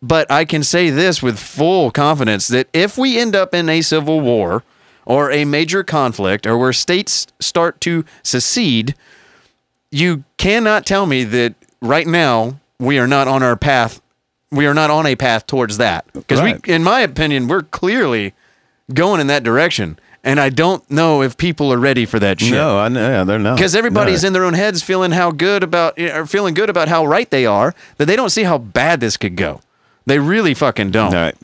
but 0.02 0.30
I 0.30 0.46
can 0.46 0.64
say 0.64 0.90
this 0.90 1.24
with 1.24 1.40
full 1.40 1.92
confidence 1.92 2.48
that 2.50 2.68
if 2.74 2.98
we 2.98 3.18
end 3.20 3.36
up 3.36 3.54
in 3.54 3.70
a 3.70 3.82
civil 3.82 4.20
war 4.22 4.64
or 5.06 5.32
a 5.32 5.46
major 5.46 5.84
conflict 5.84 6.46
or 6.46 6.58
where 6.58 6.74
states 6.74 7.28
start 7.40 7.80
to 7.82 8.04
secede, 8.22 8.96
you 9.92 10.24
cannot 10.38 10.86
tell 10.86 11.06
me 11.06 11.24
that 11.24 11.56
right 11.82 12.06
now 12.08 12.60
we 12.80 13.00
are 13.00 13.08
not 13.08 13.28
on 13.28 13.42
our 13.42 13.56
path. 13.56 14.02
We 14.52 14.68
are 14.68 14.74
not 14.74 14.90
on 14.90 15.06
a 15.06 15.16
path 15.16 15.48
towards 15.48 15.78
that 15.78 16.06
because 16.14 16.40
Right. 16.42 16.66
we, 16.68 16.74
in 16.74 16.84
my 16.84 17.00
opinion, 17.02 17.48
we're 17.48 17.64
clearly 17.64 18.34
going 18.94 19.20
in 19.22 19.28
that 19.28 19.44
direction. 19.44 19.98
And 20.26 20.40
I 20.40 20.50
don't 20.50 20.90
know 20.90 21.22
if 21.22 21.38
people 21.38 21.72
are 21.72 21.78
ready 21.78 22.06
for 22.06 22.20
that 22.20 22.42
shit. 22.42 22.52
No, 22.52 22.80
I 22.80 22.88
know. 22.90 23.08
Yeah, 23.08 23.24
they're 23.24 23.40
not. 23.40 23.56
Because 23.56 23.76
everybody's 23.76 24.24
No. 24.24 24.28
in 24.28 24.34
their 24.34 24.44
own 24.44 24.56
heads 24.56 24.82
feeling 24.82 25.12
how 25.12 25.30
good 25.32 25.62
about 25.62 26.00
or 26.00 26.26
feeling 26.26 26.56
good 26.56 26.70
about 26.70 26.88
how 26.88 27.06
right 27.06 27.30
they 27.30 27.46
are, 27.46 27.76
that 27.98 28.06
they 28.06 28.16
don't 28.16 28.32
see 28.32 28.44
how 28.44 28.58
bad 28.58 29.00
this 29.00 29.18
could 29.18 29.36
go. 29.36 29.62
They 30.08 30.18
really 30.20 30.56
fucking 30.56 30.90
don't. 30.92 31.14
All 31.14 31.22
right. 31.22 31.36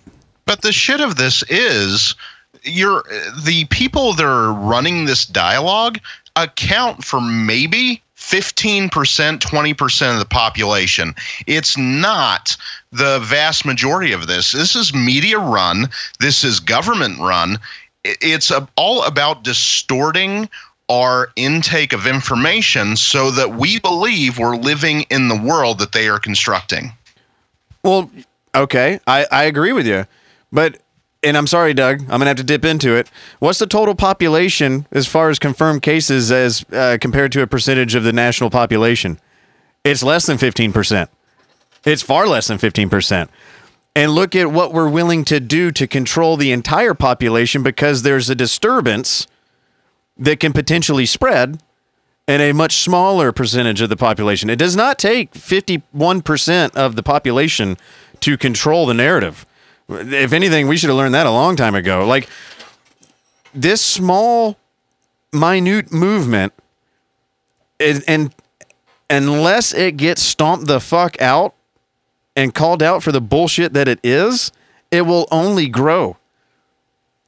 But 0.45 0.63
the 0.63 0.71
shit 0.71 0.99
of 0.99 1.15
this 1.15 1.43
is 1.47 2.15
you're 2.63 3.03
the 3.45 3.65
people 3.65 4.13
that 4.15 4.25
are 4.25 4.51
running 4.51 5.05
this 5.05 5.25
dialogue 5.25 5.99
account 6.35 7.03
for 7.05 7.21
maybe 7.21 8.01
15%, 8.17 9.39
20% 9.39 10.13
of 10.13 10.19
the 10.19 10.25
population. 10.25 11.13
It's 11.47 11.77
not 11.77 12.55
the 12.91 13.19
vast 13.19 13.65
majority 13.65 14.11
of 14.11 14.27
this. 14.27 14.51
This 14.51 14.75
is 14.75 14.93
media 14.93 15.39
run, 15.39 15.89
this 16.19 16.43
is 16.43 16.59
government 16.59 17.19
run. 17.19 17.57
It's 18.03 18.51
all 18.75 19.03
about 19.03 19.43
distorting 19.43 20.49
our 20.89 21.29
intake 21.37 21.93
of 21.93 22.05
information 22.05 22.97
so 22.97 23.31
that 23.31 23.53
we 23.53 23.79
believe 23.79 24.37
we're 24.37 24.57
living 24.57 25.03
in 25.09 25.29
the 25.29 25.37
world 25.37 25.79
that 25.79 25.93
they 25.93 26.09
are 26.09 26.19
constructing. 26.19 26.91
Well, 27.83 28.11
okay, 28.53 28.99
I, 29.07 29.25
I 29.31 29.43
agree 29.45 29.71
with 29.71 29.87
you, 29.87 30.05
but 30.51 30.79
and 31.23 31.37
I'm 31.37 31.47
sorry, 31.47 31.73
Doug, 31.73 32.01
I'm 32.01 32.07
gonna 32.07 32.25
have 32.25 32.37
to 32.37 32.43
dip 32.43 32.65
into 32.65 32.95
it. 32.95 33.09
What's 33.39 33.59
the 33.59 33.67
total 33.67 33.95
population 33.95 34.85
as 34.91 35.07
far 35.07 35.29
as 35.29 35.39
confirmed 35.39 35.81
cases 35.81 36.31
as 36.31 36.65
uh, 36.73 36.97
compared 36.99 37.31
to 37.33 37.41
a 37.41 37.47
percentage 37.47 37.95
of 37.95 38.03
the 38.03 38.13
national 38.13 38.49
population? 38.49 39.19
It's 39.83 40.03
less 40.03 40.25
than 40.25 40.37
15 40.37 40.73
percent. 40.73 41.09
It's 41.85 42.01
far 42.01 42.27
less 42.27 42.47
than 42.47 42.57
15 42.57 42.89
percent. 42.89 43.29
And 43.93 44.11
look 44.13 44.35
at 44.35 44.51
what 44.51 44.73
we're 44.73 44.89
willing 44.89 45.25
to 45.25 45.39
do 45.39 45.71
to 45.71 45.85
control 45.85 46.37
the 46.37 46.51
entire 46.51 46.93
population 46.93 47.61
because 47.61 48.03
there's 48.03 48.29
a 48.29 48.35
disturbance 48.35 49.27
that 50.17 50.39
can 50.39 50.53
potentially 50.53 51.05
spread 51.05 51.61
in 52.27 52.39
a 52.39 52.53
much 52.53 52.77
smaller 52.77 53.31
percentage 53.31 53.81
of 53.81 53.89
the 53.89 53.97
population. 53.97 54.49
It 54.49 54.57
does 54.57 54.75
not 54.75 54.97
take 54.97 55.33
51% 55.33 56.75
of 56.75 56.95
the 56.95 57.03
population 57.03 57.77
to 58.21 58.37
control 58.37 58.85
the 58.85 58.93
narrative. 58.93 59.45
If 59.89 60.31
anything, 60.31 60.67
we 60.67 60.77
should 60.77 60.89
have 60.89 60.97
learned 60.97 61.15
that 61.15 61.25
a 61.25 61.31
long 61.31 61.57
time 61.57 61.75
ago. 61.75 62.05
Like 62.05 62.29
this 63.53 63.81
small, 63.81 64.57
minute 65.33 65.91
movement, 65.91 66.53
is, 67.79 68.03
and 68.05 68.33
unless 69.09 69.73
it 69.73 69.97
gets 69.97 70.21
stomped 70.21 70.67
the 70.67 70.79
fuck 70.79 71.21
out 71.21 71.55
and 72.35 72.53
called 72.53 72.81
out 72.81 73.03
for 73.03 73.11
the 73.11 73.21
bullshit 73.21 73.73
that 73.73 73.87
it 73.87 73.99
is, 74.03 74.51
it 74.89 75.01
will 75.01 75.27
only 75.31 75.67
grow 75.67 76.17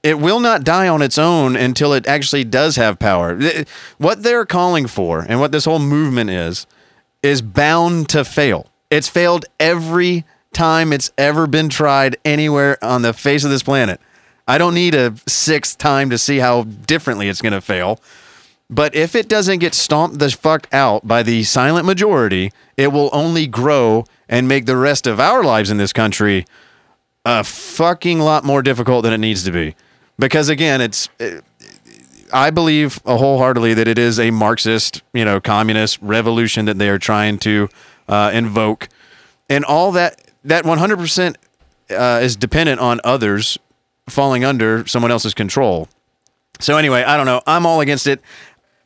it 0.03 0.19
will 0.19 0.41
not 0.41 0.65
die 0.65 0.89
on 0.89 1.01
its 1.01 1.17
own 1.17 1.55
until 1.55 1.93
it 1.93 2.05
actually 2.05 2.43
does 2.43 2.75
have 2.75 2.99
power. 2.99 3.39
What 3.97 4.21
they're 4.21 4.45
calling 4.45 4.85
for 4.85 5.21
and 5.21 5.39
what 5.39 5.53
this 5.53 5.63
whole 5.63 5.79
movement 5.79 6.29
is, 6.29 6.67
is 7.23 7.41
bound 7.41 8.09
to 8.09 8.25
fail. 8.25 8.67
It's 8.89 9.07
failed 9.07 9.45
every 9.61 10.25
time 10.51 10.91
it's 10.91 11.11
ever 11.17 11.47
been 11.47 11.69
tried 11.69 12.17
anywhere 12.25 12.83
on 12.83 13.01
the 13.01 13.13
face 13.13 13.45
of 13.45 13.49
this 13.49 13.63
planet. 13.63 14.01
I 14.45 14.57
don't 14.57 14.73
need 14.75 14.93
a 14.93 15.15
sixth 15.25 15.77
time 15.77 16.09
to 16.09 16.17
see 16.17 16.37
how 16.37 16.63
differently 16.63 17.29
it's 17.29 17.41
going 17.41 17.53
to 17.53 17.61
fail. 17.61 17.99
But 18.69 18.93
if 18.95 19.15
it 19.15 19.29
doesn't 19.29 19.59
get 19.59 19.73
stomped 19.73 20.19
the 20.19 20.29
fuck 20.31 20.67
out 20.73 21.07
by 21.07 21.23
the 21.23 21.43
silent 21.43 21.85
majority, 21.85 22.51
it 22.75 22.91
will 22.91 23.09
only 23.13 23.47
grow 23.47 24.03
and 24.33 24.47
make 24.47 24.65
the 24.65 24.75
rest 24.75 25.05
of 25.05 25.19
our 25.19 25.43
lives 25.43 25.69
in 25.69 25.77
this 25.77 25.93
country 25.93 26.43
a 27.23 27.43
fucking 27.43 28.19
lot 28.19 28.43
more 28.43 28.63
difficult 28.63 29.03
than 29.03 29.13
it 29.13 29.19
needs 29.19 29.43
to 29.43 29.51
be. 29.51 29.75
Because 30.17 30.49
again, 30.49 30.81
it's 30.81 31.07
uh, 31.19 31.41
I 32.33 32.49
believe 32.49 32.99
wholeheartedly 33.05 33.75
that 33.75 33.87
it 33.87 33.99
is 33.99 34.19
a 34.19 34.31
Marxist, 34.31 35.03
you 35.13 35.23
know, 35.23 35.39
communist 35.39 35.99
revolution 36.01 36.65
that 36.65 36.79
they 36.79 36.89
are 36.89 36.97
trying 36.97 37.37
to 37.39 37.69
uh, 38.07 38.31
invoke, 38.33 38.89
and 39.49 39.63
all 39.63 39.91
that 39.91 40.19
that 40.43 40.65
100 40.65 40.97
percent 40.97 41.37
uh, 41.91 42.19
is 42.23 42.35
dependent 42.35 42.81
on 42.81 43.01
others 43.03 43.59
falling 44.09 44.43
under 44.43 44.85
someone 44.87 45.11
else's 45.11 45.35
control. 45.35 45.87
So 46.59 46.77
anyway, 46.77 47.03
I 47.03 47.17
don't 47.17 47.27
know. 47.27 47.41
I'm 47.45 47.67
all 47.67 47.81
against 47.81 48.07
it. 48.07 48.19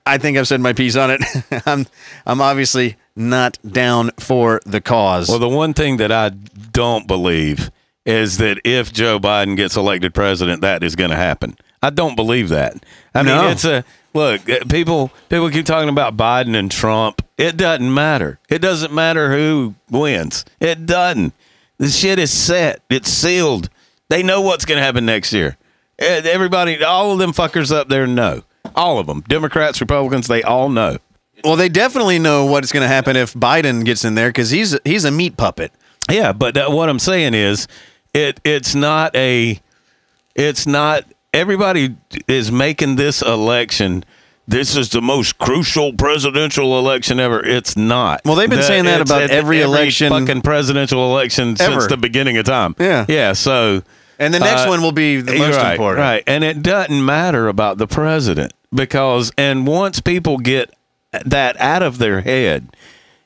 I 0.08 0.18
think 0.18 0.38
I've 0.38 0.48
said 0.48 0.62
my 0.62 0.74
piece 0.74 0.96
on 0.96 1.12
it. 1.12 1.22
I'm 1.66 1.86
I'm 2.26 2.42
obviously 2.42 2.96
not 3.16 3.58
down 3.70 4.12
for 4.20 4.62
the 4.66 4.82
cause. 4.82 5.30
Well, 5.30 5.40
the 5.40 5.50
one 5.50 5.74
thing 5.74 5.98
that 5.98 6.12
I 6.12 6.30
don't 6.30 7.08
believe 7.08 7.72
is 8.06 8.38
that 8.38 8.60
if 8.64 8.94
Joe 8.94 9.20
Biden 9.20 9.58
gets 9.58 9.76
elected 9.76 10.14
president, 10.14 10.62
that 10.62 10.84
is 10.84 10.96
going 10.96 11.10
to 11.10 11.16
happen. 11.18 11.58
I 11.84 11.90
don't 11.90 12.16
believe 12.16 12.50
that. 12.50 12.84
I 13.14 13.22
No. 13.24 13.42
mean, 13.44 13.52
it's 13.52 13.66
a 13.66 13.84
look. 14.14 14.50
uh, 14.50 14.60
People 14.70 15.12
people 15.30 15.50
keep 15.50 15.66
talking 15.66 15.90
about 15.90 16.16
Biden 16.18 16.56
and 16.56 16.72
Trump. 16.72 17.22
It 17.38 17.58
doesn't 17.58 17.94
matter. 17.94 18.40
It 18.50 18.60
doesn't 18.60 18.94
matter 18.94 19.32
who 19.36 19.76
wins. 19.92 20.46
It 20.60 20.86
doesn't. 20.86 21.34
The 21.78 21.90
shit 21.90 22.18
is 22.18 22.32
set. 22.32 22.82
It's 22.90 23.10
sealed. 23.12 23.70
They 24.10 24.24
know 24.24 24.42
what's 24.42 24.66
going 24.66 24.78
to 24.80 24.84
happen 24.84 25.06
next 25.06 25.34
year. 25.34 25.58
Eh, 26.00 26.22
Everybody, 26.26 26.84
all 26.84 27.12
of 27.12 27.20
them 27.20 27.34
fuckers 27.34 27.72
up 27.76 27.90
there 27.90 28.08
know. 28.08 28.44
All 28.78 29.00
of 29.00 29.08
them, 29.08 29.22
Democrats, 29.28 29.82
Republicans, 29.82 30.28
they 30.28 30.44
all 30.44 30.70
know. 30.70 30.98
well, 31.44 31.56
they 31.56 31.68
definitely 31.68 32.20
know 32.20 32.46
what's 32.46 32.72
going 32.72 32.84
to 32.84 32.88
happen 32.88 33.16
if 33.18 33.34
Biden 33.34 33.84
gets 33.84 34.06
in 34.06 34.16
there 34.16 34.30
because 34.30 34.52
he's 34.52 34.78
he's 34.86 35.04
a 35.04 35.12
meat 35.12 35.36
puppet. 35.36 35.72
Yeah, 36.10 36.32
but 36.32 36.54
that, 36.54 36.72
what 36.72 36.88
I'm 36.88 37.00
saying 37.00 37.34
is, 37.34 37.68
it 38.14 38.40
it's 38.46 38.74
not 38.76 39.14
a, 39.16 39.60
it's 40.36 40.66
not. 40.66 41.04
Everybody 41.34 41.96
is 42.28 42.52
making 42.52 42.96
this 42.96 43.22
election. 43.22 44.06
This 44.48 44.78
is 44.78 44.90
the 44.92 45.02
most 45.02 45.38
crucial 45.40 45.92
presidential 45.92 46.80
election 46.80 47.20
ever. 47.20 47.46
It's 47.46 47.76
not. 47.76 48.22
Well, 48.24 48.36
they've 48.36 48.50
been 48.50 48.64
saying 48.64 48.86
that 48.86 49.02
about 49.02 49.24
it's 49.24 49.34
every 49.34 49.60
election- 49.62 50.10
fucking 50.10 50.42
presidential 50.42 51.04
election 51.12 51.50
Ever. 51.60 51.74
since 51.74 51.88
the 51.88 51.98
beginning 51.98 52.38
of 52.38 52.46
time. 52.46 52.74
Yeah. 52.80 53.06
yeah. 53.10 53.34
So, 53.34 53.84
And 54.18 54.34
the 54.34 54.40
next 54.40 54.62
Uh, 54.62 54.70
one 54.70 54.82
will 54.82 54.94
be 54.94 55.20
the 55.20 55.38
most 55.38 55.58
right, 55.58 55.72
important. 55.74 56.00
Right. 56.00 56.24
And 56.26 56.46
it 56.46 56.64
doesn't 56.64 57.04
matter 57.06 57.50
about 57.50 57.78
the 57.78 57.88
president 57.88 58.54
because, 58.74 59.32
and 59.38 59.68
once 59.68 60.02
people 60.02 60.38
get 60.38 60.74
that 61.26 61.60
out 61.60 61.82
of 61.82 61.98
their 61.98 62.22
head, 62.22 62.76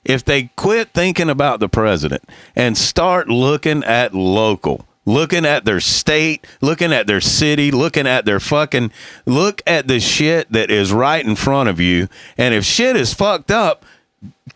if 0.03 0.23
they 0.25 0.43
quit 0.55 0.89
thinking 0.93 1.29
about 1.29 1.59
the 1.59 1.69
president 1.69 2.23
and 2.55 2.77
start 2.77 3.27
looking 3.27 3.83
at 3.83 4.13
local, 4.13 4.85
looking 5.05 5.45
at 5.45 5.65
their 5.65 5.79
state, 5.79 6.45
looking 6.61 6.91
at 6.91 7.07
their 7.07 7.21
city, 7.21 7.71
looking 7.71 8.07
at 8.07 8.25
their 8.25 8.39
fucking, 8.39 8.91
look 9.25 9.61
at 9.67 9.87
the 9.87 9.99
shit 9.99 10.51
that 10.51 10.71
is 10.71 10.91
right 10.91 11.25
in 11.25 11.35
front 11.35 11.69
of 11.69 11.79
you. 11.79 12.07
And 12.37 12.53
if 12.53 12.63
shit 12.65 12.95
is 12.95 13.13
fucked 13.13 13.51
up, 13.51 13.85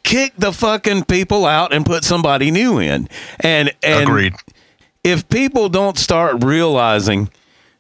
kick 0.04 0.34
the 0.38 0.52
fucking 0.52 1.06
people 1.06 1.46
out 1.46 1.74
and 1.74 1.86
put 1.86 2.04
somebody 2.04 2.52
new 2.52 2.80
in. 2.80 3.08
And, 3.40 3.74
and 3.84 4.04
Agreed. 4.04 4.34
if 5.04 5.28
people 5.30 5.70
don't 5.70 5.98
start 5.98 6.44
realizing 6.44 7.30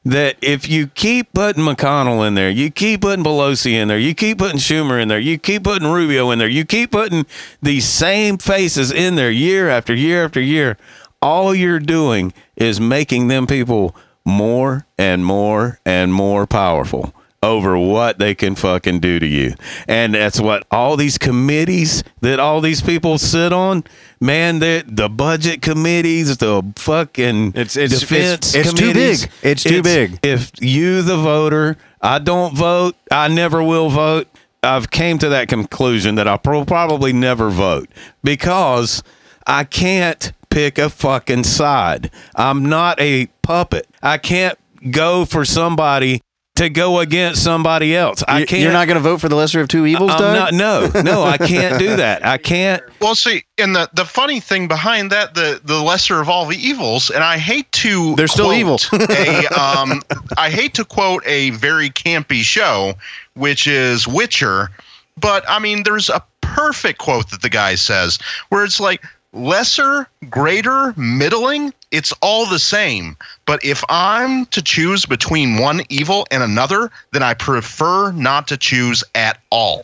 that 0.06 0.38
if 0.41 0.70
you 0.70 0.88
keep 0.88 1.34
putting 1.34 1.64
McConnell 1.64 2.26
in 2.28 2.36
there, 2.36 2.49
you 2.49 2.70
keep 2.70 3.01
putting 3.01 3.26
Pelosi 3.26 3.72
in 3.72 3.88
there, 3.88 3.97
you 3.97 4.14
keep 4.14 4.38
putting 4.38 4.60
Schumer 4.60 5.01
in 5.01 5.08
there, 5.08 5.20
you 5.20 5.39
keep 5.39 5.64
putting 5.64 5.88
Rubio 5.88 6.30
in 6.30 6.38
there, 6.38 6.47
you 6.47 6.64
keep 6.64 6.91
putting 6.91 7.26
these 7.62 7.86
same 7.86 8.38
faces 8.38 8.91
in 8.91 9.16
there 9.16 9.32
year 9.32 9.68
after 9.68 9.95
year 9.95 10.24
after 10.24 10.39
year, 10.39 10.78
all 11.24 11.56
you're 11.56 11.80
doing 11.80 12.34
is 12.56 12.80
making 12.80 13.30
them 13.30 13.47
people 13.47 13.95
more 14.24 14.86
and 14.97 15.26
more 15.26 15.80
and 15.86 16.14
more 16.14 16.45
powerful 16.45 17.14
over 17.45 17.77
what 17.77 18.19
they 18.19 18.33
can 18.35 18.55
fucking 18.55 18.99
do 18.99 19.19
to 19.19 19.25
you. 19.25 19.53
And 19.87 20.13
that's 20.15 20.39
what 20.39 20.65
all 20.71 20.97
these 20.97 21.17
committees 21.17 22.03
that 22.21 22.39
all 22.39 22.59
these 22.61 22.81
people 22.81 23.17
sit 23.17 23.53
on, 23.53 23.83
man, 24.19 24.59
the 24.59 24.83
the 24.87 25.07
budget 25.09 25.61
committees, 25.61 26.37
the 26.37 26.63
fucking 26.75 27.49
It's- 27.49 27.77
it's- 27.77 27.99
defense 27.99 28.55
it's- 28.55 28.71
it's 28.71 28.73
too 28.79 28.93
big. 28.93 29.29
It's 29.43 29.63
too 29.63 29.81
big. 29.81 30.19
If 30.23 30.51
you 30.59 31.01
the 31.01 31.17
voter, 31.17 31.77
I 32.01 32.19
don't 32.19 32.55
vote, 32.55 32.95
I 33.11 33.27
never 33.27 33.61
will 33.63 33.89
vote. 33.89 34.27
I've 34.63 34.89
came 34.89 35.19
to 35.19 35.29
that 35.29 35.47
conclusion 35.47 36.15
that 36.15 36.27
I'll 36.27 36.39
pro- 36.39 36.65
probably 36.65 37.13
never 37.13 37.49
vote 37.51 37.87
because 38.23 39.03
I 39.45 39.63
can't 39.63 40.31
pick 40.49 40.79
a 40.79 40.89
fucking 40.89 41.43
side. 41.43 42.09
I'm 42.35 42.65
not 42.67 42.99
a 42.99 43.27
puppet. 43.43 43.87
I 44.01 44.17
can't 44.17 44.57
go 44.89 45.23
for 45.25 45.45
somebody 45.45 46.21
to 46.56 46.70
go 46.70 46.99
against 46.99 47.43
somebody 47.43 47.95
else. 47.95 48.24
I 48.28 48.39
You- 48.39 48.45
can't. 48.45 48.62
You're 48.62 48.72
not 48.72 48.88
going 48.88 48.95
to 48.95 49.01
vote 49.01 49.20
for 49.22 49.28
the 49.30 49.36
lesser 49.36 49.60
of 49.62 49.68
two 49.68 49.86
evils, 49.86 50.12
I'm 50.12 50.18
Doug? 50.20 50.36
not. 50.36 50.53
No, 50.53 51.01
no, 51.01 51.24
I 51.24 51.38
can't 51.38 51.78
do 51.78 51.95
that. 51.97 52.26
I 52.26 52.38
can't. 52.38 52.82
Well, 53.01 53.16
see, 53.16 53.43
and 53.58 53.76
the 53.76 53.89
the 53.93 54.06
funny 54.06 54.39
thing 54.39 54.68
behind 54.68 55.12
that, 55.12 55.36
the 55.36 55.60
the 55.64 55.82
lesser 55.82 56.22
of 56.22 56.30
all 56.30 56.45
the 56.45 56.58
evils, 56.58 57.10
and 57.10 57.24
I 57.24 57.38
hate 57.38 57.72
to 57.74 58.16
They're 58.16 58.28
still 58.28 58.53
evil. 58.53 58.80
a, 58.93 59.47
um, 59.60 60.01
I 60.38 60.49
hate 60.49 60.74
to 60.76 60.86
quote 60.86 61.24
a 61.26 61.49
very 61.51 61.89
campy 61.89 62.41
show, 62.41 62.93
which 63.34 63.68
is 63.68 64.08
Witcher, 64.08 64.70
but 65.18 65.43
I 65.49 65.60
mean, 65.60 65.84
there's 65.84 66.10
a 66.10 66.24
perfect 66.41 66.99
quote 66.99 67.30
that 67.32 67.41
the 67.41 67.49
guy 67.49 67.76
says 67.76 68.18
where 68.49 68.64
it's 68.64 68.80
like 68.80 69.03
lesser, 69.34 70.08
greater, 70.30 70.93
middling, 70.95 71.74
it's 71.95 72.11
all 72.21 72.45
the 72.45 72.59
same. 72.59 73.15
But 73.45 73.63
if 73.63 73.83
I'm 73.89 74.45
to 74.47 74.61
choose 74.61 75.05
between 75.05 75.57
one 75.57 75.81
evil 75.89 76.27
and 76.31 76.43
another, 76.43 76.91
then 77.13 77.23
I 77.23 77.33
prefer 77.33 78.11
not 78.11 78.47
to 78.49 78.57
choose 78.57 79.03
at 79.15 79.39
all. 79.49 79.83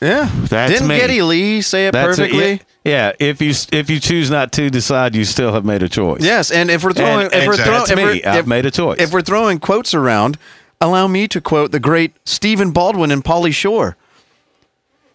Yeah. 0.00 0.30
That's 0.48 0.72
Didn't 0.72 0.88
me. 0.88 0.98
Geddy 0.98 1.22
Lee 1.22 1.60
say 1.62 1.88
it 1.88 1.92
That's 1.92 2.16
perfectly? 2.18 2.44
it. 2.52 2.64
Yeah, 2.84 3.12
if 3.18 3.42
you 3.42 3.52
if 3.72 3.90
you 3.90 4.00
choose 4.00 4.30
not 4.30 4.52
to 4.52 4.70
decide, 4.70 5.14
you 5.14 5.24
still 5.24 5.52
have 5.52 5.64
made 5.64 5.82
a 5.82 5.88
choice. 5.90 6.22
Yes, 6.22 6.50
and 6.50 6.70
if 6.70 6.82
we're 6.84 6.92
throwing, 6.92 7.26
And- 7.26 7.34
if 7.34 7.46
we're 7.46 7.52
exactly. 7.54 7.64
throwing, 7.64 7.78
That's 7.80 7.90
if 7.90 7.98
we're, 7.98 8.14
me. 8.14 8.24
I've 8.38 8.46
made 8.46 8.64
a 8.64 8.70
choice. 8.70 8.98
If 9.00 9.12
we're 9.12 9.20
throwing 9.20 9.58
quotes 9.58 9.92
around, 9.92 10.38
allow 10.80 11.06
me 11.06 11.28
to 11.28 11.40
quote 11.40 11.70
the 11.72 11.80
great 11.80 12.14
Stephen 12.24 12.70
Baldwin 12.70 13.10
and 13.10 13.22
Pauly 13.22 13.52
Shore. 13.52 13.96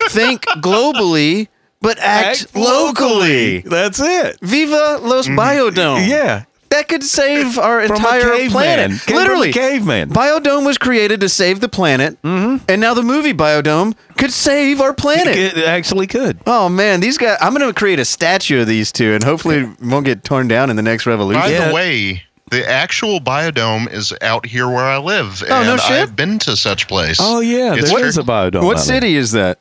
Think 0.09 0.41
globally, 0.57 1.47
but 1.83 1.99
act, 1.99 2.55
locally. 2.55 3.59
That's 3.59 3.99
it. 3.99 4.39
Viva 4.41 4.97
los 5.01 5.27
Biodome. 5.27 6.07
Yeah. 6.07 6.45
That 6.69 6.87
could 6.87 7.03
save 7.03 7.59
our 7.59 7.85
From 7.85 7.97
a 7.97 7.99
entire 7.99 8.21
caveman. 8.21 8.49
planet. 8.49 8.89
Came 8.89 8.97
from 8.99 9.13
a 9.13 9.17
Literally, 9.19 9.53
caveman. 9.53 10.09
Biodome 10.09 10.65
was 10.65 10.79
created 10.79 11.19
to 11.21 11.29
save 11.29 11.59
the 11.59 11.69
planet, 11.69 12.19
mm-hmm. 12.23 12.65
and 12.67 12.81
now 12.81 12.95
the 12.95 13.03
movie 13.03 13.31
Biodome 13.33 13.93
could 14.17 14.31
save 14.33 14.81
our 14.81 14.91
planet. 14.91 15.35
It 15.37 15.55
actually 15.59 16.07
could. 16.07 16.39
Oh 16.47 16.69
man, 16.69 16.99
these 16.99 17.19
guys! 17.19 17.37
I'm 17.41 17.53
going 17.53 17.67
to 17.71 17.77
create 17.77 17.99
a 17.99 18.05
statue 18.05 18.61
of 18.61 18.67
these 18.67 18.91
two, 18.91 19.13
and 19.13 19.23
hopefully 19.23 19.57
it 19.57 19.69
won't 19.83 20.05
get 20.05 20.23
torn 20.23 20.47
down 20.47 20.71
in 20.71 20.75
the 20.75 20.81
next 20.81 21.05
revolution. 21.05 21.41
By 21.43 21.49
Yeah. 21.49 21.67
the 21.67 21.73
way, 21.75 22.23
the 22.49 22.67
actual 22.67 23.19
biodome 23.19 23.91
is 23.93 24.11
out 24.23 24.43
here 24.47 24.67
where 24.67 24.83
I 24.85 24.97
live, 24.97 25.43
Oh, 25.47 25.53
and 25.55 25.67
no 25.67 25.77
shit? 25.77 25.91
I've 25.91 26.15
been 26.15 26.39
to 26.39 26.55
such 26.55 26.87
place. 26.87 27.17
Oh 27.21 27.39
yeah, 27.39 27.75
It's 27.75 27.89
there 27.91 27.99
true. 27.99 28.07
is 28.07 28.17
a 28.17 28.23
biodome. 28.23 28.63
what 28.63 28.77
out 28.79 28.85
there. 28.87 28.95
city 28.95 29.15
is 29.15 29.31
that? 29.33 29.59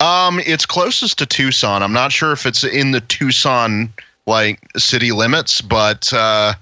Um, 0.00 0.40
it's 0.40 0.64
closest 0.64 1.18
to 1.18 1.26
Tucson. 1.26 1.82
I'm 1.82 1.92
not 1.92 2.12
sure 2.12 2.32
if 2.32 2.46
it's 2.46 2.62
in 2.64 2.92
the 2.92 3.00
Tucson 3.00 3.92
like 4.26 4.60
city 4.76 5.10
limits, 5.10 5.60
but 5.60 6.12
uh, 6.12 6.52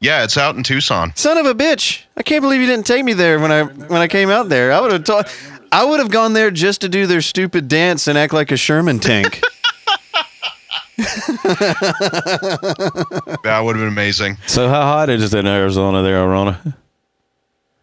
yeah, 0.00 0.24
it's 0.24 0.36
out 0.36 0.56
in 0.56 0.62
Tucson. 0.62 1.12
Son 1.14 1.38
of 1.38 1.46
a 1.46 1.54
bitch! 1.54 2.02
I 2.16 2.22
can't 2.22 2.42
believe 2.42 2.60
you 2.60 2.66
didn't 2.66 2.86
take 2.86 3.04
me 3.04 3.12
there 3.12 3.38
when 3.38 3.52
I 3.52 3.62
when 3.62 4.00
I 4.00 4.08
came 4.08 4.28
out 4.30 4.48
there. 4.48 4.72
I 4.72 4.80
would 4.80 4.90
have 4.92 5.04
taught. 5.04 5.32
I 5.72 5.84
would 5.84 6.00
have 6.00 6.10
gone 6.10 6.32
there 6.32 6.50
just 6.50 6.80
to 6.80 6.88
do 6.88 7.06
their 7.06 7.20
stupid 7.20 7.68
dance 7.68 8.08
and 8.08 8.18
act 8.18 8.32
like 8.32 8.50
a 8.50 8.56
Sherman 8.56 8.98
tank. 8.98 9.40
That 13.42 13.62
would 13.64 13.76
have 13.76 13.80
been 13.82 13.88
amazing. 13.88 14.36
So 14.46 14.68
how 14.68 14.82
hot 14.82 15.08
is 15.08 15.32
it 15.32 15.38
in 15.38 15.46
Arizona 15.46 16.02
there, 16.02 16.22
Arona? 16.22 16.60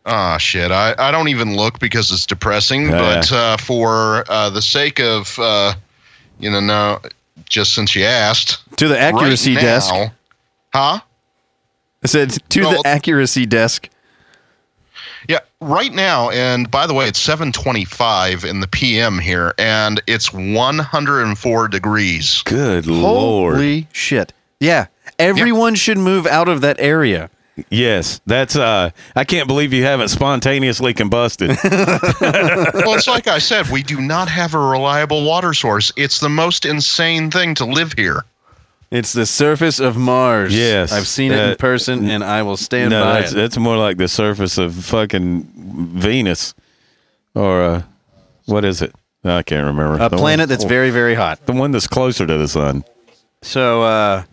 Ah, 0.08 0.38
shit. 0.38 0.72
I, 0.72 0.96
I 0.98 1.12
don't 1.12 1.28
even 1.28 1.56
look 1.56 1.80
because 1.80 2.12
it's 2.12 2.26
depressing, 2.26 2.84
Yeah. 2.90 2.92
but 3.20 3.32
uh, 3.32 3.58
for 3.58 4.24
uh, 4.30 4.50
the 4.50 4.62
sake 4.62 5.00
of, 5.02 5.38
uh, 5.38 5.74
you 6.40 6.50
know, 6.50 6.62
now, 6.62 7.02
just 7.50 7.76
since 7.76 7.94
you 7.94 8.04
asked, 8.06 8.60
to 8.78 8.88
the 8.88 8.98
accuracy 9.00 9.56
right 9.56 9.62
desk. 9.62 9.94
now- 9.94 10.12
Huh? 10.74 11.00
I 12.04 12.08
said 12.08 12.32
to 12.50 12.62
No. 12.62 12.72
the 12.72 12.82
accuracy 12.88 13.46
desk. 13.46 13.90
Yeah, 15.28 15.40
right 15.60 15.92
now, 15.92 16.30
and 16.30 16.70
by 16.72 16.88
the 16.88 16.94
way, 16.94 17.08
it's 17.08 17.20
7:25 17.20 18.46
in 18.46 18.60
the 18.62 18.68
PM 18.68 19.20
here, 19.20 19.54
and 19.58 20.02
it's 20.08 20.32
104 20.32 21.68
degrees. 21.68 22.42
Good 22.46 22.86
lord. 22.88 23.56
Holy 23.56 23.88
shit! 23.92 24.32
Yeah, 24.60 24.86
everyone 25.20 25.76
should 25.76 25.98
move 25.98 26.28
out 26.28 26.48
of 26.48 26.62
that 26.62 26.78
area. 26.80 27.30
Yes, 27.70 28.22
that's. 28.26 28.56
uh 28.56 28.92
I 29.16 29.24
can't 29.24 29.48
believe 29.48 29.74
you 29.74 29.84
haven't 29.84 30.10
spontaneously 30.10 30.94
combusted. 30.94 31.50
well, 31.72 32.94
it's 32.96 33.08
like 33.08 33.28
I 33.28 33.40
said, 33.40 33.68
we 33.70 33.84
do 33.84 34.00
not 34.00 34.30
have 34.30 34.54
a 34.54 34.60
reliable 34.60 35.26
water 35.26 35.54
source. 35.54 35.92
It's 35.98 36.20
the 36.20 36.30
most 36.30 36.66
insane 36.66 37.32
thing 37.32 37.56
to 37.56 37.66
live 37.66 37.94
here. 37.94 38.26
It's 38.90 39.12
the 39.12 39.26
surface 39.26 39.80
of 39.80 39.98
Mars. 39.98 40.56
Yes, 40.56 40.94
I've 40.94 41.08
seen 41.08 41.32
it 41.34 41.40
uh, 41.40 41.52
in 41.52 41.56
person, 41.58 42.10
and 42.10 42.24
I 42.24 42.44
will 42.44 42.58
stand 42.58 42.92
no, 42.92 43.04
by 43.04 43.22
that's, 43.22 43.32
it. 43.34 43.36
that's 43.36 43.58
more 43.58 43.76
like 43.76 43.98
the 43.98 44.08
surface 44.08 44.58
of 44.58 44.74
fucking 44.76 45.44
Venus, 45.96 46.54
or 47.36 47.62
uh, 47.64 47.82
what 48.46 48.64
is 48.64 48.82
it? 48.82 48.96
I 49.26 49.44
can't 49.44 49.66
remember. 49.66 49.96
A 49.96 50.10
The 50.10 50.16
one- 50.16 50.20
planet 50.20 50.48
that's 50.48 50.64
very, 50.64 50.90
very 50.90 51.16
hot. 51.16 51.46
the 51.46 51.52
one 51.54 51.72
that's 51.72 51.88
closer 51.88 52.26
to 52.26 52.38
the 52.38 52.48
sun. 52.48 52.86
So, 53.42 53.82
uh, 53.82 54.24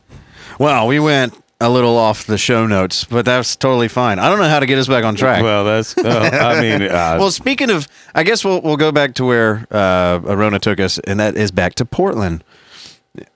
well, 0.61 0.87
we 0.87 1.01
went 1.01 1.35
a 1.61 1.71
little 1.71 1.97
off 1.97 2.27
the 2.27 2.39
show 2.39 2.67
notes, 2.67 3.05
but 3.05 3.25
that's 3.25 3.57
totally 3.57 3.89
fine. 3.89 4.19
I 4.19 4.29
don't 4.29 4.39
know 4.39 4.49
how 4.49 4.61
to 4.61 4.67
get 4.67 4.79
us 4.79 4.89
back 4.89 5.05
on 5.05 5.15
track. 5.15 5.43
Well, 5.43 5.65
that's. 5.65 5.97
Uh, 5.97 6.31
I 6.33 6.61
mean, 6.61 6.83
uh, 6.83 7.17
well, 7.19 7.31
speaking 7.31 7.71
of, 7.71 7.89
I 8.15 8.23
guess 8.23 8.45
we'll 8.45 8.61
we'll 8.61 8.77
go 8.77 8.93
back 8.93 9.15
to 9.15 9.25
where 9.25 9.67
uh, 9.71 10.21
Arona 10.25 10.59
took 10.59 10.81
us, 10.81 10.99
and 10.99 11.21
that 11.21 11.37
is 11.37 11.51
back 11.51 11.75
to 11.77 11.85
Portland. 11.85 12.45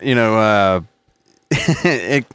You 0.00 0.14
know, 0.14 0.38
uh, 0.38 0.80
it, 1.50 2.26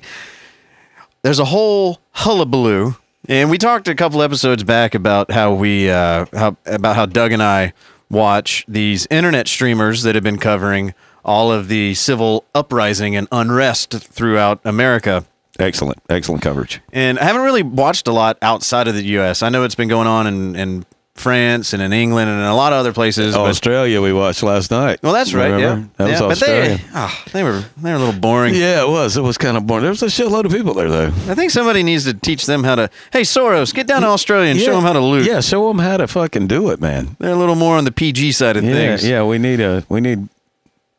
there's 1.22 1.40
a 1.40 1.46
whole 1.46 2.00
hullabaloo, 2.12 2.96
and 3.28 3.50
we 3.50 3.58
talked 3.58 3.88
a 3.88 3.96
couple 3.96 4.22
episodes 4.22 4.64
back 4.64 4.96
about 4.96 5.32
how 5.32 5.54
we 5.54 5.90
uh, 5.90 6.26
how 6.34 6.56
about 6.66 6.96
how 6.96 7.06
Doug 7.06 7.32
and 7.34 7.44
I 7.44 7.74
watch 8.10 8.64
these 8.68 9.08
internet 9.10 9.48
streamers 9.48 10.04
that 10.04 10.16
have 10.16 10.24
been 10.24 10.38
covering 10.38 10.94
all 11.26 11.52
of 11.52 11.68
the 11.68 11.94
civil 11.94 12.46
uprising 12.54 13.16
and 13.16 13.28
unrest 13.32 13.92
throughout 13.94 14.60
America. 14.64 15.26
Excellent, 15.60 16.00
excellent 16.10 16.42
coverage. 16.42 16.82
And 16.92 17.20
I 17.20 17.24
haven't 17.26 17.44
really 17.44 17.64
watched 17.64 18.08
a 18.08 18.12
lot 18.12 18.38
outside 18.42 18.88
of 18.88 18.96
the 18.96 19.04
U.S. 19.04 19.44
I 19.44 19.50
know 19.50 19.64
it's 19.64 19.76
been 19.76 19.88
going 19.90 20.08
on 20.08 20.28
in, 20.28 20.56
in 20.56 20.86
France 21.16 21.74
and 21.74 21.82
in 21.84 21.94
England 21.94 22.28
and 22.28 22.40
in 22.40 22.46
a 22.46 22.56
lot 22.56 22.74
of 22.74 22.80
other 22.80 22.92
places. 22.92 23.36
Australia, 23.36 24.02
we 24.02 24.12
watched 24.12 24.42
last 24.42 24.72
night. 24.72 25.00
well, 25.04 25.14
that's 25.14 25.32
right. 25.34 25.52
Remember? 25.52 25.82
Yeah, 25.82 25.88
that 25.98 26.10
was 26.10 26.20
yeah, 26.20 26.28
Australia. 26.28 26.78
They, 26.78 26.84
ah, 26.96 27.24
they 27.34 27.44
were 27.44 27.64
they 27.78 27.92
were 27.92 27.96
a 27.98 28.00
little 28.00 28.20
boring. 28.20 28.56
yeah, 28.56 28.82
it 28.82 28.90
was. 28.90 29.16
It 29.16 29.22
was 29.22 29.38
kind 29.38 29.56
of 29.56 29.68
boring. 29.68 29.84
There 29.84 29.92
was 29.92 30.02
a 30.02 30.08
shitload 30.08 30.46
of 30.46 30.52
people 30.52 30.74
there, 30.74 30.90
though. 30.90 31.08
I 31.30 31.36
think 31.36 31.52
somebody 31.52 31.84
needs 31.84 32.06
to 32.06 32.16
teach 32.16 32.48
them 32.48 32.64
how 32.64 32.74
to. 32.76 32.90
Hey, 33.12 33.22
Soros, 33.22 33.74
get 33.76 33.86
down 33.86 34.02
to 34.02 34.08
Australia 34.08 34.50
and 34.50 34.60
show 34.60 34.74
them 34.74 34.82
how 34.84 34.94
to 34.94 35.00
loot. 35.00 35.28
Yeah, 35.28 35.42
show 35.42 35.68
them 35.68 35.78
how 35.78 35.98
to 35.98 36.08
fucking 36.08 36.48
do 36.48 36.72
it, 36.72 36.82
man. 36.82 37.16
They're 37.20 37.34
a 37.34 37.36
little 37.36 37.56
more 37.56 37.78
on 37.78 37.84
the 37.86 37.92
PG 37.92 38.32
side 38.32 38.58
of 38.58 38.64
Yeah, 38.64 38.74
things. 38.74 39.08
yeah. 39.08 39.24
We 39.24 39.38
need 39.38 39.60
a 39.60 39.86
we 39.90 40.02
need 40.02 40.28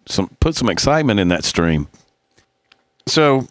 some 0.06 0.28
put 0.38 0.54
some 0.54 0.68
excitement 0.68 1.18
in 1.18 1.26
that 1.28 1.44
stream. 1.44 1.88
So 3.06 3.48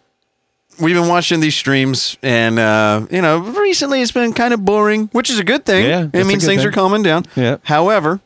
we've 0.78 0.94
been 0.94 1.08
watching 1.08 1.40
these 1.40 1.54
streams, 1.54 2.16
and 2.22 2.58
uh, 2.58 3.06
you 3.10 3.22
know, 3.22 3.38
recently 3.38 4.02
it's 4.02 4.12
been 4.12 4.32
kind 4.32 4.54
of 4.54 4.64
boring, 4.64 5.08
which 5.12 5.30
is 5.30 5.38
a 5.38 5.44
good 5.44 5.64
thing. 5.64 5.86
Yeah, 5.86 6.08
it 6.12 6.26
means 6.26 6.44
things 6.44 6.62
thing. 6.62 6.68
are 6.68 6.72
calming 6.72 7.02
down. 7.02 7.24
Yeah. 7.36 7.58
However, 7.62 8.20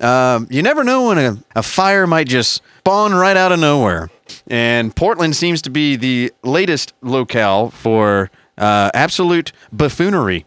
um, 0.00 0.46
you 0.50 0.62
never 0.62 0.84
know 0.84 1.08
when 1.08 1.18
a, 1.18 1.38
a 1.56 1.62
fire 1.62 2.06
might 2.06 2.28
just 2.28 2.62
spawn 2.78 3.14
right 3.14 3.36
out 3.36 3.52
of 3.52 3.58
nowhere, 3.58 4.10
and 4.46 4.94
Portland 4.94 5.36
seems 5.36 5.62
to 5.62 5.70
be 5.70 5.96
the 5.96 6.32
latest 6.42 6.92
locale 7.02 7.70
for 7.70 8.30
uh, 8.58 8.90
absolute 8.94 9.52
buffoonery, 9.72 10.46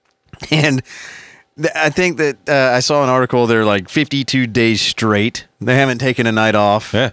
and. 0.50 0.82
I 1.74 1.90
think 1.90 2.18
that 2.18 2.48
uh, 2.48 2.76
I 2.76 2.78
saw 2.78 3.02
an 3.02 3.08
article. 3.08 3.48
They're 3.48 3.64
like 3.64 3.88
52 3.88 4.46
days 4.46 4.80
straight. 4.80 5.48
They 5.60 5.74
haven't 5.74 5.98
taken 5.98 6.28
a 6.28 6.30
night 6.30 6.54
off. 6.54 6.94
Yeah. 6.94 7.10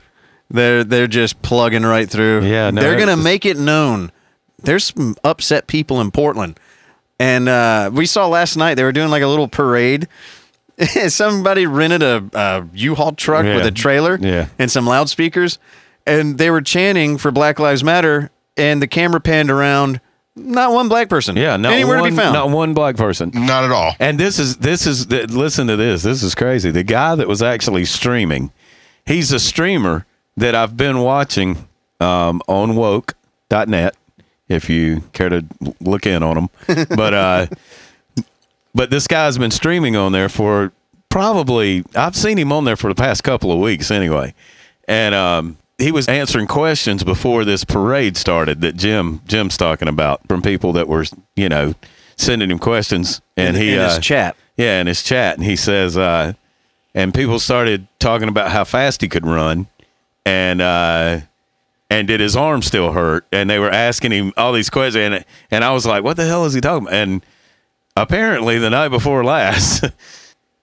They're 0.49 0.83
they're 0.83 1.07
just 1.07 1.41
plugging 1.41 1.83
right 1.83 2.09
through. 2.09 2.45
Yeah, 2.45 2.69
no, 2.71 2.81
they're 2.81 2.97
gonna 2.99 3.13
it's- 3.13 3.23
make 3.23 3.45
it 3.45 3.57
known. 3.57 4.11
There's 4.61 4.85
some 4.93 5.15
upset 5.23 5.67
people 5.67 6.01
in 6.01 6.11
Portland, 6.11 6.59
and 7.19 7.47
uh, 7.49 7.89
we 7.93 8.05
saw 8.05 8.27
last 8.27 8.55
night 8.57 8.75
they 8.75 8.83
were 8.83 8.91
doing 8.91 9.09
like 9.09 9.21
a 9.23 9.27
little 9.27 9.47
parade. 9.47 10.07
Somebody 11.07 11.65
rented 11.67 12.03
a, 12.03 12.23
a 12.33 12.67
U-Haul 12.73 13.13
truck 13.13 13.45
Yeah. 13.45 13.55
with 13.57 13.65
a 13.65 13.71
trailer 13.71 14.17
Yeah. 14.19 14.47
and 14.59 14.69
some 14.69 14.85
loudspeakers, 14.85 15.57
and 16.05 16.37
they 16.37 16.49
were 16.49 16.61
chanting 16.61 17.17
for 17.17 17.31
Black 17.31 17.59
Lives 17.59 17.83
Matter. 17.83 18.31
And 18.57 18.81
the 18.81 18.87
camera 18.87 19.19
panned 19.19 19.51
around. 19.51 19.99
Not 20.37 20.71
one 20.71 20.87
black 20.87 21.09
person. 21.09 21.35
Yeah, 21.35 21.57
not 21.57 21.73
anywhere 21.73 21.99
one, 21.99 22.09
to 22.11 22.15
be 22.15 22.21
found. 22.21 22.33
Not 22.33 22.49
one 22.51 22.73
black 22.73 22.95
person. 22.95 23.31
Not 23.33 23.65
at 23.65 23.71
all. 23.71 23.95
And 23.99 24.17
this 24.17 24.39
is 24.39 24.57
this 24.57 24.87
is 24.87 25.09
listen 25.11 25.67
to 25.67 25.75
this. 25.75 26.03
This 26.03 26.23
is 26.23 26.35
crazy. 26.35 26.71
The 26.71 26.83
guy 26.83 27.15
that 27.15 27.27
was 27.27 27.41
actually 27.43 27.83
streaming, 27.83 28.51
he's 29.05 29.33
a 29.33 29.39
streamer 29.39 30.05
that 30.37 30.55
I've 30.55 30.75
been 30.77 30.99
watching 30.99 31.67
um, 31.99 32.41
on 32.47 32.75
woke.net 32.75 33.95
if 34.47 34.69
you 34.69 35.01
care 35.13 35.29
to 35.29 35.45
look 35.79 36.05
in 36.05 36.21
on 36.23 36.35
them. 36.35 36.85
but 36.95 37.13
uh 37.13 37.47
but 38.73 38.89
this 38.89 39.07
guy's 39.07 39.37
been 39.37 39.51
streaming 39.51 39.95
on 39.95 40.11
there 40.11 40.29
for 40.29 40.71
probably 41.09 41.83
I've 41.95 42.15
seen 42.15 42.37
him 42.37 42.51
on 42.51 42.65
there 42.65 42.75
for 42.75 42.89
the 42.89 42.95
past 42.95 43.23
couple 43.23 43.51
of 43.51 43.59
weeks 43.59 43.89
anyway. 43.91 44.33
And 44.87 45.15
um 45.15 45.57
he 45.77 45.91
was 45.91 46.07
answering 46.07 46.47
questions 46.47 47.03
before 47.03 47.43
this 47.43 47.63
parade 47.65 48.17
started 48.17 48.61
that 48.61 48.75
Jim 48.75 49.21
Jim's 49.25 49.57
talking 49.57 49.87
about 49.87 50.21
from 50.27 50.41
people 50.41 50.73
that 50.73 50.87
were, 50.87 51.05
you 51.35 51.49
know, 51.49 51.73
sending 52.17 52.49
him 52.51 52.59
questions 52.59 53.21
and 53.35 53.55
In- 53.57 53.61
he 53.61 53.73
in 53.73 53.79
his 53.81 53.97
uh, 53.97 53.99
chat. 53.99 54.35
yeah, 54.57 54.79
in 54.79 54.87
his 54.87 55.03
chat, 55.03 55.35
and 55.35 55.43
he 55.43 55.55
says, 55.57 55.97
uh, 55.97 56.31
and 56.93 57.13
people 57.13 57.39
started 57.39 57.87
talking 57.99 58.29
about 58.29 58.51
how 58.51 58.63
fast 58.63 59.01
he 59.01 59.09
could 59.09 59.25
run, 59.27 59.67
and 60.25 60.61
uh, 60.61 61.19
and 61.89 62.07
did 62.07 62.19
his 62.19 62.35
arm 62.35 62.61
still 62.61 62.91
hurt? 62.91 63.25
And 63.31 63.49
they 63.49 63.59
were 63.59 63.69
asking 63.69 64.11
him 64.11 64.33
all 64.37 64.51
these 64.53 64.69
questions, 64.69 64.95
and 65.13 65.25
and 65.51 65.63
I 65.63 65.71
was 65.71 65.85
like, 65.85 66.03
what 66.03 66.17
the 66.17 66.25
hell 66.25 66.45
is 66.45 66.53
he 66.53 66.61
talking 66.61 66.87
about? 66.87 66.93
And 66.97 67.25
apparently, 67.95 68.57
the 68.57 68.69
night 68.69 68.89
before 68.89 69.23
last, 69.23 69.85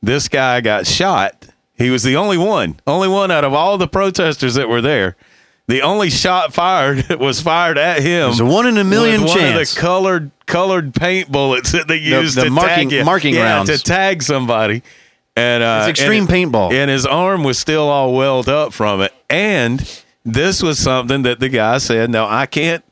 this 0.02 0.28
guy 0.28 0.60
got 0.60 0.86
shot. 0.86 1.48
He 1.74 1.90
was 1.90 2.02
the 2.02 2.16
only 2.16 2.38
one, 2.38 2.78
only 2.86 3.08
one 3.08 3.30
out 3.30 3.44
of 3.44 3.54
all 3.54 3.78
the 3.78 3.88
protesters 3.88 4.54
that 4.54 4.68
were 4.68 4.80
there. 4.82 5.16
The 5.68 5.80
only 5.82 6.10
shot 6.10 6.52
fired 6.52 7.08
was 7.20 7.40
fired 7.40 7.78
at 7.78 8.02
him. 8.02 8.30
It's 8.30 8.40
a 8.40 8.44
one 8.44 8.66
in 8.66 8.76
a 8.76 8.84
million 8.84 9.22
with 9.22 9.30
one 9.30 9.38
chance. 9.38 9.70
of 9.70 9.74
the 9.76 9.80
colored 9.80 10.30
colored 10.46 10.92
paint 10.94 11.30
bullets 11.30 11.72
that 11.72 11.88
they 11.88 11.96
used 11.96 12.36
the 12.36 12.44
to 12.44 12.50
marking- 12.50 12.90
tag 12.90 13.04
marking 13.04 13.34
yeah, 13.34 13.44
rounds. 13.44 13.70
to 13.70 13.82
tag 13.82 14.22
somebody. 14.22 14.82
And 15.36 15.62
uh, 15.62 15.86
It's 15.88 16.00
extreme 16.00 16.28
and- 16.28 16.52
paintball. 16.52 16.72
And 16.72 16.90
his 16.90 17.06
arm 17.06 17.42
was 17.44 17.58
still 17.58 17.88
all 17.88 18.12
welled 18.14 18.48
up 18.48 18.72
from 18.72 19.00
it. 19.00 19.12
And 19.30 19.88
this 20.24 20.62
was 20.62 20.78
something 20.78 21.22
that 21.22 21.40
the 21.40 21.48
guy 21.48 21.78
said, 21.78 22.10
"No, 22.10 22.26
I 22.26 22.46
can't. 22.46 22.84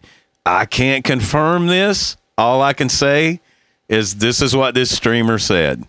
I 0.47 0.65
can't 0.65 1.05
confirm 1.05 1.67
this. 1.67 2.17
All 2.39 2.63
I 2.63 2.73
can 2.73 2.89
say 2.89 3.41
is 3.89 4.17
this 4.17 4.41
is 4.41 4.57
what 4.57 4.75
this 4.75 4.95
streamer 4.95 5.39
said. 5.39 5.85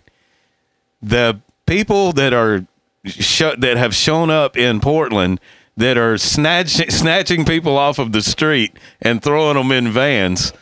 The 1.02 1.40
people 1.66 2.12
that 2.12 2.32
are 2.34 2.66
sho- 3.04 3.56
that 3.56 3.76
have 3.76 3.94
shown 3.94 4.30
up 4.30 4.56
in 4.56 4.80
Portland." 4.80 5.40
That 5.74 5.96
are 5.96 6.18
snatching 6.18 6.90
snatching 6.90 7.46
people 7.46 7.78
off 7.78 7.98
of 7.98 8.12
the 8.12 8.20
street 8.20 8.76
and 9.00 9.22
throwing 9.22 9.56
them 9.56 9.72
in 9.72 9.90
vans. 9.90 10.52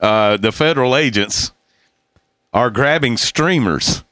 Uh, 0.00 0.36
the 0.38 0.50
federal 0.50 0.96
agents 0.96 1.52
are 2.52 2.68
grabbing 2.70 3.16
streamers. 3.16 4.02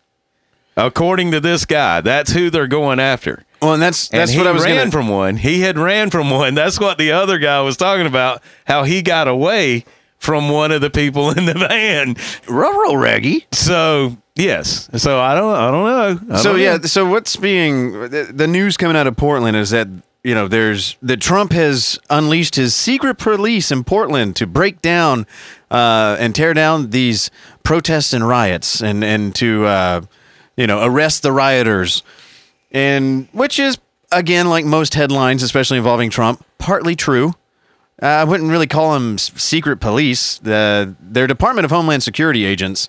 According 0.76 1.30
to 1.32 1.40
this 1.40 1.64
guy, 1.64 2.00
that's 2.00 2.32
who 2.32 2.50
they're 2.50 2.66
going 2.66 2.98
after. 2.98 3.44
Well, 3.62 3.74
and 3.74 3.82
that's 3.82 4.08
that's 4.08 4.32
he 4.32 4.38
what 4.38 4.46
I 4.46 4.52
was 4.52 4.64
ran 4.64 4.76
gonna, 4.76 4.90
from 4.90 5.08
one. 5.08 5.36
He 5.36 5.60
had 5.60 5.78
ran 5.78 6.10
from 6.10 6.30
one. 6.30 6.54
That's 6.54 6.78
what 6.80 6.98
the 6.98 7.12
other 7.12 7.38
guy 7.38 7.60
was 7.60 7.76
talking 7.76 8.06
about. 8.06 8.42
How 8.66 8.84
he 8.84 9.00
got 9.00 9.28
away 9.28 9.84
from 10.18 10.48
one 10.48 10.72
of 10.72 10.80
the 10.80 10.90
people 10.90 11.30
in 11.38 11.46
the 11.46 11.54
van. 11.54 12.16
Rural 12.48 12.96
raggy. 12.96 13.46
So 13.52 14.16
yes. 14.34 14.90
So 14.96 15.20
I 15.20 15.34
don't. 15.34 15.54
I 15.54 15.70
don't 15.70 16.28
know. 16.28 16.34
I 16.34 16.38
So 16.38 16.52
don't 16.52 16.60
yeah, 16.60 16.76
know. 16.76 16.82
so 16.82 17.06
what's 17.08 17.36
being 17.36 17.92
the, 17.92 18.30
the 18.34 18.46
news 18.48 18.76
coming 18.76 18.96
out 18.96 19.06
of 19.06 19.16
Portland 19.16 19.56
is 19.56 19.70
that 19.70 19.88
you 20.24 20.34
know 20.34 20.48
there's 20.48 20.96
that 21.02 21.20
Trump 21.20 21.52
has 21.52 21.98
unleashed 22.10 22.56
his 22.56 22.74
secret 22.74 23.16
police 23.18 23.70
in 23.70 23.84
Portland 23.84 24.36
to 24.36 24.46
break 24.46 24.82
down 24.82 25.26
uh, 25.70 26.16
and 26.18 26.34
tear 26.34 26.52
down 26.52 26.90
these 26.90 27.30
protests 27.62 28.12
and 28.12 28.26
riots 28.26 28.82
and 28.82 29.02
and 29.04 29.34
to 29.36 29.64
uh, 29.66 30.00
you 30.56 30.66
know 30.66 30.84
arrest 30.84 31.22
the 31.22 31.32
rioters 31.32 32.02
and 32.74 33.28
which 33.32 33.58
is 33.58 33.78
again 34.12 34.48
like 34.48 34.64
most 34.64 34.94
headlines, 34.94 35.42
especially 35.42 35.78
involving 35.78 36.10
Trump, 36.10 36.44
partly 36.58 36.96
true. 36.96 37.34
Uh, 38.02 38.06
I 38.06 38.24
wouldn't 38.24 38.50
really 38.50 38.66
call 38.66 38.92
them 38.94 39.16
secret 39.18 39.78
police. 39.78 40.38
The 40.38 40.94
they're 41.00 41.28
Department 41.28 41.64
of 41.64 41.70
Homeland 41.70 42.02
Security 42.02 42.44
agents, 42.44 42.88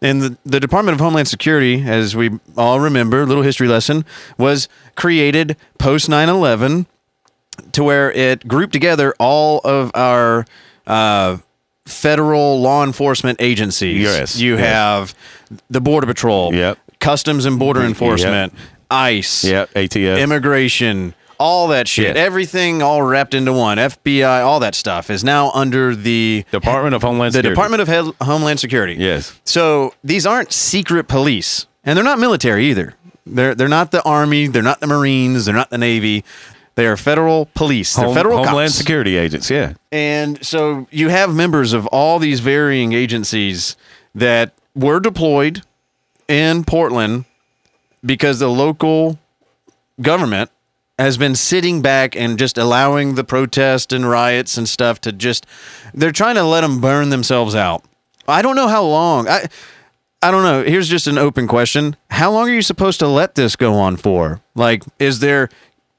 and 0.00 0.22
the, 0.22 0.38
the 0.46 0.60
Department 0.60 0.94
of 0.94 1.00
Homeland 1.00 1.28
Security, 1.28 1.82
as 1.82 2.14
we 2.14 2.30
all 2.56 2.78
remember, 2.80 3.26
little 3.26 3.42
history 3.42 3.66
lesson, 3.66 4.04
was 4.38 4.68
created 4.94 5.56
post 5.78 6.08
9/11 6.08 6.86
to 7.72 7.82
where 7.82 8.12
it 8.12 8.46
grouped 8.46 8.72
together 8.72 9.14
all 9.18 9.60
of 9.64 9.90
our 9.94 10.46
uh, 10.86 11.38
federal 11.84 12.60
law 12.60 12.84
enforcement 12.84 13.40
agencies. 13.40 14.02
Yes, 14.02 14.38
you 14.38 14.56
yes. 14.56 14.60
have 14.60 15.14
the 15.68 15.80
Border 15.80 16.06
Patrol, 16.06 16.54
Yep. 16.54 16.78
Customs 17.04 17.44
and 17.44 17.58
Border 17.58 17.80
Yep. 17.80 17.88
Enforcement, 17.88 18.52
ICE, 18.90 19.44
yeah. 19.44 19.66
ATF. 19.76 20.18
immigration, 20.20 21.14
all 21.38 21.68
that 21.68 21.86
shit, 21.88 22.16
Yeah. 22.16 22.22
everything 22.22 22.82
all 22.82 23.02
wrapped 23.02 23.34
into 23.34 23.52
one. 23.52 23.78
FBI, 23.78 24.40
all 24.42 24.60
that 24.60 24.74
stuff 24.74 25.10
is 25.10 25.22
now 25.24 25.50
under 25.52 25.94
the 25.94 26.44
Department 26.50 26.94
of 26.94 27.02
Homeland 27.02 27.32
the 27.34 27.38
Security. 27.38 27.54
Department 27.54 27.82
of 27.82 27.88
Head- 27.88 28.12
Homeland 28.22 28.60
Security. 28.60 28.96
Yes. 28.98 29.32
So 29.44 29.92
these 30.02 30.26
aren't 30.26 30.52
secret 30.52 31.08
police, 31.08 31.66
and 31.84 31.96
they're 31.96 32.04
not 32.04 32.18
military 32.18 32.66
either. 32.70 32.94
They're 33.26 33.54
they're 33.54 33.68
not 33.68 33.90
the 33.90 34.02
army. 34.02 34.46
They're 34.48 34.62
not 34.62 34.80
the 34.80 34.86
Marines. 34.86 35.44
They're 35.46 35.54
not 35.54 35.70
the 35.70 35.78
Navy. 35.78 36.24
They 36.76 36.86
are 36.86 36.96
federal 36.96 37.48
police. 37.54 37.94
They're 37.94 38.06
Home- 38.06 38.14
federal 38.14 38.38
Homeland 38.44 38.68
cops. 38.70 38.78
Security 38.78 39.16
agents. 39.16 39.48
Yeah. 39.50 39.72
And 39.92 40.44
so 40.44 40.86
you 40.90 41.08
have 41.08 41.32
members 41.34 41.72
of 41.72 41.86
all 41.86 42.18
these 42.18 42.40
varying 42.40 42.92
agencies 42.92 43.76
that 44.14 44.52
were 44.74 44.98
deployed 45.00 45.62
in 46.28 46.64
Portland 46.64 47.24
because 48.04 48.38
the 48.38 48.48
local 48.48 49.18
government 50.00 50.50
has 50.98 51.18
been 51.18 51.34
sitting 51.34 51.82
back 51.82 52.14
and 52.14 52.38
just 52.38 52.56
allowing 52.56 53.14
the 53.14 53.24
protests 53.24 53.92
and 53.92 54.08
riots 54.08 54.56
and 54.56 54.68
stuff 54.68 55.00
to 55.00 55.12
just 55.12 55.46
they're 55.92 56.12
trying 56.12 56.36
to 56.36 56.44
let 56.44 56.60
them 56.60 56.80
burn 56.80 57.10
themselves 57.10 57.54
out. 57.54 57.84
I 58.28 58.42
don't 58.42 58.56
know 58.56 58.68
how 58.68 58.84
long. 58.84 59.28
I 59.28 59.48
I 60.22 60.30
don't 60.30 60.44
know. 60.44 60.62
Here's 60.62 60.88
just 60.88 61.06
an 61.06 61.18
open 61.18 61.46
question. 61.46 61.96
How 62.10 62.32
long 62.32 62.48
are 62.48 62.54
you 62.54 62.62
supposed 62.62 62.98
to 63.00 63.08
let 63.08 63.34
this 63.34 63.56
go 63.56 63.74
on 63.74 63.96
for? 63.96 64.40
Like 64.54 64.84
is 65.00 65.18
there 65.18 65.48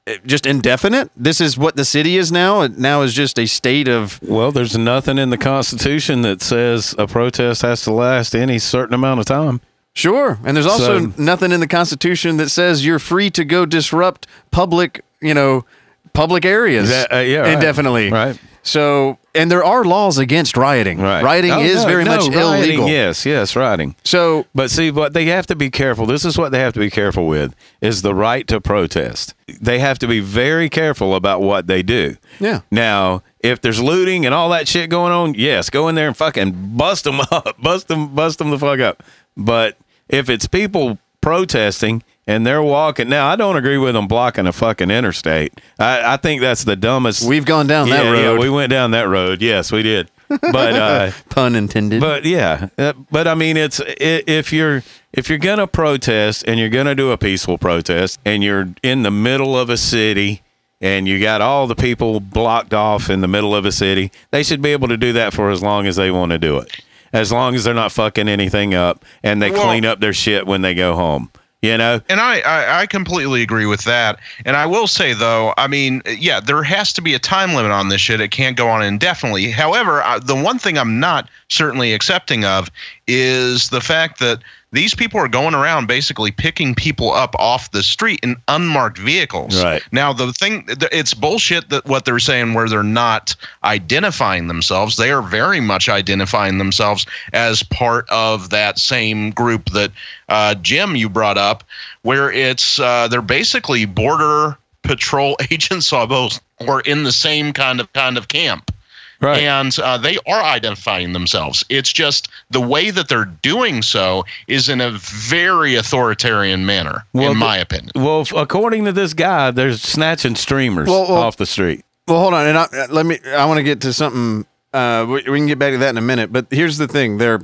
eh, 0.06 0.16
just 0.24 0.46
indefinite? 0.46 1.10
This 1.14 1.42
is 1.42 1.58
what 1.58 1.76
the 1.76 1.84
city 1.84 2.16
is 2.16 2.32
now. 2.32 2.62
It 2.62 2.78
now 2.78 3.02
is 3.02 3.12
just 3.12 3.38
a 3.38 3.46
state 3.46 3.88
of 3.88 4.18
Well, 4.22 4.50
there's 4.50 4.78
nothing 4.78 5.18
in 5.18 5.28
the 5.28 5.38
Constitution 5.38 6.22
that 6.22 6.40
says 6.40 6.94
a 6.96 7.06
protest 7.06 7.60
has 7.62 7.82
to 7.82 7.92
last 7.92 8.34
any 8.34 8.58
certain 8.58 8.94
amount 8.94 9.20
of 9.20 9.26
time. 9.26 9.60
Sure. 9.96 10.38
And 10.44 10.54
there's 10.54 10.66
also 10.66 11.00
So- 11.00 11.12
nothing 11.16 11.52
in 11.52 11.60
the 11.60 11.66
Constitution 11.66 12.36
that 12.36 12.50
says 12.50 12.84
you're 12.84 12.98
free 12.98 13.30
to 13.30 13.44
go 13.44 13.64
disrupt 13.64 14.26
public, 14.50 15.02
you 15.22 15.32
know, 15.32 15.64
public 16.12 16.44
areas 16.44 16.90
That- 16.90 17.12
uh, 17.12 17.18
yeah, 17.20 17.38
right. 17.38 17.54
indefinitely. 17.54 18.10
Right. 18.10 18.36
So, 18.62 19.16
and 19.34 19.50
there 19.50 19.64
are 19.64 19.84
laws 19.84 20.18
against 20.18 20.56
rioting. 20.56 21.00
Right. 21.00 21.22
Rioting 21.22 21.52
Oh, 21.52 21.60
is 21.60 21.82
no, 21.82 21.88
very 21.88 22.04
no, 22.04 22.16
much 22.16 22.28
rioting, 22.28 22.64
illegal. 22.64 22.88
Yes, 22.88 23.24
yes, 23.24 23.54
rioting. 23.56 23.94
So, 24.04 24.44
But 24.54 24.70
see, 24.70 24.90
what 24.90 25.14
they 25.14 25.24
have 25.26 25.46
to 25.46 25.54
be 25.56 25.70
careful. 25.70 26.04
This 26.04 26.24
is 26.26 26.36
what 26.36 26.50
they 26.52 26.58
have 26.58 26.72
to 26.74 26.80
be 26.80 26.90
careful 26.90 27.26
with: 27.28 27.54
is 27.80 28.02
the 28.02 28.12
right 28.14 28.46
to 28.48 28.60
protest. 28.60 29.34
They 29.60 29.78
have 29.78 29.98
to 30.00 30.06
be 30.08 30.20
very 30.20 30.68
careful 30.68 31.14
about 31.14 31.40
what 31.42 31.68
they 31.68 31.82
do. 31.82 32.16
Yeah. 32.40 32.60
Now, 32.70 33.22
if 33.40 33.60
there's 33.62 33.80
looting 33.80 34.26
and 34.26 34.34
all 34.34 34.48
that 34.50 34.66
shit 34.68 34.90
going 34.90 35.12
on, 35.12 35.34
yes, 35.34 35.70
go 35.70 35.86
in 35.88 35.94
there 35.94 36.08
and 36.08 36.16
fucking 36.16 36.72
bust 36.76 37.04
them 37.04 37.20
up, 37.30 37.56
bust 37.62 37.86
them, 37.88 38.14
bust 38.16 38.38
them 38.38 38.50
the 38.50 38.58
fuck 38.58 38.80
up. 38.80 39.02
But 39.36 39.76
if 40.08 40.28
it's 40.28 40.46
people 40.46 40.98
protesting 41.20 42.02
and 42.26 42.46
they're 42.46 42.62
walking, 42.62 43.08
now 43.08 43.28
I 43.28 43.36
don't 43.36 43.56
agree 43.56 43.78
with 43.78 43.94
them 43.94 44.06
blocking 44.08 44.46
a 44.46 44.52
fucking 44.52 44.90
interstate. 44.90 45.60
I, 45.78 46.14
I 46.14 46.16
think 46.16 46.40
that's 46.40 46.64
the 46.64 46.76
dumbest. 46.76 47.26
we've 47.28 47.44
gone 47.44 47.66
down 47.66 47.88
yeah, 47.88 48.02
that 48.02 48.10
road. 48.10 48.20
yeah, 48.20 48.38
we 48.38 48.50
went 48.50 48.70
down 48.70 48.92
that 48.92 49.08
road. 49.08 49.42
Yes, 49.42 49.70
we 49.72 49.82
did. 49.82 50.10
But. 50.28 50.74
uh 50.74 51.10
Pun 51.30 51.54
intended. 51.54 52.00
but 52.00 52.24
yeah, 52.24 52.68
uh, 52.78 52.94
but 53.10 53.28
I 53.28 53.34
mean, 53.34 53.56
it's 53.56 53.80
if 53.86 54.52
you're 54.52 54.82
if 55.12 55.28
you're 55.28 55.38
gonna 55.38 55.66
protest 55.68 56.44
and 56.48 56.58
you're 56.58 56.68
gonna 56.68 56.94
do 56.96 57.12
a 57.12 57.16
peaceful 57.18 57.58
protest 57.58 58.18
and 58.24 58.42
you're 58.42 58.68
in 58.82 59.02
the 59.04 59.10
middle 59.12 59.56
of 59.56 59.70
a 59.70 59.76
city 59.76 60.42
and 60.80 61.06
you 61.06 61.20
got 61.20 61.40
all 61.40 61.66
the 61.66 61.76
people 61.76 62.18
blocked 62.20 62.74
off 62.74 63.08
in 63.08 63.20
the 63.20 63.28
middle 63.28 63.54
of 63.54 63.64
a 63.64 63.72
city, 63.72 64.10
they 64.30 64.42
should 64.42 64.60
be 64.60 64.70
able 64.72 64.88
to 64.88 64.96
do 64.96 65.12
that 65.12 65.32
for 65.32 65.50
as 65.50 65.62
long 65.62 65.86
as 65.86 65.94
they 65.96 66.10
want 66.10 66.32
to 66.32 66.38
do 66.38 66.58
it, 66.58 66.80
as 67.16 67.32
long 67.32 67.54
as 67.54 67.64
they're 67.64 67.74
not 67.74 67.92
fucking 67.92 68.28
anything 68.28 68.74
up 68.74 69.04
and 69.22 69.40
they 69.40 69.50
Well- 69.50 69.64
clean 69.64 69.84
up 69.84 70.00
their 70.00 70.12
shit 70.12 70.46
when 70.46 70.62
they 70.62 70.74
go 70.74 70.94
home. 70.94 71.30
You 71.62 71.76
know, 71.78 72.00
And 72.08 72.20
I, 72.20 72.40
I, 72.40 72.80
I 72.82 72.86
completely 72.86 73.42
agree 73.42 73.64
with 73.66 73.82
that. 73.84 74.20
And 74.44 74.56
I 74.56 74.66
will 74.66 74.86
say 74.86 75.14
though, 75.14 75.52
I 75.56 75.66
mean, 75.66 76.02
yeah, 76.06 76.38
there 76.38 76.62
has 76.62 76.92
to 76.92 77.00
be 77.02 77.14
a 77.14 77.18
time 77.18 77.54
limit 77.54 77.72
on 77.72 77.88
this 77.88 78.00
shit. 78.00 78.20
It 78.20 78.30
can't 78.30 78.56
go 78.56 78.68
on 78.68 78.82
indefinitely. 78.84 79.50
However, 79.50 80.02
I, 80.02 80.18
the 80.20 80.36
one 80.36 80.58
thing 80.60 80.78
I'm 80.78 81.00
not 81.00 81.28
certainly 81.48 81.92
accepting 81.94 82.44
of 82.44 82.70
is 83.08 83.70
the 83.70 83.80
fact 83.80 84.20
that 84.20 84.40
these 84.72 84.94
people 84.94 85.20
are 85.20 85.28
going 85.28 85.54
around 85.54 85.86
basically 85.86 86.30
picking 86.30 86.74
people 86.74 87.12
up 87.12 87.34
off 87.38 87.70
the 87.70 87.82
street 87.82 88.20
in 88.22 88.36
unmarked 88.48 88.98
vehicles. 88.98 89.62
Right. 89.62 89.82
Now 89.92 90.12
the 90.12 90.32
thing 90.32 90.64
it's 90.68 91.14
bullshit 91.14 91.68
that 91.70 91.86
what 91.86 92.04
they're 92.04 92.18
saying 92.18 92.54
where 92.54 92.68
they're 92.68 92.82
not 92.82 93.34
identifying 93.64 94.48
themselves. 94.48 94.96
They 94.96 95.10
are 95.10 95.22
very 95.22 95.60
much 95.60 95.88
identifying 95.88 96.58
themselves 96.58 97.06
as 97.32 97.62
part 97.62 98.08
of 98.10 98.50
that 98.50 98.78
same 98.78 99.30
group 99.30 99.70
that 99.70 99.92
uh, 100.28 100.54
Jim 100.56 100.96
you 100.96 101.08
brought 101.08 101.38
up, 101.38 101.62
where 102.02 102.30
it's 102.30 102.80
uh, 102.80 103.08
they're 103.08 103.22
basically 103.22 103.84
border 103.84 104.58
patrol 104.82 105.36
agents 105.50 105.92
almost, 105.92 106.40
or 106.66 106.80
in 106.82 107.04
the 107.04 107.12
same 107.12 107.52
kind 107.52 107.80
of 107.80 107.92
kind 107.92 108.18
of 108.18 108.28
camp. 108.28 108.72
Right? 109.20 109.42
And 109.42 109.76
uh, 109.78 109.98
they 109.98 110.16
are 110.26 110.42
identifying 110.42 111.12
themselves. 111.12 111.64
It's 111.68 111.92
just 111.92 112.28
the 112.50 112.60
way 112.60 112.90
that 112.90 113.08
they're 113.08 113.24
doing 113.42 113.82
so 113.82 114.24
is 114.48 114.68
in 114.68 114.80
a 114.80 114.90
very 114.92 115.74
authoritarian 115.76 116.64
manner, 116.66 117.04
Well, 117.12 117.32
in 117.32 117.38
my 117.38 117.56
opinion. 117.58 117.90
well, 117.94 118.20
f- 118.22 118.32
according 118.32 118.84
to 118.86 118.92
this 118.92 119.14
guy, 119.14 119.50
they're 119.50 119.72
snatching 119.74 120.34
streamers 120.36 120.88
Well, 120.88 121.02
well- 121.08 121.18
off 121.22 121.36
the 121.36 121.46
street. 121.46 121.84
Well, 122.08 122.20
hold 122.20 122.34
on, 122.34 122.46
and 122.46 122.56
I, 122.56 122.86
let 122.88 123.04
me. 123.04 123.18
I 123.26 123.46
want 123.46 123.58
to 123.58 123.64
get 123.64 123.80
to 123.80 123.92
something. 123.92 124.46
Uh, 124.72 125.04
we, 125.08 125.14
we 125.28 125.38
can 125.38 125.46
get 125.48 125.58
back 125.58 125.72
to 125.72 125.78
that 125.78 125.90
in 125.90 125.98
a 125.98 126.00
minute. 126.02 126.32
But 126.32 126.46
here's 126.50 126.78
the 126.78 126.86
thing: 126.86 127.18
they're 127.18 127.40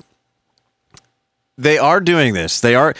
they 1.58 1.78
are 1.78 1.98
doing 1.98 2.32
this. 2.34 2.60
They 2.60 2.76
are 2.76 2.94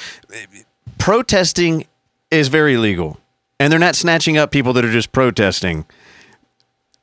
protesting 0.99 1.86
is 2.31 2.49
very 2.49 2.77
legal, 2.77 3.19
and 3.61 3.73
they're 3.73 3.78
not 3.78 3.94
snatching 3.94 4.36
up 4.36 4.51
people 4.51 4.73
that 4.73 4.85
are 4.85 4.90
just 4.90 5.12
protesting. 5.12 5.85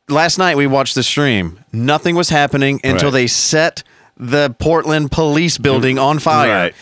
Last 0.10 0.38
night 0.38 0.58
we 0.58 0.68
watched 0.68 0.96
the 0.96 1.04
stream. 1.04 1.60
Nothing 1.72 2.16
was 2.16 2.30
happening 2.30 2.80
until 2.84 3.08
Right. 3.10 3.14
they 3.22 3.28
set 3.28 3.84
the 4.18 4.56
Portland 4.60 5.12
police 5.12 5.58
building 5.58 5.98
on 6.00 6.20
fire. 6.20 6.50
Right. 6.64 6.76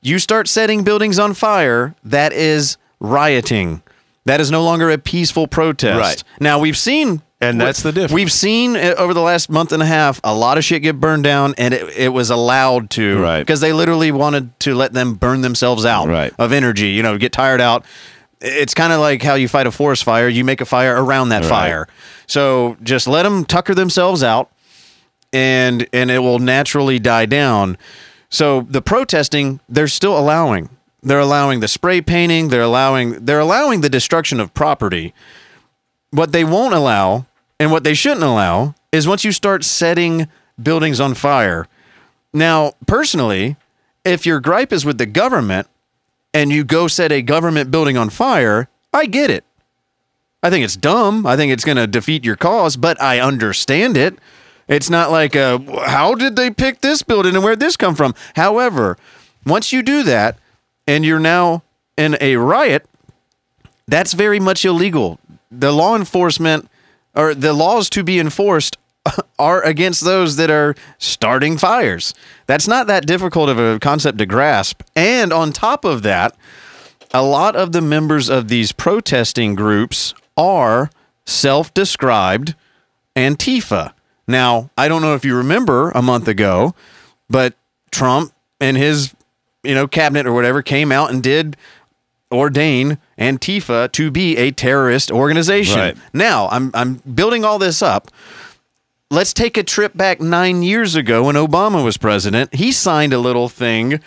You 0.00 0.18
start 0.18 0.48
setting 0.48 0.84
buildings 0.84 1.18
on 1.18 1.34
fire, 1.34 1.94
that 2.04 2.32
is 2.32 2.76
rioting. 3.00 3.82
That 4.26 4.40
is 4.40 4.50
no 4.50 4.62
longer 4.62 4.90
a 4.90 4.98
peaceful 4.98 5.46
protest. 5.48 5.98
Right. 5.98 6.24
Now 6.40 6.58
we've 6.58 6.76
seen 6.78 7.22
And 7.40 7.60
that's 7.60 7.82
the 7.82 7.92
difference. 7.92 8.12
We've 8.12 8.32
seen 8.32 8.76
uh, 8.76 8.94
over 8.98 9.14
the 9.14 9.20
last 9.22 9.48
month 9.50 9.72
and 9.72 9.82
a 9.82 9.86
half 9.86 10.20
a 10.24 10.34
lot 10.34 10.58
of 10.58 10.64
shit 10.64 10.82
get 10.82 10.98
burned 11.00 11.24
down, 11.24 11.54
and 11.58 11.72
it, 11.74 11.88
it 11.96 12.08
was 12.08 12.30
allowed 12.30 12.90
to, 12.90 13.18
Right. 13.20 13.40
Because 13.40 13.60
they 13.60 13.72
literally 13.72 14.10
wanted 14.12 14.58
to 14.60 14.74
let 14.74 14.92
them 14.92 15.14
burn 15.14 15.40
themselves 15.42 15.84
out 15.84 16.08
Right. 16.08 16.32
of 16.38 16.52
energy. 16.52 16.88
You 16.88 17.02
know, 17.02 17.16
get 17.18 17.32
tired 17.32 17.60
out. 17.60 17.84
It's 18.40 18.74
kind 18.74 18.92
of 18.92 19.00
like 19.00 19.22
how 19.22 19.34
you 19.34 19.48
fight 19.48 19.66
a 19.66 19.72
forest 19.72 20.04
fire. 20.04 20.28
You 20.28 20.44
make 20.44 20.60
a 20.60 20.64
fire 20.64 21.02
around 21.02 21.30
that 21.30 21.42
Right. 21.42 21.48
fire. 21.48 21.88
So 22.26 22.76
just 22.82 23.06
let 23.08 23.24
them 23.24 23.44
tucker 23.44 23.74
themselves 23.74 24.22
out, 24.22 24.50
and 25.32 25.86
and 25.92 26.10
it 26.10 26.20
will 26.20 26.38
naturally 26.38 26.98
die 26.98 27.26
down. 27.26 27.76
So 28.30 28.66
the 28.68 28.82
protesting, 28.82 29.60
they're 29.68 29.88
still 29.88 30.18
allowing. 30.18 30.68
They're 31.02 31.18
allowing 31.20 31.60
the 31.60 31.68
spray 31.68 32.00
painting. 32.00 32.48
They're 32.48 32.62
allowing. 32.62 33.24
They're 33.24 33.40
allowing 33.40 33.80
the 33.80 33.88
destruction 33.88 34.40
of 34.40 34.52
property 34.54 35.14
what 36.10 36.32
they 36.32 36.42
won't 36.44 36.72
allow 36.74 37.26
and 37.60 37.70
what 37.70 37.84
they 37.84 37.92
shouldn't 37.92 38.22
allow 38.22 38.74
is 38.92 39.06
once 39.06 39.24
you 39.24 39.32
start 39.32 39.62
setting 39.62 40.26
buildings 40.62 41.00
on 41.00 41.12
fire. 41.12 41.66
Now, 42.32 42.72
personally, 42.86 43.56
if 44.04 44.24
your 44.24 44.40
gripe 44.40 44.72
is 44.72 44.84
with 44.86 44.96
the 44.96 45.04
government 45.06 45.66
and 46.38 46.52
you 46.52 46.62
go 46.62 46.86
set 46.86 47.10
a 47.10 47.20
government 47.20 47.68
building 47.68 47.96
on 47.96 48.10
fire, 48.10 48.68
I 48.92 49.06
get 49.06 49.28
it. 49.28 49.42
I 50.40 50.50
think 50.50 50.64
it's 50.64 50.76
dumb. 50.76 51.26
I 51.26 51.34
think 51.36 51.52
it's 51.52 51.64
going 51.64 51.78
to 51.78 51.88
defeat 51.88 52.24
your 52.24 52.36
cause, 52.36 52.76
but 52.76 53.00
I 53.02 53.18
understand 53.18 53.96
it. 53.96 54.16
It's 54.68 54.88
not 54.88 55.10
like, 55.10 55.34
uh, 55.34 55.58
how 55.86 56.14
did 56.14 56.36
they 56.36 56.52
pick 56.52 56.80
this 56.80 57.02
building 57.02 57.34
and 57.34 57.42
where'd 57.42 57.58
this 57.58 57.76
come 57.76 57.96
from? 57.96 58.14
However, 58.36 58.96
once 59.44 59.72
you 59.72 59.82
do 59.82 60.04
that 60.04 60.38
and 60.86 61.04
you're 61.04 61.18
now 61.18 61.64
in 61.96 62.16
a 62.20 62.36
riot, 62.36 62.86
that's 63.88 64.12
very 64.12 64.38
much 64.38 64.64
illegal. 64.64 65.18
The 65.50 65.72
law 65.72 65.96
enforcement 65.96 66.70
or 67.16 67.34
the 67.34 67.52
laws 67.52 67.90
to 67.90 68.04
be 68.04 68.20
enforced 68.20 68.78
are 69.40 69.60
against 69.62 70.04
those 70.04 70.36
that 70.36 70.50
are 70.50 70.76
starting 70.98 71.58
fires. 71.58 72.14
That's 72.48 72.66
not 72.66 72.86
that 72.86 73.06
difficult 73.06 73.50
of 73.50 73.58
a 73.58 73.78
concept 73.78 74.18
to 74.18 74.26
grasp. 74.26 74.82
And 74.96 75.32
on 75.34 75.52
top 75.52 75.84
of 75.84 76.02
that, 76.02 76.34
a 77.12 77.22
lot 77.22 77.54
of 77.54 77.72
the 77.72 77.82
members 77.82 78.30
of 78.30 78.48
these 78.48 78.72
protesting 78.72 79.54
groups 79.54 80.14
are 80.36 80.90
self 81.26 81.72
described 81.74 82.54
Antifa. 83.14 83.92
Now, 84.26 84.70
I 84.78 84.88
don't 84.88 85.02
know 85.02 85.14
if 85.14 85.26
you 85.26 85.36
remember 85.36 85.90
a 85.90 86.00
month 86.00 86.26
ago, 86.26 86.74
but 87.28 87.54
Trump 87.90 88.32
and 88.60 88.78
his 88.78 89.14
you 89.62 89.74
know 89.74 89.86
cabinet 89.86 90.26
or 90.26 90.32
whatever 90.32 90.62
came 90.62 90.90
out 90.90 91.10
and 91.10 91.22
did 91.22 91.54
ordain 92.32 92.96
Antifa 93.18 93.92
to 93.92 94.10
be 94.10 94.38
a 94.38 94.52
terrorist 94.52 95.10
organization. 95.10 95.78
Right. 95.78 95.96
Now, 96.14 96.48
I'm 96.48 96.70
I'm 96.72 96.94
building 96.94 97.44
all 97.44 97.58
this 97.58 97.82
up. 97.82 98.10
Let's 99.10 99.32
take 99.32 99.56
a 99.56 99.62
trip 99.62 99.96
back 99.96 100.20
9 100.20 100.62
years 100.62 100.94
ago 100.94 101.24
when 101.24 101.34
Obama 101.34 101.82
was 101.82 101.96
president. 101.96 102.54
He 102.54 102.72
signed 102.72 103.14
a 103.14 103.18
little 103.18 103.48
thing 103.48 104.00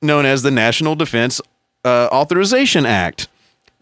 known 0.00 0.24
as 0.24 0.42
the 0.42 0.50
National 0.50 0.94
Defense 0.94 1.42
uh, 1.84 2.08
Authorization 2.10 2.86
Act. 2.86 3.28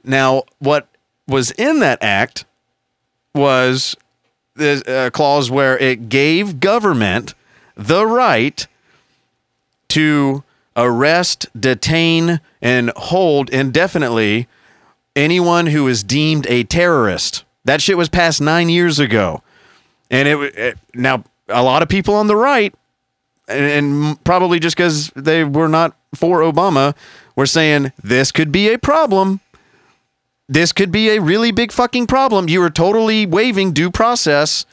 Now, 0.02 0.42
what 0.58 0.88
was 1.28 1.52
in 1.52 1.78
that 1.80 2.02
act 2.02 2.44
was 3.36 3.94
the 4.56 4.82
uh, 4.86 5.10
clause 5.10 5.48
where 5.50 5.78
it 5.78 6.08
gave 6.08 6.58
government 6.58 7.34
the 7.76 8.04
right 8.04 8.66
to 9.88 10.42
arrest, 10.76 11.46
detain, 11.58 12.40
and 12.60 12.90
hold 12.96 13.48
indefinitely 13.50 14.48
anyone 15.14 15.66
who 15.66 15.86
is 15.86 16.02
deemed 16.02 16.46
a 16.48 16.64
terrorist. 16.64 17.44
That 17.64 17.80
shit 17.80 17.96
was 17.96 18.08
passed 18.08 18.40
nine 18.40 18.68
years 18.68 18.98
ago, 18.98 19.42
and 20.10 20.28
it, 20.28 20.58
it 20.58 20.78
now 20.94 21.24
a 21.48 21.62
lot 21.62 21.82
of 21.82 21.88
people 21.88 22.14
on 22.14 22.26
the 22.26 22.36
right, 22.36 22.74
and, 23.48 23.64
and 23.64 24.24
probably 24.24 24.58
just 24.60 24.76
because 24.76 25.10
they 25.10 25.44
were 25.44 25.68
not 25.68 25.96
for 26.14 26.40
Obama, 26.40 26.94
were 27.36 27.46
saying 27.46 27.92
this 28.02 28.32
could 28.32 28.50
be 28.50 28.68
a 28.72 28.78
problem. 28.78 29.40
this 30.48 30.72
could 30.72 30.90
be 30.92 31.10
a 31.10 31.20
really 31.20 31.50
big 31.50 31.72
fucking 31.72 32.06
problem. 32.06 32.48
You 32.48 32.62
are 32.62 32.70
totally 32.70 33.26
waiving 33.26 33.72
due 33.72 33.90
process. 33.90 34.64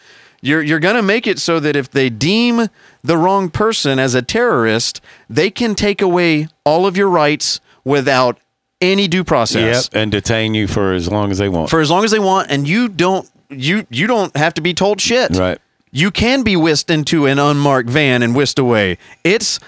You're 0.42 0.62
you're 0.62 0.80
gonna 0.80 1.02
make 1.02 1.26
it 1.26 1.40
so 1.40 1.60
that 1.60 1.76
if 1.76 1.90
they 1.90 2.10
deem 2.10 2.68
the 3.04 3.18
wrong 3.18 3.50
person 3.50 3.98
as 4.00 4.14
a 4.14 4.22
terrorist, 4.22 5.02
they 5.30 5.50
can 5.50 5.74
take 5.74 6.02
away 6.02 6.48
all 6.66 6.86
of 6.86 6.96
your 6.98 7.10
rights 7.10 7.60
without 7.86 8.38
any 8.82 9.08
due 9.08 9.24
process 9.24 9.90
Yep, 9.92 10.02
and 10.02 10.12
detain 10.12 10.54
you 10.54 10.68
for 10.68 10.94
as 10.94 11.10
long 11.10 11.32
as 11.32 11.38
they 11.38 11.48
want. 11.48 11.70
for 11.70 11.80
as 11.80 11.90
long 11.90 12.04
as 12.04 12.12
they 12.12 12.20
want, 12.20 12.52
and 12.52 12.68
you 12.68 12.90
don't 12.90 13.28
you 13.56 13.88
you 13.90 14.08
don't 14.08 14.36
have 14.36 14.54
to 14.56 14.62
be 14.62 14.74
told 14.74 15.02
shit. 15.02 15.36
right. 15.36 15.60
You 15.92 16.10
can 16.10 16.42
be 16.42 16.56
whisked 16.56 16.90
into 16.90 17.28
an 17.28 17.38
unmarked 17.38 17.88
van 17.90 18.24
and 18.24 18.36
whisked 18.36 18.58
away. 18.58 18.98
It's 19.24 19.60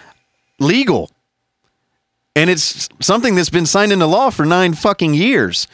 legal. 0.60 1.12
And 2.36 2.50
it's 2.50 2.90
something 3.00 3.36
that's 3.36 3.52
been 3.52 3.68
signed 3.68 3.92
into 3.92 4.08
law 4.08 4.32
for 4.32 4.44
nine 4.46 4.74
fucking 4.74 5.14
years. 5.14 5.68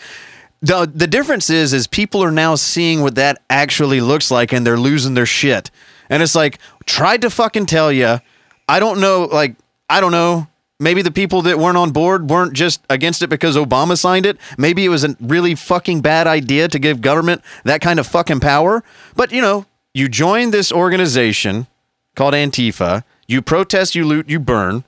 The 0.62 0.92
the 0.94 1.08
difference 1.08 1.50
is 1.50 1.74
is 1.74 1.88
people 1.88 2.22
are 2.24 2.32
now 2.32 2.56
seeing 2.56 3.02
what 3.02 3.16
that 3.16 3.42
actually 3.50 4.02
looks 4.02 4.30
like 4.30 4.52
and 4.52 4.68
they're 4.68 4.78
losing 4.78 5.14
their 5.14 5.26
shit. 5.26 5.72
And 6.10 6.22
it's 6.22 6.36
like, 6.36 6.60
tried 6.86 7.22
to 7.22 7.30
fucking 7.30 7.68
tell 7.68 7.92
you. 7.92 8.20
I 8.68 8.80
don't 8.80 9.00
know, 9.00 9.30
like, 9.32 9.56
I 9.90 10.02
don't 10.02 10.12
know. 10.12 10.48
Maybe 10.82 11.02
the 11.02 11.12
people 11.12 11.42
that 11.44 11.60
weren't 11.60 11.78
on 11.78 11.92
board 11.92 12.30
weren't 12.30 12.54
just 12.54 12.82
against 12.90 13.22
it 13.22 13.28
because 13.28 13.56
Obama 13.56 13.98
signed 13.98 14.26
it. 14.26 14.38
Maybe 14.58 14.84
it 14.84 14.90
was 14.90 15.04
a 15.04 15.16
really 15.22 15.54
fucking 15.56 16.02
bad 16.02 16.26
idea 16.26 16.68
to 16.68 16.80
give 16.80 17.02
government 17.02 17.44
that 17.64 17.82
kind 17.82 18.00
of 18.00 18.08
fucking 18.08 18.40
power. 18.40 18.84
But, 19.16 19.32
you 19.32 19.42
know, 19.42 19.66
you 19.94 20.10
join 20.10 20.52
this 20.52 20.72
organization 20.72 21.68
called 22.16 22.34
Antifa, 22.34 23.04
you 23.28 23.42
protest, 23.42 23.94
you 23.94 24.06
loot, 24.06 24.28
you 24.28 24.40
burn. 24.40 24.84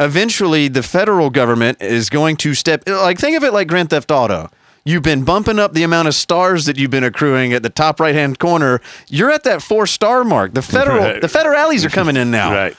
Eventually, 0.00 0.66
the 0.66 0.82
federal 0.82 1.30
government 1.30 1.80
is 1.80 2.10
going 2.10 2.36
to 2.38 2.52
step, 2.54 2.82
like, 2.88 3.18
think 3.18 3.36
of 3.36 3.44
it 3.44 3.52
like 3.52 3.68
Grand 3.68 3.90
Theft 3.90 4.10
Auto. 4.10 4.50
You've 4.84 5.04
been 5.04 5.24
bumping 5.24 5.58
up 5.58 5.72
the 5.72 5.82
amount 5.84 6.08
of 6.08 6.14
stars 6.14 6.66
that 6.66 6.76
you've 6.76 6.90
been 6.90 7.04
accruing 7.04 7.52
at 7.54 7.62
the 7.62 7.70
top 7.70 8.00
right 8.00 8.14
hand 8.14 8.38
corner. 8.38 8.80
You're 9.08 9.30
at 9.30 9.44
that 9.44 9.62
four 9.62 9.86
star 9.86 10.24
mark. 10.24 10.52
The 10.52 10.60
federal, 10.62 10.98
Right. 10.98 11.20
the 11.22 11.28
federales 11.28 11.86
are 11.86 11.90
coming 11.90 12.16
in 12.16 12.30
now. 12.30 12.52
Right. 12.52 12.76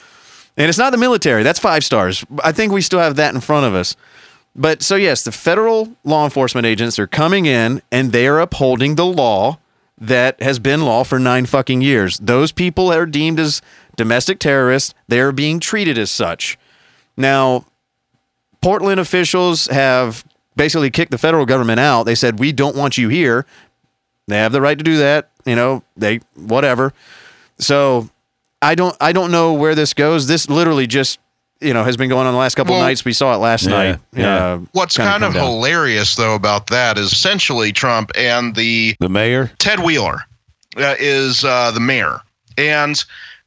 And 0.58 0.70
it's 0.70 0.78
not 0.78 0.92
the 0.92 0.98
military. 0.98 1.44
That's 1.44 1.60
five 1.60 1.84
stars. 1.84 2.26
I 2.44 2.52
think 2.52 2.72
we 2.72 2.82
still 2.82 3.00
have 3.00 3.18
that 3.18 3.34
in 3.34 3.42
front 3.42 3.66
of 3.66 3.74
us. 3.74 3.96
But 4.56 4.82
so, 4.82 4.96
yes, 4.96 5.24
the 5.24 5.34
federal 5.34 5.96
law 6.06 6.24
enforcement 6.24 6.66
agents 6.66 6.98
are 6.98 7.08
coming 7.08 7.46
in 7.46 7.82
and 7.92 8.12
they 8.12 8.26
are 8.28 8.40
upholding 8.40 8.96
the 8.96 9.06
law 9.06 9.60
that 9.98 10.42
has 10.42 10.60
been 10.60 10.84
law 10.84 11.04
for 11.04 11.20
nine 11.20 11.46
fucking 11.46 11.82
years. 11.82 12.18
Those 12.20 12.52
people 12.52 12.92
are 12.92 13.06
deemed 13.06 13.40
as 13.40 13.62
domestic 13.98 14.40
terrorists. 14.40 14.94
They 15.08 15.20
are 15.20 15.32
being 15.32 15.60
treated 15.60 15.98
as 15.98 16.10
such. 16.10 16.58
Now, 17.18 17.66
Portland 18.62 19.00
officials 19.00 19.68
have 19.68 20.26
basically 20.56 20.90
kicked 20.90 21.12
the 21.12 21.18
federal 21.18 21.46
government 21.46 21.80
out. 21.80 22.04
They 22.04 22.16
said, 22.16 22.40
We 22.40 22.52
don't 22.52 22.76
want 22.76 22.98
you 22.98 23.10
here. 23.10 23.46
They 24.28 24.38
have 24.38 24.52
the 24.52 24.62
right 24.62 24.78
to 24.78 24.84
do 24.84 24.98
that. 24.98 25.30
You 25.46 25.56
know, 25.56 25.84
they, 25.96 26.20
whatever. 26.36 26.94
So 27.60 28.10
I 28.62 28.76
don't, 28.76 28.96
I 29.00 29.12
don't 29.12 29.32
know 29.32 29.54
where 29.54 29.76
this 29.76 29.94
goes. 29.94 30.28
This 30.28 30.50
literally 30.50 30.88
just, 30.88 31.20
you 31.62 31.74
know, 31.74 31.84
has 31.84 31.98
been 31.98 32.10
going 32.10 32.26
on 32.28 32.34
the 32.34 32.40
last 32.40 32.56
couple 32.56 32.74
Well- 32.76 32.84
nights. 32.84 33.06
We 33.06 33.14
saw 33.14 33.34
it 33.34 33.38
last 33.38 33.64
Yeah, 33.64 33.70
night. 33.72 34.00
yeah. 34.14 34.36
Uh, 34.36 34.58
What's 34.72 34.98
kinda 34.98 35.28
of 35.28 35.34
down. 35.34 35.44
hilarious 35.46 36.16
though 36.16 36.36
about 36.36 36.68
that 36.68 36.98
is 36.98 37.12
essentially 37.12 37.72
Trump 37.72 38.12
and 38.16 38.56
the 38.56 38.96
The 39.00 39.10
mayor. 39.10 39.52
Ted 39.60 39.80
Wheeler 39.80 40.24
uh, 40.78 40.96
is 41.00 41.44
uh, 41.46 41.72
the 41.72 41.80
mayor, 41.80 42.20
and 42.58 43.02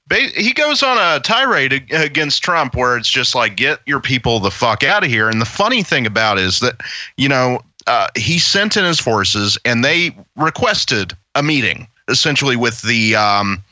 ba- 0.06 0.30
he 0.36 0.52
goes 0.52 0.82
on 0.82 0.96
a 0.98 1.20
tirade 1.20 1.72
ag- 1.74 1.92
against 1.92 2.42
Trump 2.42 2.74
where 2.76 2.96
it's 2.96 3.10
just 3.10 3.34
like, 3.34 3.56
get 3.56 3.80
your 3.86 4.00
people 4.00 4.40
the 4.40 4.50
fuck 4.50 4.82
out 4.84 5.04
of 5.04 5.10
here. 5.10 5.28
And 5.28 5.40
the 5.40 5.44
funny 5.46 5.82
thing 5.82 6.06
about 6.06 6.38
it 6.38 6.44
is 6.44 6.60
that, 6.60 6.80
you 7.18 7.28
know, 7.28 7.60
uh, 7.86 8.08
he 8.16 8.38
sent 8.38 8.76
in 8.78 8.84
his 8.84 8.98
forces 9.00 9.58
and 9.66 9.84
they 9.84 10.16
requested 10.36 11.14
a 11.34 11.42
meeting 11.42 11.86
essentially 12.08 12.56
with 12.56 12.80
the 12.82 13.14
um, 13.16 13.62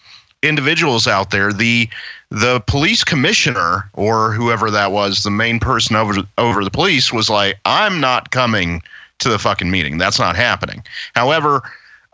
individuals 0.42 1.06
out 1.06 1.30
there. 1.30 1.52
The 1.52 1.88
the 2.30 2.60
police 2.66 3.04
commissioner 3.04 3.88
or 3.94 4.32
whoever 4.32 4.70
that 4.70 4.92
was, 4.92 5.22
the 5.22 5.30
main 5.30 5.60
person 5.60 5.96
over 5.96 6.14
over 6.38 6.64
the 6.64 6.70
police 6.70 7.12
was 7.12 7.30
like, 7.30 7.58
I'm 7.64 8.00
not 8.00 8.30
coming 8.30 8.82
to 9.18 9.28
the 9.28 9.38
fucking 9.38 9.70
meeting. 9.70 9.98
That's 9.98 10.18
not 10.18 10.36
happening. 10.36 10.84
However, 11.14 11.62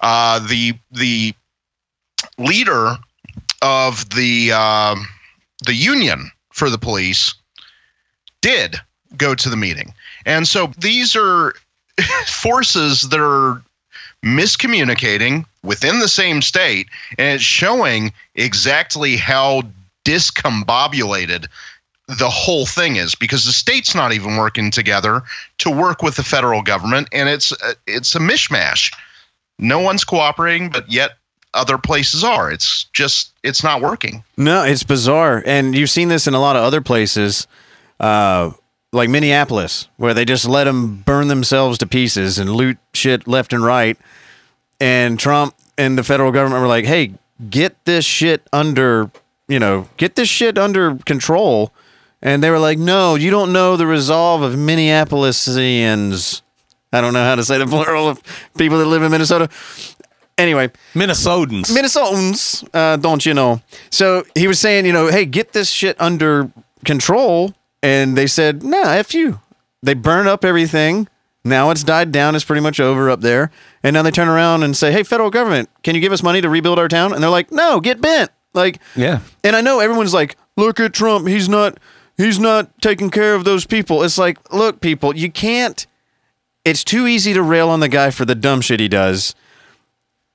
uh, 0.00 0.38
the 0.40 0.74
the 0.90 1.34
leader 2.38 2.96
of 3.62 4.08
the 4.10 4.52
um, 4.52 5.06
the 5.64 5.74
union 5.74 6.30
for 6.50 6.70
the 6.70 6.78
police 6.78 7.34
did 8.40 8.76
go 9.16 9.34
to 9.34 9.48
the 9.48 9.56
meeting, 9.56 9.94
and 10.26 10.46
so 10.46 10.72
these 10.78 11.16
are 11.16 11.54
forces 12.26 13.02
that 13.02 13.20
are 13.20 13.62
miscommunicating 14.24 15.44
within 15.62 15.98
the 15.98 16.08
same 16.08 16.42
state, 16.42 16.88
and 17.18 17.34
it's 17.34 17.44
showing 17.44 18.12
exactly 18.34 19.16
how 19.16 19.62
discombobulated 20.04 21.46
the 22.08 22.28
whole 22.28 22.66
thing 22.66 22.96
is 22.96 23.14
because 23.14 23.44
the 23.44 23.52
state's 23.52 23.94
not 23.94 24.12
even 24.12 24.36
working 24.36 24.70
together 24.70 25.22
to 25.58 25.70
work 25.70 26.02
with 26.02 26.16
the 26.16 26.22
federal 26.22 26.60
government 26.60 27.08
and 27.12 27.28
it's 27.28 27.52
uh, 27.52 27.74
it's 27.86 28.14
a 28.14 28.18
mishmash. 28.18 28.92
No 29.58 29.78
one's 29.78 30.04
cooperating 30.04 30.68
but 30.68 30.90
yet 30.90 31.12
other 31.54 31.78
places 31.78 32.24
are. 32.24 32.50
It's 32.50 32.84
just 32.92 33.32
it's 33.42 33.62
not 33.62 33.80
working. 33.80 34.24
No, 34.36 34.64
it's 34.64 34.82
bizarre, 34.82 35.42
and 35.46 35.74
you've 35.74 35.90
seen 35.90 36.08
this 36.08 36.26
in 36.26 36.34
a 36.34 36.40
lot 36.40 36.56
of 36.56 36.62
other 36.62 36.80
places, 36.80 37.46
uh, 38.00 38.50
like 38.92 39.08
Minneapolis, 39.08 39.88
where 39.96 40.14
they 40.14 40.24
just 40.24 40.46
let 40.46 40.64
them 40.64 40.96
burn 40.96 41.28
themselves 41.28 41.78
to 41.78 41.86
pieces 41.86 42.38
and 42.38 42.50
loot 42.50 42.78
shit 42.92 43.26
left 43.26 43.52
and 43.52 43.64
right. 43.64 43.96
And 44.80 45.18
Trump 45.18 45.54
and 45.78 45.96
the 45.96 46.02
federal 46.04 46.30
government 46.32 46.60
were 46.60 46.68
like, 46.68 46.84
"Hey, 46.84 47.14
get 47.48 47.84
this 47.84 48.04
shit 48.04 48.46
under, 48.52 49.10
you 49.48 49.58
know, 49.58 49.88
get 49.96 50.14
this 50.16 50.28
shit 50.28 50.58
under 50.58 50.96
control." 51.06 51.72
And 52.20 52.42
they 52.42 52.50
were 52.50 52.58
like, 52.58 52.78
"No, 52.78 53.14
you 53.14 53.30
don't 53.30 53.52
know 53.52 53.76
the 53.76 53.86
resolve 53.86 54.42
of 54.42 54.54
Minneapolisians." 54.54 56.42
I 56.92 57.00
don't 57.00 57.14
know 57.14 57.24
how 57.24 57.34
to 57.36 57.44
say 57.44 57.56
the 57.58 57.66
plural 57.66 58.08
of 58.08 58.22
people 58.58 58.78
that 58.78 58.86
live 58.86 59.02
in 59.02 59.10
Minnesota. 59.10 59.48
Anyway, 60.36 60.70
Minnesotans. 60.94 61.70
Minnesotans, 61.70 62.68
uh, 62.74 62.96
don't 62.96 63.24
you 63.24 63.32
know? 63.32 63.62
So 63.90 64.24
he 64.34 64.46
was 64.46 64.58
saying, 64.58 64.86
you 64.86 64.92
know, 64.92 65.08
hey, 65.08 65.24
get 65.24 65.52
this 65.52 65.70
shit 65.70 65.98
under 66.00 66.50
control. 66.84 67.54
And 67.82 68.16
they 68.16 68.26
said, 68.26 68.62
nah, 68.62 68.92
F 68.92 69.14
you. 69.14 69.40
They 69.82 69.94
burn 69.94 70.28
up 70.28 70.44
everything. 70.44 71.08
Now 71.44 71.70
it's 71.70 71.82
died 71.82 72.12
down. 72.12 72.36
It's 72.36 72.44
pretty 72.44 72.60
much 72.60 72.78
over 72.78 73.10
up 73.10 73.20
there. 73.20 73.50
And 73.82 73.94
now 73.94 74.02
they 74.02 74.12
turn 74.12 74.28
around 74.28 74.62
and 74.62 74.76
say, 74.76 74.92
hey, 74.92 75.02
federal 75.02 75.30
government, 75.30 75.68
can 75.82 75.94
you 75.94 76.00
give 76.00 76.12
us 76.12 76.22
money 76.22 76.40
to 76.40 76.48
rebuild 76.48 76.78
our 76.78 76.88
town? 76.88 77.12
And 77.12 77.22
they're 77.22 77.30
like, 77.30 77.50
no, 77.50 77.80
get 77.80 78.00
bent. 78.00 78.30
Like, 78.54 78.80
yeah. 78.94 79.20
and 79.42 79.56
I 79.56 79.60
know 79.60 79.80
everyone's 79.80 80.14
like, 80.14 80.36
look 80.56 80.78
at 80.78 80.92
Trump. 80.92 81.26
He's 81.26 81.48
not, 81.48 81.80
he's 82.16 82.38
not 82.38 82.80
taking 82.80 83.10
care 83.10 83.34
of 83.34 83.44
those 83.44 83.66
people. 83.66 84.02
It's 84.04 84.18
like, 84.18 84.52
look, 84.52 84.80
people, 84.80 85.16
you 85.16 85.32
can't, 85.32 85.84
it's 86.64 86.84
too 86.84 87.08
easy 87.08 87.32
to 87.32 87.42
rail 87.42 87.68
on 87.70 87.80
the 87.80 87.88
guy 87.88 88.10
for 88.10 88.24
the 88.24 88.36
dumb 88.36 88.60
shit 88.60 88.78
he 88.78 88.88
does. 88.88 89.34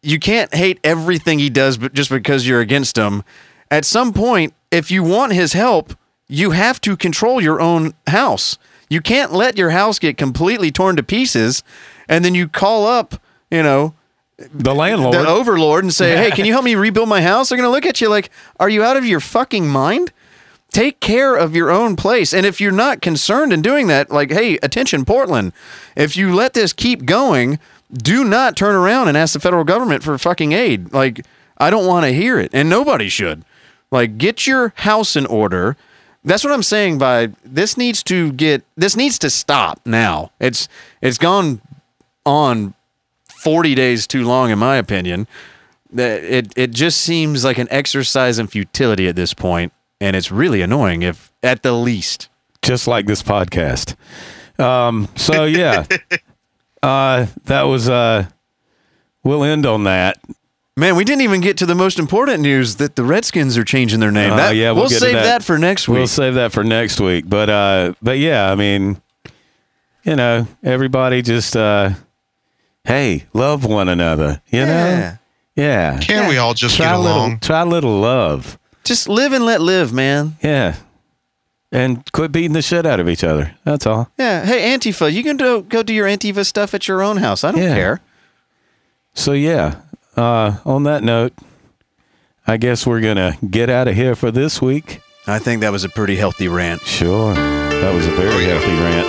You 0.02 0.20
can't 0.20 0.54
hate 0.54 0.80
everything 0.84 1.40
he 1.40 1.50
does, 1.50 1.78
but 1.78 1.94
just 1.94 2.10
because 2.10 2.48
you're 2.48 2.60
against 2.60 2.98
him. 2.98 3.24
At 3.72 3.86
some 3.86 4.14
point, 4.14 4.54
if 4.72 4.92
you 4.92 5.04
want 5.04 5.34
his 5.34 5.54
help, 5.54 5.94
you 6.30 6.52
have 6.52 6.80
to 6.82 6.98
control 6.98 7.42
your 7.42 7.60
own 7.62 7.94
house. 8.08 8.58
You 8.90 9.02
can't 9.02 9.34
let 9.34 9.58
your 9.58 9.72
house 9.72 10.00
get 10.00 10.18
completely 10.18 10.72
torn 10.72 10.96
to 10.96 11.04
pieces, 11.04 11.64
and 12.08 12.24
then 12.24 12.36
you 12.36 12.48
call 12.48 12.86
up, 12.86 13.16
you 13.52 13.64
know, 13.64 13.94
The 14.54 14.74
landlord. 14.76 15.14
the 15.16 15.28
overlord 15.28 15.84
and 15.84 15.94
say, 15.94 16.16
"Hey, 16.16 16.32
can 16.32 16.46
you 16.46 16.54
help 16.54 16.64
me 16.64 16.76
rebuild 16.76 17.10
my 17.10 17.22
house?" 17.22 17.50
They're 17.50 17.58
going 17.58 17.68
to 17.68 17.72
look 17.72 17.86
at 17.86 18.00
you 18.02 18.08
like, 18.08 18.30
"Are 18.60 18.70
you 18.70 18.84
out 18.84 18.96
of 18.98 19.06
your 19.06 19.20
fucking 19.20 19.68
mind?" 19.68 20.12
Take 20.72 21.00
care 21.00 21.34
of 21.36 21.56
your 21.56 21.72
own 21.72 21.96
place. 21.96 22.34
And 22.34 22.46
if 22.46 22.60
you're 22.62 22.72
not 22.74 23.02
concerned 23.02 23.52
in 23.54 23.62
doing 23.62 23.88
that, 23.88 24.12
like, 24.12 24.32
"Hey, 24.32 24.60
attention 24.62 25.06
Portland, 25.06 25.54
if 25.96 26.16
you 26.16 26.34
let 26.36 26.54
this 26.54 26.72
keep 26.74 27.06
going, 27.06 27.58
do 27.92 28.24
not 28.24 28.56
turn 28.58 28.76
around 28.76 29.08
and 29.08 29.18
ask 29.18 29.34
the 29.34 29.40
federal 29.40 29.64
government 29.64 30.04
for 30.04 30.18
fucking 30.18 30.52
aid." 30.52 30.94
Like, 30.94 31.26
I 31.58 31.70
don't 31.70 31.88
want 31.88 32.06
to 32.06 32.12
hear 32.14 32.38
it, 32.38 32.52
and 32.54 32.70
nobody 32.70 33.10
should. 33.10 33.44
Like, 33.92 34.18
get 34.18 34.46
your 34.46 34.74
house 34.76 35.16
in 35.16 35.26
order. 35.26 35.78
That's 36.28 36.44
what 36.44 36.52
I'm 36.52 36.64
saying 36.64 36.98
by 36.98 37.30
this 37.46 37.78
needs 37.78 38.04
to 38.04 38.34
get 38.34 38.66
this 38.76 38.98
needs 38.98 39.18
to 39.20 39.30
stop 39.30 39.80
now. 39.86 40.32
It's 40.42 40.68
it's 41.02 41.18
gone 41.18 41.62
on 42.26 42.74
40 43.30 43.76
days 43.76 44.06
too 44.06 44.26
long, 44.26 44.52
in 44.52 44.60
my 44.60 44.76
opinion. 44.76 45.26
It, 45.96 46.52
it 46.58 46.72
just 46.72 47.02
seems 47.02 47.46
like 47.46 47.58
an 47.58 47.70
exercise 47.72 48.40
in 48.40 48.48
futility 48.48 49.08
at 49.08 49.16
this 49.16 49.34
point, 49.34 49.72
and 50.02 50.18
it's 50.18 50.30
really 50.30 50.62
annoying, 50.62 51.02
if 51.02 51.32
at 51.42 51.64
the 51.64 51.72
least. 51.72 52.28
just 52.62 52.88
like 52.88 53.06
this 53.06 53.24
podcast. 53.24 53.96
Um, 54.60 55.08
so 55.16 55.46
yeah, 55.46 55.86
uh, 56.84 57.28
that 57.46 57.64
was. 57.64 57.88
Uh, 57.88 58.28
we'll 59.24 59.46
end 59.46 59.66
on 59.66 59.86
that. 59.86 60.20
Man, 60.78 60.96
we 60.96 61.04
didn't 61.04 61.22
even 61.24 61.42
get 61.42 61.58
to 61.58 61.66
the 61.66 61.74
most 61.74 61.98
important 61.98 62.42
news 62.42 62.76
that 62.76 62.96
the 62.96 63.04
Redskins 63.04 63.58
are 63.58 63.64
changing 63.64 64.00
their 64.00 64.12
name. 64.12 64.34
Uh, 64.34 64.36
That- 64.38 64.56
yeah, 64.56 64.72
we'll 64.72 64.84
we'll, 64.84 64.90
save 64.92 65.14
that. 65.14 65.24
that. 65.24 65.44
for 65.44 65.58
next 65.58 65.88
week. 65.88 65.98
We'll 65.98 66.08
save 66.08 66.36
that 66.36 66.52
for 66.52 66.64
next 66.64 67.00
week. 67.02 67.28
But 67.28 67.50
uh, 67.50 67.94
but 68.02 68.20
yeah, 68.20 68.52
I 68.52 68.56
mean, 68.56 69.02
you 70.04 70.16
know, 70.16 70.48
everybody 70.64 71.24
just 71.24 71.58
uh, 71.58 71.92
hey, 72.86 73.26
love 73.34 73.66
one 73.66 73.90
another. 73.90 74.40
You 74.52 74.66
know, 74.68 75.18
yeah. 75.56 76.00
Can 76.00 76.30
we 76.30 76.38
all 76.38 76.54
just 76.54 76.78
try 76.78 76.86
get 76.86 76.96
a 76.96 77.00
little, 77.00 77.18
along? 77.18 77.40
try 77.40 77.62
a 77.62 77.66
little 77.66 78.00
love. 78.00 78.60
Just 78.84 79.10
live 79.10 79.34
and 79.34 79.46
let 79.46 79.60
live, 79.62 79.92
man. 79.92 80.38
Yeah, 80.44 80.76
and 81.72 82.10
quit 82.12 82.32
beating 82.32 82.54
the 82.54 82.62
shit 82.62 82.86
out 82.86 83.00
of 83.00 83.10
each 83.10 83.24
other. 83.24 83.56
That's 83.64 83.88
all. 83.88 84.12
Yeah. 84.20 84.46
Hey, 84.46 84.78
Antifa, 84.78 85.12
you 85.12 85.24
can 85.24 85.38
do, 85.38 85.64
go 85.64 85.82
do 85.82 85.92
your 85.92 86.06
Antifa 86.08 86.46
stuff 86.46 86.76
at 86.76 86.88
your 86.88 87.02
own 87.02 87.18
house. 87.18 87.44
I 87.44 87.52
don't 87.52 87.62
Yeah. 87.64 87.74
care. 87.74 88.00
So 89.16 89.32
yeah, 89.32 89.78
uh, 90.18 90.58
on 90.66 90.84
that 90.84 91.04
note, 91.04 91.34
I 92.46 92.58
guess 92.58 92.86
we're 92.88 93.02
gonna 93.02 93.38
get 93.50 93.70
out 93.70 93.88
of 93.88 93.96
here 93.96 94.16
for 94.16 94.32
this 94.32 94.62
week. 94.62 95.00
I 95.28 95.40
think 95.40 95.62
that 95.62 95.72
was 95.72 95.84
a 95.84 95.90
pretty 95.90 96.16
healthy 96.16 96.48
rant. 96.48 96.82
Sure, 96.82 97.34
that 97.34 97.94
was 97.94 98.08
a 98.08 98.12
very 98.12 98.46
healthy 98.46 98.76
rant. 98.84 99.08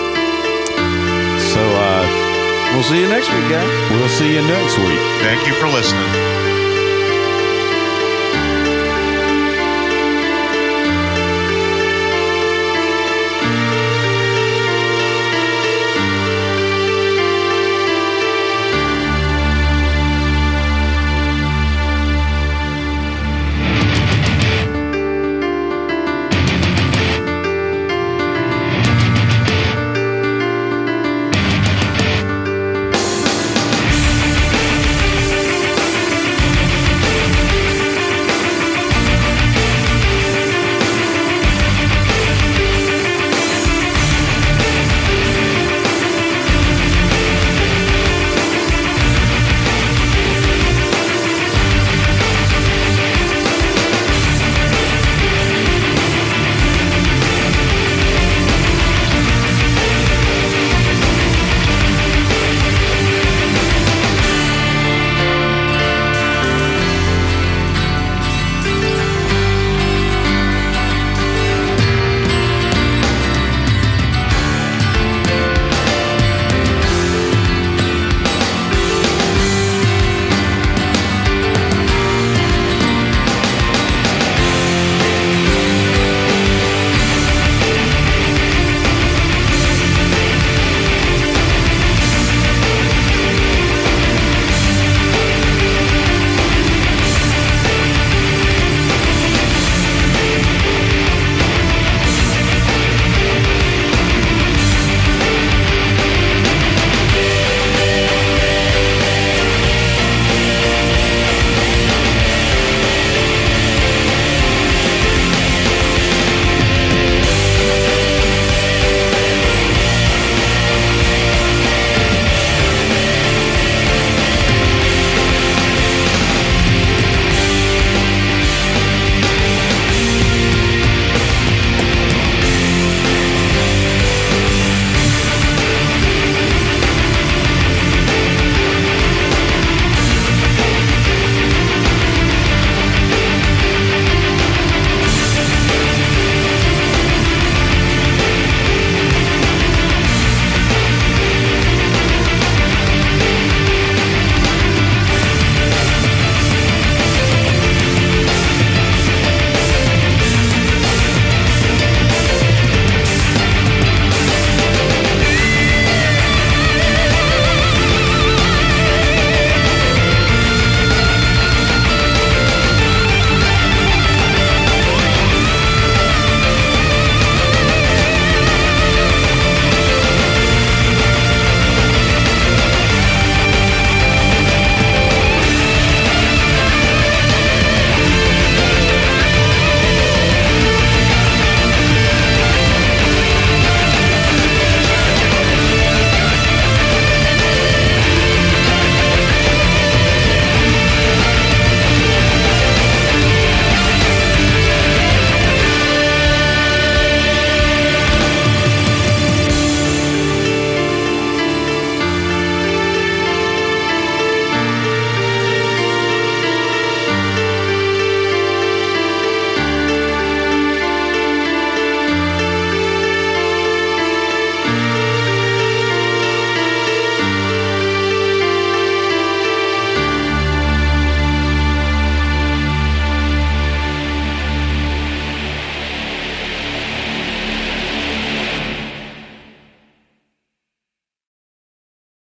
So 1.52 1.60
uh, 1.60 2.24
We'll 2.74 2.82
see 2.82 3.00
you 3.00 3.08
next 3.08 3.28
week, 3.32 3.48
guys. 3.48 3.90
we'll 3.90 4.08
see 4.10 4.34
you 4.34 4.42
next 4.42 4.76
week. 4.76 5.00
Thank 5.24 5.46
you 5.48 5.54
for 5.54 5.68
listening. 5.68 6.37